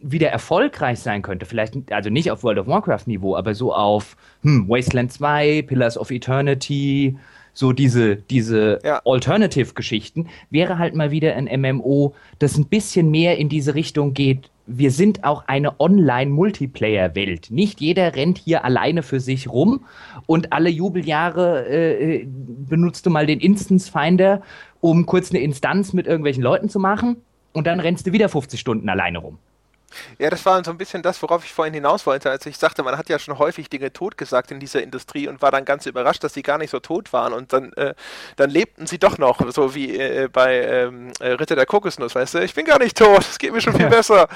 wieder 0.02 0.28
erfolgreich 0.28 1.00
sein 1.00 1.22
könnte, 1.22 1.46
vielleicht, 1.46 1.92
also 1.92 2.10
nicht 2.10 2.30
auf 2.30 2.42
World 2.42 2.58
of 2.58 2.66
Warcraft-Niveau, 2.66 3.36
aber 3.36 3.54
so 3.54 3.74
auf 3.74 4.16
hm, 4.42 4.68
Wasteland 4.68 5.12
2, 5.12 5.62
Pillars 5.62 5.98
of 5.98 6.10
Eternity, 6.10 7.16
so 7.52 7.72
diese, 7.72 8.16
diese 8.16 8.78
Ja. 8.84 9.00
Alternative-Geschichten, 9.04 10.28
wäre 10.50 10.78
halt 10.78 10.94
mal 10.94 11.10
wieder 11.10 11.34
ein 11.34 11.48
MMO, 11.60 12.14
das 12.38 12.56
ein 12.56 12.66
bisschen 12.66 13.10
mehr 13.10 13.38
in 13.38 13.48
diese 13.48 13.74
Richtung 13.74 14.12
geht. 14.12 14.50
Wir 14.66 14.90
sind 14.90 15.24
auch 15.24 15.44
eine 15.46 15.80
Online-Multiplayer-Welt. 15.80 17.50
Nicht 17.50 17.80
jeder 17.80 18.14
rennt 18.14 18.38
hier 18.38 18.64
alleine 18.64 19.02
für 19.02 19.20
sich 19.20 19.48
rum 19.48 19.84
und 20.26 20.52
alle 20.52 20.68
Jubeljahre 20.68 21.66
äh, 21.68 22.16
äh, 22.16 22.26
benutzt 22.28 23.06
du 23.06 23.10
mal 23.10 23.26
den 23.26 23.40
Instance-Finder, 23.40 24.42
um 24.80 25.06
kurz 25.06 25.30
eine 25.30 25.40
Instanz 25.40 25.92
mit 25.92 26.06
irgendwelchen 26.06 26.42
Leuten 26.42 26.68
zu 26.68 26.78
machen 26.78 27.16
und 27.52 27.66
dann 27.66 27.80
rennst 27.80 28.06
du 28.06 28.12
wieder 28.12 28.28
50 28.28 28.60
Stunden 28.60 28.88
alleine 28.88 29.18
rum. 29.18 29.38
Ja, 30.18 30.30
das 30.30 30.44
war 30.46 30.62
so 30.64 30.70
ein 30.70 30.78
bisschen 30.78 31.02
das, 31.02 31.20
worauf 31.22 31.44
ich 31.44 31.52
vorhin 31.52 31.74
hinaus 31.74 32.06
wollte, 32.06 32.30
als 32.30 32.46
ich 32.46 32.56
sagte, 32.56 32.82
man 32.82 32.96
hat 32.96 33.08
ja 33.08 33.18
schon 33.18 33.38
häufig 33.38 33.68
Dinge 33.68 33.92
totgesagt 33.92 34.50
in 34.50 34.60
dieser 34.60 34.82
Industrie 34.82 35.28
und 35.28 35.42
war 35.42 35.50
dann 35.50 35.64
ganz 35.64 35.86
überrascht, 35.86 36.24
dass 36.24 36.34
sie 36.34 36.42
gar 36.42 36.58
nicht 36.58 36.70
so 36.70 36.80
tot 36.80 37.12
waren. 37.12 37.32
Und 37.32 37.52
dann, 37.52 37.72
äh, 37.74 37.94
dann 38.36 38.50
lebten 38.50 38.86
sie 38.86 38.98
doch 38.98 39.18
noch, 39.18 39.40
so 39.50 39.74
wie 39.74 39.96
äh, 39.96 40.28
bei 40.32 40.60
ähm, 40.60 41.12
äh, 41.20 41.32
Ritter 41.32 41.56
der 41.56 41.66
Kokosnuss, 41.66 42.14
weißt 42.14 42.34
du, 42.34 42.38
ich 42.42 42.54
bin 42.54 42.64
gar 42.64 42.78
nicht 42.78 42.96
tot, 42.96 43.20
es 43.20 43.38
geht 43.38 43.52
mir 43.52 43.60
schon 43.60 43.74
viel 43.74 43.88
besser. 43.88 44.28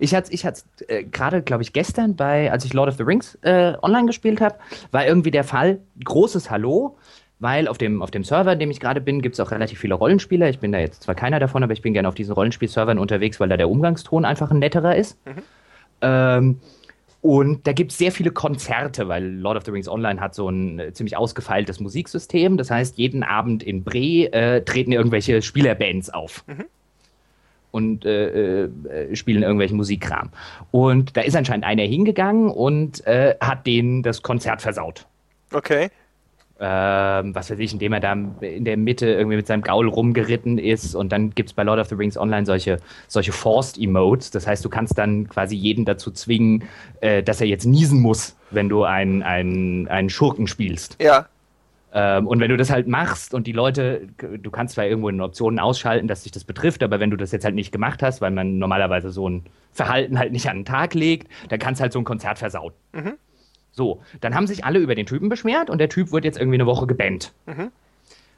Ich 0.00 0.14
hatte 0.14 0.32
ich 0.32 0.44
hat's, 0.44 0.64
äh, 0.88 1.04
gerade, 1.04 1.42
glaube 1.42 1.62
ich, 1.62 1.72
gestern 1.72 2.16
bei, 2.16 2.50
als 2.50 2.64
ich 2.64 2.72
Lord 2.72 2.88
of 2.88 2.96
the 2.96 3.02
Rings 3.02 3.36
äh, 3.42 3.74
online 3.82 4.06
gespielt 4.06 4.40
habe, 4.40 4.56
war 4.90 5.06
irgendwie 5.06 5.30
der 5.30 5.44
Fall, 5.44 5.80
großes 6.04 6.50
Hallo, 6.50 6.96
weil 7.44 7.68
auf 7.68 7.76
dem, 7.76 8.00
auf 8.00 8.10
dem 8.10 8.24
Server, 8.24 8.54
in 8.54 8.58
dem 8.58 8.70
ich 8.70 8.80
gerade 8.80 9.02
bin, 9.02 9.20
gibt 9.20 9.34
es 9.34 9.40
auch 9.40 9.50
relativ 9.50 9.78
viele 9.78 9.92
Rollenspieler. 9.92 10.48
Ich 10.48 10.60
bin 10.60 10.72
da 10.72 10.78
jetzt 10.78 11.02
zwar 11.02 11.14
keiner 11.14 11.38
davon, 11.38 11.62
aber 11.62 11.74
ich 11.74 11.82
bin 11.82 11.92
gerne 11.92 12.08
auf 12.08 12.14
diesen 12.14 12.32
Rollenspielservern 12.32 12.98
unterwegs, 12.98 13.38
weil 13.38 13.50
da 13.50 13.58
der 13.58 13.68
Umgangston 13.68 14.24
einfach 14.24 14.50
ein 14.50 14.60
netterer 14.60 14.96
ist. 14.96 15.18
Ähm, 16.00 16.58
und 17.20 17.66
da 17.66 17.72
gibt 17.72 17.92
es 17.92 17.98
sehr 17.98 18.12
viele 18.12 18.30
Konzerte, 18.30 19.08
weil 19.08 19.26
Lord 19.26 19.58
of 19.58 19.64
the 19.66 19.72
Rings 19.72 19.88
Online 19.88 20.22
hat 20.22 20.34
so 20.34 20.48
ein 20.48 20.78
äh, 20.78 20.92
ziemlich 20.94 21.18
ausgefeiltes 21.18 21.80
Musiksystem. 21.80 22.56
Das 22.56 22.70
heißt, 22.70 22.96
jeden 22.96 23.22
Abend 23.22 23.62
in 23.62 23.84
Bre 23.84 24.32
äh, 24.32 24.62
treten 24.62 24.92
irgendwelche 24.92 25.42
Spielerbands 25.42 26.08
auf. 26.08 26.44
Und 27.72 28.06
äh, 28.06 28.64
äh, 28.64 29.16
spielen 29.16 29.42
irgendwelchen 29.42 29.76
Musikkram. 29.76 30.30
Und 30.70 31.14
da 31.14 31.20
ist 31.20 31.36
anscheinend 31.36 31.66
einer 31.66 31.82
hingegangen 31.82 32.48
und 32.48 33.06
äh, 33.06 33.34
hat 33.38 33.66
denen 33.66 34.02
das 34.02 34.22
Konzert 34.22 34.62
versaut. 34.62 35.06
Okay. 35.52 35.90
Ähm, 36.60 37.34
was 37.34 37.50
weiß 37.50 37.58
ich, 37.58 37.72
indem 37.72 37.94
er 37.94 38.00
da 38.00 38.12
in 38.12 38.64
der 38.64 38.76
Mitte 38.76 39.06
irgendwie 39.06 39.36
mit 39.36 39.46
seinem 39.46 39.62
Gaul 39.62 39.88
rumgeritten 39.88 40.58
ist. 40.58 40.94
Und 40.94 41.10
dann 41.10 41.30
gibt 41.30 41.48
es 41.48 41.52
bei 41.52 41.64
Lord 41.64 41.80
of 41.80 41.88
the 41.88 41.96
Rings 41.96 42.16
Online 42.16 42.46
solche, 42.46 42.78
solche 43.08 43.32
Forced-Emotes. 43.32 44.30
Das 44.30 44.46
heißt, 44.46 44.64
du 44.64 44.68
kannst 44.68 44.96
dann 44.96 45.28
quasi 45.28 45.56
jeden 45.56 45.84
dazu 45.84 46.12
zwingen, 46.12 46.62
äh, 47.00 47.24
dass 47.24 47.40
er 47.40 47.48
jetzt 47.48 47.64
niesen 47.64 48.00
muss, 48.00 48.36
wenn 48.52 48.68
du 48.68 48.84
einen, 48.84 49.24
einen, 49.24 49.88
einen 49.88 50.10
Schurken 50.10 50.46
spielst. 50.46 50.96
Ja. 51.02 51.26
Ähm, 51.92 52.28
und 52.28 52.38
wenn 52.38 52.50
du 52.50 52.56
das 52.56 52.70
halt 52.70 52.86
machst 52.86 53.34
und 53.34 53.48
die 53.48 53.52
Leute, 53.52 54.08
du 54.18 54.50
kannst 54.52 54.74
zwar 54.74 54.84
irgendwo 54.84 55.08
in 55.08 55.20
Optionen 55.20 55.58
ausschalten, 55.58 56.06
dass 56.06 56.22
dich 56.22 56.32
das 56.32 56.44
betrifft, 56.44 56.84
aber 56.84 57.00
wenn 57.00 57.10
du 57.10 57.16
das 57.16 57.32
jetzt 57.32 57.44
halt 57.44 57.56
nicht 57.56 57.72
gemacht 57.72 58.00
hast, 58.00 58.20
weil 58.20 58.30
man 58.30 58.58
normalerweise 58.58 59.10
so 59.10 59.28
ein 59.28 59.44
Verhalten 59.72 60.18
halt 60.20 60.30
nicht 60.30 60.48
an 60.48 60.58
den 60.58 60.64
Tag 60.64 60.94
legt, 60.94 61.28
dann 61.48 61.58
kannst 61.58 61.80
halt 61.80 61.92
so 61.92 61.98
ein 61.98 62.04
Konzert 62.04 62.38
versauen. 62.38 62.72
So, 63.76 64.00
dann 64.20 64.34
haben 64.34 64.46
sich 64.46 64.64
alle 64.64 64.78
über 64.78 64.94
den 64.94 65.04
Typen 65.04 65.28
beschwert 65.28 65.68
und 65.68 65.78
der 65.78 65.88
Typ 65.88 66.12
wird 66.12 66.24
jetzt 66.24 66.38
irgendwie 66.38 66.56
eine 66.56 66.66
Woche 66.66 66.86
gebannt. 66.86 67.32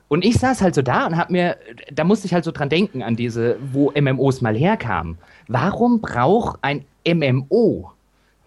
Und 0.08 0.24
ich 0.24 0.38
saß 0.38 0.62
halt 0.62 0.74
so 0.74 0.82
da 0.82 1.06
und 1.06 1.16
hab 1.16 1.30
mir, 1.30 1.58
da 1.92 2.04
musste 2.04 2.26
ich 2.26 2.32
halt 2.32 2.44
so 2.44 2.52
dran 2.52 2.68
denken, 2.68 3.02
an 3.02 3.16
diese, 3.16 3.58
wo 3.60 3.92
MMOs 3.92 4.40
mal 4.40 4.56
herkamen. 4.56 5.18
Warum 5.46 6.00
braucht 6.00 6.58
ein 6.62 6.84
MMO 7.06 7.92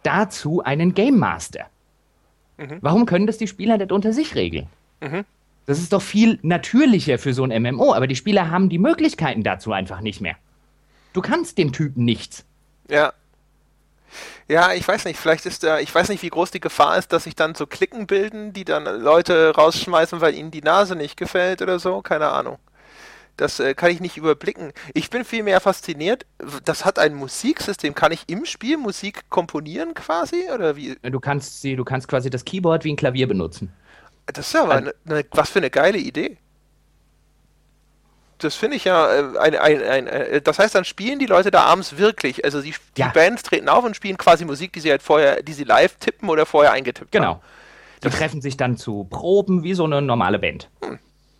dazu 0.03 0.63
einen 0.63 0.93
Game 0.93 1.17
Master? 1.17 1.65
Warum 2.81 3.05
können 3.05 3.27
das 3.27 3.37
die 3.37 3.47
Spieler 3.47 3.77
nicht 3.77 3.91
unter 3.91 4.11
sich 4.11 4.35
regeln? 4.35 4.67
Das 5.65 5.79
ist 5.79 5.93
doch 5.93 6.01
viel 6.01 6.39
natürlicher 6.41 7.19
für 7.19 7.33
so 7.33 7.43
ein 7.43 7.61
MMO, 7.61 7.93
aber 7.93 8.07
die 8.07 8.15
Spieler 8.15 8.49
haben 8.49 8.69
die 8.69 8.79
Möglichkeiten 8.79 9.43
dazu 9.43 9.71
einfach 9.71 10.01
nicht 10.01 10.21
mehr. 10.21 10.35
Du 11.13 11.21
kannst 11.21 11.57
dem 11.57 11.71
Typen 11.71 12.03
nichts. 12.03 12.45
Ja. 12.89 13.13
Ja, 14.47 14.73
ich 14.73 14.87
weiß 14.87 15.05
nicht, 15.05 15.19
vielleicht 15.19 15.45
ist 15.45 15.63
da, 15.63 15.79
ich 15.79 15.93
weiß 15.93 16.09
nicht, 16.09 16.23
wie 16.23 16.29
groß 16.29 16.51
die 16.51 16.59
Gefahr 16.59 16.97
ist, 16.97 17.13
dass 17.13 17.25
sich 17.25 17.35
dann 17.35 17.55
so 17.55 17.67
Klicken 17.67 18.07
bilden, 18.07 18.53
die 18.53 18.65
dann 18.65 18.85
Leute 18.85 19.53
rausschmeißen, 19.55 20.21
weil 20.21 20.35
ihnen 20.35 20.51
die 20.51 20.61
Nase 20.61 20.95
nicht 20.95 21.17
gefällt 21.17 21.61
oder 21.61 21.79
so, 21.79 22.01
keine 22.01 22.29
Ahnung. 22.29 22.57
Das 23.39 23.61
äh, 23.61 23.73
kann 23.73 23.91
ich 23.91 24.01
nicht 24.01 24.17
überblicken. 24.17 24.73
Ich 24.93 25.09
bin 25.09 25.23
vielmehr 25.23 25.61
fasziniert, 25.61 26.25
das 26.65 26.83
hat 26.83 26.99
ein 26.99 27.13
Musiksystem. 27.13 27.95
Kann 27.95 28.11
ich 28.11 28.25
im 28.27 28.43
Spiel 28.43 28.75
Musik 28.75 29.29
komponieren 29.29 29.93
quasi? 29.93 30.49
Oder 30.53 30.75
wie? 30.75 30.97
Du 31.03 31.21
kannst 31.21 31.61
sie, 31.61 31.77
du 31.77 31.85
kannst 31.85 32.09
quasi 32.09 32.29
das 32.29 32.43
Keyboard 32.43 32.83
wie 32.83 32.91
ein 32.91 32.97
Klavier 32.97 33.27
benutzen. 33.29 33.71
Das 34.25 34.47
ist 34.47 34.53
ja 34.53 34.63
aber 34.63 34.75
eine, 34.75 34.93
eine, 35.07 35.25
was 35.31 35.49
für 35.49 35.59
eine 35.59 35.69
geile 35.69 35.97
Idee. 35.97 36.37
Das 38.39 38.55
finde 38.55 38.77
ich 38.77 38.85
ja, 38.85 39.11
äh, 39.11 39.37
ein, 39.37 39.55
ein, 39.55 39.83
ein, 39.83 40.07
äh, 40.07 40.41
das 40.41 40.59
heißt, 40.59 40.73
dann 40.73 40.85
spielen 40.85 41.19
die 41.19 41.25
Leute 41.25 41.51
da 41.51 41.63
abends 41.65 41.97
wirklich. 41.97 42.43
Also 42.45 42.61
die, 42.61 42.73
die 42.97 43.01
Ja. 43.01 43.09
Bands 43.09 43.43
treten 43.43 43.69
auf 43.69 43.83
und 43.83 43.95
spielen 43.95 44.17
quasi 44.17 44.45
Musik, 44.45 44.73
die 44.73 44.79
sie 44.79 44.89
halt 44.91 45.01
vorher, 45.01 45.43
die 45.43 45.53
sie 45.53 45.65
live 45.65 45.95
tippen 45.99 46.29
oder 46.29 46.45
vorher 46.45 46.71
eingetippt 46.71 47.13
haben. 47.15 47.21
Genau. 47.23 47.41
Die 48.03 48.09
treffen 48.09 48.41
sich 48.41 48.55
dann 48.55 48.77
zu 48.77 49.03
Proben 49.09 49.63
wie 49.63 49.73
so 49.73 49.83
eine 49.83 50.01
normale 50.01 50.39
Band. 50.39 50.69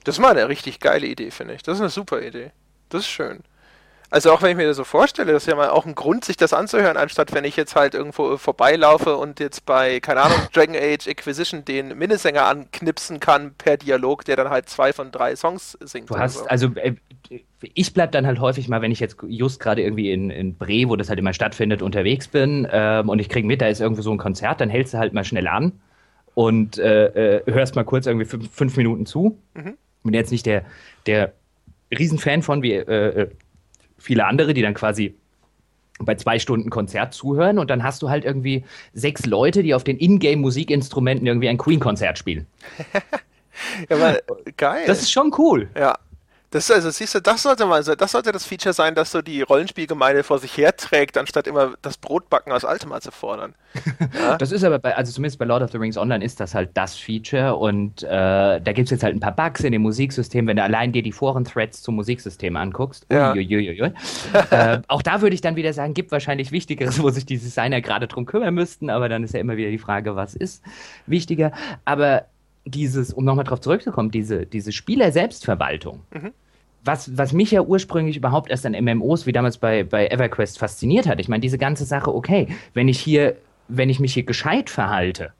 Das 0.03 0.15
ist 0.15 0.19
mal 0.19 0.31
eine 0.31 0.49
richtig 0.49 0.81
geile 0.81 1.07
Idee, 1.07 1.31
finde 1.31 1.53
ich. 1.53 1.63
Das 1.63 1.75
ist 1.75 1.81
eine 1.81 1.89
super 1.89 2.21
Idee. 2.21 2.51
Das 2.89 3.01
ist 3.01 3.07
schön. 3.07 3.43
Also 4.11 4.31
auch 4.31 4.41
wenn 4.41 4.51
ich 4.51 4.57
mir 4.57 4.67
das 4.67 4.77
so 4.77 4.83
vorstelle, 4.83 5.33
das 5.33 5.43
ist 5.43 5.47
ja 5.47 5.55
mal 5.55 5.69
auch 5.69 5.85
ein 5.85 5.93
Grund, 5.93 6.25
sich 6.25 6.35
das 6.35 6.51
anzuhören, 6.51 6.97
anstatt 6.97 7.33
wenn 7.33 7.43
ich 7.43 7.55
jetzt 7.55 7.75
halt 7.75 7.93
irgendwo 7.93 8.33
äh, 8.33 8.37
vorbeilaufe 8.37 9.15
und 9.15 9.39
jetzt 9.39 9.65
bei, 9.65 9.99
keine 9.99 10.21
Ahnung, 10.21 10.37
Dragon 10.53 10.75
Age 10.75 11.07
Acquisition 11.07 11.63
den 11.63 11.97
Minnesänger 11.97 12.45
anknipsen 12.45 13.19
kann 13.19 13.53
per 13.57 13.77
Dialog, 13.77 14.25
der 14.25 14.35
dann 14.35 14.49
halt 14.49 14.67
zwei 14.67 14.93
von 14.93 15.11
drei 15.11 15.35
Songs 15.35 15.77
singt. 15.81 16.09
Du 16.09 16.17
hast, 16.17 16.39
so. 16.39 16.45
also 16.45 16.71
äh, 16.75 16.95
ich 17.73 17.93
bleib 17.93 18.11
dann 18.11 18.25
halt 18.25 18.39
häufig 18.39 18.67
mal, 18.67 18.81
wenn 18.81 18.91
ich 18.91 18.99
jetzt 18.99 19.17
just 19.27 19.59
gerade 19.59 19.83
irgendwie 19.83 20.11
in, 20.11 20.31
in 20.31 20.55
Bre, 20.55 20.85
wo 20.87 20.95
das 20.95 21.09
halt 21.09 21.19
immer 21.19 21.33
stattfindet, 21.33 21.83
unterwegs 21.83 22.27
bin 22.27 22.67
ähm, 22.71 23.09
und 23.09 23.19
ich 23.19 23.29
krieg 23.29 23.45
mit, 23.45 23.61
da 23.61 23.67
ist 23.67 23.79
irgendwo 23.79 24.01
so 24.01 24.11
ein 24.11 24.17
Konzert, 24.17 24.59
dann 24.59 24.69
hältst 24.69 24.95
du 24.95 24.97
halt 24.97 25.13
mal 25.13 25.23
schnell 25.23 25.47
an 25.47 25.73
und 26.33 26.79
äh, 26.79 27.37
äh, 27.37 27.51
hörst 27.51 27.75
mal 27.75 27.83
kurz 27.83 28.07
irgendwie 28.07 28.25
fünf, 28.25 28.49
fünf 28.51 28.75
Minuten 28.77 29.05
zu. 29.05 29.37
Bin 30.03 30.13
jetzt 30.13 30.31
nicht 30.31 30.45
der, 30.45 30.63
der 31.05 31.33
Riesenfan 31.91 32.41
von 32.41 32.63
wie 32.63 32.73
viele 33.99 34.25
andere, 34.25 34.53
die 34.53 34.61
dann 34.61 34.73
quasi 34.73 35.15
bei 35.99 36.15
zwei 36.15 36.39
Stunden 36.39 36.69
Konzert 36.69 37.13
zuhören 37.13 37.59
und 37.59 37.69
dann 37.69 37.83
hast 37.83 38.01
du 38.01 38.09
halt 38.09 38.25
irgendwie 38.25 38.63
sechs 38.93 39.25
Leute, 39.25 39.63
die 39.63 39.73
auf 39.73 39.83
den 39.83 39.97
Ingame-Musikinstrumenten 39.97 41.27
irgendwie 41.27 41.49
ein 41.49 41.57
Queen-Konzert 41.57 42.17
spielen. 42.17 42.47
ja, 43.89 43.95
aber 43.95 44.19
geil. 44.57 44.85
Das 44.87 45.01
ist 45.01 45.11
schon 45.11 45.33
cool. 45.37 45.69
ja. 45.77 45.97
Das 46.51 46.67
ist 46.67 46.75
also, 46.75 46.89
siehst 46.89 47.13
du, 47.13 47.21
das 47.21 47.43
sollte 47.43 47.65
mal 47.67 47.83
das 47.83 48.11
sollte 48.11 48.31
das 48.31 48.45
Feature 48.45 48.73
sein, 48.73 48.95
dass 48.95 49.11
so 49.11 49.21
die 49.21 49.43
Rollenspielgemeinde 49.43 50.23
vor 50.23 50.39
sich 50.39 50.57
herträgt, 50.57 51.17
anstatt 51.17 51.45
immer 51.45 51.73
das 51.83 51.97
Brotbacken 51.97 52.51
aus 52.51 52.65
Altem 52.65 52.91
zu 52.99 53.11
fordern. 53.11 53.53
Das 54.39 54.51
ist 54.51 54.63
aber 54.63 54.79
bei, 54.79 54.95
also 54.95 55.11
zumindest 55.11 55.37
bei 55.37 55.45
Lord 55.45 55.61
of 55.61 55.71
the 55.71 55.77
Rings 55.77 55.97
Online 55.97 56.23
ist 56.23 56.39
das 56.39 56.55
halt 56.55 56.71
das 56.73 56.95
Feature 56.95 57.55
und 57.55 58.03
äh, 58.03 58.07
da 58.07 58.59
gibt 58.59 58.85
es 58.85 58.89
jetzt 58.89 59.03
halt 59.03 59.15
ein 59.15 59.19
paar 59.19 59.35
Bugs 59.35 59.63
in 59.63 59.71
dem 59.71 59.81
Musiksystem, 59.81 60.47
wenn 60.47 60.57
du 60.57 60.63
allein 60.63 60.91
dir 60.91 61.03
die 61.03 61.11
Foren-Threads 61.11 61.81
zum 61.81 61.95
Musiksystem 61.95 62.55
anguckst. 62.55 63.05
Ja. 63.11 63.33
Äh, 64.51 64.81
auch 64.87 65.01
da 65.01 65.21
würde 65.21 65.35
ich 65.35 65.41
dann 65.41 65.55
wieder 65.55 65.73
sagen, 65.73 65.93
gibt 65.93 66.11
wahrscheinlich 66.11 66.51
Wichtigeres, 66.51 67.01
wo 67.01 67.09
sich 67.09 67.25
die 67.25 67.37
Designer 67.37 67.81
gerade 67.81 68.07
drum 68.07 68.25
kümmern 68.25 68.53
müssten, 68.53 68.89
aber 68.89 69.09
dann 69.09 69.23
ist 69.23 69.33
ja 69.33 69.39
immer 69.39 69.57
wieder 69.57 69.69
die 69.69 69.77
Frage, 69.77 70.15
was 70.15 70.33
ist 70.33 70.63
wichtiger. 71.05 71.51
Aber 71.85 72.25
dieses, 72.71 73.13
um 73.13 73.25
nochmal 73.25 73.45
drauf 73.45 73.61
zurückzukommen, 73.61 74.11
diese, 74.11 74.45
diese 74.45 74.71
Spieler-Selbstverwaltung, 74.71 76.01
was, 76.83 77.17
was 77.17 77.33
mich 77.33 77.51
ja 77.51 77.61
ursprünglich 77.61 78.17
überhaupt 78.17 78.49
erst 78.49 78.65
an 78.65 78.73
MMOs 78.73 79.25
wie 79.25 79.31
damals 79.31 79.57
bei, 79.57 79.83
bei 79.83 80.07
EverQuest 80.07 80.59
fasziniert 80.59 81.07
hat. 81.07 81.19
Ich 81.19 81.27
meine, 81.27 81.41
diese 81.41 81.57
ganze 81.57 81.85
Sache, 81.85 82.13
okay, 82.13 82.47
wenn 82.73 82.87
ich 82.87 82.99
hier, 82.99 83.35
wenn 83.67 83.89
ich 83.89 83.99
mich 83.99 84.13
hier 84.13 84.23
gescheit 84.23 84.69
verhalte 84.69 85.33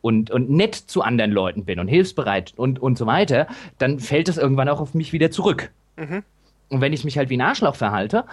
und, 0.00 0.30
und 0.30 0.50
nett 0.50 0.74
zu 0.74 1.02
anderen 1.02 1.32
Leuten 1.32 1.64
bin 1.64 1.80
und 1.80 1.88
hilfsbereit 1.88 2.54
und, 2.56 2.78
und 2.78 2.96
so 2.96 3.06
weiter, 3.06 3.46
dann 3.78 3.98
fällt 3.98 4.28
es 4.28 4.38
irgendwann 4.38 4.68
auch 4.68 4.80
auf 4.80 4.94
mich 4.94 5.12
wieder 5.12 5.30
zurück. 5.30 5.70
Und 6.70 6.80
wenn 6.80 6.92
ich 6.92 7.04
mich 7.04 7.16
halt 7.16 7.30
wie 7.30 7.36
ein 7.36 7.40
Arschloch 7.40 7.74
verhalte, 7.74 8.24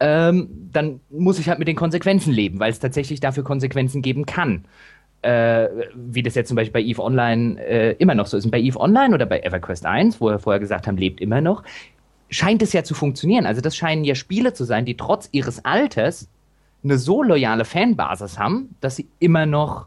ähm, 0.00 0.48
dann 0.72 1.00
muss 1.10 1.38
ich 1.38 1.48
halt 1.48 1.58
mit 1.58 1.68
den 1.68 1.76
Konsequenzen 1.76 2.32
leben, 2.32 2.58
weil 2.58 2.70
es 2.70 2.80
tatsächlich 2.80 3.20
dafür 3.20 3.44
Konsequenzen 3.44 4.02
geben 4.02 4.26
kann. 4.26 4.64
Äh, 5.24 5.88
wie 5.94 6.22
das 6.22 6.34
jetzt 6.34 6.48
zum 6.48 6.56
Beispiel 6.56 6.74
bei 6.74 6.86
EVE 6.86 7.02
Online 7.02 7.58
äh, 7.58 7.92
immer 7.92 8.14
noch 8.14 8.26
so 8.26 8.36
ist. 8.36 8.44
Und 8.44 8.50
bei 8.50 8.60
EVE 8.60 8.78
Online 8.78 9.14
oder 9.14 9.24
bei 9.24 9.40
EverQuest 9.40 9.86
1, 9.86 10.20
wo 10.20 10.26
wir 10.28 10.38
vorher 10.38 10.60
gesagt 10.60 10.86
haben, 10.86 10.98
lebt 10.98 11.18
immer 11.22 11.40
noch, 11.40 11.62
scheint 12.28 12.60
es 12.60 12.74
ja 12.74 12.84
zu 12.84 12.94
funktionieren. 12.94 13.46
Also 13.46 13.62
das 13.62 13.74
scheinen 13.74 14.04
ja 14.04 14.16
Spiele 14.16 14.52
zu 14.52 14.64
sein, 14.64 14.84
die 14.84 14.98
trotz 14.98 15.30
ihres 15.32 15.64
Alters 15.64 16.28
eine 16.82 16.98
so 16.98 17.22
loyale 17.22 17.64
Fanbasis 17.64 18.38
haben, 18.38 18.76
dass 18.82 18.96
sie 18.96 19.08
immer 19.18 19.46
noch 19.46 19.86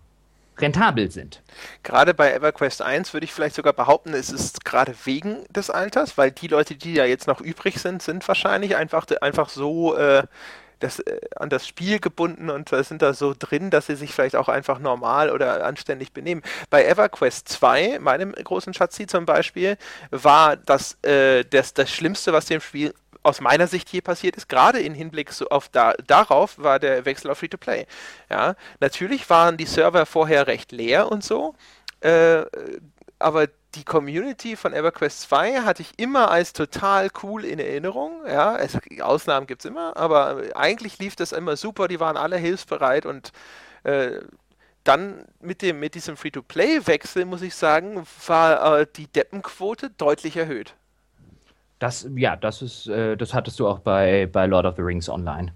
rentabel 0.57 1.11
sind. 1.11 1.43
Gerade 1.83 2.15
bei 2.15 2.33
EverQuest 2.33 2.81
1 2.81 3.13
würde 3.13 3.25
ich 3.25 3.31
vielleicht 3.31 3.55
sogar 3.55 3.73
behaupten, 3.73 4.15
es 4.15 4.31
ist 4.31 4.65
gerade 4.65 4.95
wegen 5.03 5.43
des 5.51 5.69
Alters, 5.69 6.17
weil 6.17 6.31
die 6.31 6.47
Leute, 6.47 6.73
die 6.73 6.95
ja 6.95 7.05
jetzt 7.05 7.27
noch 7.27 7.41
übrig 7.41 7.77
sind, 7.77 8.01
sind 8.01 8.27
wahrscheinlich 8.27 8.75
einfach, 8.75 9.05
einfach 9.21 9.49
so, 9.49 9.95
äh, 9.95 10.23
das, 10.79 10.99
äh, 10.99 11.19
an 11.35 11.49
das 11.49 11.67
Spiel 11.67 11.99
gebunden 11.99 12.49
und 12.49 12.69
sind 12.69 13.01
da 13.01 13.13
so 13.13 13.33
drin, 13.37 13.69
dass 13.69 13.87
sie 13.87 13.95
sich 13.95 14.13
vielleicht 14.13 14.35
auch 14.35 14.49
einfach 14.49 14.79
normal 14.79 15.31
oder 15.31 15.65
anständig 15.65 16.13
benehmen. 16.13 16.41
Bei 16.69 16.85
EverQuest 16.85 17.47
2, 17.49 17.99
meinem 17.99 18.31
großen 18.31 18.73
Schatzi 18.73 19.07
zum 19.07 19.25
Beispiel, 19.25 19.77
war 20.11 20.57
das, 20.57 20.97
äh, 21.03 21.43
das 21.45 21.73
das 21.73 21.89
Schlimmste, 21.89 22.33
was 22.33 22.45
dem 22.45 22.61
Spiel 22.61 22.93
aus 23.23 23.41
meiner 23.41 23.67
Sicht 23.67 23.89
hier 23.89 24.01
passiert 24.01 24.37
ist, 24.37 24.47
gerade 24.47 24.79
im 24.79 24.93
Hinblick 24.93 25.33
so 25.33 25.49
auf 25.49 25.67
da, 25.69 25.93
darauf, 26.05 26.57
war 26.57 26.79
der 26.79 27.05
Wechsel 27.05 27.29
auf 27.29 27.39
Free-to-Play. 27.39 27.85
Ja, 28.29 28.55
natürlich 28.79 29.29
waren 29.29 29.57
die 29.57 29.65
Server 29.65 30.05
vorher 30.05 30.47
recht 30.47 30.71
leer 30.71 31.11
und 31.11 31.23
so, 31.23 31.53
äh, 32.01 32.43
aber 33.19 33.47
die 33.77 33.83
Community 33.83 34.55
von 34.55 34.73
EverQuest 34.73 35.21
2 35.21 35.61
hatte 35.61 35.81
ich 35.83 35.93
immer 35.97 36.31
als 36.31 36.53
total 36.53 37.09
cool 37.21 37.45
in 37.45 37.59
Erinnerung. 37.59 38.21
Ja, 38.27 38.57
es, 38.57 38.77
Ausnahmen 39.01 39.45
gibt 39.45 39.63
es 39.63 39.69
immer, 39.69 39.95
aber 39.95 40.41
eigentlich 40.55 40.97
lief 40.99 41.15
das 41.15 41.31
immer 41.31 41.55
super. 41.55 41.87
Die 41.87 41.99
waren 41.99 42.17
alle 42.17 42.37
hilfsbereit 42.37 43.05
und 43.05 43.31
äh, 43.83 44.19
dann 44.83 45.25
mit, 45.39 45.61
dem, 45.61 45.79
mit 45.79 45.95
diesem 45.95 46.17
Free-to-Play-Wechsel, 46.17 47.25
muss 47.25 47.41
ich 47.41 47.55
sagen, 47.55 48.03
war 48.25 48.79
äh, 48.79 48.87
die 48.95 49.07
Deppenquote 49.07 49.91
deutlich 49.91 50.37
erhöht. 50.37 50.75
Das, 51.79 52.07
ja, 52.15 52.35
das 52.35 52.61
ist, 52.61 52.87
äh, 52.87 53.15
das 53.15 53.33
hattest 53.33 53.59
du 53.59 53.67
auch 53.67 53.79
bei, 53.79 54.27
bei 54.31 54.47
Lord 54.47 54.65
of 54.65 54.75
the 54.77 54.81
Rings 54.81 55.09
Online. 55.09 55.53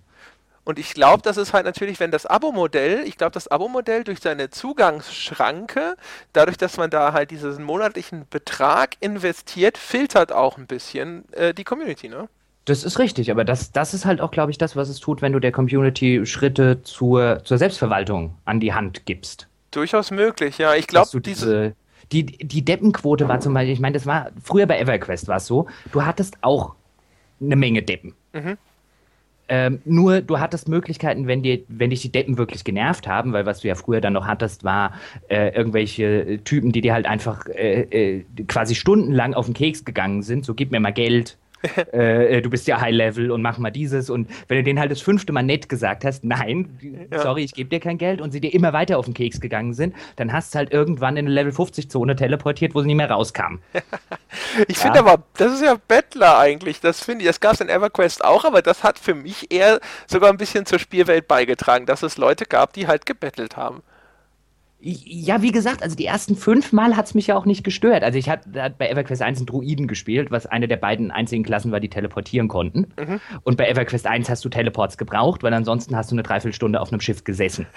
Und 0.64 0.78
ich 0.78 0.94
glaube, 0.94 1.24
das 1.24 1.38
ist 1.38 1.54
halt 1.54 1.66
natürlich, 1.66 2.00
wenn 2.00 2.12
das 2.12 2.26
Abo-Modell, 2.26 3.04
ich 3.06 3.18
glaube, 3.18 3.32
das 3.32 3.48
Abo-Modell 3.48 4.04
durch 4.04 4.20
seine 4.20 4.52
Zugangsschranke, 4.52 5.96
dadurch, 6.34 6.58
dass 6.58 6.78
man 6.78 6.90
da 6.90 7.14
halt 7.14 7.32
diesen 7.32 7.64
monatlichen 7.64 8.26
Betrag 8.30 8.96
investiert, 9.00 9.78
filtert 9.78 10.32
auch 10.32 10.58
ein 10.58 10.68
bisschen 10.68 11.26
äh, 11.34 11.54
die 11.54 11.64
Community, 11.64 12.10
ne? 12.10 12.30
Das 12.66 12.84
ist 12.84 13.00
richtig, 13.00 13.32
aber 13.32 13.44
das, 13.44 13.72
das 13.72 13.96
ist 13.96 14.06
halt 14.06 14.22
auch, 14.22 14.30
glaube 14.30 14.52
ich, 14.52 14.60
das, 14.60 14.76
was 14.76 14.88
es 14.88 15.00
tut, 15.00 15.24
wenn 15.24 15.34
du 15.34 15.40
der 15.40 15.52
Community 15.52 16.26
Schritte 16.28 16.84
zur, 16.84 17.44
zur 17.44 17.58
Selbstverwaltung 17.58 18.36
an 18.46 18.60
die 18.60 18.72
Hand 18.72 19.08
gibst. 19.08 19.48
Durchaus 19.72 20.12
möglich, 20.12 20.60
ja. 20.60 20.76
Ich 20.76 20.86
glaube, 20.86 21.22
diese, 21.22 21.74
die, 22.12 22.26
die 22.26 22.64
Deppenquote 22.64 23.28
war 23.28 23.40
zum 23.40 23.56
Beispiel, 23.56 23.74
ich 23.74 23.80
meine, 23.80 23.94
das 23.94 24.06
war 24.06 24.30
früher 24.44 24.68
bei 24.68 24.80
EverQuest 24.80 25.28
war 25.28 25.38
es 25.38 25.48
so, 25.48 25.68
du 25.92 26.06
hattest 26.06 26.38
auch 26.42 26.76
eine 27.42 27.56
Menge 27.56 27.82
Deppen. 27.82 28.14
Mhm. 28.34 28.58
Ähm, 29.54 29.82
nur 29.84 30.22
du 30.22 30.40
hattest 30.40 30.70
Möglichkeiten, 30.70 31.28
wenn, 31.28 31.44
dir, 31.44 31.60
wenn 31.68 31.90
dich 31.90 32.02
die 32.02 32.12
Deppen 32.12 32.38
wirklich 32.38 32.64
genervt 32.64 33.06
haben, 33.06 33.34
weil 33.34 33.46
was 33.46 33.60
du 33.60 33.68
ja 33.68 33.76
früher 33.76 34.00
dann 34.00 34.14
noch 34.14 34.26
hattest, 34.26 34.64
war 34.64 34.94
äh, 35.28 35.50
irgendwelche 35.50 36.40
Typen, 36.46 36.72
die 36.72 36.80
dir 36.80 36.94
halt 36.94 37.06
einfach 37.06 37.46
äh, 37.48 37.82
äh, 37.82 38.24
quasi 38.48 38.76
stundenlang 38.76 39.34
auf 39.34 39.48
den 39.48 39.54
Keks 39.54 39.84
gegangen 39.84 40.22
sind, 40.22 40.46
so 40.46 40.54
gib 40.54 40.72
mir 40.72 40.80
mal 40.80 40.94
Geld, 40.94 41.38
Äh, 41.94 42.38
äh, 42.38 42.42
du 42.42 42.50
bist 42.50 42.68
ja 42.68 42.80
High 42.80 42.94
Level 42.94 43.32
und 43.32 43.42
mach 43.42 43.58
mal 43.58 43.70
dieses. 43.72 44.10
Und 44.10 44.30
wenn 44.48 44.58
du 44.58 44.64
denen 44.64 44.80
halt 44.80 44.92
das 44.92 45.02
fünfte 45.02 45.34
Mal 45.34 45.44
nett 45.44 45.68
gesagt 45.68 46.06
hast, 46.06 46.24
nein, 46.24 46.78
ja. 47.12 47.20
sorry, 47.20 47.44
ich 47.44 47.54
gebe 47.54 47.70
dir 47.70 47.80
kein 47.80 47.98
Geld 47.98 48.22
und 48.22 48.32
sie 48.32 48.40
dir 48.40 48.54
immer 48.54 48.72
weiter 48.72 48.98
auf 48.98 49.06
den 49.06 49.14
Keks 49.14 49.42
gegangen 49.42 49.74
sind, 49.74 49.96
dann 50.16 50.32
hast 50.32 50.54
du 50.54 50.60
halt 50.60 50.72
irgendwann 50.72 51.18
in 51.18 51.26
eine 51.26 51.34
Level 51.34 51.52
50 51.52 51.90
Zone 51.90 52.16
teleportiert, 52.16 52.76
wo 52.76 52.82
sie 52.82 52.88
nicht 52.88 52.98
mehr 52.98 53.10
rauskamen. 53.10 53.62
ich 54.68 54.78
ja. 54.78 54.84
finde 54.84 55.00
aber, 55.00 55.24
das 55.38 55.54
ist 55.54 55.64
ja 55.64 55.76
Bettler 55.88 56.40
eigentlich. 56.40 56.80
Das 56.80 57.04
finde 57.04 57.24
ich, 57.24 57.28
das 57.28 57.40
gab 57.40 57.54
es 57.54 57.62
in 57.62 57.70
EverQuest 57.70 58.24
auch, 58.24 58.46
aber 58.46 58.62
das 58.62 58.84
hat 58.84 58.98
für 58.98 59.16
mich 59.16 59.52
eher 59.52 59.80
sogar 60.08 60.30
ein 60.30 60.38
bisschen 60.38 60.66
zur 60.66 60.80
Spielwelt 60.80 61.28
beigetragen, 61.28 61.86
dass 61.86 62.04
es 62.04 62.18
Leute 62.18 62.46
gab, 62.46 62.74
die 62.74 62.88
halt 62.88 63.06
gebettelt 63.06 63.58
haben. 63.58 63.82
Ja, 64.84 65.44
wie 65.44 65.52
gesagt, 65.52 65.84
also 65.84 65.96
die 65.96 66.08
ersten 66.08 66.36
fünf 66.36 66.74
Mal 66.74 66.98
hat 66.98 67.06
es 67.06 67.14
mich 67.14 67.28
ja 67.28 67.36
auch 67.38 67.46
nicht 67.46 67.64
gestört. 67.64 68.04
Also 68.04 68.18
ich 68.18 68.30
hatte 68.30 68.74
bei 68.80 68.90
EverQuest 68.90 69.22
1 69.22 69.38
einen 69.38 69.46
Druiden 69.46 69.88
gespielt, 69.88 70.32
was 70.32 70.48
eine 70.48 70.68
der 70.68 70.78
beiden 70.78 71.12
einzigen 71.12 71.44
Klassen 71.44 71.72
war, 71.72 71.80
die 71.80 71.90
teleportieren 71.90 72.48
konnten. 72.48 72.88
Mhm. 73.00 73.20
Und 73.44 73.58
bei 73.58 73.70
EverQuest 73.70 74.08
1 74.08 74.28
hast 74.28 74.44
du 74.44 74.50
Teleports 74.50 74.98
gebraucht, 74.98 75.44
weil 75.44 75.54
ansonsten 75.54 75.96
hast 75.96 76.10
du 76.10 76.16
eine 76.16 76.24
Dreiviertelstunde 76.24 76.82
auf 76.82 76.92
einem 76.92 77.00
Schiff 77.00 77.24
gesessen. 77.24 77.68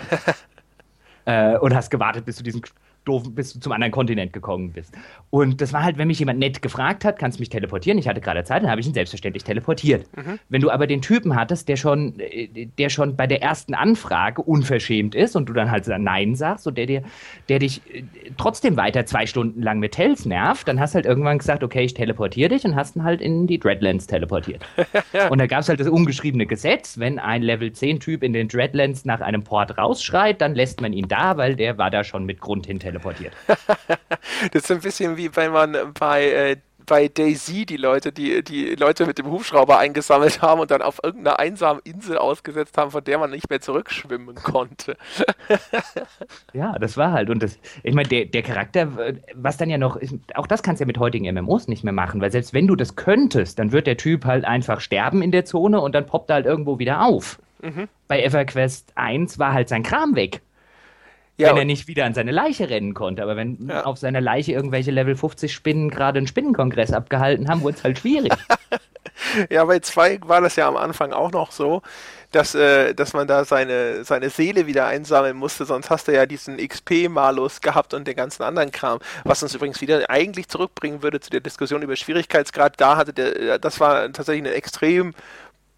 äh, 1.27 1.59
und 1.59 1.75
hast 1.75 1.91
gewartet, 1.91 2.25
bis 2.25 2.37
du 2.37 2.43
diesen 2.43 2.63
doof, 3.05 3.25
bis 3.35 3.53
du 3.53 3.61
zum 3.61 3.73
anderen 3.73 3.93
Kontinent 3.93 4.33
gekommen 4.33 4.73
bist. 4.73 4.95
Und 5.31 5.61
das 5.61 5.73
war 5.73 5.83
halt, 5.83 5.99
wenn 5.99 6.09
mich 6.09 6.19
jemand 6.19 6.39
nett 6.39 6.63
gefragt 6.63 7.05
hat, 7.05 7.19
kannst 7.19 7.39
du 7.39 7.43
mich 7.43 7.51
teleportieren? 7.51 7.99
Ich 7.99 8.09
hatte 8.09 8.21
gerade 8.21 8.45
Zeit, 8.45 8.63
dann 8.63 8.71
habe 8.71 8.81
ich 8.81 8.87
ihn 8.87 8.95
selbstverständlich 8.95 9.45
teleportiert. 9.45 10.07
Mhm. 10.17 10.39
Wenn 10.49 10.63
du 10.63 10.71
aber 10.71 10.87
den 10.87 11.03
Typen 11.03 11.37
hattest, 11.37 11.69
der 11.69 11.77
schon, 11.77 12.19
äh, 12.19 12.67
der 12.79 12.89
schon 12.89 13.17
bei 13.17 13.27
der 13.27 13.43
ersten 13.43 13.75
Anfrage 13.75 14.43
unverschämt 14.43 15.15
ist 15.15 15.37
und 15.37 15.49
du 15.49 15.53
dann 15.53 15.71
halt 15.71 15.87
Nein 15.87 16.35
sagst 16.35 16.67
und 16.67 16.79
der 16.79 16.87
dir, 16.87 17.03
der 17.49 17.59
dich 17.59 17.83
äh, 17.93 18.05
trotzdem 18.39 18.77
weiter 18.77 19.05
zwei 19.05 19.27
Stunden 19.27 19.61
lang 19.61 19.81
mit 19.81 19.93
Tells 19.93 20.25
nervt, 20.25 20.67
dann 20.67 20.81
hast 20.81 20.95
du 20.95 20.97
halt 20.97 21.07
irgendwann 21.07 21.39
gesagt, 21.39 21.63
okay, 21.63 21.85
ich 21.85 21.95
teleportiere 21.95 22.49
dich 22.49 22.65
und 22.65 22.75
hast 22.75 22.97
ihn 22.97 23.05
halt 23.05 23.21
in 23.21 23.47
die 23.47 23.59
Dreadlands 23.59 24.07
teleportiert. 24.07 24.65
und 25.31 25.39
da 25.39 25.47
gab 25.47 25.61
es 25.61 25.69
halt 25.69 25.81
das 25.81 25.89
ungeschriebene 25.89 26.47
Gesetz, 26.47 26.99
wenn 26.99 27.19
ein 27.19 27.43
Level 27.43 27.71
10 27.73 28.01
Typ 28.01 28.23
in 28.23 28.33
den 28.33 28.49
Dreadlands 28.49 29.05
nach 29.05 29.21
einem 29.21 29.45
Port 29.45 29.77
rausschreit, 29.77 30.41
dann 30.41 30.55
lässt 30.55 30.81
man 30.81 30.95
ihn 30.95 31.07
da, 31.07 31.37
weil 31.37 31.55
der 31.55 31.77
war 31.77 31.91
da 31.91 32.03
schon 32.03 32.25
mit 32.25 32.41
Grund 32.41 32.67
hin 32.67 32.81
teleportiert 32.81 32.94
teleportiert. 32.95 33.35
das 34.53 34.65
ist 34.65 34.71
ein 34.71 34.81
bisschen 34.81 35.17
wie 35.17 35.35
wenn 35.35 35.53
man 35.53 35.77
bei 35.99 36.31
äh, 36.31 36.57
bei 36.87 37.09
Daisy 37.09 37.65
die 37.65 37.79
Leute, 37.79 38.13
die 38.13 38.43
die 38.45 38.75
Leute 38.75 39.07
mit 39.07 39.17
dem 39.17 39.31
Hubschrauber 39.31 39.79
eingesammelt 39.79 40.43
haben 40.43 40.61
und 40.61 40.71
dann 40.71 40.83
auf 40.83 41.01
irgendeiner 41.03 41.39
einsamen 41.39 41.81
Insel 41.85 42.19
ausgesetzt 42.19 42.77
haben, 42.77 42.91
von 42.91 43.03
der 43.03 43.19
man 43.19 43.31
nicht 43.31 43.49
mehr 43.49 43.63
zurückschwimmen 43.63 44.35
konnte. 44.35 44.97
ja, 46.53 46.79
das 46.79 46.99
war 46.99 47.13
halt. 47.13 47.31
Und 47.31 47.43
das, 47.43 47.59
ich 47.83 47.95
meine, 47.95 48.09
der, 48.09 48.27
der 48.27 48.43
Charakter, 48.43 48.89
was 49.35 49.57
dann 49.57 49.71
ja 49.71 49.79
noch, 49.79 49.99
auch 50.35 50.47
das 50.47 50.63
kannst 50.63 50.81
du 50.81 50.85
ja 50.85 50.87
mit 50.87 50.99
heutigen 50.99 51.33
MMOs 51.35 51.69
nicht 51.69 51.85
mehr 51.85 51.95
machen, 51.95 52.21
weil 52.21 52.31
selbst 52.31 52.53
wenn 52.53 52.67
du 52.67 52.77
das 52.77 52.97
könntest, 52.97 53.59
dann 53.59 53.73
wird 53.73 53.87
der 53.87 53.97
Typ 53.97 54.27
halt 54.27 54.45
einfach 54.45 54.81
sterben 54.81 55.23
in 55.23 55.33
der 55.33 55.47
Zone 55.47 55.81
und 55.81 55.95
dann 55.95 56.05
poppt 56.05 56.31
er 56.31 56.35
halt 56.35 56.47
irgendwo 56.47 56.79
wieder 56.79 57.01
auf. 57.03 57.39
Mhm. 57.63 57.89
Bei 58.09 58.23
EverQuest 58.23 58.93
1 58.95 59.39
war 59.39 59.55
halt 59.55 59.71
sein 59.71 59.83
Kram 59.83 60.15
weg. 60.17 60.43
Ja, 61.37 61.49
wenn 61.49 61.57
er 61.57 61.65
nicht 61.65 61.89
wieder 61.89 62.05
an 62.05 62.15
seine 62.15 62.31
Leiche 62.31 62.71
rennen 62.71 62.95
konnte. 62.95 63.23
Aber 63.23 63.37
wenn 63.37 63.69
ja. 63.69 63.85
auf 63.85 63.99
seiner 63.99 64.21
Leiche 64.21 64.53
irgendwelche 64.53 64.93
Level 64.93 65.17
50 65.17 65.53
Spinnen 65.53 65.91
gerade 65.91 66.19
einen 66.19 66.29
Spinnenkongress 66.29 66.93
abgehalten 66.93 67.49
haben, 67.49 67.63
wurde 67.63 67.77
es 67.77 67.85
halt 67.85 67.99
schwierig. 67.99 68.33
ja, 69.51 69.65
bei 69.65 69.81
2 69.81 70.21
war 70.27 70.41
das 70.41 70.55
ja 70.57 70.69
am 70.69 70.77
Anfang 70.77 71.13
auch 71.13 71.33
noch 71.33 71.51
so, 71.51 71.83
dass, 72.31 72.55
äh, 72.55 72.95
dass 72.95 73.13
man 73.13 73.27
da 73.27 73.45
seine, 73.45 74.05
seine 74.05 74.31
Seele 74.31 74.67
wieder 74.67 74.87
einsammeln 74.87 75.37
musste, 75.37 75.65
sonst 75.65 75.91
hast 75.91 76.09
du 76.09 76.13
ja 76.13 76.27
diesen 76.27 76.57
XP-Malus 76.57 77.61
gehabt 77.61 77.95
und 77.95 78.07
den 78.07 78.17
ganzen 78.17 78.43
anderen 78.43 78.71
Kram, 78.71 78.99
was 79.25 79.43
uns 79.43 79.55
übrigens 79.55 79.81
wieder 79.81 80.11
eigentlich 80.11 80.49
zurückbringen 80.49 81.03
würde 81.03 81.21
zu 81.21 81.31
der 81.31 81.41
Diskussion 81.41 81.83
über 81.83 81.97
Schwierigkeitsgrad. 81.97 82.81
Da 82.81 82.97
hatte 82.97 83.13
der, 83.13 83.59
das 83.59 83.81
war 83.81 84.13
tatsächlich 84.13 84.47
eine 84.47 84.55
extrem 84.55 85.15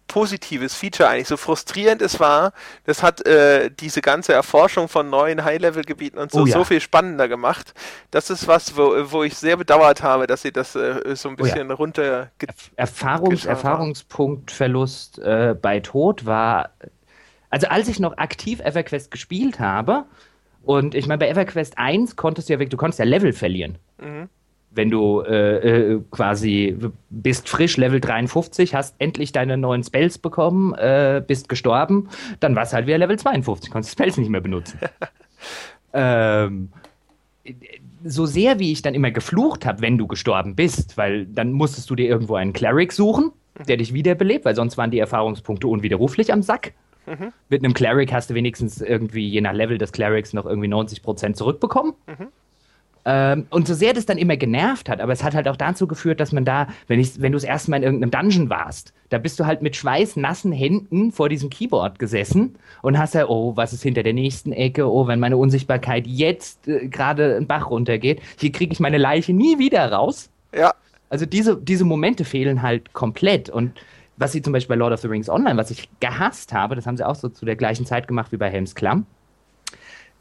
positives 0.07 0.73
Feature 0.73 1.09
eigentlich. 1.09 1.27
So 1.27 1.37
frustrierend 1.37 2.01
es 2.01 2.19
war, 2.19 2.53
das 2.85 3.03
hat 3.03 3.25
äh, 3.25 3.69
diese 3.69 4.01
ganze 4.01 4.33
Erforschung 4.33 4.87
von 4.87 5.09
neuen 5.09 5.43
High-Level-Gebieten 5.43 6.17
und 6.17 6.31
so, 6.31 6.41
oh 6.41 6.45
ja. 6.45 6.53
so 6.53 6.63
viel 6.63 6.81
spannender 6.81 7.27
gemacht. 7.27 7.73
Das 8.11 8.29
ist 8.29 8.47
was, 8.47 8.77
wo, 8.77 8.93
wo 9.11 9.23
ich 9.23 9.35
sehr 9.35 9.57
bedauert 9.57 10.03
habe, 10.03 10.27
dass 10.27 10.41
sie 10.41 10.51
das 10.51 10.75
äh, 10.75 11.15
so 11.15 11.29
ein 11.29 11.35
bisschen 11.35 11.67
oh 11.67 11.71
ja. 11.71 11.75
runter. 11.75 12.31
Erfahrungs 12.75 13.45
Erfahrungspunktverlust 13.45 15.19
äh, 15.19 15.55
bei 15.59 15.79
Tod 15.79 16.25
war. 16.25 16.71
Also 17.49 17.67
als 17.67 17.87
ich 17.87 17.99
noch 17.99 18.17
aktiv 18.17 18.59
EverQuest 18.59 19.11
gespielt 19.11 19.59
habe, 19.59 20.05
und 20.63 20.95
ich 20.95 21.07
meine, 21.07 21.19
bei 21.19 21.29
EverQuest 21.29 21.77
1 21.77 22.17
konntest 22.17 22.49
du 22.49 22.53
ja, 22.53 22.59
du 22.65 22.75
konntest 22.75 22.99
ja 22.99 23.05
Level 23.05 23.31
verlieren. 23.31 23.77
Mhm 23.99 24.29
wenn 24.77 24.89
du 24.89 25.21
äh, 25.21 25.57
äh, 25.95 26.01
quasi 26.11 26.77
bist 27.09 27.49
frisch, 27.49 27.75
Level 27.77 27.99
53, 27.99 28.73
hast 28.73 28.95
endlich 28.99 29.31
deine 29.31 29.57
neuen 29.57 29.83
Spells 29.83 30.17
bekommen, 30.17 30.73
äh, 30.75 31.21
bist 31.25 31.49
gestorben, 31.49 32.07
dann 32.39 32.55
warst 32.55 32.71
du 32.71 32.75
halt 32.75 32.87
wieder 32.87 32.97
Level 32.97 33.19
52, 33.19 33.69
konntest 33.69 33.91
Spells 33.91 34.17
nicht 34.17 34.29
mehr 34.29 34.41
benutzen. 34.41 34.79
ähm, 35.93 36.69
so 38.03 38.25
sehr 38.25 38.59
wie 38.59 38.71
ich 38.71 38.81
dann 38.81 38.93
immer 38.93 39.11
geflucht 39.11 39.65
habe, 39.65 39.81
wenn 39.81 39.97
du 39.97 40.07
gestorben 40.07 40.55
bist, 40.55 40.97
weil 40.97 41.25
dann 41.25 41.51
musstest 41.51 41.89
du 41.89 41.95
dir 41.95 42.07
irgendwo 42.07 42.35
einen 42.35 42.53
Cleric 42.53 42.93
suchen, 42.93 43.31
der 43.67 43.77
dich 43.77 43.93
wiederbelebt, 43.93 44.45
weil 44.45 44.55
sonst 44.55 44.77
waren 44.77 44.91
die 44.91 44.99
Erfahrungspunkte 44.99 45.67
unwiderruflich 45.67 46.31
am 46.31 46.41
Sack. 46.43 46.73
Mhm. 47.07 47.31
Mit 47.49 47.63
einem 47.63 47.73
Cleric 47.73 48.13
hast 48.13 48.29
du 48.29 48.33
wenigstens 48.35 48.81
irgendwie 48.81 49.27
je 49.27 49.41
nach 49.41 49.53
Level 49.53 49.77
des 49.77 49.91
Clerics 49.91 50.33
noch 50.33 50.45
irgendwie 50.45 50.67
90% 50.67 51.33
zurückbekommen. 51.33 51.93
Mhm. 52.05 52.27
Ähm, 53.09 53.47
und 53.51 53.65
so 53.65 53.73
sehr 53.73 53.93
das 53.93 54.05
dann 54.05 54.17
immer 54.17 54.35
genervt 54.35 54.89
hat, 54.89 54.99
aber 54.99 55.13
es 55.13 55.23
hat 55.23 55.33
halt 55.33 55.47
auch 55.47 55.55
dazu 55.55 55.87
geführt, 55.87 56.19
dass 56.19 56.33
man 56.33 56.43
da, 56.43 56.67
wenn, 56.87 56.99
ich, 56.99 57.21
wenn 57.21 57.31
du 57.31 57.37
das 57.37 57.45
erste 57.45 57.71
Mal 57.71 57.77
in 57.77 57.83
irgendeinem 57.83 58.11
Dungeon 58.11 58.49
warst, 58.49 58.93
da 59.07 59.17
bist 59.17 59.39
du 59.39 59.45
halt 59.45 59.61
mit 59.61 59.77
schweißnassen 59.77 60.51
Händen 60.51 61.13
vor 61.13 61.29
diesem 61.29 61.49
Keyboard 61.49 61.99
gesessen 61.99 62.55
und 62.81 62.99
hast 62.99 63.13
ja, 63.13 63.29
oh, 63.29 63.55
was 63.55 63.71
ist 63.71 63.81
hinter 63.81 64.03
der 64.03 64.11
nächsten 64.11 64.51
Ecke? 64.51 64.91
Oh, 64.91 65.07
wenn 65.07 65.21
meine 65.21 65.37
Unsichtbarkeit 65.37 66.05
jetzt 66.05 66.67
äh, 66.67 66.89
gerade 66.89 67.37
einen 67.37 67.47
Bach 67.47 67.69
runtergeht, 67.69 68.19
hier 68.37 68.51
kriege 68.51 68.73
ich 68.73 68.81
meine 68.81 68.97
Leiche 68.97 69.31
nie 69.31 69.57
wieder 69.57 69.89
raus. 69.89 70.29
Ja. 70.53 70.73
Also 71.09 71.25
diese, 71.25 71.55
diese 71.55 71.85
Momente 71.85 72.25
fehlen 72.25 72.61
halt 72.61 72.91
komplett 72.91 73.49
und 73.49 73.71
was 74.17 74.33
sie 74.33 74.41
zum 74.41 74.51
Beispiel 74.51 74.75
bei 74.75 74.79
Lord 74.79 74.91
of 74.91 74.99
the 74.99 75.07
Rings 75.07 75.29
Online, 75.29 75.55
was 75.55 75.71
ich 75.71 75.87
gehasst 76.01 76.51
habe, 76.51 76.75
das 76.75 76.85
haben 76.85 76.97
sie 76.97 77.07
auch 77.07 77.15
so 77.15 77.29
zu 77.29 77.45
der 77.45 77.55
gleichen 77.55 77.85
Zeit 77.85 78.09
gemacht 78.09 78.33
wie 78.33 78.37
bei 78.37 78.49
Helms 78.49 78.75
Klamm, 78.75 79.05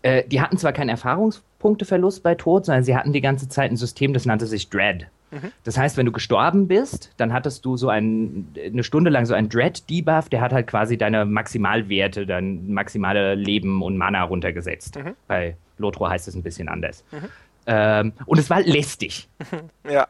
äh, 0.07 0.25
die 0.29 0.41
hatten 0.41 0.57
zwar 0.57 0.73
keinen 0.73 0.91
Erfahrungspunkteverlust 0.91 2.23
bei 2.23 2.37
Tod, 2.37 2.67
sondern 2.67 2.85
sie 2.85 2.97
hatten 2.97 3.13
die 3.13 3.21
ganze 3.21 3.49
Zeit 3.49 3.73
ein 3.73 3.77
System, 3.77 4.13
das 4.13 4.25
nannte 4.25 4.47
sich 4.47 4.71
Dread. 4.71 5.09
Mhm. 5.33 5.51
Das 5.65 5.77
heißt, 5.77 5.97
wenn 5.97 6.07
du 6.07 6.13
gestorben 6.13 6.69
bist, 6.69 7.11
dann 7.17 7.33
hattest 7.33 7.65
du 7.65 7.77
so 7.77 7.89
ein, 7.89 8.47
eine 8.57 8.85
Stunde 8.85 9.11
lang 9.11 9.27
so 9.27 9.35
einen 9.35 9.49
Dread-Debuff, 9.49 10.29
der 10.29 10.41
hat 10.41 10.53
halt 10.53 10.69
quasi 10.69 10.97
deine 10.97 11.25
Maximalwerte, 11.25 12.25
dein 12.25 12.73
maximale 12.73 13.35
Leben 13.35 13.83
und 13.83 13.97
Mana 13.97 14.23
runtergesetzt. 14.23 14.97
Mhm. 14.97 15.17
Bei 15.27 15.57
Lothro 15.79 16.09
heißt 16.09 16.29
es 16.29 16.37
ein 16.37 16.43
bisschen 16.43 16.69
anders. 16.69 17.05
Mhm. 17.11 17.29
Ähm, 17.67 18.13
und 18.27 18.39
es 18.39 18.49
war 18.49 18.61
lästig. 18.61 19.29
ja. 19.91 20.07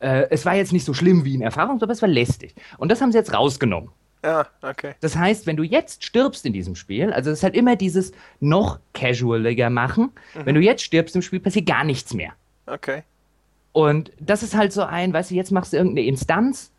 Äh, 0.00 0.26
es 0.30 0.46
war 0.46 0.54
jetzt 0.54 0.72
nicht 0.72 0.86
so 0.86 0.94
schlimm 0.94 1.26
wie 1.26 1.34
in 1.34 1.42
Erfahrung, 1.42 1.82
aber 1.82 1.92
es 1.92 2.00
war 2.00 2.08
lästig. 2.08 2.54
Und 2.78 2.90
das 2.90 3.02
haben 3.02 3.12
sie 3.12 3.18
jetzt 3.18 3.34
rausgenommen. 3.34 3.90
Ja, 4.24 4.46
okay. 4.62 4.94
Das 5.00 5.16
heißt, 5.16 5.46
wenn 5.46 5.56
du 5.56 5.62
jetzt 5.62 6.04
stirbst 6.04 6.44
in 6.44 6.52
diesem 6.52 6.74
Spiel, 6.74 7.12
also 7.12 7.30
es 7.30 7.38
ist 7.38 7.42
halt 7.44 7.54
immer 7.54 7.76
dieses 7.76 8.12
noch 8.40 8.80
casualiger 8.92 9.70
machen, 9.70 10.10
mhm. 10.34 10.46
wenn 10.46 10.54
du 10.54 10.60
jetzt 10.60 10.82
stirbst 10.82 11.14
im 11.14 11.22
Spiel, 11.22 11.40
passiert 11.40 11.66
gar 11.66 11.84
nichts 11.84 12.14
mehr. 12.14 12.32
Okay. 12.66 13.02
Und 13.72 14.10
das 14.18 14.42
ist 14.42 14.56
halt 14.56 14.72
so 14.72 14.82
ein, 14.82 15.12
weißt 15.12 15.30
du, 15.30 15.34
jetzt 15.34 15.52
machst 15.52 15.72
du 15.72 15.76
irgendeine 15.76 16.06
Instanz 16.06 16.72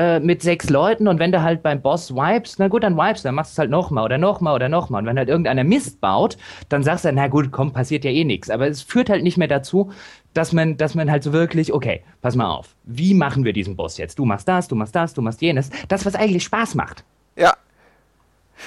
äh, 0.00 0.18
mit 0.18 0.40
sechs 0.40 0.70
Leuten 0.70 1.08
und 1.08 1.18
wenn 1.18 1.30
du 1.30 1.42
halt 1.42 1.62
beim 1.62 1.82
Boss 1.82 2.14
wipest, 2.14 2.58
na 2.58 2.68
gut, 2.68 2.84
dann 2.84 2.96
wipest, 2.96 3.26
dann 3.26 3.34
machst 3.34 3.50
du 3.50 3.54
es 3.56 3.58
halt 3.58 3.70
nochmal 3.70 4.06
oder 4.06 4.16
nochmal 4.16 4.54
oder 4.54 4.70
nochmal. 4.70 5.02
Und 5.02 5.06
wenn 5.06 5.18
halt 5.18 5.28
irgendeiner 5.28 5.62
Mist 5.62 6.00
baut, 6.00 6.38
dann 6.70 6.82
sagst 6.82 7.04
du, 7.04 7.12
na 7.12 7.28
gut, 7.28 7.52
komm, 7.52 7.74
passiert 7.74 8.06
ja 8.06 8.10
eh 8.10 8.24
nichts. 8.24 8.48
Aber 8.48 8.66
es 8.66 8.80
führt 8.80 9.10
halt 9.10 9.22
nicht 9.22 9.36
mehr 9.36 9.46
dazu, 9.46 9.92
dass 10.32 10.54
man, 10.54 10.78
dass 10.78 10.94
man 10.94 11.10
halt 11.10 11.22
so 11.22 11.34
wirklich, 11.34 11.70
okay, 11.74 12.02
pass 12.22 12.34
mal 12.34 12.48
auf, 12.48 12.74
wie 12.84 13.12
machen 13.12 13.44
wir 13.44 13.52
diesen 13.52 13.76
Boss 13.76 13.98
jetzt? 13.98 14.18
Du 14.18 14.24
machst 14.24 14.48
das, 14.48 14.68
du 14.68 14.74
machst 14.74 14.96
das, 14.96 15.12
du 15.12 15.20
machst 15.20 15.42
jenes. 15.42 15.68
Das, 15.88 16.06
was 16.06 16.14
eigentlich 16.14 16.44
Spaß 16.44 16.76
macht. 16.76 17.04
Ja, 17.36 17.52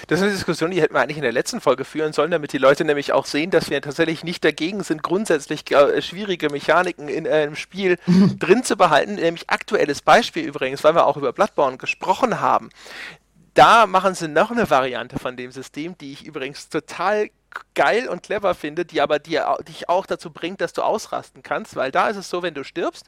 das 0.07 0.19
ist 0.19 0.23
eine 0.23 0.33
Diskussion, 0.33 0.71
die 0.71 0.81
hätten 0.81 0.93
wir 0.93 1.01
eigentlich 1.01 1.17
in 1.17 1.23
der 1.23 1.31
letzten 1.31 1.61
Folge 1.61 1.85
führen 1.85 2.13
sollen, 2.13 2.31
damit 2.31 2.53
die 2.53 2.57
Leute 2.57 2.85
nämlich 2.85 3.13
auch 3.13 3.25
sehen, 3.25 3.51
dass 3.51 3.69
wir 3.69 3.81
tatsächlich 3.81 4.23
nicht 4.23 4.43
dagegen 4.43 4.83
sind, 4.83 5.03
grundsätzlich 5.03 5.69
äh, 5.71 6.01
schwierige 6.01 6.49
Mechaniken 6.49 7.07
in 7.07 7.27
einem 7.27 7.55
Spiel 7.55 7.97
drin 8.39 8.63
zu 8.63 8.75
behalten. 8.75 9.15
Nämlich 9.15 9.49
aktuelles 9.49 10.01
Beispiel 10.01 10.45
übrigens, 10.45 10.83
weil 10.83 10.95
wir 10.95 11.05
auch 11.05 11.17
über 11.17 11.33
Bloodborne 11.33 11.77
gesprochen 11.77 12.41
haben. 12.41 12.69
Da 13.53 13.85
machen 13.85 14.15
sie 14.15 14.27
noch 14.27 14.49
eine 14.49 14.69
Variante 14.69 15.19
von 15.19 15.37
dem 15.37 15.51
System, 15.51 15.97
die 15.97 16.11
ich 16.11 16.25
übrigens 16.25 16.69
total 16.69 17.29
geil 17.75 18.07
und 18.07 18.23
clever 18.23 18.55
finde, 18.55 18.83
die 18.85 18.99
aber 19.01 19.19
dir, 19.19 19.57
dich 19.67 19.89
auch 19.89 20.07
dazu 20.07 20.31
bringt, 20.31 20.61
dass 20.61 20.73
du 20.73 20.81
ausrasten 20.81 21.43
kannst, 21.43 21.75
weil 21.75 21.91
da 21.91 22.07
ist 22.07 22.17
es 22.17 22.29
so, 22.29 22.41
wenn 22.41 22.55
du 22.55 22.63
stirbst, 22.63 23.07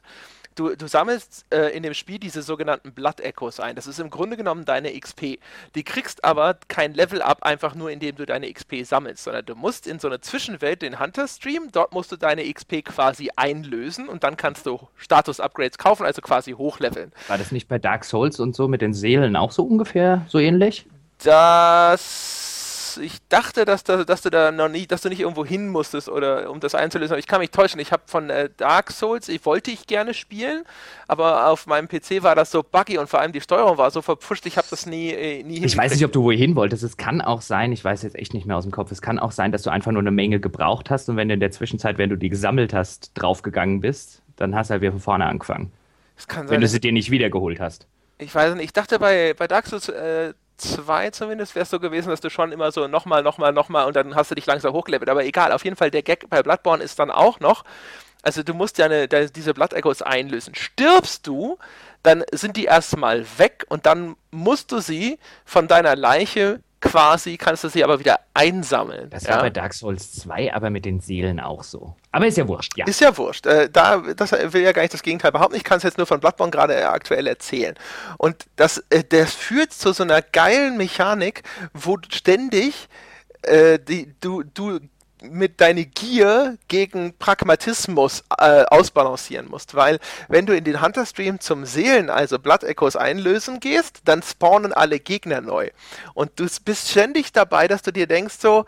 du, 0.56 0.74
du 0.74 0.88
sammelst 0.88 1.46
äh, 1.50 1.76
in 1.76 1.82
dem 1.82 1.94
Spiel 1.94 2.18
diese 2.18 2.42
sogenannten 2.42 2.92
Blood 2.92 3.20
Echoes 3.20 3.60
ein. 3.60 3.76
Das 3.76 3.86
ist 3.86 4.00
im 4.00 4.10
Grunde 4.10 4.36
genommen 4.36 4.64
deine 4.64 4.98
XP. 4.98 5.38
Die 5.74 5.84
kriegst 5.84 6.24
aber 6.24 6.58
kein 6.68 6.94
Level-Up 6.94 7.42
einfach 7.42 7.74
nur, 7.74 7.90
indem 7.90 8.16
du 8.16 8.26
deine 8.26 8.52
XP 8.52 8.84
sammelst, 8.84 9.24
sondern 9.24 9.46
du 9.46 9.54
musst 9.54 9.86
in 9.86 9.98
so 9.98 10.08
eine 10.08 10.20
Zwischenwelt 10.20 10.82
den 10.82 10.98
Hunter 10.98 11.28
streamen. 11.28 11.70
Dort 11.70 11.92
musst 11.92 12.10
du 12.10 12.16
deine 12.16 12.52
XP 12.52 12.84
quasi 12.84 13.30
einlösen 13.36 14.08
und 14.08 14.24
dann 14.24 14.36
kannst 14.36 14.66
du 14.66 14.80
Status-Upgrades 14.96 15.78
kaufen, 15.78 16.04
also 16.04 16.22
quasi 16.22 16.52
hochleveln. 16.52 17.12
War 17.28 17.38
das 17.38 17.52
nicht 17.52 17.68
bei 17.68 17.78
Dark 17.78 18.04
Souls 18.04 18.40
und 18.40 18.56
so 18.56 18.66
mit 18.68 18.82
den 18.82 18.94
Seelen 18.94 19.36
auch 19.36 19.52
so 19.52 19.62
ungefähr 19.62 20.24
so 20.28 20.38
ähnlich? 20.38 20.86
Das 21.22 22.45
ich 22.98 23.18
dachte, 23.28 23.64
dass, 23.64 23.84
da, 23.84 24.04
dass 24.04 24.22
du 24.22 24.30
da 24.30 24.52
noch 24.52 24.68
nie, 24.68 24.86
dass 24.86 25.02
du 25.02 25.08
nicht 25.08 25.20
irgendwo 25.20 25.44
hin 25.44 25.68
musstest 25.68 26.08
oder 26.08 26.50
um 26.50 26.60
das 26.60 26.74
einzulösen. 26.74 27.12
Aber 27.12 27.18
ich 27.18 27.26
kann 27.26 27.40
mich 27.40 27.50
täuschen. 27.50 27.80
Ich 27.80 27.92
habe 27.92 28.02
von 28.06 28.30
äh, 28.30 28.50
Dark 28.56 28.90
Souls, 28.90 29.28
ich 29.28 29.44
wollte 29.46 29.70
ich 29.70 29.86
gerne 29.86 30.14
spielen, 30.14 30.64
aber 31.08 31.48
auf 31.48 31.66
meinem 31.66 31.88
PC 31.88 32.22
war 32.22 32.34
das 32.34 32.50
so 32.50 32.62
buggy 32.62 32.98
und 32.98 33.08
vor 33.08 33.20
allem 33.20 33.32
die 33.32 33.40
Steuerung 33.40 33.78
war 33.78 33.90
so 33.90 34.02
verpfuscht. 34.02 34.46
Ich 34.46 34.56
habe 34.56 34.66
das 34.70 34.86
nie, 34.86 35.10
äh, 35.10 35.42
nie 35.42 35.64
Ich 35.64 35.76
weiß 35.76 35.92
nicht, 35.92 36.04
ob 36.04 36.12
du 36.12 36.22
wohin 36.22 36.56
wolltest. 36.56 36.82
Es 36.82 36.96
kann 36.96 37.20
auch 37.20 37.40
sein, 37.40 37.72
ich 37.72 37.84
weiß 37.84 38.02
jetzt 38.02 38.16
echt 38.16 38.34
nicht 38.34 38.46
mehr 38.46 38.56
aus 38.56 38.64
dem 38.64 38.72
Kopf. 38.72 38.90
Es 38.90 39.02
kann 39.02 39.18
auch 39.18 39.32
sein, 39.32 39.52
dass 39.52 39.62
du 39.62 39.70
einfach 39.70 39.92
nur 39.92 40.02
eine 40.02 40.10
Menge 40.10 40.40
gebraucht 40.40 40.90
hast 40.90 41.08
und 41.08 41.16
wenn 41.16 41.28
du 41.28 41.34
in 41.34 41.40
der 41.40 41.50
Zwischenzeit, 41.50 41.98
wenn 41.98 42.10
du 42.10 42.16
die 42.16 42.28
gesammelt 42.28 42.72
hast, 42.74 43.12
draufgegangen 43.14 43.80
bist, 43.80 44.22
dann 44.36 44.54
hast 44.54 44.70
du 44.70 44.72
halt 44.72 44.82
wieder 44.82 44.92
von 44.92 45.00
vorne 45.00 45.26
angefangen. 45.26 45.72
Sein, 46.16 46.48
wenn 46.48 46.60
du 46.60 46.68
sie 46.68 46.80
dir 46.80 46.92
nicht 46.92 47.10
wiedergeholt 47.10 47.60
hast. 47.60 47.86
Ich 48.18 48.34
weiß 48.34 48.54
nicht, 48.54 48.64
ich 48.64 48.72
dachte 48.72 48.98
bei, 48.98 49.34
bei 49.36 49.46
Dark 49.46 49.66
Souls 49.66 49.88
äh, 49.90 50.32
2 50.56 51.10
zumindest 51.10 51.54
wäre 51.54 51.64
es 51.64 51.70
so 51.70 51.80
gewesen, 51.80 52.08
dass 52.08 52.20
du 52.20 52.30
schon 52.30 52.52
immer 52.52 52.72
so 52.72 52.88
nochmal, 52.88 53.22
nochmal, 53.22 53.52
nochmal 53.52 53.86
und 53.86 53.96
dann 53.96 54.14
hast 54.14 54.30
du 54.30 54.34
dich 54.34 54.46
langsam 54.46 54.72
hochgelevelt. 54.72 55.08
Aber 55.08 55.24
egal, 55.24 55.52
auf 55.52 55.64
jeden 55.64 55.76
Fall, 55.76 55.90
der 55.90 56.02
Gag 56.02 56.28
bei 56.30 56.42
Bloodborne 56.42 56.82
ist 56.82 56.98
dann 56.98 57.10
auch 57.10 57.40
noch, 57.40 57.64
also 58.22 58.42
du 58.42 58.54
musst 58.54 58.78
ja 58.78 58.86
eine, 58.86 59.06
diese 59.08 59.54
Blood 59.54 59.72
Echoes 59.72 60.02
einlösen. 60.02 60.54
Stirbst 60.54 61.26
du, 61.26 61.58
dann 62.02 62.24
sind 62.32 62.56
die 62.56 62.64
erstmal 62.64 63.24
weg 63.38 63.66
und 63.68 63.86
dann 63.86 64.16
musst 64.30 64.72
du 64.72 64.80
sie 64.80 65.18
von 65.44 65.68
deiner 65.68 65.94
Leiche 65.94 66.60
quasi, 66.80 67.36
kannst 67.36 67.64
du 67.64 67.68
sie 67.68 67.82
aber 67.82 67.98
wieder 67.98 68.20
einsammeln. 68.34 69.08
Das 69.10 69.26
war 69.28 69.40
bei 69.40 69.50
Dark 69.50 69.72
Souls 69.72 70.12
2 70.12 70.54
aber 70.54 70.70
mit 70.70 70.84
den 70.84 71.00
Seelen 71.00 71.40
auch 71.40 71.62
so. 71.62 71.96
Aber 72.12 72.26
ist 72.26 72.36
ja 72.36 72.46
wurscht, 72.46 72.76
ja. 72.76 72.86
Ist 72.86 73.00
ja 73.00 73.16
wurscht. 73.16 73.46
Äh, 73.46 73.70
da, 73.70 73.98
das 73.98 74.32
will 74.32 74.62
ja 74.62 74.72
gar 74.72 74.82
nicht 74.82 74.94
das 74.94 75.02
Gegenteil 75.02 75.32
behaupten. 75.32 75.56
Ich 75.56 75.64
kann 75.64 75.78
es 75.78 75.82
jetzt 75.82 75.98
nur 75.98 76.06
von 76.06 76.20
Bloodborne 76.20 76.50
gerade 76.50 76.88
aktuell 76.88 77.26
erzählen. 77.26 77.74
Und 78.18 78.46
das, 78.56 78.84
äh, 78.90 79.04
das 79.04 79.34
führt 79.34 79.72
zu 79.72 79.92
so 79.92 80.02
einer 80.02 80.22
geilen 80.22 80.76
Mechanik, 80.76 81.42
wo 81.72 81.98
ständig 82.10 82.88
äh, 83.42 83.78
die, 83.78 84.14
du, 84.20 84.42
du 84.42 84.80
mit 85.22 85.60
deine 85.60 85.84
Gier 85.84 86.58
gegen 86.68 87.16
Pragmatismus 87.18 88.24
äh, 88.38 88.64
ausbalancieren 88.64 89.48
musst, 89.48 89.74
weil 89.74 89.98
wenn 90.28 90.46
du 90.46 90.56
in 90.56 90.64
den 90.64 90.82
Hunter 90.82 91.06
Stream 91.06 91.40
zum 91.40 91.64
Seelen, 91.64 92.10
also 92.10 92.38
Blood 92.38 92.64
Echoes 92.64 92.96
einlösen 92.96 93.60
gehst, 93.60 94.00
dann 94.04 94.22
spawnen 94.22 94.72
alle 94.72 95.00
Gegner 95.00 95.40
neu. 95.40 95.70
Und 96.14 96.38
du 96.38 96.46
bist 96.64 96.90
ständig 96.90 97.32
dabei, 97.32 97.68
dass 97.68 97.82
du 97.82 97.92
dir 97.92 98.06
denkst 98.06 98.36
so, 98.38 98.66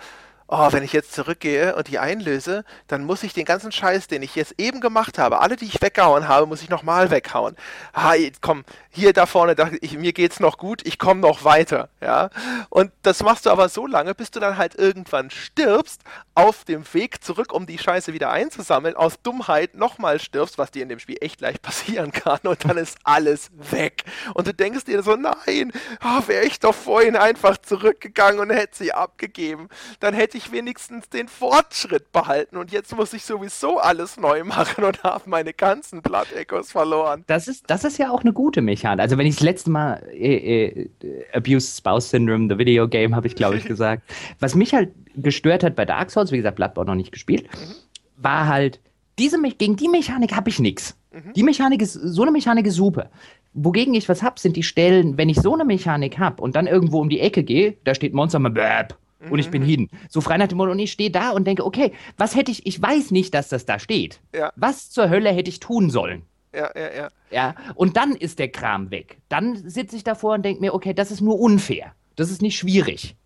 oh, 0.48 0.72
wenn 0.72 0.82
ich 0.82 0.94
jetzt 0.94 1.12
zurückgehe 1.12 1.76
und 1.76 1.88
die 1.88 1.98
einlöse, 1.98 2.64
dann 2.86 3.04
muss 3.04 3.22
ich 3.22 3.34
den 3.34 3.44
ganzen 3.44 3.70
Scheiß, 3.70 4.06
den 4.08 4.22
ich 4.22 4.34
jetzt 4.34 4.54
eben 4.58 4.80
gemacht 4.80 5.18
habe, 5.18 5.40
alle, 5.40 5.56
die 5.56 5.66
ich 5.66 5.82
weggehauen 5.82 6.26
habe, 6.26 6.46
muss 6.46 6.62
ich 6.62 6.70
nochmal 6.70 7.10
weghauen. 7.10 7.54
Ha, 7.94 8.14
komm, 8.40 8.64
hier 8.90 9.12
da 9.12 9.26
vorne, 9.26 9.54
da, 9.54 9.70
ich, 9.80 9.98
mir 9.98 10.12
geht's 10.12 10.40
noch 10.40 10.56
gut, 10.56 10.86
ich 10.86 10.98
komme 10.98 11.20
noch 11.20 11.44
weiter, 11.44 11.90
ja. 12.00 12.30
Und 12.70 12.90
das 13.02 13.22
machst 13.22 13.46
du 13.46 13.50
aber 13.50 13.68
so 13.68 13.86
lange, 13.86 14.14
bis 14.14 14.30
du 14.30 14.40
dann 14.40 14.56
halt 14.56 14.74
irgendwann 14.74 15.30
stirbst, 15.30 16.02
auf 16.34 16.64
dem 16.64 16.84
Weg 16.94 17.22
zurück, 17.22 17.52
um 17.52 17.66
die 17.66 17.78
Scheiße 17.78 18.12
wieder 18.12 18.30
einzusammeln, 18.30 18.96
aus 18.96 19.20
Dummheit 19.22 19.74
nochmal 19.74 20.18
stirbst, 20.18 20.56
was 20.56 20.70
dir 20.70 20.82
in 20.82 20.88
dem 20.88 20.98
Spiel 20.98 21.18
echt 21.20 21.40
leicht 21.40 21.62
passieren 21.68 22.12
kann 22.12 22.40
und 22.44 22.64
dann 22.64 22.78
ist 22.78 22.98
alles 23.04 23.50
weg. 23.52 24.04
Und 24.34 24.46
du 24.46 24.54
denkst 24.54 24.84
dir 24.84 25.02
so, 25.02 25.16
nein, 25.16 25.72
oh, 26.02 26.22
wäre 26.26 26.44
ich 26.44 26.58
doch 26.60 26.74
vorhin 26.74 27.16
einfach 27.16 27.58
zurückgegangen 27.58 28.40
und 28.40 28.50
hätte 28.50 28.78
sie 28.78 28.92
abgegeben, 28.92 29.68
dann 30.00 30.14
hätte 30.14 30.37
ich 30.37 30.37
wenigstens 30.52 31.08
den 31.08 31.28
Fortschritt 31.28 32.12
behalten 32.12 32.56
und 32.56 32.72
jetzt 32.72 32.96
muss 32.96 33.12
ich 33.12 33.24
sowieso 33.24 33.78
alles 33.78 34.16
neu 34.16 34.44
machen 34.44 34.84
und 34.84 35.02
habe 35.02 35.28
meine 35.28 35.52
ganzen 35.52 36.02
Blood 36.02 36.32
Echoes 36.32 36.72
verloren. 36.72 37.24
Das 37.26 37.48
ist, 37.48 37.64
das 37.68 37.84
ist 37.84 37.98
ja 37.98 38.10
auch 38.10 38.22
eine 38.22 38.32
gute 38.32 38.62
Mechanik. 38.62 39.00
Also 39.00 39.18
wenn 39.18 39.26
ich 39.26 39.36
das 39.36 39.44
letzte 39.44 39.70
Mal 39.70 40.02
äh, 40.12 40.66
äh, 40.66 40.88
Abuse 41.32 41.76
Spouse 41.76 42.10
Syndrome, 42.10 42.48
the 42.48 42.58
Video 42.58 42.88
Game, 42.88 43.14
habe 43.14 43.26
ich 43.26 43.34
glaube 43.34 43.56
ich 43.56 43.64
gesagt. 43.66 44.02
Was 44.38 44.54
mich 44.54 44.74
halt 44.74 44.92
gestört 45.16 45.62
hat 45.62 45.76
bei 45.76 45.84
Dark 45.84 46.10
Souls, 46.10 46.32
wie 46.32 46.36
gesagt, 46.36 46.56
Bloodborne 46.56 46.90
noch 46.90 46.96
nicht 46.96 47.12
gespielt, 47.12 47.44
mhm. 47.44 47.74
war 48.16 48.46
halt, 48.46 48.80
diese, 49.18 49.40
gegen 49.40 49.76
die 49.76 49.88
Mechanik 49.88 50.34
habe 50.34 50.48
ich 50.48 50.58
nichts. 50.58 50.96
Mhm. 51.12 51.32
Die 51.34 51.42
Mechanik 51.42 51.82
ist, 51.82 51.94
so 51.94 52.22
eine 52.22 52.30
Mechanik 52.30 52.66
ist 52.66 52.76
super. 52.76 53.10
Wogegen 53.54 53.94
ich 53.94 54.08
was 54.08 54.22
habe, 54.22 54.38
sind 54.38 54.56
die 54.56 54.62
Stellen, 54.62 55.16
wenn 55.16 55.28
ich 55.28 55.40
so 55.40 55.54
eine 55.54 55.64
Mechanik 55.64 56.18
habe 56.18 56.42
und 56.42 56.54
dann 56.54 56.66
irgendwo 56.66 57.00
um 57.00 57.08
die 57.08 57.20
Ecke 57.20 57.42
gehe, 57.42 57.76
da 57.84 57.94
steht 57.94 58.14
Monster 58.14 58.38
mal 58.38 58.50
Bäb 58.50 58.96
und 59.30 59.38
ich 59.38 59.50
bin 59.50 59.62
mhm. 59.62 59.66
hin. 59.66 59.90
So 60.08 60.20
frei 60.20 60.36
nach 60.36 60.48
dem 60.48 60.58
Motto, 60.58 60.70
und 60.70 60.78
ich 60.78 60.92
stehe 60.92 61.10
da 61.10 61.30
und 61.30 61.46
denke, 61.46 61.64
okay, 61.64 61.92
was 62.16 62.34
hätte 62.34 62.50
ich, 62.50 62.66
ich 62.66 62.80
weiß 62.80 63.10
nicht, 63.10 63.34
dass 63.34 63.48
das 63.48 63.66
da 63.66 63.78
steht. 63.78 64.20
Ja. 64.34 64.52
Was 64.56 64.90
zur 64.90 65.10
Hölle 65.10 65.30
hätte 65.30 65.50
ich 65.50 65.60
tun 65.60 65.90
sollen? 65.90 66.22
Ja, 66.54 66.70
ja, 66.74 66.94
ja. 66.94 67.08
Ja, 67.30 67.54
und 67.74 67.96
dann 67.96 68.12
ist 68.12 68.38
der 68.38 68.48
Kram 68.48 68.90
weg. 68.90 69.18
Dann 69.28 69.56
sitze 69.56 69.96
ich 69.96 70.04
davor 70.04 70.34
und 70.34 70.44
denke 70.44 70.60
mir, 70.60 70.72
okay, 70.72 70.94
das 70.94 71.10
ist 71.10 71.20
nur 71.20 71.38
unfair. 71.38 71.94
Das 72.16 72.30
ist 72.30 72.42
nicht 72.42 72.56
schwierig. 72.56 73.16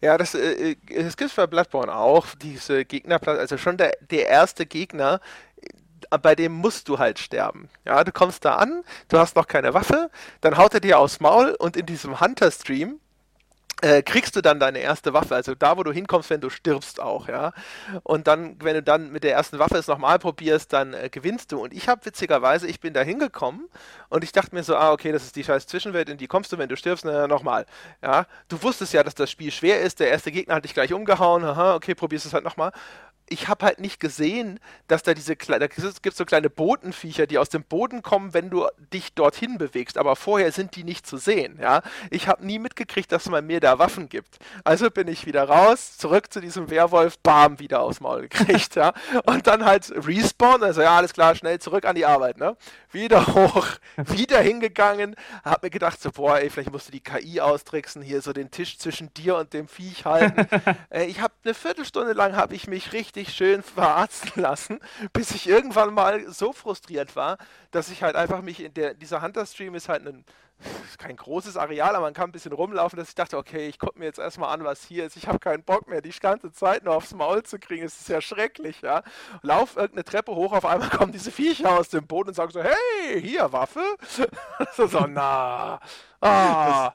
Ja, 0.00 0.16
das, 0.16 0.34
äh, 0.34 0.72
äh 0.72 0.76
das 1.02 1.16
gibt 1.16 1.30
es 1.30 1.36
bei 1.36 1.46
Bloodborne 1.46 1.94
auch, 1.94 2.26
diese 2.34 2.84
Gegnerplatz, 2.84 3.38
also 3.38 3.58
schon 3.58 3.76
der, 3.76 3.96
der 4.10 4.28
erste 4.28 4.64
Gegner, 4.64 5.20
äh, 6.10 6.18
bei 6.18 6.34
dem 6.34 6.52
musst 6.52 6.88
du 6.88 6.98
halt 6.98 7.18
sterben. 7.18 7.68
Ja, 7.84 8.04
du 8.04 8.12
kommst 8.12 8.44
da 8.44 8.56
an, 8.56 8.84
du 9.08 9.18
hast 9.18 9.34
noch 9.34 9.48
keine 9.48 9.74
Waffe, 9.74 10.10
dann 10.40 10.56
haut 10.56 10.74
er 10.74 10.80
dir 10.80 10.98
aufs 10.98 11.20
Maul 11.20 11.56
und 11.58 11.76
in 11.76 11.86
diesem 11.86 12.20
Hunter-Stream 12.20 13.00
äh, 13.82 14.02
kriegst 14.02 14.34
du 14.36 14.40
dann 14.40 14.58
deine 14.58 14.78
erste 14.78 15.12
Waffe, 15.12 15.34
also 15.34 15.54
da, 15.54 15.76
wo 15.76 15.82
du 15.82 15.92
hinkommst, 15.92 16.30
wenn 16.30 16.40
du 16.40 16.48
stirbst 16.48 17.00
auch, 17.00 17.28
ja. 17.28 17.52
Und 18.02 18.26
dann, 18.26 18.56
wenn 18.62 18.74
du 18.74 18.82
dann 18.82 19.12
mit 19.12 19.22
der 19.22 19.32
ersten 19.32 19.58
Waffe 19.58 19.76
es 19.76 19.86
nochmal 19.86 20.18
probierst, 20.18 20.72
dann 20.72 20.94
äh, 20.94 21.10
gewinnst 21.10 21.52
du. 21.52 21.62
Und 21.62 21.74
ich 21.74 21.88
habe 21.88 22.04
witzigerweise, 22.04 22.66
ich 22.66 22.80
bin 22.80 22.94
da 22.94 23.02
hingekommen 23.02 23.68
und 24.08 24.24
ich 24.24 24.32
dachte 24.32 24.54
mir 24.54 24.62
so, 24.62 24.76
ah, 24.76 24.92
okay, 24.92 25.12
das 25.12 25.24
ist 25.24 25.36
die 25.36 25.44
scheiß 25.44 25.66
Zwischenwelt, 25.66 26.08
in 26.08 26.16
die 26.16 26.26
kommst 26.26 26.52
du, 26.52 26.58
wenn 26.58 26.68
du 26.68 26.76
stirbst, 26.76 27.04
na, 27.04 27.26
nochmal. 27.26 27.66
Ja, 28.02 28.26
du 28.48 28.62
wusstest 28.62 28.94
ja, 28.94 29.02
dass 29.02 29.14
das 29.14 29.30
Spiel 29.30 29.50
schwer 29.52 29.80
ist, 29.82 30.00
der 30.00 30.08
erste 30.08 30.32
Gegner 30.32 30.54
hat 30.54 30.64
dich 30.64 30.74
gleich 30.74 30.92
umgehauen, 30.92 31.44
aha, 31.44 31.74
okay, 31.74 31.94
probierst 31.94 32.26
es 32.26 32.32
halt 32.32 32.44
nochmal. 32.44 32.72
Ich 33.28 33.48
habe 33.48 33.66
halt 33.66 33.80
nicht 33.80 33.98
gesehen, 33.98 34.60
dass 34.86 35.02
da 35.02 35.14
diese 35.14 35.34
kleine, 35.34 35.68
da 35.68 35.90
gibt 36.00 36.16
so 36.16 36.24
kleine 36.24 36.48
Botenviecher, 36.48 37.26
die 37.26 37.38
aus 37.38 37.48
dem 37.48 37.64
Boden 37.64 38.02
kommen, 38.02 38.34
wenn 38.34 38.50
du 38.50 38.66
dich 38.92 39.14
dorthin 39.14 39.58
bewegst. 39.58 39.98
Aber 39.98 40.14
vorher 40.14 40.52
sind 40.52 40.76
die 40.76 40.84
nicht 40.84 41.06
zu 41.06 41.16
sehen. 41.16 41.58
Ja, 41.60 41.82
ich 42.10 42.28
habe 42.28 42.46
nie 42.46 42.58
mitgekriegt, 42.58 43.10
dass 43.10 43.28
man 43.28 43.46
mir 43.46 43.60
da 43.60 43.78
Waffen 43.78 44.08
gibt. 44.08 44.38
Also 44.64 44.90
bin 44.90 45.08
ich 45.08 45.26
wieder 45.26 45.44
raus, 45.44 45.96
zurück 45.96 46.32
zu 46.32 46.40
diesem 46.40 46.70
Werwolf, 46.70 47.18
bam, 47.18 47.58
wieder 47.58 47.80
aufs 47.80 48.00
Maul 48.00 48.22
gekriegt. 48.22 48.76
Ja, 48.76 48.92
und 49.24 49.46
dann 49.46 49.64
halt 49.64 49.92
respawn. 50.06 50.62
Also 50.62 50.82
ja, 50.82 50.96
alles 50.96 51.12
klar, 51.12 51.34
schnell 51.34 51.58
zurück 51.58 51.84
an 51.84 51.96
die 51.96 52.06
Arbeit. 52.06 52.38
Ne, 52.38 52.56
wieder 52.92 53.26
hoch, 53.26 53.66
wieder 53.96 54.40
hingegangen, 54.40 55.16
habe 55.44 55.66
mir 55.66 55.70
gedacht 55.70 56.00
so, 56.00 56.12
boah, 56.12 56.38
ey, 56.38 56.50
vielleicht 56.50 56.70
musst 56.70 56.88
du 56.88 56.92
die 56.92 57.00
KI 57.00 57.40
austricksen, 57.40 58.02
hier 58.02 58.22
so 58.22 58.32
den 58.32 58.50
Tisch 58.50 58.78
zwischen 58.78 59.12
dir 59.14 59.36
und 59.36 59.52
dem 59.52 59.68
Viech 59.68 60.04
halten. 60.04 60.46
äh, 60.90 61.04
ich 61.04 61.20
habe 61.20 61.34
eine 61.44 61.54
Viertelstunde 61.54 62.12
lang 62.12 62.36
habe 62.36 62.54
ich 62.54 62.66
mich 62.66 62.92
richtig 62.92 63.15
richtig 63.16 63.34
schön 63.34 63.62
verarzten 63.62 64.42
lassen, 64.42 64.78
bis 65.12 65.30
ich 65.30 65.48
irgendwann 65.48 65.94
mal 65.94 66.30
so 66.30 66.52
frustriert 66.52 67.16
war, 67.16 67.38
dass 67.70 67.90
ich 67.90 68.02
halt 68.02 68.14
einfach 68.14 68.42
mich 68.42 68.62
in 68.62 68.74
der, 68.74 68.94
dieser 68.94 69.22
Hunter-Stream 69.22 69.74
ist 69.74 69.88
halt 69.88 70.06
ein, 70.06 70.24
kein 70.98 71.16
großes 71.16 71.56
Areal, 71.56 71.96
aber 71.96 72.06
man 72.06 72.14
kann 72.14 72.28
ein 72.28 72.32
bisschen 72.32 72.52
rumlaufen, 72.52 72.98
dass 72.98 73.08
ich 73.08 73.14
dachte, 73.14 73.38
okay, 73.38 73.68
ich 73.68 73.78
gucke 73.78 73.98
mir 73.98 74.04
jetzt 74.04 74.18
erstmal 74.18 74.52
an, 74.52 74.64
was 74.64 74.84
hier 74.84 75.06
ist. 75.06 75.16
Ich 75.16 75.26
habe 75.26 75.38
keinen 75.38 75.62
Bock 75.62 75.88
mehr, 75.88 76.02
die 76.02 76.10
ganze 76.10 76.52
Zeit 76.52 76.84
nur 76.84 76.94
aufs 76.94 77.14
Maul 77.14 77.42
zu 77.42 77.58
kriegen. 77.58 77.84
Es 77.84 78.00
ist 78.00 78.08
ja 78.08 78.20
schrecklich, 78.20 78.82
ja. 78.82 79.02
Lauf 79.42 79.76
irgendeine 79.76 80.04
Treppe 80.04 80.34
hoch, 80.34 80.52
auf 80.52 80.66
einmal 80.66 80.90
kommen 80.90 81.12
diese 81.12 81.30
Viecher 81.30 81.78
aus 81.78 81.88
dem 81.88 82.06
Boden 82.06 82.28
und 82.28 82.34
sagen 82.34 82.52
so, 82.52 82.62
hey, 82.62 83.20
hier, 83.20 83.52
Waffe? 83.52 83.82
so, 84.76 84.86
so, 84.86 85.06
na, 85.06 85.80
ah. 86.20 86.92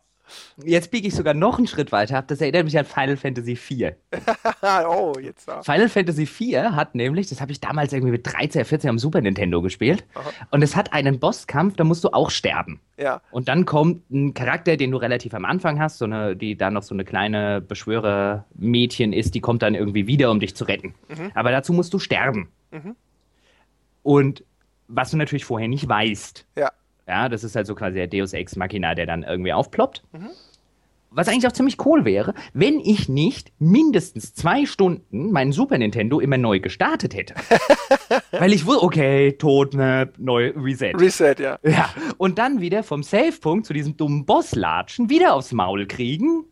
Jetzt 0.64 0.92
biege 0.92 1.08
ich 1.08 1.16
sogar 1.16 1.34
noch 1.34 1.58
einen 1.58 1.68
Schritt 1.68 1.92
weiter 1.92 2.18
ab. 2.18 2.28
Das 2.28 2.42
erinnert 2.42 2.66
mich 2.66 2.78
an 2.78 2.86
Final 2.86 3.18
Fantasy 3.18 3.54
IV. 3.54 3.94
oh, 4.88 5.14
jetzt 5.20 5.48
da. 5.48 5.62
Final 5.64 5.90
Fantasy 5.90 6.24
IV 6.24 6.72
hat 6.72 6.96
nämlich, 6.96 7.28
das 7.28 7.42
habe 7.42 7.52
ich 7.52 7.60
damals 7.60 7.94
irgendwie 7.94 8.12
mit 8.12 8.26
13, 8.26 8.66
14 8.66 8.90
am 8.90 9.00
Super 9.00 9.22
Nintendo 9.22 9.62
gespielt. 9.62 10.06
Aha. 10.14 10.30
Und 10.52 10.62
es 10.62 10.76
hat 10.76 10.94
einen 10.94 11.20
Bosskampf, 11.20 11.76
da 11.76 11.84
musst 11.84 12.04
du 12.04 12.10
auch 12.10 12.30
sterben. 12.30 12.80
Ja. 12.98 13.22
Und 13.32 13.48
dann 13.48 13.66
kommt 13.66 14.10
ein 14.12 14.34
Charakter, 14.34 14.78
den 14.78 14.92
du 14.92 14.98
relativ 14.98 15.34
am 15.34 15.46
Anfang 15.46 15.80
hast, 15.80 15.98
so 15.98 16.06
eine, 16.06 16.36
die 16.36 16.56
da 16.56 16.70
noch 16.70 16.84
so 16.84 16.94
eine 16.94 17.04
kleine 17.04 17.62
Beschwörermädchen 17.62 19.14
ist, 19.14 19.34
die 19.34 19.42
kommt 19.42 19.62
dann 19.62 19.76
irgendwie 19.76 20.08
wieder, 20.08 20.32
um 20.32 20.40
dich 20.40 20.56
zu 20.56 20.66
retten. 20.66 20.94
Mhm. 21.10 21.32
Aber 21.34 21.52
dazu 21.52 21.74
musst 21.74 21.94
du 21.94 22.00
sterben. 22.00 22.50
Mhm. 22.72 22.96
Und 24.04 24.44
was 24.88 25.12
du 25.12 25.18
natürlich 25.18 25.46
vorher 25.46 25.68
nicht 25.68 25.88
weißt. 25.88 26.46
Ja. 26.58 26.72
Ja, 27.12 27.28
das 27.28 27.44
ist 27.44 27.58
halt 27.58 27.68
so 27.68 27.76
quasi 27.76 27.96
der 27.96 28.08
Deus 28.08 28.32
Ex 28.32 28.56
Machina, 28.56 28.96
der 28.96 29.06
dann 29.06 29.24
irgendwie 29.24 29.52
aufploppt. 29.52 30.02
Mhm. 30.14 30.30
Was 31.10 31.28
eigentlich 31.28 31.46
auch 31.46 31.52
ziemlich 31.52 31.86
cool 31.86 32.06
wäre, 32.06 32.34
wenn 32.54 32.80
ich 32.80 33.10
nicht 33.10 33.52
mindestens 33.60 34.34
zwei 34.34 34.66
Stunden 34.66 35.30
meinen 35.34 35.52
Super 35.52 35.78
Nintendo 35.78 36.22
immer 36.22 36.38
neu 36.38 36.62
gestartet 36.62 37.14
hätte. 37.14 37.36
Weil 38.32 38.54
ich 38.54 38.66
wusste, 38.66 38.82
okay, 38.82 39.34
tot, 39.34 39.74
ne, 39.74 40.10
neu, 40.18 40.54
Reset. 40.56 40.94
Reset, 40.94 41.36
ja. 41.40 41.60
Ja. 41.64 41.90
Und 42.18 42.38
dann 42.38 42.62
wieder 42.62 42.82
vom 42.82 43.04
Save-Punkt 43.04 43.66
zu 43.66 43.74
diesem 43.74 43.98
dummen 43.98 44.26
Boss 44.26 44.56
latschen, 44.56 45.10
wieder 45.10 45.34
aufs 45.34 45.52
Maul 45.52 45.86
kriegen. 45.88 46.46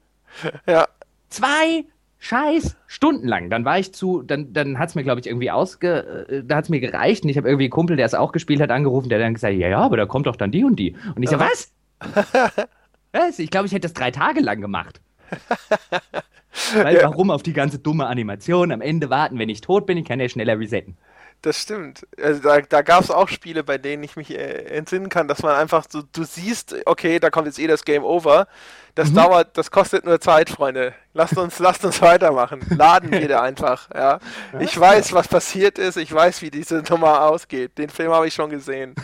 Ja. 0.68 0.90
Zwei 1.30 1.86
Scheiß, 2.22 2.76
stundenlang. 2.86 3.50
Dann 3.50 3.64
war 3.64 3.80
ich 3.80 3.94
zu, 3.94 4.22
dann, 4.22 4.52
dann 4.52 4.78
hat 4.78 4.90
es 4.90 4.96
mir, 4.96 5.04
glaube 5.04 5.22
ich, 5.22 5.28
irgendwie 5.28 5.52
ausge, 5.52 6.28
äh, 6.30 6.44
da 6.46 6.58
hat 6.58 6.66
es 6.66 6.70
mir 6.70 6.82
gereicht 6.82 7.24
und 7.24 7.30
ich 7.30 7.38
habe 7.38 7.48
irgendwie 7.48 7.66
einen 7.66 7.72
Kumpel, 7.72 7.96
der 7.96 8.06
es 8.06 8.14
auch 8.14 8.34
gespielt 8.34 8.60
hat, 8.60 8.72
angerufen, 8.72 9.10
der 9.10 9.20
dann 9.20 9.34
gesagt, 9.34 9.56
ja, 9.56 9.70
ja, 9.70 9.80
aber 9.80 9.98
da 9.98 10.06
kommt 10.06 10.28
doch 10.28 10.36
dann 10.36 10.52
die 10.52 10.66
und 10.66 10.78
die. 10.78 10.96
Und 11.16 11.24
ich 11.24 11.30
so, 11.30 11.40
was? 11.40 11.72
was? 13.14 13.40
Ich 13.40 13.50
glaube, 13.50 13.68
ich 13.68 13.72
hätte 13.72 13.88
das 13.88 13.94
drei 13.94 14.12
Tage 14.12 14.42
lang 14.42 14.60
gemacht. 14.60 15.02
Weil, 16.76 17.02
warum 17.02 17.32
auf 17.32 17.42
die 17.42 17.54
ganze 17.54 17.80
dumme 17.80 18.08
Animation 18.08 18.72
am 18.72 18.82
Ende 18.82 19.10
warten? 19.10 19.40
Wenn 19.40 19.50
ich 19.50 19.62
tot 19.62 19.86
bin, 19.86 19.98
ich 19.98 20.06
kann 20.06 20.20
ja 20.20 20.28
schneller 20.28 20.60
resetten. 20.60 20.98
Das 21.42 21.62
stimmt. 21.62 22.06
Also 22.22 22.42
da, 22.42 22.60
da 22.60 22.82
gab 22.82 23.02
es 23.02 23.12
auch 23.12 23.30
Spiele, 23.30 23.64
bei 23.64 23.78
denen 23.78 24.04
ich 24.04 24.18
mich 24.18 24.32
äh, 24.32 24.66
entsinnen 24.66 25.08
kann, 25.08 25.30
dass 25.30 25.42
man 25.42 25.56
einfach 25.56 25.86
so, 25.90 26.02
du 26.02 26.26
siehst, 26.26 26.76
okay, 26.86 27.20
da 27.20 27.30
kommt 27.30 27.48
jetzt 27.48 27.60
eh 27.60 27.68
das 27.68 27.86
Game 27.86 28.04
over. 28.04 28.48
Das 28.96 29.12
mhm. 29.12 29.16
dauert, 29.16 29.58
das 29.58 29.72
kostet 29.72 30.06
nur 30.06 30.20
Zeit, 30.20 30.50
Freunde. 30.50 30.94
Lasst 31.14 31.38
uns, 31.38 31.58
lasst 31.60 31.86
uns 31.86 32.02
weitermachen. 32.02 32.60
Laden 32.70 33.12
wir 33.12 33.28
da 33.30 33.42
einfach, 33.44 33.90
ja. 33.96 34.20
Ich 34.60 34.78
weiß, 34.78 35.14
was 35.14 35.30
passiert 35.30 35.78
ist, 35.78 35.96
ich 35.96 36.14
weiß, 36.14 36.42
wie 36.42 36.52
diese 36.52 36.84
Nummer 36.90 37.22
ausgeht. 37.22 37.78
Den 37.78 37.90
Film 37.90 38.12
habe 38.12 38.28
ich 38.28 38.34
schon 38.34 38.50
gesehen. 38.50 38.96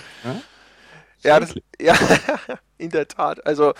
Ja, 1.23 1.39
das, 1.39 1.55
ja, 1.79 1.95
in 2.77 2.89
der 2.89 3.07
Tat. 3.07 3.45
Also, 3.45 3.73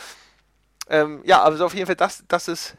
ähm, 0.89 1.21
ja, 1.25 1.43
also 1.43 1.65
auf 1.65 1.73
jeden 1.73 1.87
Fall, 1.87 1.95
das, 1.95 2.23
das 2.27 2.47
ist 2.47 2.75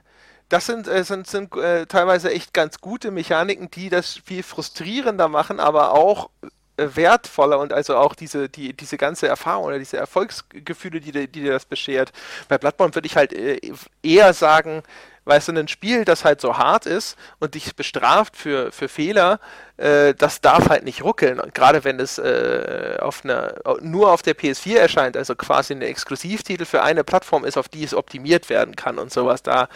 das 0.49 0.66
sind, 0.66 0.86
äh, 0.88 1.05
sind, 1.05 1.26
sind 1.26 1.55
äh, 1.57 1.86
teilweise 1.86 2.30
echt 2.30 2.55
ganz 2.55 2.80
gute 2.80 3.11
Mechaniken, 3.11 3.70
die 3.70 3.88
das 3.88 4.20
viel 4.24 4.42
frustrierender 4.42 5.28
machen, 5.28 5.61
aber 5.61 5.92
auch 5.92 6.30
äh, 6.76 6.88
wertvoller 6.94 7.59
und 7.59 7.72
also 7.72 7.97
auch 7.97 8.14
diese, 8.14 8.49
die, 8.49 8.72
diese 8.74 8.97
ganze 8.97 9.26
Erfahrung 9.26 9.64
oder 9.64 9.78
diese 9.78 9.97
Erfolgsgefühle, 9.97 11.01
die, 11.01 11.12
die 11.12 11.28
dir 11.28 11.53
das 11.53 11.64
beschert. 11.64 12.12
Bei 12.49 12.59
Bloodborne 12.59 12.94
würde 12.94 13.07
ich 13.07 13.16
halt 13.16 13.32
äh, 13.32 13.61
eher 14.03 14.32
sagen, 14.34 14.82
weißt 15.24 15.49
du, 15.49 15.53
ein 15.53 15.68
Spiel, 15.68 16.05
das 16.05 16.24
halt 16.24 16.40
so 16.40 16.57
hart 16.57 16.86
ist 16.86 17.16
und 17.40 17.55
dich 17.55 17.74
bestraft 17.74 18.36
für, 18.36 18.70
für 18.72 18.88
Fehler, 18.88 19.40
äh, 19.76 20.14
das 20.14 20.40
darf 20.40 20.68
halt 20.68 20.84
nicht 20.84 21.03
ruckeln. 21.03 21.40
Und 21.40 21.55
gerade 21.55 21.82
wenn 21.82 21.99
es 21.99 22.18
äh, 22.18 22.99
auf 23.01 23.24
einer, 23.24 23.55
nur 23.80 24.12
auf 24.12 24.22
der 24.22 24.36
PS4 24.36 24.76
erscheint, 24.76 25.16
also 25.16 25.34
quasi 25.34 25.74
ein 25.74 25.82
Exklusivtitel 25.82 26.64
für 26.64 26.82
eine 26.82 27.05
Plattform 27.05 27.44
ist, 27.44 27.59
auf 27.59 27.68
die 27.68 27.84
es 27.84 27.94
optimiert 27.94 28.49
werden 28.49 28.76
kann 28.76 28.99
und 28.99 29.12
sowas, 29.12 29.42
da 29.42 29.68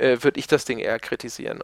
äh, 0.00 0.22
würde 0.22 0.40
ich 0.40 0.46
das 0.46 0.64
Ding 0.64 0.78
eher 0.78 0.98
kritisieren. 0.98 1.60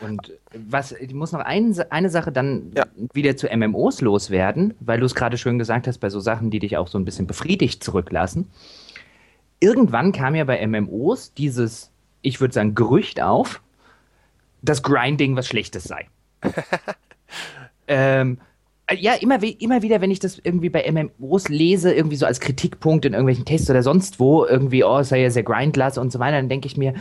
Und 0.00 0.32
was, 0.54 0.92
ich 0.92 1.12
muss 1.12 1.32
noch 1.32 1.40
ein, 1.40 1.76
eine 1.90 2.08
Sache 2.08 2.32
dann 2.32 2.72
ja. 2.74 2.86
wieder 3.12 3.36
zu 3.36 3.48
MMOs 3.54 4.00
loswerden, 4.00 4.74
weil 4.80 4.98
du 4.98 5.06
es 5.06 5.14
gerade 5.14 5.36
schön 5.36 5.58
gesagt 5.58 5.86
hast, 5.86 5.98
bei 5.98 6.08
so 6.08 6.20
Sachen, 6.20 6.50
die 6.50 6.58
dich 6.58 6.78
auch 6.78 6.88
so 6.88 6.98
ein 6.98 7.04
bisschen 7.04 7.26
befriedigt 7.26 7.84
zurücklassen. 7.84 8.50
Irgendwann 9.60 10.12
kam 10.12 10.34
ja 10.34 10.44
bei 10.44 10.66
MMOs 10.66 11.34
dieses, 11.34 11.90
ich 12.22 12.40
würde 12.40 12.54
sagen, 12.54 12.74
Gerücht 12.74 13.20
auf, 13.20 13.60
dass 14.62 14.82
Grinding 14.82 15.36
was 15.36 15.46
Schlechtes 15.46 15.84
sei. 15.84 16.08
ähm, 17.86 18.38
ja, 18.98 19.14
immer, 19.14 19.42
immer 19.42 19.82
wieder, 19.82 20.00
wenn 20.00 20.10
ich 20.10 20.18
das 20.18 20.40
irgendwie 20.42 20.70
bei 20.70 20.90
MMOs 20.90 21.48
lese, 21.48 21.92
irgendwie 21.92 22.16
so 22.16 22.24
als 22.24 22.40
Kritikpunkt 22.40 23.04
in 23.04 23.12
irgendwelchen 23.12 23.44
Tests 23.44 23.68
oder 23.68 23.82
sonst 23.82 24.18
wo, 24.18 24.46
irgendwie, 24.46 24.82
oh, 24.82 24.98
es 24.98 25.10
sei 25.10 25.20
ja 25.22 25.30
sehr 25.30 25.42
grindlass 25.42 25.98
und 25.98 26.10
so 26.10 26.18
weiter, 26.18 26.38
dann 26.38 26.48
denke 26.48 26.66
ich 26.66 26.78
mir, 26.78 26.94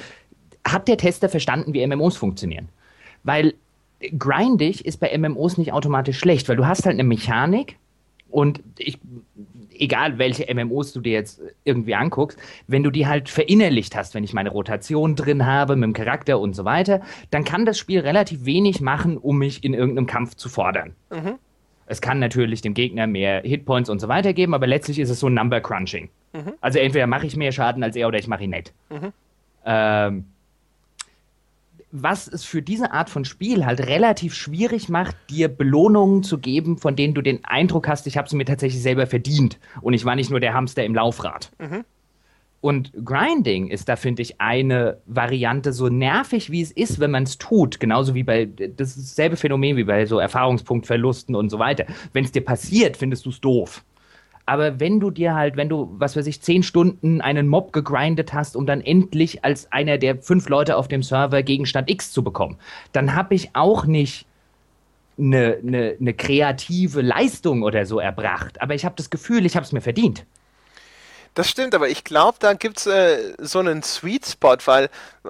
hat 0.66 0.88
der 0.88 0.98
Tester 0.98 1.30
verstanden, 1.30 1.74
wie 1.74 1.86
MMOs 1.86 2.18
funktionieren? 2.18 2.70
Weil 3.24 3.54
grindig 4.18 4.86
ist 4.86 5.00
bei 5.00 5.18
MMOs 5.18 5.58
nicht 5.58 5.74
automatisch 5.74 6.18
schlecht, 6.18 6.48
weil 6.48 6.56
du 6.56 6.68
hast 6.68 6.86
halt 6.86 6.94
eine 6.94 7.04
Mechanik 7.04 7.78
und 8.30 8.62
ich, 8.78 8.98
egal 9.78 10.18
welche 10.18 10.54
MMOs 10.54 10.94
du 10.94 11.02
dir 11.02 11.14
jetzt 11.14 11.42
irgendwie 11.64 11.96
anguckst, 11.96 12.38
wenn 12.68 12.84
du 12.84 12.92
die 12.92 13.08
halt 13.08 13.30
verinnerlicht 13.30 13.96
hast, 13.96 14.14
wenn 14.14 14.24
ich 14.24 14.34
meine 14.34 14.52
Rotation 14.52 15.16
drin 15.16 15.46
habe 15.46 15.76
mit 15.76 15.88
dem 15.88 15.94
Charakter 15.94 16.40
und 16.40 16.56
so 16.56 16.64
weiter, 16.66 17.02
dann 17.32 17.44
kann 17.44 17.66
das 17.66 17.78
Spiel 17.78 18.00
relativ 18.00 18.46
wenig 18.46 18.82
machen, 18.82 19.18
um 19.18 19.40
mich 19.40 19.64
in 19.64 19.74
irgendeinem 19.74 20.06
Kampf 20.06 20.36
zu 20.36 20.48
fordern. 20.48 20.96
Mhm. 21.10 21.36
Es 21.88 22.02
kann 22.02 22.20
natürlich 22.20 22.62
dem 22.62 22.76
Gegner 22.76 23.08
mehr 23.08 23.42
Hitpoints 23.42 23.90
und 23.90 24.00
so 24.00 24.08
weiter 24.08 24.34
geben, 24.34 24.54
aber 24.54 24.68
letztlich 24.68 25.00
ist 25.00 25.10
es 25.10 25.20
so 25.20 25.28
Number 25.28 25.60
Crunching. 25.60 26.10
Mhm. 26.34 26.54
Also 26.62 26.78
entweder 26.78 27.08
mache 27.08 27.26
ich 27.26 27.36
mehr 27.36 27.52
Schaden 27.52 27.84
als 27.84 27.96
er 27.96 28.08
oder 28.08 28.20
ich 28.20 28.28
mache 28.28 28.44
ihn 28.44 28.52
nicht. 28.52 28.74
Mhm. 28.90 29.12
Ähm, 29.66 30.26
was 31.92 32.28
es 32.28 32.44
für 32.44 32.62
diese 32.62 32.92
Art 32.92 33.10
von 33.10 33.26
Spiel 33.26 33.66
halt 33.66 33.82
relativ 33.88 34.34
schwierig 34.34 34.90
macht, 34.90 35.16
dir 35.30 35.48
Belohnungen 35.48 36.24
zu 36.24 36.38
geben, 36.38 36.78
von 36.78 36.96
denen 36.96 37.14
du 37.14 37.22
den 37.22 37.44
Eindruck 37.46 37.88
hast, 37.88 38.08
ich 38.08 38.18
habe 38.18 38.30
sie 38.30 38.36
mir 38.36 38.46
tatsächlich 38.46 38.82
selber 38.82 39.08
verdient 39.08 39.60
und 39.82 39.94
ich 39.94 40.06
war 40.06 40.16
nicht 40.16 40.30
nur 40.30 40.40
der 40.40 40.54
Hamster 40.54 40.84
im 40.84 40.96
Laufrad. 40.96 41.52
Mhm. 41.60 41.86
Und 42.62 42.92
Grinding 43.06 43.68
ist 43.68 43.88
da, 43.88 43.96
finde 43.96 44.22
ich, 44.22 44.42
eine 44.42 44.98
Variante, 45.06 45.72
so 45.72 45.88
nervig 45.88 46.52
wie 46.52 46.62
es 46.62 46.72
ist, 46.72 47.00
wenn 47.00 47.12
man 47.12 47.24
es 47.24 47.38
tut. 47.38 47.80
Genauso 47.80 48.16
wie 48.16 48.24
bei, 48.24 48.46
dasselbe 48.46 49.38
Phänomen 49.38 49.78
wie 49.78 49.86
bei 49.86 50.06
so 50.06 50.20
Erfahrungspunktverlusten 50.20 51.36
und 51.36 51.50
so 51.50 51.58
weiter. 51.58 51.86
Wenn 52.12 52.26
es 52.26 52.34
dir 52.34 52.44
passiert, 52.44 52.98
findest 52.98 53.26
du 53.26 53.30
es 53.30 53.40
doof. 53.40 53.86
Aber 54.50 54.80
wenn 54.80 55.00
du 55.00 55.12
dir 55.12 55.36
halt, 55.36 55.58
wenn 55.58 55.70
du, 55.70 55.94
was 56.00 56.16
weiß 56.16 56.26
ich, 56.26 56.42
zehn 56.42 56.64
Stunden 56.64 57.22
einen 57.22 57.48
Mob 57.48 57.72
gegrindet 57.72 58.34
hast, 58.34 58.56
um 58.56 58.66
dann 58.66 58.82
endlich 58.82 59.46
als 59.46 59.72
einer 59.72 60.00
der 60.00 60.18
fünf 60.18 60.50
Leute 60.50 60.76
auf 60.76 60.88
dem 60.88 61.04
Server 61.04 61.44
Gegenstand 61.44 61.88
X 61.88 62.12
zu 62.12 62.24
bekommen, 62.24 62.58
dann 62.92 63.14
habe 63.14 63.36
ich 63.36 63.52
auch 63.54 63.86
nicht 63.86 64.26
eine, 65.20 65.60
eine, 65.62 65.96
eine 66.00 66.14
kreative 66.16 67.02
Leistung 67.02 67.62
oder 67.62 67.86
so 67.86 68.00
erbracht. 68.00 68.60
Aber 68.60 68.74
ich 68.74 68.86
habe 68.86 68.96
das 68.98 69.12
Gefühl, 69.12 69.46
ich 69.46 69.56
habe 69.56 69.66
es 69.66 69.72
mir 69.72 69.82
verdient. 69.82 70.26
Das 71.36 71.48
stimmt, 71.48 71.76
aber 71.76 71.88
ich 71.88 72.04
glaube, 72.04 72.38
da 72.40 72.54
gibt 72.54 72.80
es 72.80 72.88
äh, 72.88 73.36
so 73.38 73.60
einen 73.60 73.84
Sweet 73.84 74.26
Spot, 74.26 74.58
weil 74.66 74.86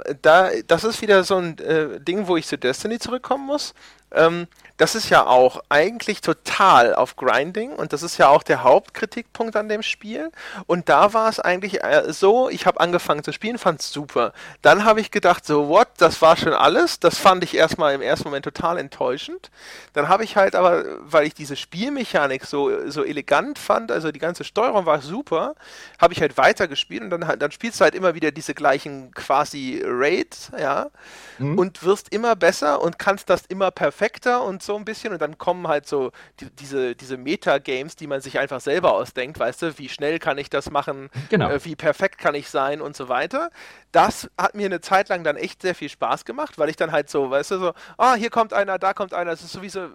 äh, 0.05 0.15
da, 0.21 0.49
das 0.65 0.85
ist 0.85 1.01
wieder 1.01 1.25
so 1.25 1.35
ein 1.35 1.57
äh, 1.57 1.99
Ding, 1.99 2.27
wo 2.27 2.37
ich 2.37 2.47
zu 2.47 2.57
Destiny 2.57 2.99
zurückkommen 2.99 3.45
muss. 3.45 3.73
Ähm, 4.11 4.47
das 4.79 4.95
ist 4.95 5.09
ja 5.09 5.25
auch 5.25 5.61
eigentlich 5.67 6.21
total 6.21 6.95
auf 6.95 7.17
Grinding 7.17 7.73
und 7.73 7.91
das 7.91 8.01
ist 8.01 8.17
ja 8.17 8.29
auch 8.29 8.43
der 8.43 8.63
Hauptkritikpunkt 8.63 9.57
an 9.57 9.67
dem 9.67 9.83
Spiel. 9.83 10.31
Und 10.67 10.87
da 10.87 11.13
war 11.13 11.27
es 11.27 11.41
eigentlich 11.41 11.83
äh, 11.83 12.13
so, 12.13 12.49
ich 12.49 12.65
habe 12.65 12.79
angefangen 12.79 13.21
zu 13.21 13.33
spielen, 13.33 13.57
fand 13.57 13.81
es 13.81 13.91
super. 13.91 14.31
Dann 14.61 14.85
habe 14.85 15.01
ich 15.01 15.11
gedacht, 15.11 15.45
so 15.45 15.67
what, 15.67 15.89
das 15.97 16.21
war 16.21 16.37
schon 16.37 16.53
alles. 16.53 17.01
Das 17.01 17.17
fand 17.17 17.43
ich 17.43 17.57
erstmal 17.57 17.93
im 17.93 18.01
ersten 18.01 18.29
Moment 18.29 18.45
total 18.45 18.77
enttäuschend. 18.77 19.51
Dann 19.91 20.07
habe 20.07 20.23
ich 20.23 20.37
halt 20.37 20.55
aber, 20.55 20.85
weil 21.01 21.27
ich 21.27 21.33
diese 21.33 21.57
Spielmechanik 21.57 22.45
so, 22.45 22.89
so 22.89 23.03
elegant 23.03 23.59
fand, 23.59 23.91
also 23.91 24.13
die 24.13 24.19
ganze 24.19 24.45
Steuerung 24.45 24.85
war 24.85 25.01
super, 25.01 25.55
habe 25.99 26.13
ich 26.13 26.21
halt 26.21 26.37
weitergespielt 26.37 27.03
und 27.03 27.09
dann, 27.09 27.37
dann 27.37 27.51
spielst 27.51 27.81
du 27.81 27.83
halt 27.83 27.95
immer 27.95 28.15
wieder 28.15 28.31
diese 28.31 28.53
gleichen 28.53 29.11
quasi 29.13 29.83
Raids, 29.85 30.51
ja, 30.57 30.89
mhm. 31.37 31.59
und 31.59 31.83
wirst 31.83 32.13
immer 32.13 32.37
besser 32.37 32.81
und 32.81 32.97
kannst 32.97 33.29
das 33.29 33.41
immer 33.49 33.71
perfekter 33.99 34.43
und 34.45 34.63
so 34.63 34.77
ein 34.77 34.85
bisschen 34.85 35.11
und 35.11 35.21
dann 35.21 35.37
kommen 35.37 35.67
halt 35.67 35.85
so 35.85 36.11
die, 36.39 36.49
diese, 36.51 36.95
diese 36.95 37.17
Meta-Games, 37.17 37.97
die 37.97 38.07
man 38.07 38.21
sich 38.21 38.39
einfach 38.39 38.61
selber 38.61 38.93
ausdenkt, 38.93 39.37
weißt 39.37 39.61
du, 39.61 39.77
wie 39.77 39.89
schnell 39.89 40.19
kann 40.19 40.37
ich 40.37 40.49
das 40.49 40.71
machen, 40.71 41.09
genau. 41.29 41.49
äh, 41.49 41.65
wie 41.65 41.75
perfekt 41.75 42.17
kann 42.17 42.33
ich 42.33 42.49
sein 42.49 42.79
und 42.79 42.95
so 42.95 43.09
weiter. 43.09 43.49
Das 43.91 44.29
hat 44.37 44.55
mir 44.55 44.67
eine 44.67 44.79
Zeit 44.79 45.09
lang 45.09 45.25
dann 45.25 45.35
echt 45.35 45.61
sehr 45.61 45.75
viel 45.75 45.89
Spaß 45.89 46.23
gemacht, 46.23 46.57
weil 46.57 46.69
ich 46.69 46.77
dann 46.77 46.93
halt 46.93 47.09
so, 47.09 47.29
weißt 47.29 47.51
du, 47.51 47.59
so, 47.59 47.73
ah, 47.97 48.15
hier 48.15 48.29
kommt 48.29 48.53
einer, 48.53 48.79
da 48.79 48.93
kommt 48.93 49.13
einer, 49.13 49.31
es 49.31 49.43
ist 49.43 49.51
sowieso 49.51 49.89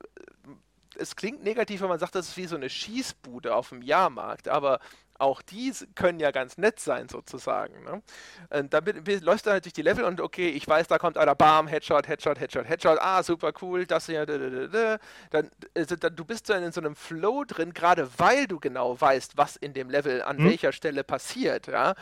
es 0.97 1.17
klingt 1.17 1.43
negativ, 1.43 1.81
wenn 1.81 1.89
man 1.89 1.99
sagt, 1.99 2.15
das 2.15 2.29
ist 2.29 2.37
wie 2.37 2.47
so 2.47 2.55
eine 2.55 2.71
Schießbude 2.71 3.53
auf 3.53 3.71
dem 3.71 3.83
Jahrmarkt, 3.83 4.47
aber 4.47 4.79
auch 5.19 5.43
die 5.43 5.73
können 5.95 6.21
ja 6.21 6.31
ganz 6.31 6.59
nett 6.59 6.81
sein, 6.81 7.09
sozusagen. 7.09 7.83
Ne? 7.85 8.03
Und 8.51 8.73
dann 8.73 8.85
läufst 9.23 9.47
du 9.47 9.51
halt 9.51 9.65
durch 9.65 9.73
die 9.73 9.83
Level 9.83 10.05
und 10.05 10.21
okay, 10.21 10.49
ich 10.49 10.67
weiß, 10.67 10.89
da 10.89 10.99
kommt 10.99 11.19
einer, 11.19 11.35
bam, 11.35 11.67
Headshot, 11.67 12.09
Headshot, 12.09 12.39
Headshot, 12.41 12.69
Headshot, 12.69 12.99
ah, 13.01 13.23
super 13.23 13.53
cool, 13.62 13.87
das 13.87 14.07
hier, 14.07 14.27
dann, 14.27 15.51
also, 15.77 15.97
dann 15.97 16.17
du 16.17 16.25
bist 16.25 16.51
dann 16.51 16.62
in 16.62 16.73
so 16.73 16.81
einem 16.81 16.97
Flow 16.97 17.45
drin, 17.45 17.73
gerade 17.73 18.09
weil 18.19 18.47
du 18.47 18.59
genau 18.59 19.01
weißt, 19.01 19.37
was 19.37 19.57
in 19.57 19.73
dem 19.73 19.91
Level 19.91 20.23
an 20.23 20.39
hm. 20.39 20.49
welcher 20.49 20.73
Stelle 20.73 21.05
passiert, 21.05 21.67
ja 21.67 21.95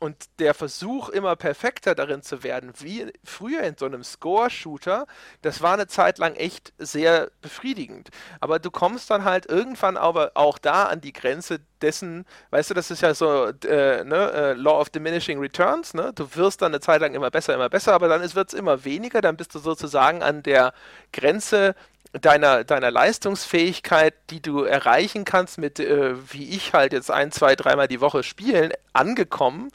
und 0.00 0.16
der 0.38 0.54
Versuch, 0.54 1.10
immer 1.10 1.36
perfekter 1.36 1.94
darin 1.94 2.22
zu 2.22 2.42
werden, 2.42 2.72
wie 2.78 3.12
früher 3.22 3.62
in 3.62 3.76
so 3.76 3.84
einem 3.84 4.02
Score-Shooter, 4.02 5.06
das 5.42 5.60
war 5.60 5.74
eine 5.74 5.86
Zeit 5.86 6.18
lang 6.18 6.34
echt 6.34 6.72
sehr 6.78 7.30
befriedigend. 7.42 8.08
Aber 8.40 8.58
du 8.58 8.70
kommst 8.70 9.10
dann 9.10 9.24
halt 9.24 9.46
irgendwann 9.46 9.98
aber 9.98 10.32
auch 10.34 10.58
da 10.58 10.84
an 10.84 11.02
die 11.02 11.12
Grenze 11.12 11.60
dessen, 11.82 12.24
weißt 12.50 12.70
du, 12.70 12.74
das 12.74 12.90
ist 12.90 13.02
ja 13.02 13.14
so 13.14 13.46
äh, 13.46 14.04
ne, 14.04 14.32
äh, 14.32 14.52
Law 14.54 14.80
of 14.80 14.90
Diminishing 14.90 15.38
Returns, 15.40 15.94
ne? 15.94 16.12
Du 16.14 16.34
wirst 16.36 16.62
dann 16.62 16.72
eine 16.72 16.80
Zeit 16.80 17.00
lang 17.00 17.14
immer 17.14 17.30
besser, 17.30 17.54
immer 17.54 17.68
besser, 17.68 17.94
aber 17.94 18.08
dann 18.08 18.20
wird 18.34 18.48
es 18.48 18.54
immer 18.54 18.84
weniger, 18.84 19.20
dann 19.20 19.36
bist 19.36 19.54
du 19.54 19.58
sozusagen 19.58 20.22
an 20.22 20.42
der 20.42 20.72
Grenze 21.12 21.74
deiner, 22.12 22.64
deiner 22.64 22.90
Leistungsfähigkeit, 22.90 24.14
die 24.30 24.40
du 24.42 24.64
erreichen 24.64 25.24
kannst 25.24 25.58
mit, 25.58 25.78
äh, 25.78 26.14
wie 26.32 26.50
ich 26.50 26.72
halt 26.72 26.92
jetzt 26.92 27.10
ein, 27.10 27.30
zwei, 27.32 27.54
dreimal 27.54 27.88
die 27.88 28.00
Woche 28.00 28.22
spielen, 28.22 28.72
angekommen. 28.92 29.70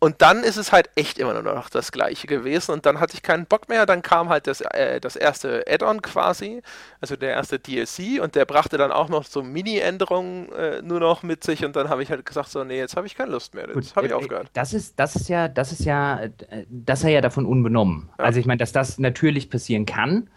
Und 0.00 0.22
dann 0.22 0.42
ist 0.42 0.56
es 0.56 0.72
halt 0.72 0.90
echt 0.96 1.18
immer 1.18 1.34
nur 1.34 1.42
noch 1.42 1.70
das 1.70 1.92
Gleiche 1.92 2.26
gewesen. 2.26 2.72
Und 2.72 2.86
dann 2.86 3.00
hatte 3.00 3.14
ich 3.14 3.22
keinen 3.22 3.46
Bock 3.46 3.68
mehr. 3.68 3.86
Dann 3.86 4.02
kam 4.02 4.30
halt 4.30 4.46
das, 4.46 4.62
äh, 4.62 5.00
das 5.00 5.14
erste 5.14 5.64
Add-on 5.68 6.02
quasi, 6.02 6.62
also 7.00 7.16
der 7.16 7.30
erste 7.30 7.58
DLC. 7.58 8.20
Und 8.20 8.34
der 8.34 8.46
brachte 8.46 8.78
dann 8.78 8.92
auch 8.92 9.08
noch 9.08 9.24
so 9.24 9.42
Mini-Änderungen 9.42 10.50
äh, 10.52 10.82
nur 10.82 11.00
noch 11.00 11.22
mit 11.22 11.44
sich. 11.44 11.64
Und 11.64 11.76
dann 11.76 11.90
habe 11.90 12.02
ich 12.02 12.10
halt 12.10 12.24
gesagt, 12.24 12.48
so, 12.48 12.64
nee, 12.64 12.78
jetzt 12.78 12.96
habe 12.96 13.06
ich 13.06 13.14
keine 13.14 13.30
Lust 13.30 13.54
mehr. 13.54 13.68
Jetzt 13.74 13.94
habe 13.94 14.06
ich 14.06 14.12
äh, 14.12 14.16
aufgehört. 14.16 14.48
Das 14.54 14.72
ist, 14.72 14.98
das 14.98 15.16
ist 15.16 15.28
ja, 15.28 15.48
das 15.48 15.70
ist 15.70 15.84
ja, 15.84 16.20
das 16.68 17.00
sei 17.02 17.12
ja 17.12 17.20
davon 17.20 17.44
unbenommen. 17.44 18.08
Ja. 18.18 18.24
Also 18.24 18.40
ich 18.40 18.46
meine, 18.46 18.58
dass 18.58 18.72
das 18.72 18.98
natürlich 18.98 19.50
passieren 19.50 19.84
kann 19.86 20.30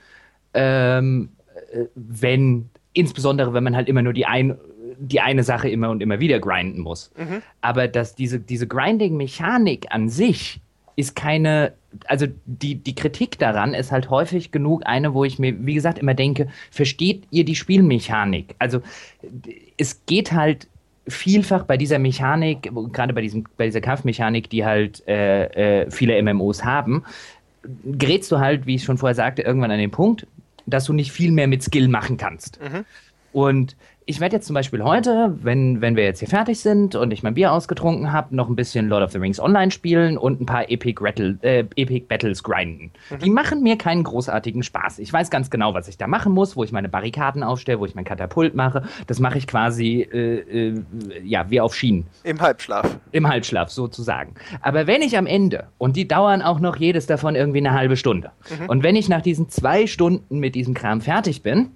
ähm, 0.53 1.30
äh, 1.72 1.86
wenn, 1.95 2.70
insbesondere 2.93 3.53
wenn 3.53 3.64
man 3.64 3.76
halt 3.76 3.89
immer 3.89 4.01
nur 4.01 4.14
die, 4.14 4.26
ein, 4.26 4.57
die 4.98 5.22
eine 5.22 5.44
Sache 5.44 5.70
immer 5.70 5.89
und 5.89 6.02
immer 6.02 6.20
wieder 6.20 6.39
grinden 6.39 6.82
muss. 6.82 7.12
Mhm. 7.18 7.41
Aber 7.62 7.88
dass 7.88 8.16
diese, 8.16 8.39
diese 8.39 8.68
Grinding-Mechanik 8.68 9.88
an 9.89 10.10
sich 10.10 10.62
ist 10.96 11.16
keine, 11.16 11.74
also 12.06 12.28
die, 12.46 12.76
die 12.76 12.96
Kritik 12.96 13.39
daran 13.39 13.74
ist 13.74 13.91
halt 13.91 14.10
häufig 14.10 14.52
genug 14.52 14.84
eine, 14.86 15.14
wo 15.14 15.24
ich 15.24 15.39
mir, 15.39 15.66
wie 15.66 15.74
gesagt, 15.74 16.00
immer 16.00 16.14
denke, 16.14 16.48
versteht 16.72 17.24
ihr 17.32 17.46
die 17.46 17.56
Spielmechanik? 17.56 18.56
Also 18.60 18.82
es 19.78 20.06
geht 20.06 20.32
halt 20.32 20.68
vielfach 21.08 21.64
bei 21.64 21.78
dieser 21.78 22.00
Mechanik, 22.00 22.72
gerade 22.94 23.14
bei, 23.14 23.22
diesem, 23.22 23.46
bei 23.58 23.66
dieser 23.66 23.82
Kampfmechanik, 23.82 24.50
die 24.50 24.66
halt 24.66 25.06
äh, 25.08 25.82
äh, 25.82 25.91
viele 25.91 26.22
MMOs 26.22 26.64
haben, 26.64 27.04
gerätst 27.86 28.32
du 28.32 28.39
halt, 28.39 28.66
wie 28.66 28.76
ich 28.76 28.84
schon 28.84 28.98
vorher 28.98 29.16
sagte, 29.16 29.41
irgendwann 29.41 29.72
an 29.72 29.80
den 29.80 29.91
Punkt, 29.91 30.28
dass 30.66 30.86
du 30.86 30.94
nicht 30.94 31.12
viel 31.12 31.32
mehr 31.32 31.48
mit 31.48 31.64
Skill 31.64 31.88
machen 31.88 32.18
kannst. 32.18 32.60
Mhm. 32.62 32.86
Und 33.34 33.76
ich 34.06 34.20
werde 34.20 34.36
jetzt 34.36 34.47
zum 34.47 34.54
Beispiel 34.54 34.84
heute, 34.84 35.36
wenn, 35.41 35.82
wenn 35.82 35.95
wir 35.95 36.04
jetzt 36.04 36.20
hier 36.20 36.28
fertig 36.28 36.60
sind 36.60 36.95
und 36.95 37.12
ich 37.12 37.24
mein 37.24 37.34
Bier 37.34 37.51
ausgetrunken 37.51 38.12
habe, 38.12 38.36
noch 38.36 38.49
ein 38.49 38.56
bisschen 38.56 38.88
Lord 38.89 39.04
of 39.04 39.12
the 39.12 39.18
Rings 39.18 39.39
online 39.39 39.72
spielen 39.72 40.18
und 40.18 40.41
ein 40.41 40.45
paar 40.45 40.70
Epic, 40.70 40.99
Rattle, 41.01 41.38
äh, 41.41 41.60
Epic 41.76 42.06
Battles 42.08 42.43
grinden. 42.43 42.91
Mhm. 43.10 43.20
Die 43.20 43.30
machen 43.30 43.64
mir 43.64 43.78
keinen 43.78 44.04
großartigen 44.04 44.64
Spaß. 44.64 44.99
Ich 44.99 45.12
weiß 45.12 45.30
ganz 45.30 45.49
genau, 45.49 45.74
was 45.74 45.88
ich 45.88 45.97
da 45.97 46.08
machen 46.08 46.34
muss, 46.34 46.56
wo 46.56 46.64
ich 46.64 46.72
meine 46.72 46.89
Barrikaden 46.89 47.43
aufstelle, 47.43 47.80
wo 47.80 47.86
ich 47.86 47.95
mein 47.95 48.06
Katapult 48.06 48.56
mache. 48.56 48.84
Das 49.08 49.20
mache 49.20 49.38
ich 49.38 49.47
quasi, 49.47 50.01
äh, 50.01 50.70
äh, 50.70 50.84
ja, 51.24 51.49
wie 51.49 51.62
auf 51.62 51.76
Schienen. 51.76 52.06
Im 52.24 52.41
Halbschlaf. 52.41 52.97
Im 53.12 53.28
Halbschlaf, 53.28 53.70
sozusagen. 53.70 54.34
Aber 54.62 54.88
wenn 54.88 55.01
ich 55.01 55.18
am 55.18 55.28
Ende, 55.28 55.68
und 55.78 55.95
die 55.95 56.08
dauern 56.08 56.41
auch 56.41 56.60
noch 56.60 56.76
jedes 56.76 57.08
davon 57.08 57.36
irgendwie 57.36 57.60
eine 57.60 57.74
halbe 57.74 57.97
Stunde, 57.97 58.32
mhm. 58.60 58.70
und 58.70 58.84
wenn 58.84 58.95
ich 58.95 59.10
nach 59.10 59.22
diesen 59.22 59.49
zwei 59.49 59.88
Stunden 59.88 60.39
mit 60.39 60.56
diesem 60.56 60.74
Kram 60.74 61.01
fertig 61.01 61.43
bin, 61.43 61.72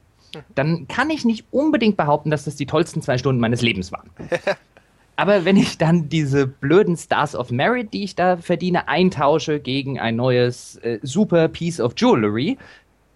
dann 0.55 0.87
kann 0.87 1.09
ich 1.09 1.25
nicht 1.25 1.45
unbedingt 1.51 1.97
behaupten, 1.97 2.29
dass 2.29 2.45
das 2.45 2.55
die 2.55 2.65
tollsten 2.65 3.01
zwei 3.01 3.17
Stunden 3.17 3.41
meines 3.41 3.61
Lebens 3.61 3.91
waren. 3.91 4.09
Aber 5.15 5.45
wenn 5.45 5.57
ich 5.57 5.79
dann 5.79 6.09
diese 6.09 6.45
blöden 6.45 6.95
Stars 6.95 7.35
of 7.35 7.49
Merit, 7.49 7.91
die 7.91 8.03
ich 8.03 8.15
da 8.15 8.37
verdiene, 8.37 8.87
eintausche 8.87 9.59
gegen 9.59 9.99
ein 9.99 10.15
neues 10.15 10.77
äh, 10.77 10.99
super 11.01 11.47
Piece 11.47 11.79
of 11.79 11.93
Jewelry, 11.97 12.57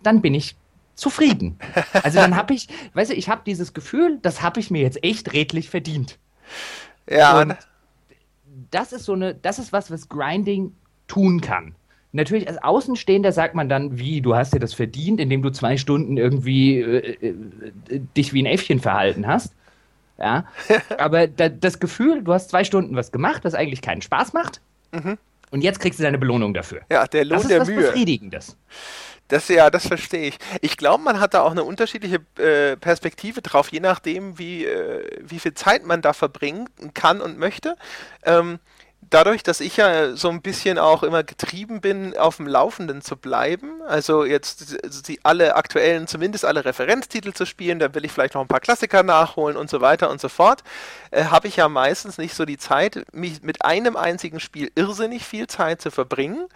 dann 0.01 0.22
bin 0.22 0.34
ich 0.34 0.55
zufrieden. 0.95 1.57
Also 2.03 2.19
dann 2.19 2.36
habe 2.36 2.55
ich, 2.55 2.67
weißt 2.93 3.11
du, 3.11 3.15
ich 3.15 3.30
habe 3.30 3.41
dieses 3.45 3.74
Gefühl, 3.74 4.17
das 4.22 4.41
habe 4.41 4.59
ich 4.59 4.72
mir 4.72 4.82
jetzt 4.82 5.03
echt 5.03 5.34
redlich 5.34 5.69
verdient. 5.69 6.17
Ja. 7.09 7.39
Und 7.39 7.55
das 8.72 8.93
ist 8.93 9.05
so 9.05 9.13
eine, 9.13 9.36
das 9.36 9.59
ist 9.59 9.72
was, 9.72 9.91
was 9.91 10.09
Grinding 10.09 10.74
tun 11.07 11.39
kann. 11.41 11.76
Natürlich, 12.14 12.47
als 12.47 12.62
Außenstehender 12.62 13.32
sagt 13.32 13.55
man 13.55 13.70
dann, 13.70 13.97
wie, 13.97 14.22
du 14.22 14.36
hast 14.36 14.53
dir 14.53 14.59
das 14.59 14.74
verdient, 14.74 15.20
indem 15.20 15.41
du 15.41 15.49
zwei 15.49 15.78
Stunden 15.78 16.18
irgendwie 16.18 16.80
äh, 16.80 17.30
äh, 17.30 17.36
dich 18.18 18.34
wie 18.34 18.43
ein 18.43 18.47
Äffchen 18.47 18.80
verhalten 18.80 19.28
hast. 19.28 19.53
Ja. 20.20 20.45
Aber 20.97 21.28
da, 21.28 21.47
das 21.49 21.80
Gefühl, 21.80 22.24
du 22.24 22.34
hast 22.34 22.49
zwei 22.49 22.64
Stunden 22.64 22.95
was 22.95 23.12
gemacht, 23.12 23.43
was 23.43 23.53
eigentlich 23.53 23.82
keinen 23.82 24.01
Spaß 24.01 24.34
macht. 24.34 24.62
Mhm. 24.91 25.18
Und 25.51 25.62
jetzt 25.62 25.80
kriegst 25.80 25.99
du 25.99 26.03
deine 26.03 26.18
Belohnung 26.18 26.53
dafür. 26.53 26.82
Ja, 26.89 27.07
der 27.07 27.26
Lohn 27.26 27.36
das 27.36 27.43
ist 27.43 27.51
der 27.51 27.62
was 27.62 27.68
Mühe. 27.70 27.82
Befriedigendes. 27.82 28.57
Das 29.28 29.47
ja, 29.47 29.70
das 29.70 29.88
verstehe 29.88 30.28
ich. 30.28 30.38
Ich 30.59 30.76
glaube, 30.76 31.03
man 31.03 31.22
hat 31.22 31.34
da 31.34 31.41
auch 31.41 31.51
eine 31.51 31.64
unterschiedliche 31.64 32.20
äh, 32.38 32.76
Perspektive 32.76 33.41
drauf, 33.41 33.70
je 33.70 33.80
nachdem, 33.80 34.38
wie, 34.38 34.66
äh, 34.66 35.05
wie 35.22 35.39
viel 35.39 35.53
Zeit 35.53 35.86
man 35.86 36.01
da 36.01 36.12
verbringen 36.12 36.68
kann 36.93 37.22
und 37.22 37.38
möchte. 37.38 37.78
Ähm, 38.26 38.59
dadurch, 39.10 39.43
dass 39.43 39.60
ich 39.60 39.78
ja 39.78 40.16
so 40.16 40.30
ein 40.30 40.41
bisschen 40.41 40.78
auch 40.78 41.04
immer 41.04 41.24
getrieben 41.24 41.82
bin, 41.82 42.18
auf 42.18 42.38
dem 42.38 42.47
Laufenden 42.47 43.02
zu 43.02 43.18
bleiben, 43.18 43.82
also 43.88 44.24
jetzt 44.26 44.78
die, 45.08 45.20
alle 45.24 45.56
aktuellen, 45.56 46.08
zumindest 46.08 46.45
alle 46.45 46.64
Referenztitel 46.64 47.34
zu 47.34 47.45
spielen, 47.45 47.80
dann 47.80 47.93
will 47.95 48.06
ich 48.06 48.12
vielleicht 48.12 48.36
noch 48.36 48.41
ein 48.41 48.47
paar 48.47 48.60
Klassiker 48.60 49.04
nachholen 49.04 49.58
und 49.58 49.70
so 49.70 49.82
weiter 49.82 50.10
und 50.10 50.22
so 50.22 50.30
fort, 50.30 50.64
äh, 51.12 51.26
habe 51.26 51.47
ich 51.47 51.58
ja 51.58 51.68
meistens 51.68 52.18
nicht 52.18 52.36
so 52.36 52.45
die 52.45 52.58
Zeit, 52.58 53.06
mich 53.12 53.41
mit 53.41 53.66
einem 53.66 53.95
einzigen 53.95 54.39
Spiel 54.39 54.72
irrsinnig 54.76 55.26
viel 55.26 55.47
Zeit 55.47 55.82
zu 55.82 55.91
verbringen. 55.91 56.47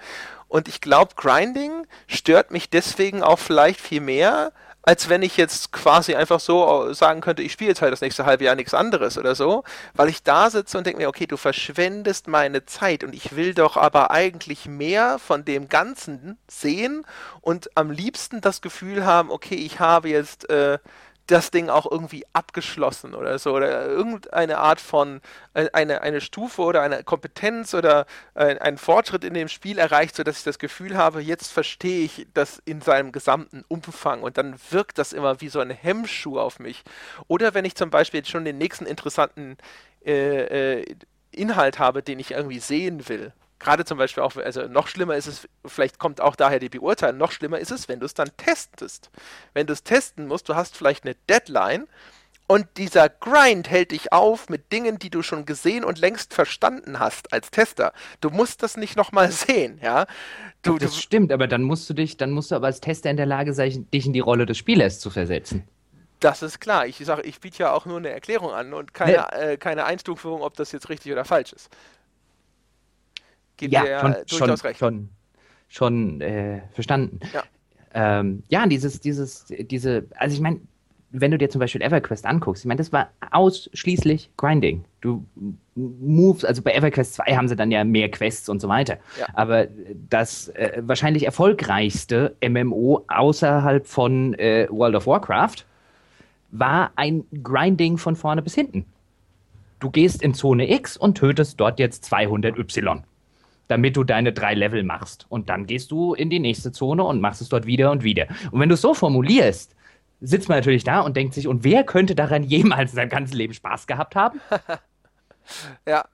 Und 0.48 0.68
ich 0.68 0.80
glaube, 0.80 1.16
Grinding 1.16 1.88
stört 2.08 2.52
mich 2.52 2.70
deswegen 2.70 3.24
auch 3.24 3.39
vielleicht 3.39 3.82
viel 3.82 4.02
mehr, 4.02 4.54
als 4.86 5.10
wenn 5.10 5.24
ich 5.24 5.36
jetzt 5.36 5.72
quasi 5.72 6.14
einfach 6.14 6.40
so 6.40 6.94
sagen 6.94 7.22
könnte, 7.22 7.42
ich 7.42 7.52
spiele 7.52 7.70
jetzt 7.70 7.82
halt 7.82 7.92
das 7.92 8.02
nächste 8.02 8.26
halbe 8.26 8.44
Jahr 8.44 8.56
nichts 8.56 8.76
anderes 8.76 9.18
oder 9.18 9.34
so, 9.34 9.64
weil 9.96 10.10
ich 10.10 10.22
da 10.22 10.52
sitze 10.52 10.78
und 10.78 10.86
denke 10.86 11.02
mir, 11.02 11.10
okay, 11.10 11.26
du 11.26 11.38
verschwendest 11.38 12.28
meine 12.28 12.66
Zeit 12.66 13.04
und 13.04 13.16
ich 13.16 13.36
will 13.36 13.56
doch 13.56 13.78
aber 13.78 14.12
eigentlich 14.12 14.68
mehr 14.68 15.18
von 15.18 15.44
dem 15.44 15.70
Ganzen 15.70 16.38
sehen 16.48 17.04
und 17.42 17.76
am 17.76 17.90
liebsten 17.90 18.41
das 18.41 18.62
Gefühl 18.62 19.06
haben, 19.06 19.32
okay, 19.32 19.56
ich 19.56 19.80
habe 19.80 20.10
jetzt 20.10 20.49
äh, 20.52 20.78
das 21.27 21.52
Ding 21.52 21.69
auch 21.69 21.89
irgendwie 21.89 22.23
abgeschlossen 22.34 23.15
oder 23.15 23.39
so 23.39 23.53
oder 23.53 23.85
irgendeine 23.85 24.60
Art 24.60 24.80
von 24.80 25.22
äh, 25.53 25.69
eine, 25.73 26.02
eine 26.02 26.22
Stufe 26.22 26.61
oder 26.61 26.81
eine 26.81 27.03
Kompetenz 27.03 27.73
oder 27.73 28.06
ein, 28.35 28.57
einen 28.60 28.77
Fortschritt 28.77 29.23
in 29.23 29.34
dem 29.34 29.47
Spiel 29.47 29.80
erreicht, 29.80 30.15
sodass 30.15 30.38
ich 30.38 30.43
das 30.43 30.60
Gefühl 30.60 30.97
habe, 30.97 31.22
jetzt 31.22 31.52
verstehe 31.52 32.06
ich 32.06 32.27
das 32.34 32.61
in 32.65 32.81
seinem 32.81 33.11
gesamten 33.11 33.64
Umfang 33.68 34.22
und 34.22 34.38
dann 34.38 34.56
wirkt 34.69 34.97
das 34.97 35.14
immer 35.14 35.41
wie 35.41 35.49
so 35.49 35.60
ein 35.60 35.72
Hemmschuh 35.72 36.39
auf 36.39 36.60
mich. 36.60 36.84
Oder 37.27 37.53
wenn 37.53 37.65
ich 37.65 37.76
zum 37.76 37.89
Beispiel 37.89 38.19
jetzt 38.19 38.30
schon 38.30 38.45
den 38.45 38.57
nächsten 38.57 38.85
interessanten 38.85 39.57
äh, 40.06 40.81
äh, 40.81 40.95
Inhalt 41.31 41.80
habe, 41.80 42.03
den 42.03 42.19
ich 42.19 42.31
irgendwie 42.31 42.60
sehen 42.60 43.10
will, 43.10 43.34
gerade 43.66 43.84
zum 43.84 43.98
Beispiel 43.98 44.22
auch, 44.22 44.36
also 44.38 44.68
noch 44.68 44.88
schlimmer 44.88 45.16
ist 45.16 45.26
es, 45.26 45.50
vielleicht 45.66 45.98
kommt 45.98 46.22
auch 46.22 46.36
daher 46.36 46.60
die 46.60 46.70
Beurteilung, 46.70 47.18
noch 47.18 47.32
schlimmer 47.32 47.60
ist 47.60 47.72
es, 47.72 47.90
wenn 47.90 48.00
du 48.00 48.06
es 48.06 48.14
dann 48.14 48.30
testest. 48.38 49.10
Wenn 49.54 49.66
du 49.66 49.74
es 49.74 49.84
testen 49.84 50.28
musst, 50.28 50.48
du 50.48 50.56
hast 50.56 50.78
vielleicht 50.78 51.04
eine 51.04 51.16
Deadline 51.28 51.88
und 52.48 52.68
dieser 52.78 53.10
Grind 53.10 53.72
hält 53.72 53.90
dich 53.90 54.14
auf 54.14 54.50
mit 54.50 54.72
Dingen, 54.72 55.00
die 55.00 55.10
du 55.10 55.24
schon 55.24 55.46
gesehen 55.46 55.84
und 55.84 55.98
längst 55.98 56.36
verstanden 56.36 57.00
hast 57.00 57.34
als 57.34 57.50
Tester. 57.50 57.92
Du 58.22 58.30
musst 58.30 58.62
das 58.62 58.78
nicht 58.78 58.96
nochmal 58.96 59.32
sehen, 59.32 59.80
ja. 59.82 60.06
Du, 60.62 60.78
das 60.78 60.92
du, 60.92 61.02
stimmt, 61.02 61.32
aber 61.32 61.48
dann 61.48 61.64
musst 61.64 61.90
du 61.90 61.96
dich, 61.96 62.18
dann 62.18 62.30
musst 62.30 62.52
du 62.52 62.56
aber 62.56 62.68
als 62.68 62.82
Tester 62.82 63.10
in 63.10 63.18
der 63.18 63.26
Lage 63.26 63.54
sein, 63.54 63.88
dich 63.92 64.06
in 64.06 64.14
die 64.14 64.20
Rolle 64.20 64.46
des 64.46 64.60
Spielers 64.60 65.00
zu 65.00 65.10
versetzen. 65.10 65.68
Das 66.20 66.44
ist 66.44 66.60
klar. 66.60 66.86
Ich 66.86 66.98
sage, 66.98 67.24
ich 67.24 67.40
biete 67.40 67.64
ja 67.64 67.74
auch 67.74 67.86
nur 67.86 67.98
eine 67.98 68.10
Erklärung 68.10 68.52
an 68.52 68.74
und 68.74 68.94
keine, 68.94 69.14
ja. 69.14 69.30
äh, 69.30 69.58
keine 69.58 69.86
Einstufung, 69.86 70.42
ob 70.42 70.56
das 70.56 70.72
jetzt 70.72 70.90
richtig 70.90 71.12
oder 71.12 71.26
falsch 71.26 71.52
ist. 71.52 71.70
Gibt 73.57 73.73
ja, 73.73 73.84
dir 73.84 73.99
schon, 73.99 74.14
durchaus 74.14 74.60
schon, 74.60 74.68
recht. 74.68 74.80
Schon, 74.80 75.10
schon 75.68 76.22
äh, 76.22 76.61
verstanden. 76.73 77.19
Ja. 77.34 77.44
Ähm, 77.94 78.44
ja, 78.49 78.65
dieses, 78.68 78.99
dieses, 78.99 79.45
diese, 79.48 80.06
also 80.18 80.36
ich 80.36 80.41
meine, 80.41 80.60
wenn 81.11 81.32
du 81.32 81.38
dir 81.38 81.49
zum 81.49 81.60
Beispiel 81.60 81.82
EverQuest 81.82 82.26
anguckst, 82.26 82.64
ich 82.64 82.68
meine, 82.68 82.80
das 82.80 82.91
war 82.91 83.10
ausschließlich 83.32 84.32
Grinding. 84.38 84.84
Du 85.02 85.26
Moves, 85.76 86.44
also 86.44 86.61
bei 86.61 86.73
EverQuest 86.73 87.15
2 87.15 87.36
haben 87.36 87.48
sie 87.48 87.56
dann 87.56 87.72
ja 87.72 87.84
mehr 87.84 88.10
Quests 88.11 88.49
und 88.49 88.61
so 88.61 88.68
weiter. 88.68 88.98
Ja. 89.19 89.27
Aber 89.34 89.68
das 90.10 90.49
äh, 90.49 90.82
wahrscheinlich 90.84 91.26
erfolgreichste 91.26 92.36
MMO 92.45 93.06
außerhalb 93.07 93.88
von 93.88 94.34
äh, 94.36 94.68
World 94.69 94.95
of 94.95 95.07
Warcraft 95.07 95.65
war 96.52 96.91
ein 96.95 97.23
Grinding 97.44 97.98
von 97.98 98.15
vorne 98.15 98.41
bis 98.41 98.56
hinten. 98.56 98.86
Du 99.80 99.90
gehst 99.90 100.22
in 100.22 100.34
Zone 100.34 100.72
X 100.72 100.98
und 100.98 101.18
tötest 101.18 101.60
dort 101.60 101.80
jetzt 101.80 102.06
200 102.06 102.57
Y, 102.57 103.03
damit 103.68 103.96
du 103.96 104.04
deine 104.04 104.34
drei 104.34 104.54
Level 104.54 104.84
machst. 104.84 105.26
Und 105.30 105.50
dann 105.50 105.66
gehst 105.66 105.92
du 105.92 106.14
in 106.14 106.30
die 106.30 106.40
nächste 106.40 106.72
Zone 106.72 107.04
und 107.04 107.22
machst 107.22 107.42
es 107.42 107.50
dort 107.50 107.66
wieder 107.66 107.92
und 107.92 108.04
wieder. 108.04 108.28
Und 108.52 108.60
wenn 108.60 108.70
du 108.70 108.76
es 108.76 108.82
so 108.82 108.94
formulierst, 108.94 109.76
sitzt 110.22 110.50
man 110.50 110.58
natürlich 110.58 110.84
da 110.84 111.02
und 111.02 111.16
denkt 111.18 111.34
sich, 111.34 111.48
und 111.48 111.64
wer 111.64 111.84
könnte 111.84 112.16
daran 112.16 112.44
jemals 112.44 112.92
in 112.92 112.96
seinem 112.96 113.10
ganzen 113.10 113.36
Leben 113.36 113.54
Spaß 113.54 113.88
gehabt 113.88 114.16
haben? 114.16 114.40
ja. 115.88 116.06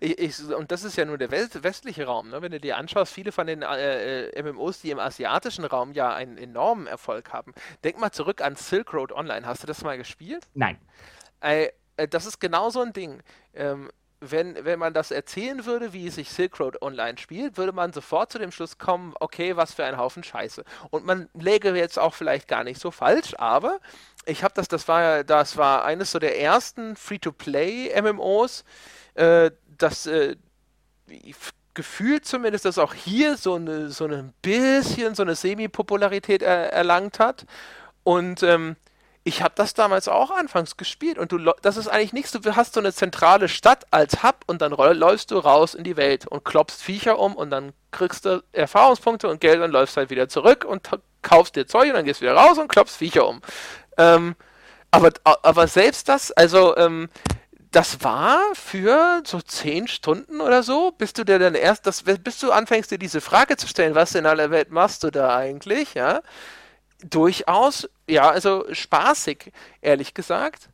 Ich, 0.00 0.18
ich, 0.18 0.52
und 0.52 0.72
das 0.72 0.82
ist 0.82 0.96
ja 0.96 1.04
nur 1.04 1.18
der 1.18 1.30
westliche 1.30 2.04
Raum. 2.04 2.30
Ne? 2.30 2.42
Wenn 2.42 2.50
du 2.50 2.58
dir 2.58 2.76
anschaust, 2.78 3.12
viele 3.12 3.30
von 3.30 3.46
den 3.46 3.62
äh, 3.62 4.30
äh 4.30 4.42
MMOs, 4.42 4.80
die 4.80 4.90
im 4.90 4.98
asiatischen 4.98 5.64
Raum 5.64 5.92
ja 5.92 6.12
einen 6.12 6.36
enormen 6.36 6.88
Erfolg 6.88 7.32
haben. 7.32 7.54
Denk 7.84 8.00
mal 8.00 8.10
zurück 8.10 8.40
an 8.40 8.56
Silk 8.56 8.92
Road 8.92 9.12
Online. 9.12 9.46
Hast 9.46 9.62
du 9.62 9.68
das 9.68 9.84
mal 9.84 9.96
gespielt? 9.96 10.48
Nein. 10.54 10.78
Äh, 11.40 11.68
äh, 11.96 12.08
das 12.08 12.24
ist 12.24 12.40
genau 12.40 12.70
so 12.70 12.80
ein 12.80 12.92
Ding. 12.92 13.22
Ähm, 13.54 13.90
wenn, 14.20 14.64
wenn 14.64 14.78
man 14.78 14.94
das 14.94 15.10
erzählen 15.10 15.64
würde, 15.64 15.92
wie 15.92 16.10
sich 16.10 16.30
Silk 16.30 16.58
Road 16.58 16.82
Online 16.82 17.18
spielt, 17.18 17.56
würde 17.56 17.72
man 17.72 17.92
sofort 17.92 18.32
zu 18.32 18.38
dem 18.38 18.50
Schluss 18.50 18.78
kommen, 18.78 19.14
okay, 19.20 19.56
was 19.56 19.74
für 19.74 19.84
ein 19.84 19.96
Haufen 19.96 20.24
Scheiße. 20.24 20.64
Und 20.90 21.04
man 21.04 21.28
läge 21.34 21.74
jetzt 21.76 21.98
auch 21.98 22.14
vielleicht 22.14 22.48
gar 22.48 22.64
nicht 22.64 22.80
so 22.80 22.90
falsch, 22.90 23.34
aber 23.38 23.78
ich 24.26 24.42
habe 24.42 24.54
das, 24.54 24.68
das 24.68 24.88
war 24.88 25.24
das 25.24 25.56
war 25.56 25.84
eines 25.84 26.10
so 26.10 26.18
der 26.18 26.40
ersten 26.40 26.96
Free-to-Play 26.96 28.00
MMOs, 28.02 28.64
äh, 29.14 29.50
das 29.76 30.06
äh, 30.06 30.36
gefühlt 31.74 32.26
zumindest, 32.26 32.64
dass 32.64 32.78
auch 32.78 32.94
hier 32.94 33.36
so 33.36 33.54
eine 33.54 33.90
so 33.90 34.06
ein 34.06 34.34
bisschen 34.42 35.14
so 35.14 35.22
eine 35.22 35.36
Semi-Popularität 35.36 36.42
er, 36.42 36.72
erlangt 36.72 37.20
hat. 37.20 37.46
Und 38.02 38.42
ähm, 38.42 38.76
ich 39.28 39.42
habe 39.42 39.52
das 39.54 39.74
damals 39.74 40.08
auch 40.08 40.30
anfangs 40.30 40.78
gespielt 40.78 41.18
und 41.18 41.30
du, 41.32 41.38
das 41.60 41.76
ist 41.76 41.86
eigentlich 41.86 42.14
nichts, 42.14 42.32
du 42.32 42.56
hast 42.56 42.72
so 42.72 42.80
eine 42.80 42.94
zentrale 42.94 43.48
Stadt 43.48 43.86
als 43.90 44.22
Hub 44.22 44.36
und 44.46 44.62
dann 44.62 44.72
läufst 44.72 45.30
du 45.30 45.38
raus 45.38 45.74
in 45.74 45.84
die 45.84 45.98
Welt 45.98 46.26
und 46.26 46.44
klopfst 46.44 46.82
Viecher 46.82 47.18
um 47.18 47.36
und 47.36 47.50
dann 47.50 47.72
kriegst 47.90 48.24
du 48.24 48.42
Erfahrungspunkte 48.52 49.28
und 49.28 49.40
Geld 49.40 49.60
und 49.60 49.70
läufst 49.70 49.98
halt 49.98 50.08
wieder 50.08 50.28
zurück 50.30 50.64
und 50.64 50.88
kaufst 51.20 51.56
dir 51.56 51.66
Zeug 51.66 51.88
und 51.88 51.94
dann 51.94 52.06
gehst 52.06 52.20
du 52.20 52.24
wieder 52.24 52.36
raus 52.36 52.56
und 52.56 52.68
klopfst 52.68 52.96
Viecher 52.96 53.28
um. 53.28 53.42
Ähm, 53.98 54.34
aber, 54.90 55.10
aber 55.24 55.68
selbst 55.68 56.08
das, 56.08 56.32
also 56.32 56.74
ähm, 56.78 57.10
das 57.70 58.02
war 58.02 58.40
für 58.54 59.22
so 59.26 59.42
zehn 59.42 59.88
Stunden 59.88 60.40
oder 60.40 60.62
so, 60.62 60.92
bis 60.92 61.12
du 61.12 61.24
dir 61.24 61.38
dann 61.38 61.54
erst, 61.54 61.86
das, 61.86 62.02
bis 62.02 62.38
du 62.38 62.50
anfängst, 62.50 62.90
dir 62.90 62.98
diese 62.98 63.20
Frage 63.20 63.58
zu 63.58 63.68
stellen, 63.68 63.94
was 63.94 64.14
in 64.14 64.24
aller 64.24 64.50
Welt 64.50 64.70
machst 64.70 65.04
du 65.04 65.10
da 65.10 65.36
eigentlich, 65.36 65.92
ja, 65.92 66.22
durchaus, 67.04 67.88
ja, 68.08 68.30
also 68.30 68.64
spaßig, 68.72 69.52
ehrlich 69.80 70.14
gesagt. 70.14 70.68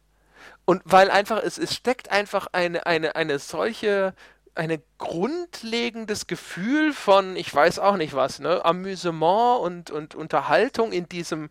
Und 0.64 0.82
weil 0.84 1.10
einfach, 1.10 1.42
es, 1.42 1.58
es 1.58 1.74
steckt 1.74 2.10
einfach 2.10 2.46
eine, 2.52 2.86
eine, 2.86 3.16
eine 3.16 3.38
solche, 3.38 4.14
ein 4.54 4.82
grundlegendes 4.98 6.26
Gefühl 6.26 6.92
von, 6.92 7.36
ich 7.36 7.52
weiß 7.54 7.78
auch 7.78 7.96
nicht 7.96 8.14
was, 8.14 8.38
ne, 8.38 8.64
Amüsement 8.64 9.60
und, 9.60 9.90
und 9.90 10.14
Unterhaltung 10.14 10.92
in 10.92 11.08
diesem, 11.08 11.50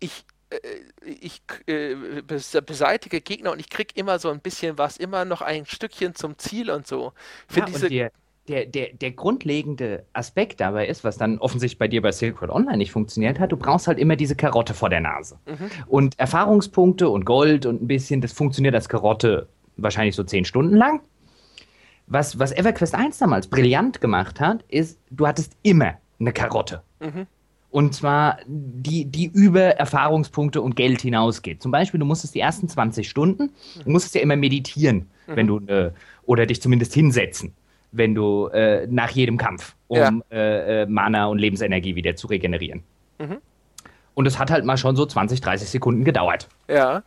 ich, 0.00 0.24
äh, 0.50 0.58
ich 1.02 1.40
äh, 1.66 1.94
beseitige 2.22 3.20
Gegner 3.20 3.52
und 3.52 3.60
ich 3.60 3.70
krieg 3.70 3.96
immer 3.96 4.18
so 4.18 4.28
ein 4.30 4.40
bisschen 4.40 4.76
was, 4.76 4.98
immer 4.98 5.24
noch 5.24 5.40
ein 5.40 5.64
Stückchen 5.64 6.14
zum 6.14 6.36
Ziel 6.36 6.70
und 6.70 6.86
so. 6.86 7.14
Ich 7.48 7.56
ja, 7.56 7.64
diese, 7.64 7.88
dir, 7.88 8.12
der, 8.48 8.66
der, 8.66 8.92
der 8.92 9.10
grundlegende 9.12 10.04
Aspekt 10.12 10.60
dabei 10.60 10.86
ist, 10.86 11.04
was 11.04 11.16
dann 11.16 11.38
offensichtlich 11.38 11.78
bei 11.78 11.88
dir 11.88 12.02
bei 12.02 12.12
Silk 12.12 12.40
Road 12.40 12.50
Online 12.50 12.78
nicht 12.78 12.92
funktioniert 12.92 13.40
hat, 13.40 13.52
du 13.52 13.56
brauchst 13.56 13.88
halt 13.88 13.98
immer 13.98 14.16
diese 14.16 14.36
Karotte 14.36 14.74
vor 14.74 14.90
der 14.90 15.00
Nase. 15.00 15.38
Mhm. 15.46 15.70
Und 15.86 16.18
Erfahrungspunkte 16.18 17.08
und 17.08 17.24
Gold 17.24 17.66
und 17.66 17.82
ein 17.82 17.86
bisschen, 17.86 18.20
das 18.20 18.32
funktioniert 18.32 18.74
als 18.74 18.88
Karotte 18.88 19.48
wahrscheinlich 19.76 20.14
so 20.14 20.24
zehn 20.24 20.44
Stunden 20.44 20.76
lang. 20.76 21.00
Was, 22.06 22.38
was 22.38 22.52
EverQuest 22.52 22.94
1 22.94 23.18
damals 23.18 23.48
brillant 23.48 24.00
gemacht 24.00 24.40
hat, 24.40 24.64
ist, 24.68 24.98
du 25.10 25.26
hattest 25.26 25.56
immer 25.62 25.94
eine 26.20 26.32
Karotte. 26.32 26.82
Mhm. 27.00 27.26
Und 27.70 27.94
zwar 27.94 28.38
die, 28.46 29.04
die 29.04 29.26
über 29.26 29.60
Erfahrungspunkte 29.60 30.62
und 30.62 30.76
Geld 30.76 31.02
hinausgeht. 31.02 31.60
Zum 31.60 31.72
Beispiel, 31.72 32.00
du 32.00 32.06
musstest 32.06 32.34
die 32.34 32.40
ersten 32.40 32.68
20 32.68 33.08
Stunden, 33.08 33.50
du 33.84 33.90
musstest 33.90 34.14
ja 34.14 34.20
immer 34.22 34.36
meditieren, 34.36 35.10
mhm. 35.26 35.36
wenn 35.36 35.46
du, 35.46 35.58
äh, 35.66 35.92
oder 36.24 36.46
dich 36.46 36.62
zumindest 36.62 36.94
hinsetzen 36.94 37.54
wenn 37.96 38.14
du 38.14 38.48
äh, 38.48 38.86
nach 38.88 39.10
jedem 39.10 39.36
Kampf, 39.36 39.74
um 39.88 39.98
ja. 39.98 40.12
äh, 40.30 40.82
äh, 40.82 40.86
Mana 40.86 41.26
und 41.26 41.38
Lebensenergie 41.38 41.96
wieder 41.96 42.16
zu 42.16 42.26
regenerieren. 42.26 42.82
Mhm. 43.18 43.38
Und 44.14 44.26
es 44.26 44.38
hat 44.38 44.50
halt 44.50 44.64
mal 44.64 44.76
schon 44.76 44.96
so 44.96 45.04
20, 45.04 45.40
30 45.40 45.68
Sekunden 45.68 46.04
gedauert. 46.04 46.48
Ja. 46.68 47.02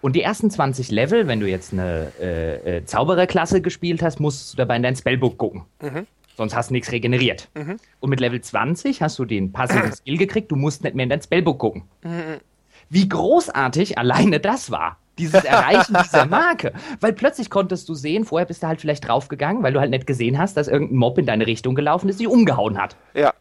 Und 0.00 0.14
die 0.14 0.22
ersten 0.22 0.50
20 0.50 0.90
Level, 0.90 1.26
wenn 1.26 1.40
du 1.40 1.48
jetzt 1.48 1.72
eine 1.72 2.12
äh, 2.20 2.76
äh, 2.76 2.84
Zaubererklasse 2.84 3.60
gespielt 3.60 4.02
hast, 4.02 4.20
musst 4.20 4.52
du 4.52 4.56
dabei 4.56 4.76
in 4.76 4.82
dein 4.82 4.96
Spellbook 4.96 5.38
gucken. 5.38 5.64
Mhm. 5.82 6.06
Sonst 6.36 6.54
hast 6.54 6.70
du 6.70 6.74
nichts 6.74 6.92
regeneriert. 6.92 7.48
Mhm. 7.54 7.78
Und 8.00 8.10
mit 8.10 8.20
Level 8.20 8.40
20 8.40 9.02
hast 9.02 9.18
du 9.18 9.24
den 9.24 9.52
passiven 9.52 9.92
Skill 9.96 10.18
gekriegt, 10.18 10.50
du 10.50 10.56
musst 10.56 10.84
nicht 10.84 10.94
mehr 10.94 11.04
in 11.04 11.10
dein 11.10 11.22
Spellbook 11.22 11.58
gucken. 11.58 11.84
Mhm. 12.04 12.40
Wie 12.88 13.08
großartig 13.08 13.98
alleine 13.98 14.38
das 14.38 14.70
war 14.70 14.98
dieses 15.18 15.44
Erreichen 15.44 15.96
dieser 16.02 16.26
Marke. 16.26 16.72
Weil 17.00 17.12
plötzlich 17.12 17.50
konntest 17.50 17.88
du 17.88 17.94
sehen, 17.94 18.24
vorher 18.24 18.46
bist 18.46 18.62
du 18.62 18.66
halt 18.66 18.80
vielleicht 18.80 19.06
draufgegangen, 19.06 19.62
weil 19.62 19.72
du 19.72 19.80
halt 19.80 19.90
nicht 19.90 20.06
gesehen 20.06 20.38
hast, 20.38 20.56
dass 20.56 20.68
irgendein 20.68 20.98
Mob 20.98 21.18
in 21.18 21.26
deine 21.26 21.46
Richtung 21.46 21.74
gelaufen 21.74 22.08
ist, 22.08 22.20
die 22.20 22.26
umgehauen 22.26 22.78
hat. 22.78 22.96
Ja. 23.14 23.32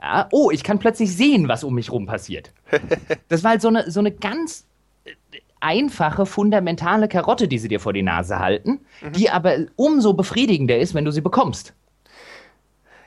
ja. 0.00 0.28
Oh, 0.32 0.50
ich 0.50 0.64
kann 0.64 0.78
plötzlich 0.78 1.14
sehen, 1.16 1.48
was 1.48 1.64
um 1.64 1.74
mich 1.74 1.90
rum 1.90 2.06
passiert. 2.06 2.52
das 3.28 3.44
war 3.44 3.52
halt 3.52 3.62
so 3.62 3.68
eine, 3.68 3.90
so 3.90 4.00
eine 4.00 4.10
ganz 4.10 4.66
äh, 5.04 5.10
einfache, 5.60 6.26
fundamentale 6.26 7.08
Karotte, 7.08 7.48
die 7.48 7.58
sie 7.58 7.68
dir 7.68 7.80
vor 7.80 7.92
die 7.92 8.02
Nase 8.02 8.38
halten, 8.38 8.80
mhm. 9.00 9.12
die 9.12 9.30
aber 9.30 9.56
umso 9.76 10.12
befriedigender 10.14 10.78
ist, 10.78 10.94
wenn 10.94 11.04
du 11.04 11.10
sie 11.10 11.22
bekommst. 11.22 11.74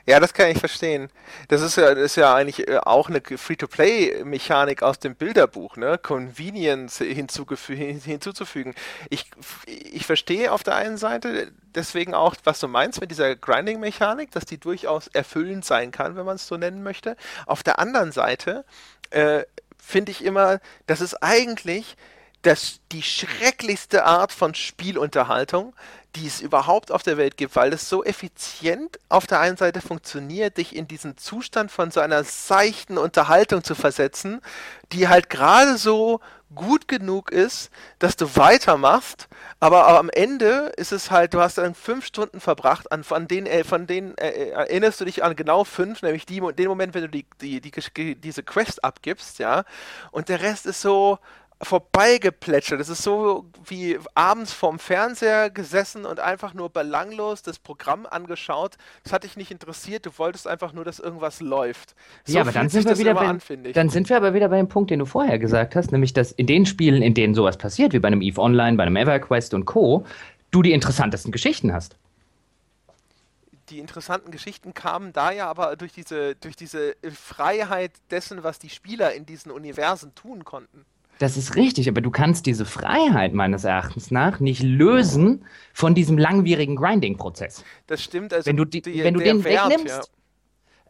Ja, 0.08 0.20
das 0.20 0.32
kann 0.32 0.48
ich 0.48 0.58
verstehen. 0.58 1.10
Das 1.48 1.60
ist 1.60 1.76
ja, 1.76 1.94
das 1.94 2.04
ist 2.04 2.16
ja 2.16 2.34
eigentlich 2.34 2.66
äh, 2.66 2.78
auch 2.78 3.10
eine 3.10 3.20
Free-to-Play-Mechanik 3.20 4.82
aus 4.82 4.98
dem 4.98 5.14
Bilderbuch, 5.14 5.76
ne? 5.76 5.98
Convenience 5.98 6.96
hinzuzufügen. 6.96 8.74
Ich, 9.10 9.26
ich 9.66 10.06
verstehe 10.06 10.50
auf 10.50 10.62
der 10.62 10.76
einen 10.76 10.96
Seite 10.96 11.52
deswegen 11.74 12.14
auch, 12.14 12.34
was 12.44 12.58
du 12.58 12.68
meinst 12.68 13.02
mit 13.02 13.10
dieser 13.10 13.36
Grinding-Mechanik, 13.36 14.30
dass 14.30 14.46
die 14.46 14.56
durchaus 14.56 15.08
erfüllend 15.08 15.66
sein 15.66 15.90
kann, 15.90 16.16
wenn 16.16 16.24
man 16.24 16.36
es 16.36 16.46
so 16.46 16.56
nennen 16.56 16.82
möchte. 16.82 17.14
Auf 17.44 17.62
der 17.62 17.78
anderen 17.78 18.10
Seite 18.10 18.64
äh, 19.10 19.42
finde 19.76 20.10
ich 20.12 20.24
immer, 20.24 20.60
dass 20.86 21.02
es 21.02 21.20
eigentlich 21.20 21.98
das, 22.42 22.80
die 22.92 23.02
schrecklichste 23.02 24.04
Art 24.04 24.32
von 24.32 24.54
Spielunterhaltung, 24.54 25.74
die 26.16 26.26
es 26.26 26.40
überhaupt 26.40 26.90
auf 26.90 27.02
der 27.02 27.16
Welt 27.16 27.36
gibt, 27.36 27.54
weil 27.54 27.72
es 27.72 27.88
so 27.88 28.04
effizient 28.04 28.98
auf 29.08 29.26
der 29.26 29.40
einen 29.40 29.56
Seite 29.56 29.80
funktioniert, 29.80 30.56
dich 30.56 30.74
in 30.74 30.88
diesen 30.88 31.16
Zustand 31.16 31.70
von 31.70 31.90
so 31.90 32.00
einer 32.00 32.24
seichten 32.24 32.96
Unterhaltung 32.96 33.62
zu 33.62 33.74
versetzen, 33.74 34.40
die 34.92 35.08
halt 35.08 35.28
gerade 35.30 35.76
so 35.76 36.20
gut 36.54 36.88
genug 36.88 37.30
ist, 37.30 37.70
dass 37.98 38.16
du 38.16 38.36
weitermachst, 38.36 39.28
aber 39.60 39.86
am 39.86 40.08
Ende 40.08 40.72
ist 40.76 40.92
es 40.92 41.10
halt, 41.10 41.34
du 41.34 41.40
hast 41.40 41.58
dann 41.58 41.74
fünf 41.74 42.06
Stunden 42.06 42.40
verbracht, 42.40 42.90
an, 42.90 43.04
von 43.04 43.28
denen, 43.28 43.46
äh, 43.46 43.64
von 43.64 43.86
denen 43.86 44.16
äh, 44.16 44.48
erinnerst 44.50 45.00
du 45.00 45.04
dich 45.04 45.22
an 45.22 45.36
genau 45.36 45.64
fünf, 45.64 46.00
nämlich 46.00 46.24
die, 46.24 46.40
den 46.40 46.68
Moment, 46.68 46.94
wenn 46.94 47.02
du 47.02 47.08
die, 47.10 47.26
die, 47.42 47.60
die, 47.60 48.14
diese 48.14 48.42
Quest 48.42 48.82
abgibst, 48.82 49.38
ja, 49.38 49.64
und 50.10 50.30
der 50.30 50.40
Rest 50.40 50.64
ist 50.64 50.80
so, 50.80 51.18
vorbeigeplätschert. 51.60 52.80
Das 52.80 52.88
ist 52.88 53.02
so 53.02 53.46
wie 53.66 53.98
abends 54.14 54.52
vorm 54.52 54.78
Fernseher 54.78 55.50
gesessen 55.50 56.04
und 56.04 56.20
einfach 56.20 56.54
nur 56.54 56.70
belanglos 56.70 57.42
das 57.42 57.58
Programm 57.58 58.06
angeschaut. 58.06 58.76
Das 59.02 59.12
hat 59.12 59.24
dich 59.24 59.36
nicht 59.36 59.50
interessiert, 59.50 60.06
du 60.06 60.10
wolltest 60.18 60.46
einfach 60.46 60.72
nur, 60.72 60.84
dass 60.84 61.00
irgendwas 61.00 61.40
läuft. 61.40 61.94
So 62.24 62.34
ja, 62.34 62.42
aber 62.42 62.52
dann 62.52 62.68
sind, 62.68 62.86
wir 62.86 62.98
wieder 62.98 63.14
bei, 63.14 63.26
an, 63.26 63.40
dann 63.72 63.88
sind 63.88 64.08
wir 64.08 64.16
aber 64.16 64.34
wieder 64.34 64.48
bei 64.48 64.58
dem 64.58 64.68
Punkt, 64.68 64.90
den 64.90 65.00
du 65.00 65.06
vorher 65.06 65.38
gesagt 65.38 65.74
hast, 65.74 65.90
nämlich 65.90 66.12
dass 66.12 66.30
in 66.32 66.46
den 66.46 66.64
Spielen, 66.64 67.02
in 67.02 67.14
denen 67.14 67.34
sowas 67.34 67.56
passiert, 67.56 67.92
wie 67.92 67.98
bei 67.98 68.08
einem 68.08 68.22
EVE 68.22 68.40
Online, 68.40 68.76
bei 68.76 68.84
einem 68.84 68.96
EverQuest 68.96 69.54
und 69.54 69.64
Co., 69.64 70.04
du 70.50 70.62
die 70.62 70.72
interessantesten 70.72 71.32
Geschichten 71.32 71.72
hast 71.72 71.96
die 73.70 73.80
interessanten 73.80 74.30
Geschichten 74.30 74.72
kamen 74.72 75.12
da 75.12 75.30
ja 75.30 75.46
aber 75.46 75.76
durch 75.76 75.92
diese, 75.92 76.34
durch 76.36 76.56
diese 76.56 76.96
Freiheit 77.12 77.92
dessen, 78.10 78.42
was 78.42 78.58
die 78.58 78.70
Spieler 78.70 79.12
in 79.12 79.26
diesen 79.26 79.52
Universen 79.52 80.14
tun 80.14 80.44
konnten. 80.44 80.86
Das 81.18 81.36
ist 81.36 81.56
richtig, 81.56 81.88
aber 81.88 82.00
du 82.00 82.10
kannst 82.10 82.46
diese 82.46 82.64
Freiheit 82.64 83.34
meines 83.34 83.64
Erachtens 83.64 84.10
nach 84.10 84.38
nicht 84.40 84.62
lösen 84.62 85.44
von 85.72 85.94
diesem 85.94 86.16
langwierigen 86.16 86.76
Grinding-Prozess. 86.76 87.64
Das 87.86 88.02
stimmt. 88.02 88.32
Also 88.32 88.46
wenn 88.46 88.56
du, 88.56 88.64
die, 88.64 88.82
die, 88.82 89.02
wenn 89.02 89.14
du 89.14 89.20
den 89.20 89.42
Wert, 89.44 89.70
wegnimmst, 89.70 90.10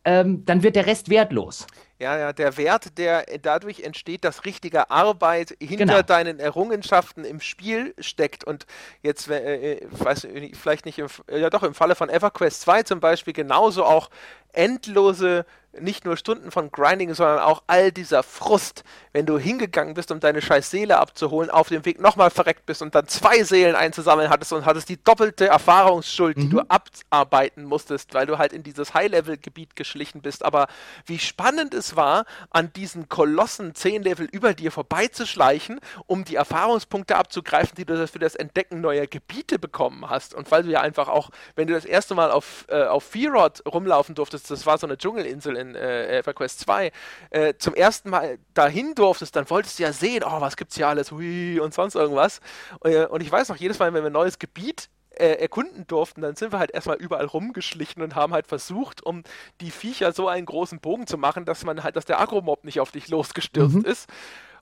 ja. 0.05 0.21
ähm, 0.21 0.45
dann 0.45 0.63
wird 0.63 0.77
der 0.77 0.87
Rest 0.87 1.09
wertlos. 1.09 1.67
Ja, 2.01 2.17
ja, 2.17 2.33
der 2.33 2.57
Wert, 2.57 2.97
der 2.97 3.25
dadurch 3.43 3.81
entsteht, 3.81 4.23
dass 4.23 4.45
richtige 4.45 4.89
Arbeit 4.89 5.57
hinter 5.61 5.87
genau. 5.87 6.03
deinen 6.03 6.39
Errungenschaften 6.39 7.25
im 7.25 7.41
Spiel 7.41 7.93
steckt. 7.99 8.45
Und 8.45 8.67
jetzt, 9.03 9.29
äh, 9.29 9.73
äh 9.73 9.87
weiß 9.91 10.29
vielleicht 10.61 10.87
nicht, 10.87 11.01
im, 11.01 11.09
ja 11.29 11.51
doch, 11.51 11.65
im 11.65 11.75
Falle 11.75 11.97
von 11.97 12.09
EverQuest 12.09 12.61
2 12.61 12.85
zum 12.85 13.01
Beispiel 13.01 13.33
genauso 13.33 13.85
auch 13.85 14.11
endlose 14.53 15.45
nicht 15.81 16.05
nur 16.05 16.17
Stunden 16.17 16.51
von 16.51 16.71
Grinding, 16.71 17.15
sondern 17.15 17.39
auch 17.41 17.63
all 17.67 17.93
dieser 17.93 18.23
Frust, 18.23 18.85
wenn 19.13 19.27
du 19.27 19.39
hingegangen 19.39 19.95
bist, 19.95 20.11
um 20.11 20.19
deine 20.19 20.43
scheiß 20.43 20.71
Seele 20.71 20.99
abzuholen, 20.99 21.51
auf 21.51 21.69
dem 21.69 21.85
Weg 21.85 22.01
nochmal 22.01 22.31
verreckt 22.31 22.67
bist 22.67 22.83
und 22.83 22.95
dann 22.95 23.07
zwei 23.07 23.45
Seelen 23.45 23.77
einzusammeln 23.77 24.31
hattest 24.31 24.53
und 24.53 24.65
hattest 24.65 24.89
die 24.89 25.03
doppelte 25.03 25.47
Erfahrungsschuld, 25.47 26.37
mhm. 26.37 26.41
die 26.41 26.49
du 26.49 26.63
abarbeiten 26.69 27.65
musstest, 27.65 28.15
weil 28.15 28.27
du 28.27 28.39
halt 28.39 28.53
in 28.53 28.63
dieses 28.63 28.95
High-Level-Gebiet 28.95 29.77
geschlichen 29.77 30.23
bist. 30.23 30.45
Aber 30.45 30.69
wie 31.07 31.19
spannend 31.19 31.75
es 31.75 31.88
war, 31.97 32.25
an 32.51 32.73
diesen 32.73 33.09
Kolossen 33.09 33.75
zehn 33.75 34.03
Level 34.03 34.29
über 34.31 34.55
dir 34.55 34.73
vorbeizuschleichen, 34.73 35.81
um 36.07 36.25
die 36.25 36.37
Erfahrungspunkte 36.37 37.17
abzugreifen, 37.17 37.75
die 37.77 37.85
du 37.85 38.07
für 38.07 38.19
das 38.19 38.35
Entdecken 38.35 38.81
neuer 38.81 39.07
Gebiete 39.07 39.59
bekommen 39.59 40.09
hast. 40.09 40.35
Und 40.35 40.51
weil 40.51 40.63
du 40.63 40.71
ja 40.71 40.81
einfach 40.81 41.09
auch, 41.09 41.31
wenn 41.57 41.67
du 41.67 41.75
das 41.75 41.85
erste 41.85 42.15
Mal 42.15 42.31
auf, 42.31 42.67
äh, 42.69 42.85
auf 42.85 43.05
Fearod 43.05 43.63
rumlaufen 43.67 44.15
durftest, 44.15 44.51
das 44.51 44.67
war 44.67 44.79
so 44.79 44.87
eine 44.87 44.99
Dschungelinsel 44.99 45.57
in 45.57 45.75
äh, 45.75 46.19
EverQuest 46.19 46.61
2, 46.61 46.93
äh, 47.31 47.55
zum 47.59 47.75
ersten 47.75 48.11
Mal 48.11 48.39
dahin 48.55 48.95
durftest, 48.95 49.35
dann 49.37 49.49
wolltest 49.51 49.79
du 49.79 49.83
ja 49.85 49.93
sehen, 49.93 50.23
oh, 50.25 50.41
was 50.41 50.57
gibt's 50.57 50.77
hier 50.77 50.89
alles, 50.89 51.13
hui, 51.13 51.61
und 51.61 51.75
sonst 51.75 51.95
irgendwas. 51.95 52.41
Äh, 52.85 53.07
und 53.07 53.23
ich 53.23 53.31
weiß 53.31 53.49
noch, 53.49 53.57
jedes 53.57 53.79
Mal, 53.79 53.93
wenn 53.93 54.03
wir 54.03 54.11
ein 54.11 54.13
neues 54.13 54.39
Gebiet 54.39 54.89
äh, 55.19 55.35
erkunden 55.35 55.87
durften, 55.87 56.23
dann 56.23 56.37
sind 56.37 56.53
wir 56.53 56.59
halt 56.59 56.71
erstmal 56.71 56.97
überall 56.97 57.27
rumgeschlichen 57.27 58.03
und 58.03 58.15
haben 58.15 58.33
halt 58.33 58.47
versucht, 58.47 59.05
um 59.05 59.23
die 59.61 59.71
Viecher 59.71 60.13
so 60.13 60.29
einen 60.29 60.47
großen 60.47 60.81
Bogen 60.81 61.07
zu 61.07 61.19
machen, 61.19 61.45
dass 61.45 61.65
man 61.65 61.83
halt, 61.83 61.97
dass 61.97 62.05
der 62.05 62.21
Agromob 62.21 62.65
nicht 62.65 62.81
auf 62.81 62.91
dich 62.93 63.09
losgestürzt 63.09 63.77
mhm. 63.77 63.85
ist. 63.85 64.09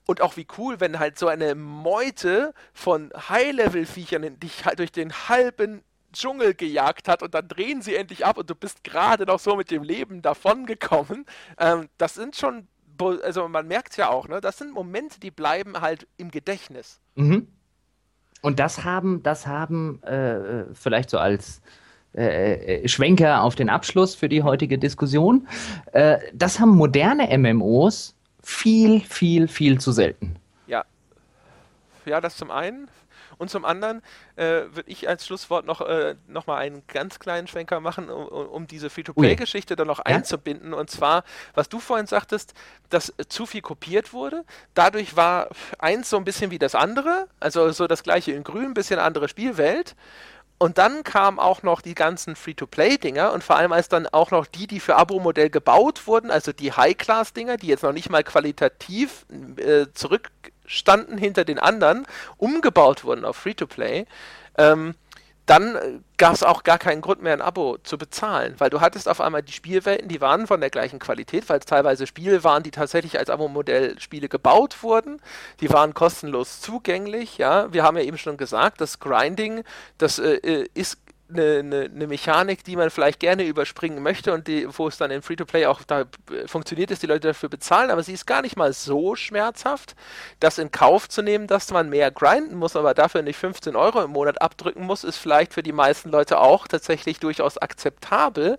Und 0.05 0.21
auch 0.21 0.37
wie 0.37 0.47
cool, 0.57 0.79
wenn 0.79 0.99
halt 0.99 1.19
so 1.19 1.27
eine 1.27 1.53
Meute 1.53 2.53
von 2.73 3.11
High-Level-Viechern 3.29 4.39
dich 4.39 4.65
halt 4.65 4.79
durch 4.79 4.93
den 4.93 5.11
halben 5.27 5.83
Dschungel 6.13 6.53
gejagt 6.53 7.09
hat 7.09 7.21
und 7.21 7.33
dann 7.33 7.47
drehen 7.47 7.81
sie 7.81 7.95
endlich 7.95 8.25
ab 8.25 8.37
und 8.37 8.49
du 8.49 8.55
bist 8.55 8.83
gerade 8.83 9.25
noch 9.25 9.39
so 9.39 9.55
mit 9.55 9.69
dem 9.69 9.83
Leben 9.83 10.21
davongekommen. 10.21 11.25
Ähm, 11.57 11.89
das 11.97 12.13
sind 12.13 12.37
schon, 12.37 12.67
also 12.99 13.47
man 13.49 13.67
merkt 13.67 13.91
es 13.91 13.97
ja 13.97 14.09
auch, 14.09 14.27
ne? 14.27 14.39
Das 14.39 14.57
sind 14.57 14.73
Momente, 14.73 15.19
die 15.19 15.31
bleiben 15.31 15.81
halt 15.81 16.07
im 16.15 16.31
Gedächtnis. 16.31 17.01
Mhm. 17.15 17.47
Und 18.41 18.59
das 18.59 18.83
haben, 18.83 19.23
das 19.23 19.47
haben 19.47 20.01
äh, 20.03 20.65
vielleicht 20.73 21.09
so 21.09 21.17
als 21.17 21.61
äh, 22.15 22.83
äh 22.83 22.87
Schwenker 22.87 23.41
auf 23.41 23.55
den 23.55 23.69
Abschluss 23.69 24.15
für 24.15 24.29
die 24.29 24.43
heutige 24.43 24.77
Diskussion, 24.77 25.47
äh, 25.93 26.17
das 26.33 26.59
haben 26.59 26.75
moderne 26.75 27.35
MMOs 27.37 28.15
viel, 28.43 29.01
viel, 29.01 29.47
viel 29.47 29.79
zu 29.79 29.91
selten. 29.91 30.35
Ja. 30.67 30.85
Ja, 32.05 32.21
das 32.21 32.37
zum 32.37 32.51
einen. 32.51 32.87
Und 33.37 33.49
zum 33.49 33.65
anderen 33.65 34.01
äh, 34.35 34.43
würde 34.43 34.85
ich 34.85 35.07
als 35.07 35.25
Schlusswort 35.25 35.65
noch, 35.65 35.81
äh, 35.81 36.15
noch 36.27 36.47
mal 36.47 36.57
einen 36.57 36.83
ganz 36.87 37.19
kleinen 37.19 37.47
Schwenker 37.47 37.79
machen, 37.79 38.09
um, 38.09 38.27
um 38.27 38.67
diese 38.67 38.89
Free-to-Play-Geschichte 38.89 39.75
dann 39.75 39.87
noch 39.87 39.99
ja? 39.99 40.05
einzubinden. 40.05 40.73
Und 40.73 40.89
zwar, 40.89 41.23
was 41.53 41.69
du 41.69 41.79
vorhin 41.79 42.07
sagtest, 42.07 42.53
dass 42.89 43.13
zu 43.27 43.45
viel 43.45 43.61
kopiert 43.61 44.13
wurde. 44.13 44.45
Dadurch 44.73 45.15
war 45.15 45.49
eins 45.79 46.09
so 46.09 46.17
ein 46.17 46.23
bisschen 46.23 46.51
wie 46.51 46.59
das 46.59 46.75
andere, 46.75 47.27
also 47.39 47.71
so 47.71 47.87
das 47.87 48.03
gleiche 48.03 48.31
in 48.31 48.43
grün, 48.43 48.65
ein 48.65 48.73
bisschen 48.73 48.99
andere 48.99 49.27
Spielwelt. 49.27 49.95
Und 50.59 50.79
dann 50.79 51.03
kamen 51.03 51.37
auch 51.37 51.61
noch 51.61 51.81
die 51.81 51.93
ganzen 51.93 52.35
Free-to-Play-Dinger 52.35 53.31
und 53.31 53.43
vor 53.43 53.57
allem 53.57 53.71
als 53.71 53.89
dann 53.89 54.07
auch 54.07 54.31
noch 54.31 54.47
die, 54.47 54.65
die 54.65 54.79
für 54.79 54.95
Abo-Modell 54.95 55.51
gebaut 55.51 56.07
wurden, 56.07 56.31
also 56.31 56.51
die 56.51 56.71
High-Class-Dinger, 56.71 57.57
die 57.57 57.67
jetzt 57.67 57.83
noch 57.83 57.93
nicht 57.93 58.09
mal 58.09 58.23
qualitativ 58.23 59.27
äh, 59.57 59.85
zurück 59.93 60.31
standen 60.65 61.17
hinter 61.17 61.45
den 61.45 61.59
anderen, 61.59 62.07
umgebaut 62.37 63.03
wurden 63.03 63.23
auf 63.23 63.37
Free-to-Play, 63.37 64.07
ähm, 64.57 64.95
dann 65.47 65.75
äh, 65.75 65.99
gab 66.17 66.33
es 66.33 66.43
auch 66.43 66.63
gar 66.63 66.77
keinen 66.77 67.01
Grund 67.01 67.23
mehr, 67.23 67.33
ein 67.33 67.41
Abo 67.41 67.77
zu 67.83 67.97
bezahlen, 67.97 68.55
weil 68.59 68.69
du 68.69 68.81
hattest 68.81 69.07
auf 69.07 69.21
einmal 69.21 69.41
die 69.41 69.53
Spielwelten, 69.53 70.09
die 70.09 70.21
waren 70.21 70.45
von 70.45 70.59
der 70.59 70.69
gleichen 70.69 70.99
Qualität, 70.99 71.49
weil 71.49 71.59
es 71.59 71.65
teilweise 71.65 72.05
Spiele 72.05 72.43
waren, 72.43 72.63
die 72.63 72.71
tatsächlich 72.71 73.17
als 73.17 73.29
Abo-Modell 73.29 73.99
Spiele 73.99 74.27
gebaut 74.29 74.83
wurden, 74.83 75.21
die 75.61 75.71
waren 75.71 75.93
kostenlos 75.93 76.59
zugänglich, 76.61 77.37
ja, 77.37 77.71
wir 77.73 77.83
haben 77.83 77.97
ja 77.97 78.03
eben 78.03 78.17
schon 78.17 78.37
gesagt, 78.37 78.81
das 78.81 78.99
Grinding, 78.99 79.63
das 79.97 80.19
äh, 80.19 80.35
äh 80.35 80.67
ist 80.73 80.97
eine, 81.29 81.59
eine, 81.59 81.81
eine, 81.93 82.07
Mechanik, 82.07 82.63
die 82.63 82.75
man 82.75 82.89
vielleicht 82.89 83.19
gerne 83.19 83.43
überspringen 83.43 84.01
möchte 84.01 84.33
und 84.33 84.47
die, 84.47 84.67
wo 84.77 84.87
es 84.87 84.97
dann 84.97 85.11
in 85.11 85.21
Free-to-Play 85.21 85.65
auch 85.65 85.81
da 85.83 86.05
funktioniert, 86.45 86.91
dass 86.91 86.99
die 86.99 87.07
Leute 87.07 87.27
dafür 87.27 87.49
bezahlen, 87.49 87.91
aber 87.91 88.03
sie 88.03 88.13
ist 88.13 88.25
gar 88.25 88.41
nicht 88.41 88.55
mal 88.55 88.73
so 88.73 89.15
schmerzhaft, 89.15 89.95
das 90.39 90.57
in 90.57 90.71
Kauf 90.71 91.09
zu 91.09 91.21
nehmen, 91.21 91.47
dass 91.47 91.71
man 91.71 91.89
mehr 91.89 92.11
grinden 92.11 92.55
muss, 92.55 92.75
aber 92.75 92.93
dafür 92.93 93.21
nicht 93.21 93.37
15 93.37 93.75
Euro 93.75 94.01
im 94.01 94.11
Monat 94.11 94.41
abdrücken 94.41 94.85
muss, 94.85 95.03
ist 95.03 95.17
vielleicht 95.17 95.53
für 95.53 95.63
die 95.63 95.73
meisten 95.73 96.09
Leute 96.09 96.39
auch 96.39 96.67
tatsächlich 96.67 97.19
durchaus 97.19 97.57
akzeptabel. 97.57 98.57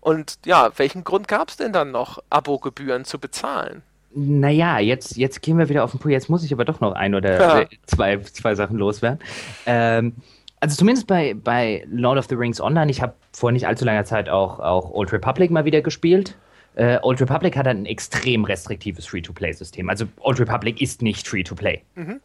Und 0.00 0.38
ja, 0.44 0.70
welchen 0.76 1.04
Grund 1.04 1.28
gab 1.28 1.48
es 1.48 1.56
denn 1.56 1.72
dann 1.72 1.92
noch, 1.92 2.18
Abogebühren 2.28 3.04
zu 3.04 3.18
bezahlen? 3.18 3.82
Naja, 4.14 4.78
jetzt, 4.78 5.16
jetzt 5.16 5.40
gehen 5.40 5.58
wir 5.58 5.68
wieder 5.68 5.84
auf 5.84 5.92
den 5.92 6.00
Punkt. 6.00 6.12
Jetzt 6.12 6.28
muss 6.28 6.44
ich 6.44 6.52
aber 6.52 6.64
doch 6.64 6.80
noch 6.80 6.92
ein 6.92 7.14
oder 7.14 7.60
ja. 7.62 7.66
zwei, 7.86 8.18
zwei 8.18 8.54
Sachen 8.54 8.76
loswerden. 8.76 9.20
Ähm, 9.64 10.16
also 10.62 10.76
zumindest 10.76 11.08
bei, 11.08 11.34
bei 11.34 11.84
Lord 11.90 12.18
of 12.18 12.26
the 12.28 12.36
Rings 12.36 12.60
Online, 12.60 12.88
ich 12.88 13.02
habe 13.02 13.14
vor 13.32 13.50
nicht 13.50 13.66
allzu 13.66 13.84
langer 13.84 14.04
Zeit 14.04 14.28
auch, 14.28 14.60
auch 14.60 14.92
Old 14.92 15.12
Republic 15.12 15.50
mal 15.50 15.64
wieder 15.64 15.82
gespielt. 15.82 16.36
Äh, 16.76 17.00
Old 17.02 17.20
Republic 17.20 17.56
hat 17.56 17.66
ein 17.66 17.84
extrem 17.84 18.44
restriktives 18.44 19.06
Free-to-Play-System. 19.06 19.90
Also 19.90 20.04
Old 20.20 20.38
Republic 20.38 20.80
ist 20.80 21.02
nicht 21.02 21.26
Free-to-Play. 21.26 21.82
Mhm. 21.96 22.20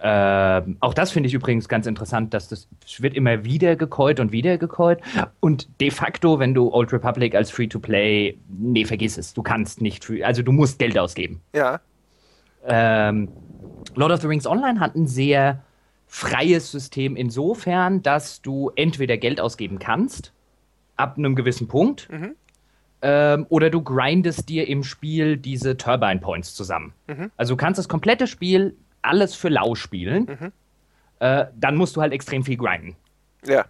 Äh, 0.00 0.62
auch 0.80 0.92
das 0.92 1.12
finde 1.12 1.28
ich 1.28 1.34
übrigens 1.34 1.68
ganz 1.68 1.86
interessant, 1.86 2.34
dass 2.34 2.48
das 2.48 2.66
wird 2.98 3.14
immer 3.14 3.44
wieder 3.44 3.76
gekäut 3.76 4.18
und 4.18 4.32
wieder 4.32 4.58
gekäut. 4.58 4.98
Und 5.38 5.68
de 5.80 5.92
facto, 5.92 6.40
wenn 6.40 6.54
du 6.54 6.72
Old 6.72 6.92
Republic 6.92 7.36
als 7.36 7.52
Free-to-Play, 7.52 8.38
nee, 8.58 8.84
vergiss 8.86 9.16
es. 9.18 9.34
Du 9.34 9.42
kannst 9.42 9.80
nicht, 9.80 10.04
free, 10.04 10.24
also 10.24 10.42
du 10.42 10.50
musst 10.50 10.80
Geld 10.80 10.98
ausgeben. 10.98 11.40
Ja. 11.54 11.80
Ähm, 12.66 13.28
Lord 13.94 14.10
of 14.10 14.20
the 14.20 14.26
Rings 14.26 14.48
Online 14.48 14.80
hat 14.80 14.96
ein 14.96 15.06
sehr 15.06 15.62
freies 16.08 16.72
System 16.72 17.14
insofern, 17.14 18.02
dass 18.02 18.42
du 18.42 18.72
entweder 18.74 19.16
Geld 19.18 19.40
ausgeben 19.40 19.78
kannst, 19.78 20.32
ab 20.96 21.16
einem 21.16 21.36
gewissen 21.36 21.68
Punkt, 21.68 22.08
mhm. 22.10 22.34
ähm, 23.02 23.46
oder 23.50 23.70
du 23.70 23.82
grindest 23.82 24.48
dir 24.48 24.66
im 24.66 24.82
Spiel 24.82 25.36
diese 25.36 25.76
Turbine 25.76 26.18
Points 26.18 26.54
zusammen. 26.54 26.92
Mhm. 27.06 27.30
Also 27.36 27.54
du 27.54 27.56
kannst 27.58 27.78
das 27.78 27.88
komplette 27.88 28.26
Spiel 28.26 28.74
alles 29.02 29.34
für 29.34 29.50
lau 29.50 29.74
spielen, 29.74 30.24
mhm. 30.24 30.52
äh, 31.20 31.46
dann 31.54 31.76
musst 31.76 31.94
du 31.94 32.00
halt 32.00 32.12
extrem 32.12 32.42
viel 32.42 32.56
grinden. 32.56 32.96
Ja. 33.46 33.66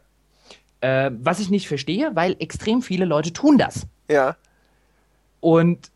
Äh, 0.81 1.11
was 1.19 1.41
ich 1.41 1.51
nicht 1.51 1.67
verstehe, 1.69 2.13
weil 2.15 2.37
extrem 2.39 2.83
viele 2.83 3.05
Leute 3.05 3.33
tun 3.33 3.59
das. 3.59 3.87
Ja. 4.09 4.37
Und 5.41 5.91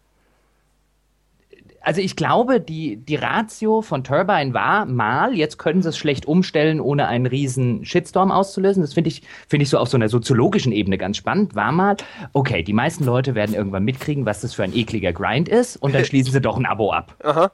also 1.83 2.01
ich 2.01 2.17
glaube, 2.17 2.61
die, 2.61 2.97
die 2.97 3.17
Ratio 3.17 3.83
von 3.83 4.05
Turbine 4.05 4.55
war 4.55 4.87
mal, 4.87 5.35
jetzt 5.35 5.59
können 5.59 5.83
sie 5.83 5.89
es 5.89 5.99
schlecht 5.99 6.27
umstellen, 6.27 6.81
ohne 6.81 7.09
einen 7.09 7.27
riesen 7.27 7.85
Shitstorm 7.85 8.31
auszulösen. 8.31 8.83
Das 8.83 8.95
finde 8.95 9.09
ich, 9.09 9.23
finde 9.49 9.65
ich 9.65 9.71
so 9.71 9.79
auf 9.79 9.89
so 9.89 9.97
einer 9.97 10.09
soziologischen 10.09 10.73
Ebene 10.73 10.99
ganz 10.99 11.17
spannend. 11.17 11.55
War 11.55 11.73
mal, 11.73 11.97
okay, 12.33 12.63
die 12.63 12.73
meisten 12.73 13.05
Leute 13.05 13.35
werden 13.35 13.55
irgendwann 13.55 13.85
mitkriegen, 13.85 14.27
was 14.27 14.41
das 14.41 14.55
für 14.55 14.63
ein 14.63 14.75
ekliger 14.75 15.13
Grind 15.13 15.49
ist 15.49 15.77
und 15.77 15.95
dann 15.95 16.05
schließen 16.07 16.33
sie 16.33 16.41
doch 16.41 16.57
ein 16.57 16.67
Abo 16.67 16.93
ab. 16.93 17.17
Aha. 17.23 17.51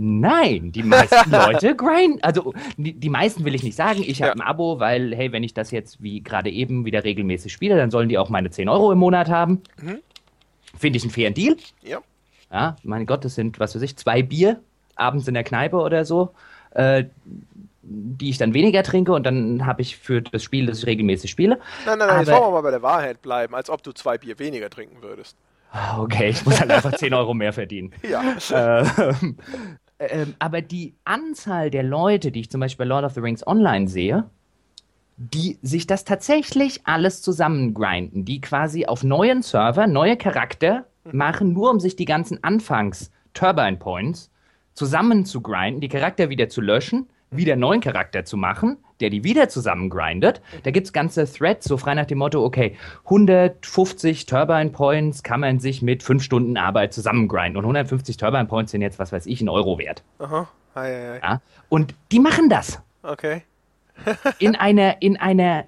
Nein, 0.00 0.70
die 0.70 0.84
meisten 0.84 1.30
Leute 1.30 1.74
grind, 1.74 2.22
also 2.22 2.54
die, 2.76 2.92
die, 2.92 3.08
meisten 3.08 3.44
will 3.44 3.56
ich 3.56 3.64
nicht 3.64 3.74
sagen, 3.74 4.04
ich 4.06 4.22
habe 4.22 4.38
ja. 4.38 4.44
ein 4.44 4.48
Abo, 4.48 4.78
weil, 4.78 5.12
hey, 5.16 5.32
wenn 5.32 5.42
ich 5.42 5.54
das 5.54 5.72
jetzt 5.72 6.00
wie 6.00 6.22
gerade 6.22 6.50
eben 6.50 6.84
wieder 6.84 7.02
regelmäßig 7.02 7.52
spiele, 7.52 7.76
dann 7.76 7.90
sollen 7.90 8.08
die 8.08 8.16
auch 8.16 8.28
meine 8.28 8.50
10 8.50 8.68
Euro 8.68 8.92
im 8.92 8.98
Monat 8.98 9.28
haben. 9.28 9.62
Mhm. 9.82 9.98
Finde 10.78 10.98
ich 10.98 11.02
einen 11.02 11.10
fairen 11.10 11.34
Deal. 11.34 11.56
Ja. 11.82 11.98
Ja, 12.52 12.76
mein 12.82 13.06
Gott, 13.06 13.24
das 13.24 13.34
sind, 13.34 13.60
was 13.60 13.74
weiß 13.74 13.82
ich, 13.82 13.96
zwei 13.96 14.22
Bier 14.22 14.60
abends 14.96 15.28
in 15.28 15.34
der 15.34 15.44
Kneipe 15.44 15.76
oder 15.76 16.04
so, 16.04 16.34
äh, 16.72 17.04
die 17.82 18.30
ich 18.30 18.38
dann 18.38 18.54
weniger 18.54 18.82
trinke 18.82 19.12
und 19.12 19.24
dann 19.24 19.64
habe 19.64 19.82
ich 19.82 19.96
für 19.96 20.22
das 20.22 20.42
Spiel, 20.42 20.66
das 20.66 20.80
ich 20.80 20.86
regelmäßig 20.86 21.30
spiele. 21.30 21.58
Nein, 21.86 21.98
nein, 21.98 22.08
nein, 22.08 22.18
jetzt 22.20 22.30
wollen 22.30 22.42
wir 22.42 22.50
mal 22.50 22.62
bei 22.62 22.70
der 22.70 22.82
Wahrheit 22.82 23.22
bleiben, 23.22 23.54
als 23.54 23.70
ob 23.70 23.82
du 23.82 23.92
zwei 23.92 24.18
Bier 24.18 24.38
weniger 24.38 24.68
trinken 24.68 25.02
würdest. 25.02 25.36
Ah, 25.72 26.00
okay, 26.00 26.30
ich 26.30 26.44
muss 26.44 26.60
halt 26.60 26.70
einfach 26.70 26.94
10 26.94 27.12
Euro 27.14 27.34
mehr 27.34 27.52
verdienen. 27.52 27.92
Ja. 28.08 28.22
Ähm, 28.52 29.36
ähm, 29.98 30.34
aber 30.38 30.62
die 30.62 30.94
Anzahl 31.04 31.70
der 31.70 31.82
Leute, 31.82 32.30
die 32.30 32.40
ich 32.40 32.50
zum 32.50 32.60
Beispiel 32.60 32.86
bei 32.86 32.88
Lord 32.88 33.04
of 33.04 33.12
the 33.12 33.20
Rings 33.20 33.46
Online 33.46 33.88
sehe, 33.88 34.24
die 35.16 35.58
sich 35.62 35.86
das 35.86 36.04
tatsächlich 36.04 36.80
alles 36.84 37.22
zusammengrinden, 37.22 38.24
die 38.24 38.40
quasi 38.40 38.86
auf 38.86 39.02
neuen 39.02 39.42
Server 39.42 39.86
neue 39.86 40.16
Charakter 40.16 40.86
machen, 41.12 41.52
nur 41.52 41.70
um 41.70 41.80
sich 41.80 41.96
die 41.96 42.04
ganzen 42.04 42.42
Anfangs-Turbine 42.42 43.76
Points 43.76 44.30
zusammen 44.74 45.24
zu 45.24 45.40
grinden, 45.40 45.80
die 45.80 45.88
Charakter 45.88 46.28
wieder 46.30 46.48
zu 46.48 46.60
löschen, 46.60 47.08
wieder 47.30 47.52
einen 47.54 47.60
neuen 47.60 47.80
Charakter 47.80 48.24
zu 48.24 48.36
machen, 48.36 48.78
der 49.00 49.10
die 49.10 49.22
wieder 49.22 49.48
zusammengrindet. 49.48 50.40
Da 50.62 50.70
gibt 50.70 50.86
es 50.86 50.92
ganze 50.92 51.30
Threads, 51.30 51.66
so 51.66 51.76
frei 51.76 51.94
nach 51.94 52.06
dem 52.06 52.18
Motto, 52.18 52.44
okay, 52.44 52.76
150 53.04 54.26
Turbine 54.26 54.70
Points 54.70 55.22
kann 55.22 55.40
man 55.40 55.60
sich 55.60 55.82
mit 55.82 56.02
5 56.02 56.22
Stunden 56.22 56.56
Arbeit 56.56 56.92
zusammengrinden. 56.94 57.56
Und 57.58 57.64
150 57.64 58.16
Turbine 58.16 58.46
Points 58.46 58.72
sind 58.72 58.80
jetzt, 58.80 58.98
was 58.98 59.12
weiß 59.12 59.26
ich, 59.26 59.40
ein 59.40 59.48
Euro 59.48 59.78
wert. 59.78 60.02
Aha. 60.18 60.48
Ei, 60.74 60.80
ei, 60.80 61.12
ei. 61.12 61.18
Ja? 61.18 61.40
Und 61.68 61.94
die 62.12 62.20
machen 62.20 62.48
das 62.48 62.80
Okay. 63.02 63.42
in 64.38 64.54
einer, 64.54 65.02
in 65.02 65.16
einer, 65.16 65.64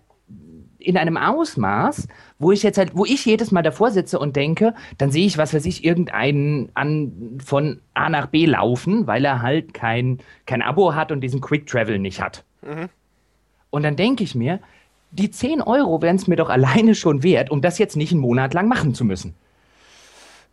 in 0.80 0.96
einem 0.96 1.16
Ausmaß, 1.16 2.08
wo 2.38 2.52
ich 2.52 2.62
jetzt 2.62 2.78
halt, 2.78 2.96
wo 2.96 3.04
ich 3.04 3.24
jedes 3.24 3.50
Mal 3.52 3.62
davor 3.62 3.90
sitze 3.90 4.18
und 4.18 4.36
denke, 4.36 4.74
dann 4.98 5.10
sehe 5.10 5.26
ich, 5.26 5.38
was 5.38 5.54
weiß 5.54 5.66
ich, 5.66 5.84
irgendeinen 5.84 6.70
an, 6.74 7.38
von 7.44 7.80
A 7.94 8.08
nach 8.08 8.26
B 8.26 8.46
laufen, 8.46 9.06
weil 9.06 9.24
er 9.24 9.42
halt 9.42 9.74
kein, 9.74 10.18
kein 10.46 10.62
Abo 10.62 10.94
hat 10.94 11.12
und 11.12 11.20
diesen 11.20 11.40
Quick 11.40 11.66
Travel 11.66 11.98
nicht 11.98 12.20
hat. 12.20 12.44
Und 13.70 13.82
dann 13.84 13.96
denke 13.96 14.24
ich 14.24 14.34
mir, 14.34 14.60
die 15.12 15.30
10 15.30 15.60
Euro 15.62 16.02
wären 16.02 16.16
es 16.16 16.28
mir 16.28 16.36
doch 16.36 16.50
alleine 16.50 16.94
schon 16.94 17.22
wert, 17.22 17.50
um 17.50 17.60
das 17.60 17.78
jetzt 17.78 17.96
nicht 17.96 18.12
einen 18.12 18.20
Monat 18.20 18.54
lang 18.54 18.68
machen 18.68 18.94
zu 18.94 19.04
müssen. 19.04 19.34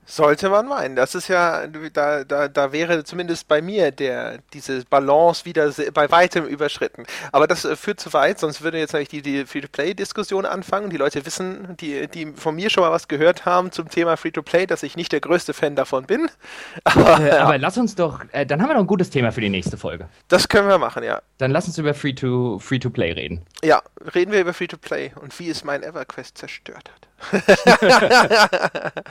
Sollte 0.09 0.49
man 0.49 0.67
meinen. 0.69 0.95
Das 0.95 1.15
ist 1.15 1.27
ja, 1.27 1.67
da, 1.67 2.23
da, 2.23 2.47
da 2.47 2.71
wäre 2.71 3.03
zumindest 3.03 3.49
bei 3.49 3.61
mir 3.61 3.91
der, 3.91 4.39
diese 4.53 4.85
Balance 4.85 5.43
wieder 5.43 5.69
bei 5.93 6.09
weitem 6.09 6.45
überschritten. 6.45 7.05
Aber 7.33 7.45
das 7.45 7.65
äh, 7.65 7.75
führt 7.75 7.99
zu 7.99 8.13
weit, 8.13 8.39
sonst 8.39 8.61
würde 8.61 8.79
jetzt 8.79 8.95
eigentlich 8.95 9.09
die, 9.09 9.21
die 9.21 9.45
Free-to-Play-Diskussion 9.45 10.45
anfangen. 10.45 10.89
Die 10.89 10.95
Leute 10.95 11.25
wissen, 11.25 11.75
die, 11.81 12.07
die 12.07 12.31
von 12.35 12.55
mir 12.55 12.69
schon 12.69 12.83
mal 12.83 12.91
was 12.91 13.09
gehört 13.09 13.45
haben 13.45 13.73
zum 13.73 13.89
Thema 13.89 14.15
Free-to-Play, 14.15 14.65
dass 14.65 14.81
ich 14.81 14.95
nicht 14.95 15.11
der 15.11 15.19
größte 15.19 15.53
Fan 15.53 15.75
davon 15.75 16.05
bin. 16.05 16.29
Aber, 16.85 17.19
Äh, 17.19 17.31
aber 17.39 17.57
lass 17.57 17.77
uns 17.77 17.95
doch, 17.95 18.23
äh, 18.31 18.45
dann 18.45 18.61
haben 18.61 18.69
wir 18.69 18.75
doch 18.75 18.81
ein 18.81 18.87
gutes 18.87 19.09
Thema 19.09 19.31
für 19.33 19.41
die 19.41 19.49
nächste 19.49 19.75
Folge. 19.77 20.07
das 20.29 20.47
können 20.47 20.69
wir 20.69 20.77
machen, 20.77 21.03
ja. 21.03 21.21
Dann 21.37 21.51
lass 21.51 21.67
uns 21.67 21.77
über 21.77 21.93
Free-to- 21.93 22.59
Free-to-Play 22.59 23.11
reden. 23.11 23.45
Ja, 23.61 23.81
reden 24.15 24.31
wir 24.31 24.39
über 24.39 24.53
Free-to-Play 24.53 25.11
und 25.21 25.37
wie 25.39 25.49
es 25.49 25.65
mein 25.65 25.83
EverQuest 25.83 26.37
zerstört 26.37 26.89
hat. 26.89 27.07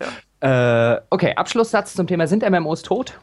Äh, 0.40 1.00
okay, 1.10 1.34
Abschlusssatz 1.36 1.94
zum 1.94 2.06
Thema, 2.06 2.26
sind 2.26 2.48
MMOs 2.48 2.82
tot? 2.82 3.18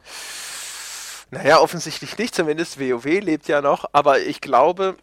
Naja, 1.31 1.59
offensichtlich 1.59 2.17
nicht, 2.17 2.35
zumindest 2.35 2.79
WoW 2.79 3.05
lebt 3.05 3.47
ja 3.47 3.61
noch, 3.61 3.85
aber 3.91 4.19
ich 4.19 4.39
glaube, 4.39 4.95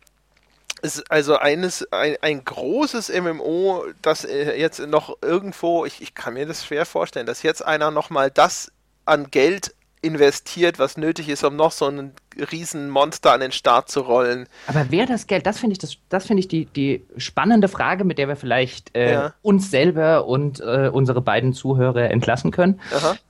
also 1.09 1.37
eines, 1.37 1.91
ein, 1.93 2.17
ein 2.21 2.45
großes 2.45 3.13
MMO, 3.21 3.85
das 4.03 4.25
äh, 4.25 4.59
jetzt 4.59 4.81
noch 4.81 5.17
irgendwo, 5.23 5.85
ich, 5.85 6.01
ich 6.01 6.15
kann 6.15 6.35
mir 6.35 6.47
das 6.47 6.65
schwer 6.65 6.87
vorstellen, 6.87 7.27
dass 7.27 7.43
jetzt 7.43 7.65
einer 7.65 7.91
nochmal 7.91 8.31
das 8.31 8.71
an 9.05 9.31
Geld 9.31 9.75
investiert, 10.05 10.79
was 10.79 10.97
nötig 10.97 11.29
ist, 11.29 11.43
um 11.45 11.57
noch 11.57 11.73
so 11.73 11.87
ein 11.87 12.13
riesen 12.53 12.91
Monster 12.91 13.33
an 13.33 13.41
den 13.41 13.53
Start 13.53 13.89
zu 13.89 14.01
rollen. 14.01 14.47
Aber 14.67 14.87
wer 14.91 15.07
das 15.07 15.27
Geld, 15.27 15.47
das 15.47 15.59
finde 15.59 15.73
ich, 15.73 15.79
das, 15.79 15.97
das 16.09 16.27
finde 16.27 16.41
ich 16.41 16.49
die, 16.49 16.67
die 16.67 17.03
spannende 17.17 17.69
Frage, 17.69 18.05
mit 18.05 18.19
der 18.19 18.29
wir 18.29 18.37
vielleicht 18.37 18.95
äh, 18.97 19.13
Ja. 19.13 19.35
uns 19.43 19.71
selber 19.71 20.27
und 20.27 20.61
äh, 20.61 20.89
unsere 20.93 21.21
beiden 21.21 21.53
Zuhörer 21.53 22.11
entlassen 22.11 22.51
können. 22.51 22.81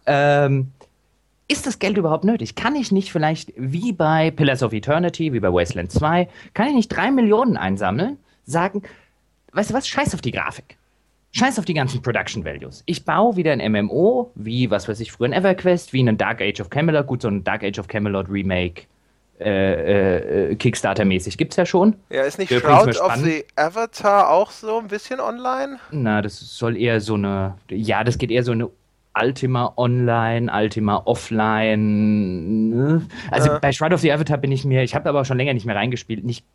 Ähm, 0.07 0.73
ist 1.47 1.67
das 1.67 1.79
Geld 1.79 1.99
überhaupt 1.99 2.25
nötig? 2.25 2.55
Kann 2.55 2.75
ich 2.75 2.91
nicht 2.91 3.13
vielleicht, 3.13 3.53
wie 3.57 3.93
bei 3.93 4.31
Pillars 4.31 4.63
of 4.63 4.73
Eternity, 4.73 5.33
wie 5.33 5.41
bei 5.41 5.53
Wasteland 5.53 5.93
2, 5.93 6.29
kann 6.55 6.69
ich 6.69 6.75
nicht 6.75 6.89
drei 6.89 7.11
Millionen 7.11 7.57
einsammeln, 7.59 8.17
sagen, 8.47 8.83
weißt 9.53 9.71
du 9.71 9.75
was, 9.75 9.87
scheiß 9.87 10.15
auf 10.15 10.23
die 10.23 10.33
Grafik. 10.33 10.77
Scheiß 11.37 11.59
auf 11.59 11.65
die 11.65 11.75
ganzen 11.75 12.01
Production 12.01 12.45
Values. 12.45 12.85
Ich 12.87 13.05
baue 13.05 13.35
wieder 13.37 13.51
ein 13.53 13.73
MMO, 13.73 14.31
wie, 14.37 14.71
was 14.71 14.89
weiß 14.89 15.01
ich, 15.01 15.11
früher 15.11 15.29
ein 15.29 15.33
EverQuest, 15.33 15.93
wie 15.93 15.99
einen 16.01 16.17
Dark 16.17 16.41
Age 16.41 16.61
of 16.61 16.71
Camelot. 16.71 17.09
Gut, 17.09 17.23
so 17.23 17.29
ein 17.29 17.43
Dark 17.43 17.65
Age 17.65 17.81
of 17.81 17.89
Camelot 17.89 18.31
Remake, 18.31 18.83
äh, 19.41 20.51
äh, 20.51 20.55
Kickstarter-mäßig 20.55 21.37
gibt's 21.37 21.57
ja 21.57 21.67
schon. 21.67 21.97
Ja, 22.09 22.23
ist 22.23 22.39
nicht 22.39 22.53
übrigens 22.53 22.97
Shroud 22.97 23.11
of 23.11 23.17
the 23.17 23.45
Avatar 23.57 24.31
auch 24.31 24.53
so 24.53 24.79
ein 24.79 24.87
bisschen 24.87 25.19
online? 25.19 25.79
Na, 25.91 26.23
das 26.23 26.39
soll 26.39 26.77
eher 26.77 27.01
so 27.01 27.15
eine, 27.15 27.57
ja, 27.69 28.05
das 28.05 28.17
geht 28.19 28.31
eher 28.31 28.45
so 28.45 28.53
eine 28.53 28.71
Ultima 29.21 29.73
Online, 29.77 30.53
Ultima 30.53 31.03
Offline. 31.05 32.69
Ne? 32.71 33.03
Also 33.33 33.49
Ja. 33.49 33.59
bei 33.59 33.73
Shroud 33.73 33.93
of 33.93 34.01
the 34.01 34.13
Avatar 34.13 34.39
bin 34.39 34.53
ich 34.53 34.65
mir, 34.65 34.85
ich 34.85 34.95
habe 34.95 35.09
aber 35.09 35.25
schon 35.25 35.37
länger 35.37 35.53
nicht 35.55 35.67
mehr 35.67 35.75
reingespielt. 35.77 36.25
Nicht, 36.25 36.47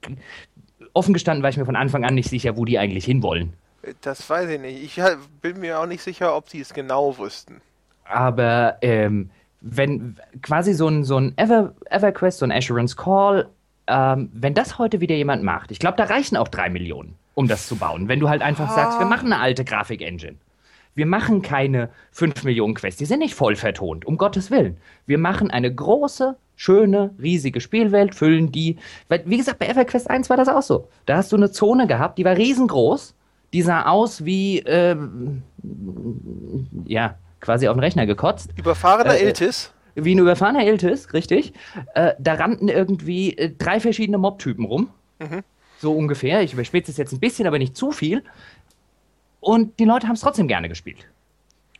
offen 0.94 1.14
gestanden 1.14 1.44
war 1.44 1.50
ich 1.50 1.58
mir 1.58 1.66
von 1.66 1.76
Anfang 1.76 2.06
an 2.06 2.16
nicht 2.16 2.30
sicher, 2.30 2.56
wo 2.56 2.64
die 2.64 2.80
eigentlich 2.80 3.04
hinwollen. 3.04 3.54
Das 4.02 4.30
weiß 4.30 4.50
ich 4.50 4.60
nicht. 4.60 4.98
Ich 4.98 5.04
bin 5.42 5.60
mir 5.60 5.80
auch 5.80 5.86
nicht 5.86 6.04
sicher, 6.04 6.36
ob 6.36 6.50
sie 6.50 6.60
es 6.60 6.74
genau 6.74 7.18
wussten. 7.18 7.62
Aber 8.06 8.78
ähm, 8.82 9.30
wenn 9.62 10.18
quasi 10.42 10.74
so 10.74 10.88
ein, 10.88 11.04
so 11.04 11.18
ein 11.18 11.38
Ever, 11.38 11.74
EverQuest, 11.90 12.40
so 12.40 12.46
ein 12.46 12.52
Assurance 12.52 12.96
Call, 12.96 13.50
ähm, 13.88 14.30
wenn 14.34 14.54
das 14.54 14.78
heute 14.78 15.02
wieder 15.02 15.16
jemand 15.16 15.44
macht, 15.44 15.72
ich 15.72 15.80
glaube, 15.80 15.98
da 15.98 16.06
reichen 16.06 16.38
auch 16.38 16.48
drei 16.48 16.70
Millionen, 16.70 17.16
um 17.36 17.48
das 17.48 17.68
zu 17.68 17.76
bauen. 17.76 18.08
Wenn 18.08 18.20
du 18.20 18.30
halt 18.30 18.42
einfach 18.42 18.74
sagst, 18.74 19.00
wir 19.00 19.06
machen 19.06 19.32
eine 19.32 19.42
alte 19.42 19.66
Grafik-Engine. 19.66 20.38
Wir 20.96 21.06
machen 21.06 21.42
keine 21.42 21.90
5 22.12 22.44
Millionen 22.44 22.74
Quests, 22.74 22.98
die 22.98 23.06
sind 23.06 23.20
nicht 23.20 23.36
voll 23.36 23.56
vertont, 23.56 24.06
um 24.06 24.18
Gottes 24.18 24.52
Willen. 24.52 24.78
Wir 25.06 25.18
machen 25.18 25.50
eine 25.52 25.74
große, 25.74 26.36
schöne, 26.56 27.16
riesige 27.22 27.62
Spielwelt, 27.62 28.16
füllen 28.16 28.52
die. 28.52 28.78
Weil, 29.08 29.24
wie 29.26 29.38
gesagt, 29.38 29.60
bei 29.60 29.68
EverQuest 29.68 30.10
1 30.10 30.30
war 30.30 30.38
das 30.38 30.50
auch 30.50 30.62
so. 30.62 30.90
Da 31.06 31.18
hast 31.18 31.32
du 31.32 31.38
eine 31.38 31.52
Zone 31.52 31.88
gehabt, 31.88 32.18
die 32.18 32.26
war 32.26 32.36
riesengroß, 32.36 33.16
die 33.54 33.62
sah 33.62 33.86
aus 33.86 34.26
wie, 34.26 34.60
ähm, 34.60 35.44
ja, 36.86 37.16
quasi 37.40 37.68
auf 37.68 37.76
den 37.76 37.80
Rechner 37.80 38.06
gekotzt. 38.06 38.52
Überfahrener 38.58 39.16
Äh, 39.16 39.24
äh, 39.24 39.26
Iltis? 39.28 39.74
Wie 39.96 40.16
ein 40.16 40.20
überfahrener 40.20 40.66
Iltis, 40.66 41.14
richtig. 41.14 41.54
Äh, 41.96 42.14
da 42.20 42.36
rannten 42.36 42.70
irgendwie 42.70 43.38
äh, 43.38 43.52
drei 43.58 43.80
verschiedene 43.80 44.18
Mobtypen 44.18 44.66
rum. 44.66 44.90
So 45.80 45.94
ungefähr. 45.94 46.44
Ich 46.44 46.54
überspitze 46.54 46.92
es 46.92 46.98
jetzt 46.98 47.12
ein 47.12 47.20
bisschen, 47.20 47.48
aber 47.48 47.58
nicht 47.58 47.76
zu 47.76 47.92
viel. 47.92 48.24
Und 49.40 49.80
die 49.80 49.86
Leute 49.86 50.08
haben 50.08 50.16
es 50.16 50.22
trotzdem 50.22 50.48
gerne 50.48 50.70
gespielt. 50.70 51.08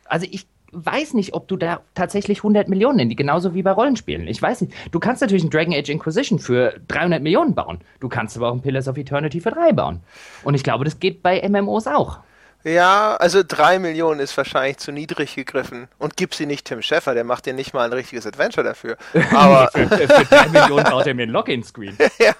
Also 0.04 0.26
ich 0.30 0.46
weiß 0.72 1.14
nicht, 1.14 1.34
ob 1.34 1.48
du 1.48 1.56
da 1.56 1.80
tatsächlich 1.94 2.38
100 2.38 2.68
Millionen 2.68 2.98
in 3.00 3.08
die, 3.08 3.16
genauso 3.16 3.54
wie 3.54 3.62
bei 3.62 3.72
Rollenspielen. 3.72 4.26
Ich 4.26 4.40
weiß 4.40 4.62
nicht. 4.62 4.74
Du 4.90 5.00
kannst 5.00 5.20
natürlich 5.22 5.44
ein 5.44 5.50
Dragon 5.50 5.74
Age 5.74 5.88
Inquisition 5.88 6.38
für 6.38 6.80
300 6.88 7.22
Millionen 7.22 7.54
bauen. 7.54 7.80
Du 8.00 8.08
kannst 8.08 8.36
aber 8.36 8.48
auch 8.48 8.54
ein 8.54 8.62
Pillars 8.62 8.88
of 8.88 8.96
Eternity 8.96 9.40
für 9.40 9.50
3 9.50 9.72
bauen. 9.72 10.00
Und 10.44 10.54
ich 10.54 10.62
glaube, 10.62 10.84
das 10.84 11.00
geht 11.00 11.22
bei 11.22 11.46
MMOs 11.48 11.86
auch. 11.86 12.20
Ja, 12.62 13.16
also 13.16 13.42
drei 13.46 13.78
Millionen 13.78 14.20
ist 14.20 14.36
wahrscheinlich 14.36 14.76
zu 14.76 14.92
niedrig 14.92 15.34
gegriffen. 15.34 15.88
Und 15.98 16.16
gib 16.16 16.34
sie 16.34 16.44
nicht 16.44 16.66
Tim 16.66 16.82
Schäffer, 16.82 17.14
der 17.14 17.24
macht 17.24 17.46
dir 17.46 17.54
nicht 17.54 17.72
mal 17.72 17.86
ein 17.86 17.92
richtiges 17.92 18.26
Adventure 18.26 18.64
dafür. 18.66 18.96
Aber 19.34 19.70
für, 19.72 19.88
für 19.88 20.24
3 20.24 20.48
Millionen 20.48 20.84
baut 20.84 21.06
er 21.06 21.14
mir 21.14 21.22
ein 21.22 21.30
Login-Screen. 21.30 21.96
ja, 22.18 22.34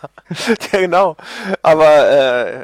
genau. 0.70 1.16
Aber 1.62 2.10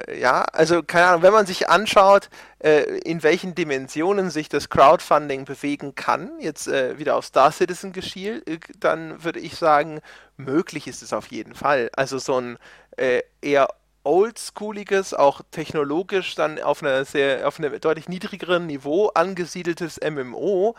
äh, 0.07 0.21
ja, 0.21 0.43
also 0.53 0.83
keine 0.83 1.07
Ahnung, 1.07 1.23
wenn 1.23 1.33
man 1.33 1.47
sich 1.47 1.71
anschaut, 1.71 2.29
äh, 2.59 2.83
in 2.99 3.23
welchen 3.23 3.55
Dimensionen 3.55 4.31
sich 4.31 4.49
das 4.51 4.69
Crowdfunding 4.69 5.47
bewegen 5.47 5.95
kann, 5.95 6.33
jetzt 6.41 6.69
äh, 6.69 6.99
wieder 6.99 7.17
auf 7.17 7.25
Star 7.25 7.53
Citizen 7.53 7.93
geschielt, 7.93 8.47
äh, 8.49 8.59
dann 8.79 9.25
würde 9.25 9.41
ich 9.41 9.57
sagen, 9.57 10.01
möglich 10.37 10.87
ist 10.87 11.03
es 11.03 11.15
auf 11.15 11.29
jeden 11.29 11.55
Fall. 11.55 11.91
Also 11.97 12.19
so 12.19 12.39
ein 12.39 12.59
äh, 12.99 13.23
eher 13.41 13.69
oldschooliges, 14.07 15.13
auch 15.15 15.41
technologisch 15.51 16.37
dann 16.37 16.61
auf 16.61 16.83
einer 16.83 17.05
sehr, 17.05 17.47
auf 17.47 17.59
einem 17.59 17.79
deutlich 17.81 18.09
niedrigeren 18.09 18.67
Niveau 18.67 19.09
angesiedeltes 19.09 20.01
MMO, 20.01 20.77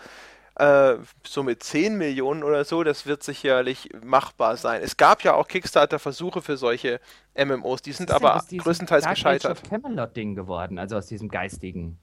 äh, 0.55 0.95
so 1.23 1.43
mit 1.43 1.61
10 1.61 1.97
Millionen 1.97 2.43
oder 2.43 2.63
so, 2.63 2.83
das 2.83 3.05
wird 3.05 3.23
sicherlich 3.23 3.89
machbar 4.03 4.55
sein. 4.57 4.81
Es 4.81 4.95
gab 4.97 5.23
ja 5.23 5.33
auch 5.33 5.47
Kickstarter-Versuche 5.47 6.41
für 6.41 6.57
solche 6.57 6.99
MMOs, 7.35 7.81
die 7.81 7.91
sind 7.91 8.11
aber 8.11 8.41
größtenteils 8.57 9.03
Dark 9.03 9.15
gescheitert. 9.15 9.57
Age 9.57 9.63
of 9.63 9.69
Camelot-Ding 9.69 10.33
geworden, 10.33 10.79
also 10.79 10.95
aus 10.95 11.07
diesem 11.07 11.27
geistigen 11.27 11.99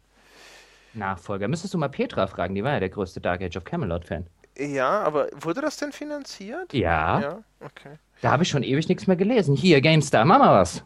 Nachfolger. 0.93 1.49
Müsstest 1.49 1.75
du 1.75 1.79
mal 1.79 1.89
Petra 1.89 2.27
fragen, 2.27 2.55
die 2.55 2.63
war 2.63 2.73
ja 2.73 2.81
der 2.81 2.91
größte 2.91 3.21
Dark 3.21 3.43
Age 3.43 3.57
of 3.57 3.65
Camelot-Fan. 3.65 4.27
Ja, 4.57 5.03
aber 5.03 5.29
wurde 5.35 5.63
das 5.63 5.79
denn 5.79 5.91
finanziert? 5.91 6.73
Ja, 6.73 7.21
Ja, 7.21 7.39
okay. 7.61 7.99
da 8.21 8.31
habe 8.31 8.45
ich 8.45 8.51
schon 8.51 8.63
ewig 8.63 8.89
nichts 8.89 9.07
mehr 9.09 9.17
gelesen. 9.17 9.57
Hier, 9.57 9.81
GameStar, 9.81 10.25
mach 10.25 10.39
mal 10.39 10.61
was. 10.61 10.85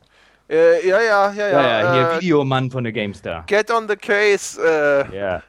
Äh, 0.51 0.87
ja, 0.89 1.01
ja, 1.01 1.33
ja, 1.33 1.49
Ja, 1.49 1.62
ja, 1.62 1.81
ja. 1.81 1.93
hier, 1.93 2.11
äh, 2.11 2.20
Videomann 2.20 2.70
von 2.70 2.85
der 2.85 2.93
GameStar. 2.93 3.45
get 3.47 3.70
on 3.70 3.89
the 3.89 3.97
case. 3.97 4.61
Äh, 4.61 5.16
Ja. 5.16 5.43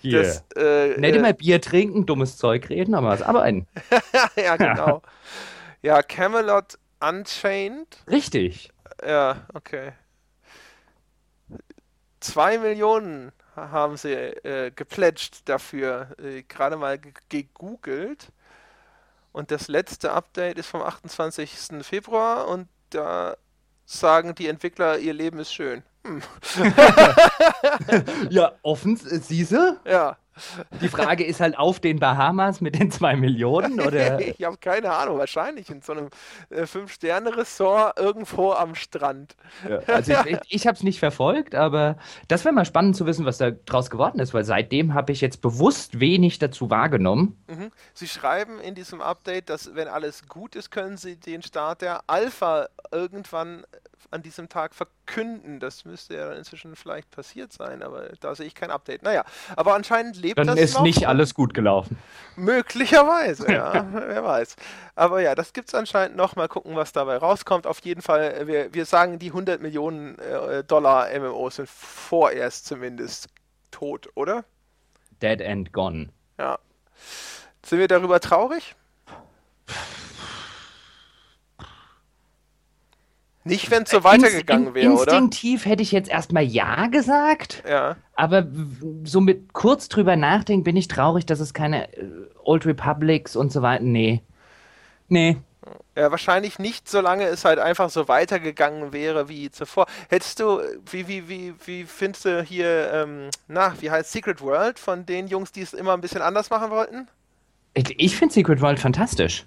Hier. 0.00 0.22
Das, 0.22 0.44
äh, 0.56 0.98
Nicht 0.98 1.14
äh, 1.14 1.18
immer 1.18 1.32
Bier 1.32 1.60
trinken, 1.60 2.06
dummes 2.06 2.36
Zeug 2.36 2.68
reden, 2.70 2.94
aber 2.94 3.08
was 3.08 3.22
arbeiten. 3.22 3.68
ja, 4.36 4.56
genau. 4.56 5.02
Ja, 5.80 6.02
Camelot 6.02 6.76
Unchained. 7.00 7.98
Richtig. 8.10 8.70
Ja, 9.06 9.46
okay. 9.54 9.92
Zwei 12.20 12.58
Millionen 12.58 13.32
haben 13.56 13.96
sie 13.96 14.12
äh, 14.12 14.70
geplätscht 14.74 15.40
dafür. 15.44 16.08
Äh, 16.22 16.42
Gerade 16.42 16.76
mal 16.76 16.98
ge- 16.98 17.12
gegoogelt. 17.28 18.32
Und 19.32 19.50
das 19.50 19.68
letzte 19.68 20.12
Update 20.12 20.58
ist 20.58 20.68
vom 20.68 20.82
28. 20.82 21.82
Februar 21.82 22.48
und 22.48 22.68
da 22.90 23.36
sagen 23.84 24.34
die 24.34 24.48
Entwickler, 24.48 24.98
ihr 24.98 25.12
Leben 25.12 25.38
ist 25.38 25.52
schön. 25.52 25.82
Hm. 26.06 26.22
Ja, 28.30 28.52
offen, 28.62 28.96
siehste. 28.96 29.78
Ja, 29.84 30.16
Die 30.80 30.88
Frage 30.88 31.24
ist 31.24 31.40
halt 31.40 31.58
auf 31.58 31.80
den 31.80 31.98
Bahamas 31.98 32.60
mit 32.60 32.78
den 32.78 32.90
zwei 32.90 33.16
Millionen 33.16 33.80
oder. 33.80 34.20
ich 34.20 34.42
habe 34.44 34.56
keine 34.56 34.92
Ahnung, 34.92 35.18
wahrscheinlich 35.18 35.70
in 35.70 35.82
so 35.82 35.92
einem 35.92 36.08
äh, 36.50 36.66
Fünf-Sterne-Ressort 36.66 37.98
irgendwo 37.98 38.52
am 38.52 38.74
Strand. 38.74 39.36
Ja, 39.68 39.78
Also 39.86 40.12
ich, 40.26 40.38
ich 40.48 40.66
habe 40.66 40.76
es 40.76 40.82
nicht 40.82 40.98
verfolgt, 40.98 41.54
aber 41.54 41.96
das 42.28 42.44
wäre 42.44 42.54
mal 42.54 42.64
spannend 42.64 42.96
zu 42.96 43.06
wissen, 43.06 43.24
was 43.24 43.38
da 43.38 43.50
draus 43.50 43.90
geworden 43.90 44.20
ist, 44.20 44.34
weil 44.34 44.44
seitdem 44.44 44.94
habe 44.94 45.12
ich 45.12 45.20
jetzt 45.20 45.42
bewusst 45.42 46.00
wenig 46.00 46.38
dazu 46.38 46.70
wahrgenommen. 46.70 47.42
Mhm. 47.48 47.70
Sie 47.94 48.08
schreiben 48.08 48.60
in 48.60 48.74
diesem 48.74 49.00
Update, 49.00 49.50
dass 49.50 49.74
wenn 49.74 49.88
alles 49.88 50.28
gut 50.28 50.56
ist, 50.56 50.70
können 50.70 50.96
Sie 50.96 51.16
den 51.16 51.42
Start 51.42 51.82
der 51.82 52.02
Alpha 52.06 52.68
irgendwann 52.90 53.64
an 54.10 54.22
diesem 54.22 54.48
Tag 54.48 54.74
verkünden. 54.74 55.60
Das 55.60 55.84
müsste 55.84 56.16
ja 56.16 56.32
inzwischen 56.32 56.76
vielleicht 56.76 57.10
passiert 57.10 57.52
sein, 57.52 57.82
aber 57.82 58.10
da 58.20 58.34
sehe 58.34 58.46
ich 58.46 58.54
kein 58.54 58.70
Update. 58.70 59.02
Naja, 59.02 59.24
aber 59.56 59.74
anscheinend 59.74 60.16
lebt 60.16 60.38
Dann 60.38 60.46
das 60.46 60.58
ist 60.58 60.74
noch. 60.74 60.82
nicht 60.82 61.06
alles 61.06 61.34
gut 61.34 61.54
gelaufen. 61.54 61.98
Möglicherweise, 62.36 63.50
ja, 63.52 63.86
wer 63.92 64.24
weiß. 64.24 64.56
Aber 64.94 65.20
ja, 65.20 65.34
das 65.34 65.52
gibt 65.52 65.68
es 65.68 65.74
anscheinend 65.74 66.16
noch. 66.16 66.36
Mal 66.36 66.48
gucken, 66.48 66.76
was 66.76 66.92
dabei 66.92 67.16
rauskommt. 67.16 67.66
Auf 67.66 67.80
jeden 67.80 68.02
Fall, 68.02 68.32
äh, 68.32 68.46
wir, 68.46 68.74
wir 68.74 68.86
sagen, 68.86 69.18
die 69.18 69.28
100 69.28 69.60
Millionen 69.60 70.18
äh, 70.18 70.64
Dollar 70.64 71.08
MMOs 71.18 71.56
sind 71.56 71.68
vorerst 71.68 72.66
zumindest 72.66 73.28
tot, 73.70 74.08
oder? 74.14 74.44
Dead 75.20 75.40
and 75.42 75.72
gone. 75.72 76.08
Ja. 76.38 76.58
Sind 77.64 77.78
wir 77.78 77.88
darüber 77.88 78.20
traurig? 78.20 78.74
Nicht, 83.44 83.70
wenn 83.70 83.82
es 83.82 83.90
so 83.90 84.04
weitergegangen 84.04 84.74
wäre, 84.74 84.92
oder? 84.92 85.02
Instinktiv 85.02 85.66
hätte 85.66 85.82
ich 85.82 85.90
jetzt 85.90 86.08
erstmal 86.08 86.44
Ja 86.44 86.86
gesagt, 86.86 87.62
Ja. 87.68 87.96
aber 88.14 88.46
so 89.04 89.20
mit 89.20 89.52
kurz 89.52 89.88
drüber 89.88 90.14
nachdenken 90.16 90.62
bin 90.64 90.76
ich 90.76 90.86
traurig, 90.88 91.26
dass 91.26 91.40
es 91.40 91.52
keine 91.52 91.92
äh, 91.96 92.04
Old 92.44 92.66
Republics 92.66 93.34
und 93.34 93.50
so 93.52 93.62
weiter. 93.62 93.82
Nee. 93.82 94.22
Nee. 95.08 95.36
ja, 95.96 96.10
wahrscheinlich 96.10 96.58
nicht, 96.58 96.88
solange 96.88 97.24
es 97.24 97.44
halt 97.44 97.58
einfach 97.58 97.90
so 97.90 98.08
weitergegangen 98.08 98.92
wäre 98.92 99.28
wie 99.28 99.50
zuvor. 99.50 99.86
Hättest 100.08 100.40
du, 100.40 100.60
wie, 100.90 101.08
wie, 101.08 101.28
wie, 101.28 101.54
wie 101.66 101.84
findest 101.84 102.24
du 102.24 102.42
hier, 102.42 102.90
ähm, 102.92 103.28
na, 103.48 103.74
wie 103.80 103.90
heißt 103.90 104.12
Secret 104.12 104.40
World 104.40 104.78
von 104.78 105.04
den 105.04 105.26
Jungs, 105.26 105.52
die 105.52 105.62
es 105.62 105.72
immer 105.74 105.92
ein 105.94 106.00
bisschen 106.00 106.22
anders 106.22 106.48
machen 106.50 106.70
wollten? 106.70 107.08
Ich, 107.74 107.92
ich 107.98 108.16
finde 108.16 108.34
Secret 108.34 108.60
World 108.60 108.78
fantastisch. 108.78 109.46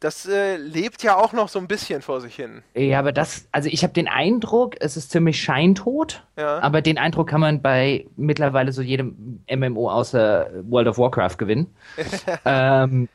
Das 0.00 0.26
äh, 0.26 0.56
lebt 0.56 1.02
ja 1.02 1.16
auch 1.16 1.32
noch 1.32 1.48
so 1.48 1.58
ein 1.58 1.66
bisschen 1.66 2.02
vor 2.02 2.20
sich 2.20 2.36
hin. 2.36 2.62
Ja, 2.74 3.00
aber 3.00 3.10
das, 3.10 3.48
also 3.50 3.68
ich 3.68 3.82
habe 3.82 3.92
den 3.92 4.06
Eindruck, 4.06 4.76
es 4.78 4.96
ist 4.96 5.10
ziemlich 5.10 5.42
scheintot, 5.42 6.22
Ja. 6.36 6.60
aber 6.60 6.82
den 6.82 6.98
Eindruck 6.98 7.28
kann 7.28 7.40
man 7.40 7.62
bei 7.62 8.06
mittlerweile 8.16 8.70
so 8.70 8.80
jedem 8.80 9.40
MMO 9.52 9.90
außer 9.90 10.50
World 10.68 10.86
of 10.86 10.98
Warcraft 10.98 11.36
gewinnen. 11.38 11.74
ähm, 12.44 13.08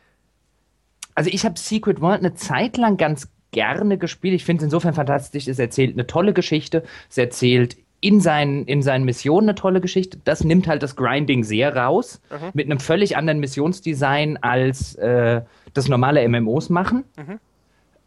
also 1.16 1.30
ich 1.32 1.46
habe 1.46 1.58
Secret 1.58 2.02
World 2.02 2.20
eine 2.20 2.34
Zeit 2.34 2.76
lang 2.76 2.98
ganz 2.98 3.30
gerne 3.52 3.98
gespielt. 3.98 4.34
Ich 4.36 4.44
finde 4.44 4.62
es 4.62 4.64
insofern 4.66 4.94
fantastisch. 4.94 5.48
Es 5.48 5.60
erzählt 5.60 5.94
eine 5.94 6.08
tolle 6.08 6.34
Geschichte. 6.34 6.84
Es 7.10 7.18
erzählt 7.18 7.78
in 8.02 8.20
seinen, 8.20 8.66
in 8.66 8.82
seinen 8.82 9.06
Missionen 9.06 9.48
eine 9.48 9.56
tolle 9.56 9.80
Geschichte. 9.80 10.18
Das 10.26 10.44
nimmt 10.44 10.68
halt 10.68 10.84
das 10.84 10.98
Grinding 10.98 11.46
sehr 11.46 11.74
raus. 11.76 12.20
Mit 12.54 12.66
einem 12.66 12.80
völlig 12.82 13.16
anderen 13.16 13.40
Missionsdesign 13.40 14.38
als 14.42 14.96
äh, 14.96 15.42
das 15.74 15.88
normale 15.88 16.28
MMOs 16.28 16.70
machen. 16.70 17.04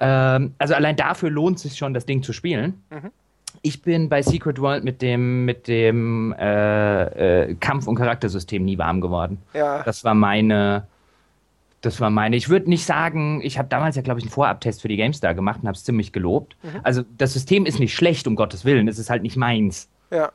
Ähm, 0.01 0.55
also 0.59 0.75
allein 0.75 0.97
dafür 0.97 1.31
lohnt 1.31 1.57
es 1.57 1.63
sich 1.63 1.77
schon, 1.77 1.95
das 1.95 2.07
Ding 2.07 2.23
zu 2.23 2.33
spielen. 2.33 2.83
Ich 3.63 3.83
bin 3.83 4.09
bei 4.09 4.23
Secret 4.23 4.61
World 4.61 4.85
mit 4.85 5.01
dem, 5.03 5.45
mit 5.45 5.67
dem 5.67 6.35
äh, 6.39 7.45
äh, 7.45 7.55
Kampf- 7.55 7.87
und 7.87 7.97
Charaktersystem 7.97 8.65
nie 8.65 8.79
warm 8.79 9.01
geworden. 9.01 9.39
Ja. 9.55 9.83
Das 9.83 10.05
war 10.05 10.15
meine. 10.15 10.87
Das 11.81 12.01
war 12.01 12.11
meine. 12.11 12.37
Ich 12.37 12.49
würde 12.49 12.69
nicht 12.69 12.85
sagen, 12.85 13.41
ich 13.43 13.59
habe 13.59 13.69
damals 13.69 13.97
ja, 13.97 14.03
glaube 14.03 14.19
ich, 14.19 14.25
einen 14.25 14.33
Vorabtest 14.33 14.83
für 14.83 14.89
die 14.89 14.97
GameStar 14.97 15.35
gemacht 15.35 15.61
und 15.63 15.69
habe 15.69 15.77
es 15.77 15.85
ziemlich 15.85 16.13
gelobt. 16.13 16.57
Also 16.83 17.03
das 17.17 17.33
System 17.33 17.65
ist 17.65 17.79
nicht 17.79 17.95
schlecht, 17.95 18.27
um 18.27 18.35
Gottes 18.35 18.65
Willen. 18.65 18.89
Es 18.89 18.99
ist 18.99 19.09
halt 19.09 19.23
nicht 19.23 19.37
meins. 19.37 19.89
Ja. 20.11 20.33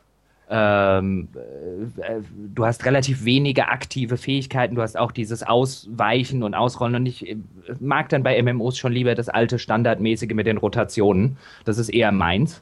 Ähm, 0.53 1.29
äh, 1.33 2.01
äh, 2.01 2.21
du 2.53 2.65
hast 2.65 2.83
relativ 2.85 3.23
wenige 3.23 3.69
aktive 3.69 4.17
Fähigkeiten. 4.17 4.75
Du 4.75 4.81
hast 4.81 4.97
auch 4.97 5.13
dieses 5.13 5.43
Ausweichen 5.43 6.43
und 6.43 6.55
Ausrollen. 6.55 6.95
Und 6.95 7.05
ich 7.05 7.25
äh, 7.25 7.37
mag 7.79 8.09
dann 8.09 8.21
bei 8.21 8.41
MMOs 8.41 8.77
schon 8.77 8.91
lieber 8.91 9.15
das 9.15 9.29
alte 9.29 9.59
Standardmäßige 9.59 10.33
mit 10.33 10.47
den 10.47 10.57
Rotationen. 10.57 11.37
Das 11.63 11.77
ist 11.77 11.87
eher 11.87 12.11
meins. 12.11 12.61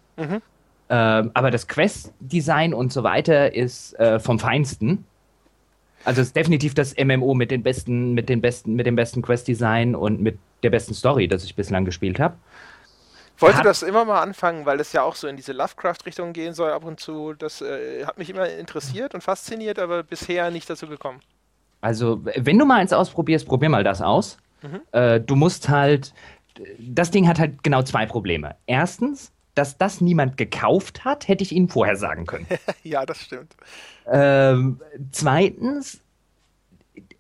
Ähm, 0.89 1.31
aber 1.33 1.49
das 1.49 1.67
Quest-Design 1.67 2.75
und 2.75 2.93
so 2.93 3.01
weiter 3.01 3.55
ist 3.55 3.99
äh, 3.99 4.19
vom 4.19 4.37
Feinsten. 4.37 5.05
Also 6.05 6.21
es 6.21 6.27
ist 6.27 6.35
definitiv 6.35 6.75
das 6.75 6.95
MMO 6.95 7.33
mit 7.33 7.49
den 7.49 7.63
besten, 7.63 8.13
mit 8.13 8.29
den 8.29 8.39
besten, 8.39 8.75
mit 8.75 8.85
dem 8.85 8.95
besten 8.95 9.23
Quest-Design 9.23 9.95
und 9.95 10.21
mit 10.21 10.37
der 10.61 10.69
besten 10.69 10.93
Story, 10.93 11.27
das 11.27 11.43
ich 11.43 11.55
bislang 11.55 11.85
gespielt 11.85 12.19
habe. 12.19 12.35
Wollte 13.39 13.59
Hat- 13.59 13.65
das 13.65 13.83
immer 13.83 14.05
mal 14.05 14.21
anfangen, 14.21 14.65
weil 14.65 14.77
das 14.77 14.91
ja 14.93 15.03
auch 15.03 15.15
so 15.15 15.27
in 15.27 15.35
diese 15.37 15.53
Lovecraft-Richtung 15.53 16.33
gehen 16.33 16.53
soll 16.53 16.71
ab 16.71 16.83
und 16.83 16.99
zu. 16.99 17.33
Das 17.33 17.61
äh, 17.61 18.05
hat 18.05 18.17
mich 18.17 18.29
immer 18.29 18.47
interessiert 18.49 19.13
und 19.13 19.21
fasziniert, 19.21 19.79
aber 19.79 20.03
bisher 20.03 20.51
nicht 20.51 20.69
dazu 20.69 20.87
gekommen. 20.87 21.21
Also, 21.81 22.21
wenn 22.23 22.59
du 22.59 22.65
mal 22.65 22.79
eins 22.79 22.91
ausprobierst, 22.91 23.47
probier 23.47 23.69
mal 23.69 23.83
das 23.83 24.01
aus. 24.01 24.37
Äh, 24.91 25.21
du 25.21 25.35
musst 25.35 25.69
halt. 25.69 26.13
Das 26.77 27.09
Ding 27.11 27.27
hat 27.27 27.39
halt 27.39 27.63
genau 27.63 27.83
zwei 27.83 28.05
Probleme. 28.05 28.55
Erstens, 28.65 29.31
dass 29.55 29.77
das 29.77 30.01
niemand 30.01 30.35
gekauft 30.35 31.05
hat, 31.05 31.29
hätte 31.29 31.41
ich 31.41 31.53
Ihnen 31.53 31.69
vorher 31.69 31.95
sagen 31.95 32.25
können. 32.25 32.47
ja, 32.83 33.05
das 33.05 33.21
stimmt. 33.21 33.55
ähm, 34.11 34.81
zweitens, 35.11 36.01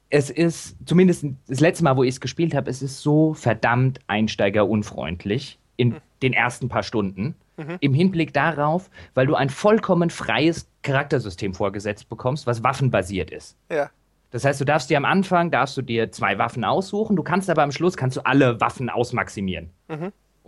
es 0.09 0.29
ist, 0.29 0.75
zumindest 0.85 1.25
das 1.47 1.61
letzte 1.61 1.85
Mal, 1.85 1.95
wo 1.95 2.03
ich 2.03 2.15
es 2.15 2.19
gespielt 2.19 2.53
habe, 2.53 2.69
es 2.69 2.81
ist 2.81 2.99
so 3.01 3.33
verdammt 3.33 3.99
einsteigerunfreundlich 4.07 5.57
in 5.77 5.95
den 6.21 6.33
ersten 6.33 6.69
paar 6.69 6.83
Stunden. 6.83 7.35
Im 7.81 7.93
Hinblick 7.93 8.33
darauf, 8.33 8.89
weil 9.15 9.27
du 9.27 9.35
ein 9.35 9.49
vollkommen 9.49 10.09
freies 10.09 10.69
Charaktersystem 10.81 11.53
vorgesetzt 11.53 12.07
bekommst, 12.07 12.47
was 12.47 12.63
waffenbasiert 12.63 13.31
ist. 13.31 13.57
Ja. 13.69 13.89
Das 14.31 14.45
heißt, 14.45 14.61
du 14.61 14.65
darfst 14.65 14.89
dir 14.89 14.97
am 14.97 15.05
Anfang, 15.05 15.51
darfst 15.51 15.75
du 15.75 15.81
dir 15.81 16.11
zwei 16.11 16.37
Waffen 16.37 16.63
aussuchen, 16.63 17.17
du 17.17 17.23
kannst 17.23 17.49
aber 17.49 17.63
am 17.63 17.71
Schluss, 17.71 17.97
kannst 17.97 18.15
du 18.15 18.21
alle 18.25 18.61
Waffen 18.61 18.89
ausmaximieren. 18.89 19.71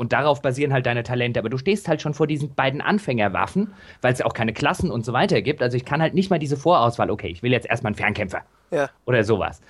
Und 0.01 0.13
darauf 0.13 0.41
basieren 0.41 0.73
halt 0.73 0.87
deine 0.87 1.03
Talente. 1.03 1.39
Aber 1.39 1.49
du 1.49 1.59
stehst 1.59 1.87
halt 1.87 2.01
schon 2.01 2.15
vor 2.15 2.25
diesen 2.25 2.55
beiden 2.55 2.81
Anfängerwaffen, 2.81 3.71
weil 4.01 4.13
es 4.13 4.17
ja 4.17 4.25
auch 4.25 4.33
keine 4.33 4.51
Klassen 4.51 4.89
und 4.89 5.05
so 5.05 5.13
weiter 5.13 5.43
gibt. 5.43 5.61
Also 5.61 5.77
ich 5.77 5.85
kann 5.85 6.01
halt 6.01 6.15
nicht 6.15 6.31
mal 6.31 6.39
diese 6.39 6.57
Vorauswahl, 6.57 7.11
okay, 7.11 7.27
ich 7.27 7.43
will 7.43 7.51
jetzt 7.51 7.67
erstmal 7.69 7.91
einen 7.91 7.97
Fernkämpfer 7.97 8.41
Ja. 8.71 8.89
oder 9.05 9.23
sowas. 9.23 9.61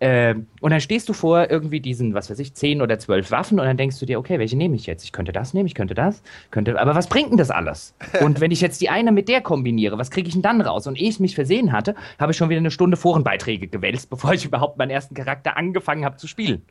Ähm, 0.00 0.48
und 0.60 0.72
dann 0.72 0.80
stehst 0.80 1.08
du 1.08 1.12
vor 1.12 1.52
irgendwie 1.52 1.78
diesen, 1.78 2.14
was 2.14 2.28
weiß 2.30 2.40
ich, 2.40 2.52
zehn 2.54 2.82
oder 2.82 2.98
zwölf 2.98 3.30
Waffen 3.30 3.60
und 3.60 3.64
dann 3.64 3.76
denkst 3.76 4.00
du 4.00 4.06
dir, 4.06 4.18
okay, 4.18 4.40
welche 4.40 4.56
nehme 4.56 4.74
ich 4.74 4.86
jetzt? 4.86 5.04
Ich 5.04 5.12
könnte 5.12 5.30
das 5.30 5.54
nehmen, 5.54 5.68
ich 5.68 5.76
könnte 5.76 5.94
das, 5.94 6.20
könnte, 6.50 6.80
aber 6.80 6.96
was 6.96 7.06
bringt 7.06 7.30
denn 7.30 7.38
das 7.38 7.52
alles? 7.52 7.94
Und 8.20 8.40
wenn 8.40 8.50
ich 8.50 8.60
jetzt 8.60 8.80
die 8.80 8.88
eine 8.90 9.12
mit 9.12 9.28
der 9.28 9.40
kombiniere, 9.40 9.98
was 9.98 10.10
kriege 10.10 10.26
ich 10.26 10.34
denn 10.34 10.42
dann 10.42 10.60
raus? 10.60 10.88
Und 10.88 11.00
ehe 11.00 11.08
ich 11.08 11.20
mich 11.20 11.36
versehen 11.36 11.70
hatte, 11.70 11.94
habe 12.18 12.32
ich 12.32 12.38
schon 12.38 12.48
wieder 12.48 12.58
eine 12.58 12.72
Stunde 12.72 12.96
Forenbeiträge 12.96 13.68
gewälzt, 13.68 14.10
bevor 14.10 14.32
ich 14.34 14.44
überhaupt 14.44 14.78
meinen 14.78 14.90
ersten 14.90 15.14
Charakter 15.14 15.56
angefangen 15.56 16.04
habe 16.04 16.16
zu 16.16 16.26
spielen. 16.26 16.62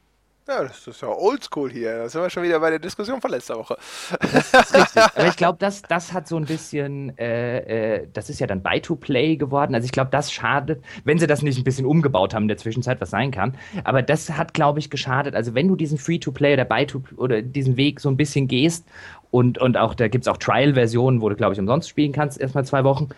Ja, 0.47 0.61
das 0.61 0.85
ist 0.85 1.01
ja 1.01 1.07
oldschool 1.07 1.71
hier. 1.71 1.97
Da 1.97 2.09
sind 2.09 2.21
wir 2.21 2.29
schon 2.29 2.43
wieder 2.43 2.59
bei 2.59 2.69
der 2.69 2.77
Diskussion 2.77 3.19
von 3.19 3.31
letzter 3.31 3.57
Woche. 3.57 3.77
Richtig. 4.21 5.01
Aber 5.15 5.27
ich 5.27 5.37
glaube, 5.37 5.57
das, 5.59 5.81
das 5.81 6.13
hat 6.13 6.27
so 6.27 6.37
ein 6.37 6.45
bisschen, 6.45 7.17
äh, 7.17 8.01
äh, 8.01 8.07
das 8.13 8.29
ist 8.29 8.39
ja 8.39 8.45
dann 8.45 8.61
Buy-to-Play 8.61 9.37
geworden. 9.37 9.73
Also 9.73 9.85
ich 9.85 9.91
glaube, 9.91 10.11
das 10.11 10.31
schadet, 10.31 10.83
wenn 11.03 11.17
sie 11.17 11.25
das 11.25 11.41
nicht 11.41 11.57
ein 11.57 11.63
bisschen 11.63 11.87
umgebaut 11.87 12.35
haben 12.35 12.43
in 12.43 12.47
der 12.49 12.57
Zwischenzeit, 12.57 13.01
was 13.01 13.09
sein 13.09 13.31
kann. 13.31 13.57
Aber 13.85 14.03
das 14.03 14.29
hat, 14.29 14.53
glaube 14.53 14.77
ich, 14.77 14.91
geschadet. 14.91 15.33
Also 15.33 15.55
wenn 15.55 15.67
du 15.67 15.75
diesen 15.75 15.97
Free-to-Play 15.97 16.53
oder 16.53 16.65
Buy-to 16.65 17.01
oder 17.17 17.41
diesen 17.41 17.75
Weg 17.75 17.99
so 17.99 18.09
ein 18.09 18.17
bisschen 18.17 18.47
gehst 18.47 18.85
und, 19.31 19.57
und 19.57 19.77
auch, 19.77 19.95
da 19.95 20.07
gibt 20.09 20.25
es 20.25 20.27
auch 20.27 20.37
Trial-Versionen, 20.37 21.21
wo 21.21 21.29
du, 21.29 21.35
glaube 21.35 21.53
ich, 21.53 21.59
umsonst 21.59 21.89
spielen 21.89 22.11
kannst, 22.11 22.39
erstmal 22.39 22.65
zwei 22.65 22.83
Wochen, 22.83 23.09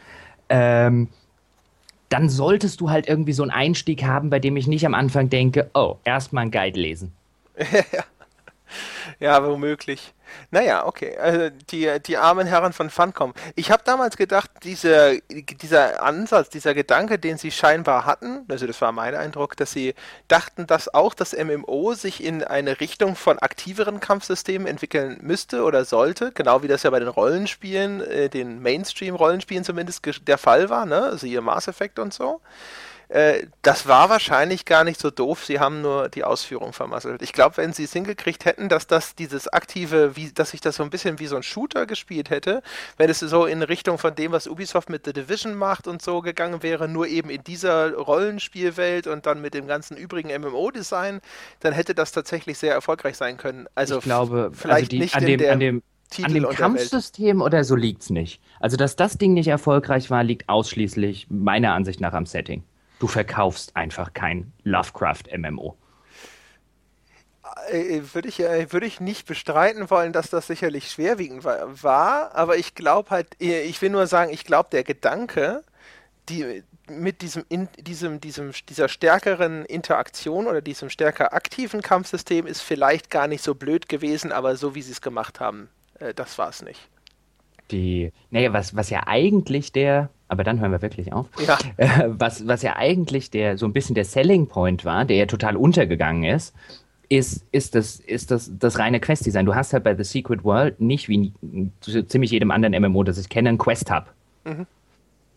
ähm, 0.48 1.10
dann 2.10 2.30
solltest 2.30 2.82
du 2.82 2.90
halt 2.90 3.08
irgendwie 3.08 3.34
so 3.34 3.44
einen 3.44 3.52
Einstieg 3.52 4.04
haben, 4.04 4.30
bei 4.30 4.40
dem 4.40 4.56
ich 4.58 4.68
nicht 4.68 4.86
am 4.86 4.94
Anfang 4.94 5.30
denke, 5.30 5.70
oh, 5.74 5.96
erstmal 6.04 6.46
ein 6.46 6.52
Guide 6.52 6.80
lesen. 6.80 7.12
womöglich. 9.20 10.14
Naja, 10.52 10.86
okay. 10.86 11.18
Also 11.18 11.50
die, 11.72 11.90
die 12.06 12.18
armen 12.18 12.48
Herren 12.48 12.74
von 12.74 12.90
Funcom. 12.90 13.34
Ich 13.56 13.72
habe 13.72 13.84
damals 13.86 14.18
gedacht, 14.18 14.50
diese, 14.64 15.20
dieser 15.30 16.04
Ansatz, 16.04 16.50
dieser 16.50 16.74
Gedanke, 16.74 17.18
den 17.18 17.38
sie 17.38 17.52
scheinbar 17.52 18.06
hatten, 18.06 18.46
also 18.50 18.68
das 18.68 18.82
war 18.82 18.92
mein 18.92 19.16
Eindruck, 19.16 19.58
dass 19.58 19.72
sie 19.72 19.96
dachten, 20.28 20.68
dass 20.68 20.94
auch 20.94 21.14
das 21.14 21.34
MMO 21.34 21.94
sich 21.94 22.24
in 22.24 22.44
eine 22.44 22.80
Richtung 22.80 23.16
von 23.16 23.40
aktiveren 23.40 24.00
Kampfsystemen 24.00 24.68
entwickeln 24.68 25.18
müsste 25.22 25.64
oder 25.64 25.86
sollte, 25.86 26.32
genau 26.32 26.62
wie 26.64 26.68
das 26.68 26.84
ja 26.84 26.90
bei 26.90 27.00
den 27.00 27.08
Rollenspielen, 27.08 28.02
äh, 28.02 28.30
den 28.30 28.62
Mainstream-Rollenspielen 28.62 29.64
zumindest 29.64 30.06
der 30.28 30.38
Fall 30.38 30.70
war, 30.70 30.86
ne? 30.86 31.04
Also 31.04 31.26
ihr 31.28 31.42
Mass 31.42 31.68
Effect 31.68 32.00
und 32.00 32.14
so. 32.14 32.42
Äh, 33.10 33.48
das 33.62 33.88
war 33.88 34.10
wahrscheinlich 34.10 34.66
gar 34.66 34.84
nicht 34.84 35.00
so 35.00 35.10
doof. 35.10 35.46
Sie 35.46 35.60
haben 35.60 35.82
nur 35.82 36.10
die 36.10 36.24
Ausführung 36.24 36.74
vermasselt. 36.74 37.22
Ich 37.22 37.32
glaube, 37.32 37.58
wenn 37.58 37.72
sie 37.72 37.86
es 37.86 37.94
hingekriegt 37.94 38.46
hätten, 38.46 38.68
dass 38.68 38.88
das 38.88 39.16
dieses 39.16 39.48
aktive, 39.48 40.16
wie, 40.18 40.32
dass 40.32 40.52
sich 40.52 40.62
das 40.62 40.76
so 40.76 40.84
ein 40.84 40.90
bisschen 40.90 41.20
wie 41.20 41.28
so 41.28 41.38
ein 41.38 41.44
Shooter 41.44 41.86
gespielt 41.86 42.30
hätte, 42.30 42.62
wenn 42.98 43.10
es 43.10 43.20
so 43.20 43.46
in 43.46 43.64
Richtung 43.64 43.98
von 43.98 44.14
dem, 44.14 44.34
was 44.34 44.48
Ubisoft 44.48 44.90
mit 44.90 45.06
The 45.06 45.14
Division 45.14 45.56
macht 45.56 45.88
und 45.88 46.02
so 46.02 46.22
gegangen 46.22 46.64
wäre, 46.64 46.88
nur 46.88 47.08
eben 47.08 47.30
in 47.30 47.44
dieser 47.44 47.94
Rollenspielwelt 47.94 49.08
und 49.08 49.26
dann 49.26 49.42
mit 49.42 49.54
dem 49.54 49.68
ganzen 49.68 49.96
übrigen 49.96 50.30
MMO-Design, 50.42 51.22
dann 51.62 51.74
hätte 51.74 51.96
das 51.96 52.12
tatsächlich 52.12 52.58
sehr 52.58 52.74
erfolgreich 52.74 53.16
sein 53.16 53.38
können. 53.38 53.68
Also 53.74 54.00
ich 54.00 54.04
glaube, 54.04 54.52
vielleicht 54.54 54.76
also 54.76 54.90
die, 54.90 55.00
nicht 55.00 55.16
an 55.16 55.22
in 55.22 55.28
dem, 55.28 55.38
der 55.40 55.54
an 55.54 55.60
dem, 55.60 55.84
Titel 56.10 56.26
an 56.28 56.34
dem 56.34 56.50
Kampfsystem 56.50 57.42
oder 57.42 57.64
so 57.64 57.76
liegt's 57.76 58.10
nicht. 58.10 58.42
Also, 58.60 58.78
dass 58.78 58.96
das 58.96 59.18
Ding 59.18 59.34
nicht 59.34 59.48
erfolgreich 59.48 60.10
war, 60.10 60.24
liegt 60.24 60.48
ausschließlich 60.48 61.28
meiner 61.30 61.74
Ansicht 61.74 62.00
nach 62.00 62.14
am 62.14 62.26
Setting. 62.26 62.64
Du 63.00 63.08
verkaufst 63.08 63.76
einfach 63.76 64.14
kein 64.14 64.52
Lovecraft-MMO. 64.64 65.78
Äh, 67.70 68.02
Würde 68.14 68.28
ich, 68.28 68.40
äh, 68.40 68.72
würde 68.74 68.86
ich 68.86 69.00
nicht 69.00 69.26
bestreiten 69.28 69.90
wollen, 69.90 70.12
dass 70.14 70.30
das 70.30 70.48
sicherlich 70.48 70.92
schwerwiegend 70.92 71.44
wa- 71.44 71.66
war, 71.82 72.36
aber 72.36 72.58
ich 72.58 72.76
glaube 72.76 73.10
halt, 73.10 73.40
äh, 73.42 73.62
ich 73.62 73.82
will 73.82 73.90
nur 73.90 74.08
sagen, 74.08 74.32
ich 74.34 74.44
glaube, 74.44 74.70
der 74.72 74.84
Gedanke, 74.84 75.64
die 76.30 76.64
mit 76.90 77.22
diesem, 77.22 77.46
in, 77.50 77.70
diesem, 77.78 78.20
diesem, 78.22 78.52
dieser 78.70 78.90
stärkeren 78.90 79.66
Interaktion 79.66 80.48
oder 80.48 80.62
diesem 80.62 80.90
stärker 80.90 81.34
aktiven 81.34 81.82
Kampfsystem 81.82 82.48
ist 82.48 82.62
vielleicht 82.62 83.10
gar 83.10 83.28
nicht 83.28 83.44
so 83.44 83.56
blöd 83.56 83.88
gewesen, 83.90 84.32
aber 84.32 84.56
so 84.58 84.74
wie 84.76 84.82
sie 84.82 84.92
es 84.92 85.02
gemacht 85.02 85.40
haben, 85.40 85.70
äh, 86.00 86.14
das 86.14 86.38
war 86.38 86.50
es 86.50 86.62
nicht. 86.62 86.90
Die, 87.72 88.12
naja, 88.32 88.54
was, 88.54 88.76
was 88.76 88.90
ja 88.90 89.04
eigentlich 89.08 89.72
der, 89.72 90.10
aber 90.28 90.44
dann 90.44 90.60
hören 90.60 90.72
wir 90.72 90.82
wirklich 90.82 91.14
auf. 91.14 91.28
Ja. 91.46 91.58
Äh, 91.78 92.06
was, 92.08 92.48
was 92.48 92.62
ja 92.62 92.76
eigentlich 92.76 93.30
der, 93.30 93.58
so 93.58 93.66
ein 93.66 93.74
bisschen 93.74 93.96
der 93.96 94.06
Selling 94.06 94.48
Point 94.48 94.86
war, 94.86 95.06
der 95.06 95.18
ja 95.18 95.26
total 95.26 95.56
untergegangen 95.56 96.24
ist, 96.24 96.56
ist, 97.10 97.46
ist, 97.52 97.76
das, 97.76 98.00
ist 98.00 98.32
das, 98.32 98.52
das 98.58 98.80
reine 98.80 99.00
Quest-Design. 99.00 99.46
Du 99.46 99.56
hast 99.56 99.74
halt 99.74 99.84
bei 99.84 99.96
The 99.96 100.04
Secret 100.04 100.44
World 100.44 100.82
nicht 100.82 101.08
wie 101.08 101.32
in 101.42 101.72
ziemlich 101.82 102.32
jedem 102.32 102.52
anderen 102.52 102.82
MMO, 102.82 103.04
das 103.04 103.18
ich 103.18 103.30
kenne, 103.30 103.50
einen 103.50 103.58
Quest-Hub. 103.58 104.06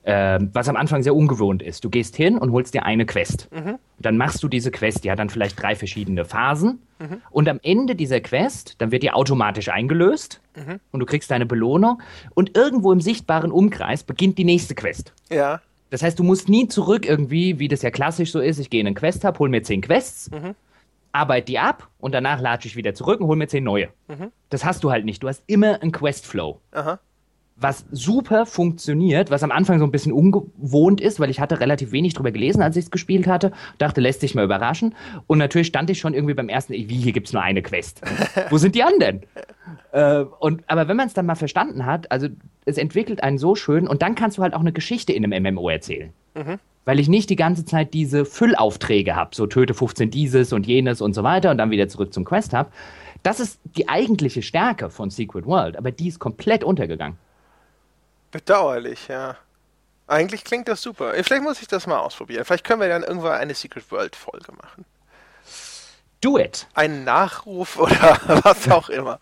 Ähm, 0.02 0.48
was 0.54 0.66
am 0.68 0.76
Anfang 0.76 1.02
sehr 1.02 1.14
ungewohnt 1.14 1.62
ist. 1.62 1.84
Du 1.84 1.90
gehst 1.90 2.16
hin 2.16 2.38
und 2.38 2.52
holst 2.52 2.72
dir 2.72 2.84
eine 2.86 3.04
Quest. 3.04 3.48
Dann 3.98 4.16
machst 4.16 4.42
du 4.42 4.48
diese 4.48 4.70
Quest, 4.70 5.04
die 5.04 5.10
hat 5.10 5.18
dann 5.18 5.28
vielleicht 5.28 5.60
drei 5.60 5.74
verschiedene 5.76 6.24
Phasen. 6.24 6.80
Und 7.30 7.48
am 7.50 7.60
Ende 7.62 7.94
dieser 7.94 8.20
Quest, 8.20 8.76
dann 8.78 8.92
wird 8.92 9.02
die 9.02 9.10
automatisch 9.10 9.68
eingelöst 9.68 10.40
und 10.92 11.00
du 11.00 11.06
kriegst 11.06 11.30
deine 11.30 11.44
Belohnung. 11.46 12.00
Und 12.34 12.56
irgendwo 12.56 12.92
im 12.92 13.00
sichtbaren 13.02 13.52
Umkreis 13.52 14.02
beginnt 14.02 14.38
die 14.38 14.44
nächste 14.44 14.74
Quest. 14.74 15.12
Ja, 15.30 15.60
Das 15.90 16.02
heißt, 16.02 16.18
du 16.18 16.22
musst 16.24 16.48
nie 16.48 16.66
zurück 16.68 17.04
irgendwie, 17.06 17.58
wie 17.58 17.68
das 17.68 17.82
ja 17.82 17.90
klassisch 17.90 18.32
so 18.32 18.40
ist, 18.40 18.58
ich 18.58 18.70
gehe 18.70 18.80
in 18.80 18.86
einen 18.86 18.96
Quest-Hub, 18.96 19.38
hol 19.38 19.48
mir 19.50 19.62
zehn 19.62 19.80
Quests, 19.82 20.30
arbeite 21.12 21.46
die 21.46 21.58
ab 21.58 21.88
und 21.98 22.12
danach 22.14 22.40
latsche 22.40 22.68
ich 22.68 22.76
wieder 22.76 22.94
zurück 22.94 23.20
und 23.20 23.26
hol 23.26 23.36
mir 23.36 23.48
zehn 23.48 23.64
neue. 23.64 23.88
Das 24.48 24.64
hast 24.64 24.82
du 24.84 24.90
halt 24.90 25.04
nicht. 25.04 25.22
Du 25.22 25.28
hast 25.28 25.42
immer 25.46 25.82
einen 25.82 25.92
Quest-Flow. 25.92 26.60
aha. 26.72 27.00
Was 27.60 27.84
super 27.90 28.46
funktioniert, 28.46 29.30
was 29.30 29.42
am 29.42 29.52
Anfang 29.52 29.78
so 29.78 29.84
ein 29.84 29.90
bisschen 29.90 30.12
ungewohnt 30.12 31.00
ist, 31.00 31.20
weil 31.20 31.30
ich 31.30 31.40
hatte 31.40 31.60
relativ 31.60 31.92
wenig 31.92 32.14
drüber 32.14 32.30
gelesen, 32.30 32.62
als 32.62 32.76
ich 32.76 32.86
es 32.86 32.90
gespielt 32.90 33.26
hatte. 33.26 33.52
Dachte, 33.78 34.00
lässt 34.00 34.20
sich 34.20 34.34
mal 34.34 34.44
überraschen. 34.44 34.94
Und 35.26 35.38
natürlich 35.38 35.66
stand 35.66 35.90
ich 35.90 35.98
schon 35.98 36.14
irgendwie 36.14 36.34
beim 36.34 36.48
ersten, 36.48 36.72
wie, 36.72 36.96
hier 36.96 37.12
gibt's 37.12 37.32
nur 37.32 37.42
eine 37.42 37.62
Quest. 37.62 38.00
Wo 38.48 38.58
sind 38.58 38.74
die 38.74 38.82
anderen? 38.82 39.20
Äh, 39.92 40.24
und, 40.38 40.62
aber 40.68 40.88
wenn 40.88 40.96
man 40.96 41.06
es 41.06 41.14
dann 41.14 41.26
mal 41.26 41.34
verstanden 41.34 41.86
hat, 41.86 42.10
also 42.10 42.28
es 42.64 42.78
entwickelt 42.78 43.22
einen 43.22 43.38
so 43.38 43.54
schön 43.54 43.88
und 43.88 44.02
dann 44.02 44.14
kannst 44.14 44.38
du 44.38 44.42
halt 44.42 44.54
auch 44.54 44.60
eine 44.60 44.72
Geschichte 44.72 45.12
in 45.12 45.24
einem 45.24 45.54
MMO 45.54 45.68
erzählen. 45.68 46.12
Weil 46.84 46.98
ich 46.98 47.08
nicht 47.08 47.30
die 47.30 47.36
ganze 47.36 47.64
Zeit 47.64 47.92
diese 47.94 48.24
Füllaufträge 48.24 49.16
habe, 49.16 49.34
so 49.34 49.46
töte 49.46 49.74
15 49.74 50.10
dieses 50.10 50.52
und 50.52 50.66
jenes 50.66 51.00
und 51.00 51.14
so 51.14 51.22
weiter 51.22 51.50
und 51.50 51.58
dann 51.58 51.70
wieder 51.70 51.88
zurück 51.88 52.12
zum 52.12 52.24
Quest 52.24 52.52
habe. 52.52 52.70
Das 53.22 53.38
ist 53.38 53.60
die 53.76 53.88
eigentliche 53.88 54.42
Stärke 54.42 54.90
von 54.90 55.10
Secret 55.10 55.46
World, 55.46 55.76
aber 55.76 55.90
die 55.90 56.08
ist 56.08 56.18
komplett 56.18 56.64
untergegangen. 56.64 57.18
Bedauerlich, 58.30 59.08
ja. 59.08 59.36
Eigentlich 60.06 60.44
klingt 60.44 60.68
das 60.68 60.82
super. 60.82 61.14
Äh, 61.14 61.22
Vielleicht 61.22 61.42
muss 61.42 61.62
ich 61.62 61.68
das 61.68 61.86
mal 61.86 61.98
ausprobieren. 61.98 62.44
Vielleicht 62.44 62.64
können 62.64 62.80
wir 62.80 62.88
dann 62.88 63.02
irgendwann 63.02 63.32
eine 63.32 63.54
Secret 63.54 63.90
World 63.90 64.16
Folge 64.16 64.52
machen. 64.52 64.84
Do 66.20 66.38
it! 66.38 66.66
Einen 66.74 67.04
Nachruf 67.04 67.78
oder 67.78 68.18
was 68.44 68.68
auch 68.70 68.88
immer. 68.90 69.20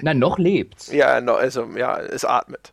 Na, 0.00 0.14
noch 0.14 0.38
lebt's. 0.38 0.90
Ja, 0.90 1.20
no, 1.20 1.34
also 1.34 1.64
ja, 1.76 1.98
es 1.98 2.24
atmet. 2.24 2.72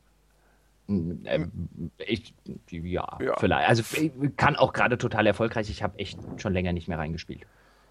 Ähm, 0.87 1.51
ich, 1.97 2.33
ja, 2.69 3.17
Ja. 3.19 3.35
vielleicht. 3.39 3.67
Also 3.67 3.83
kann 4.37 4.55
auch 4.55 4.71
gerade 4.71 4.97
total 4.97 5.25
erfolgreich. 5.27 5.69
Ich 5.69 5.81
habe 5.83 5.97
echt 5.99 6.19
schon 6.37 6.53
länger 6.53 6.71
nicht 6.73 6.87
mehr 6.87 6.99
reingespielt. 6.99 7.41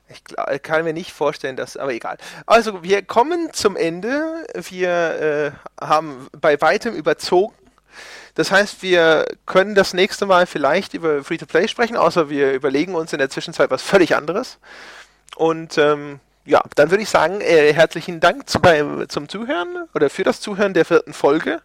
Ich 0.09 0.23
kann 0.63 0.85
mir 0.85 0.93
nicht 0.93 1.13
vorstellen, 1.13 1.57
dass, 1.57 1.77
aber 1.79 1.93
egal. 1.93 2.19
Also, 2.45 2.83
wir 2.83 3.01
kommen 3.03 3.53
zum 3.55 3.75
Ende. 3.75 4.47
Wir 4.69 5.57
äh, 5.81 5.83
haben 5.85 6.29
bei 6.39 6.61
weitem 6.61 6.95
überzogen. 6.95 7.55
Das 8.35 8.51
heißt, 8.51 8.83
wir 8.83 9.27
können 9.47 9.75
das 9.75 9.95
nächste 9.95 10.27
Mal 10.27 10.47
vielleicht 10.47 10.95
über 10.95 11.23
Free-to-Play 11.23 11.69
sprechen, 11.69 11.97
außer 11.97 12.29
wir 12.29 12.53
überlegen 12.53 12.95
uns 12.95 13.13
in 13.13 13.19
der 13.19 13.31
Zwischenzeit 13.31 13.71
was 13.71 13.83
völlig 13.83 14.17
anderes. 14.17 14.59
Und 15.37 15.79
ähm, 15.79 16.21
ja, 16.45 16.61
dann 16.75 16.91
würde 16.91 17.03
ich 17.03 17.09
sagen, 17.09 17.41
äh, 17.41 17.73
herzlichen 17.73 18.21
Dank 18.21 18.49
zu, 18.49 18.61
beim, 18.61 19.09
zum 19.09 19.29
Zuhören 19.29 19.89
oder 19.95 20.11
für 20.11 20.25
das 20.25 20.41
Zuhören 20.41 20.75
der 20.75 20.85
vierten 20.85 21.13
Folge. 21.13 21.63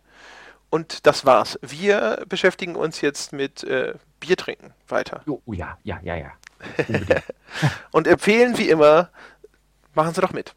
Und 0.70 1.08
das 1.08 1.26
war's. 1.26 1.58
Wir 1.62 2.24
beschäftigen 2.30 2.76
uns 2.76 3.02
jetzt 3.02 3.34
mit 3.34 3.64
äh, 3.64 3.94
Bier 4.20 4.38
trinken 4.38 4.74
weiter. 4.88 5.22
Oh, 5.28 5.41
oh 5.46 5.54
ja, 5.54 5.78
ja, 5.84 6.00
ja, 6.04 6.16
ja. 6.16 6.32
Und 7.91 8.06
empfehlen 8.08 8.58
wie 8.58 8.70
immer, 8.70 9.10
machen 9.96 10.14
Sie 10.14 10.22
doch 10.22 10.34
mit. 10.34 10.54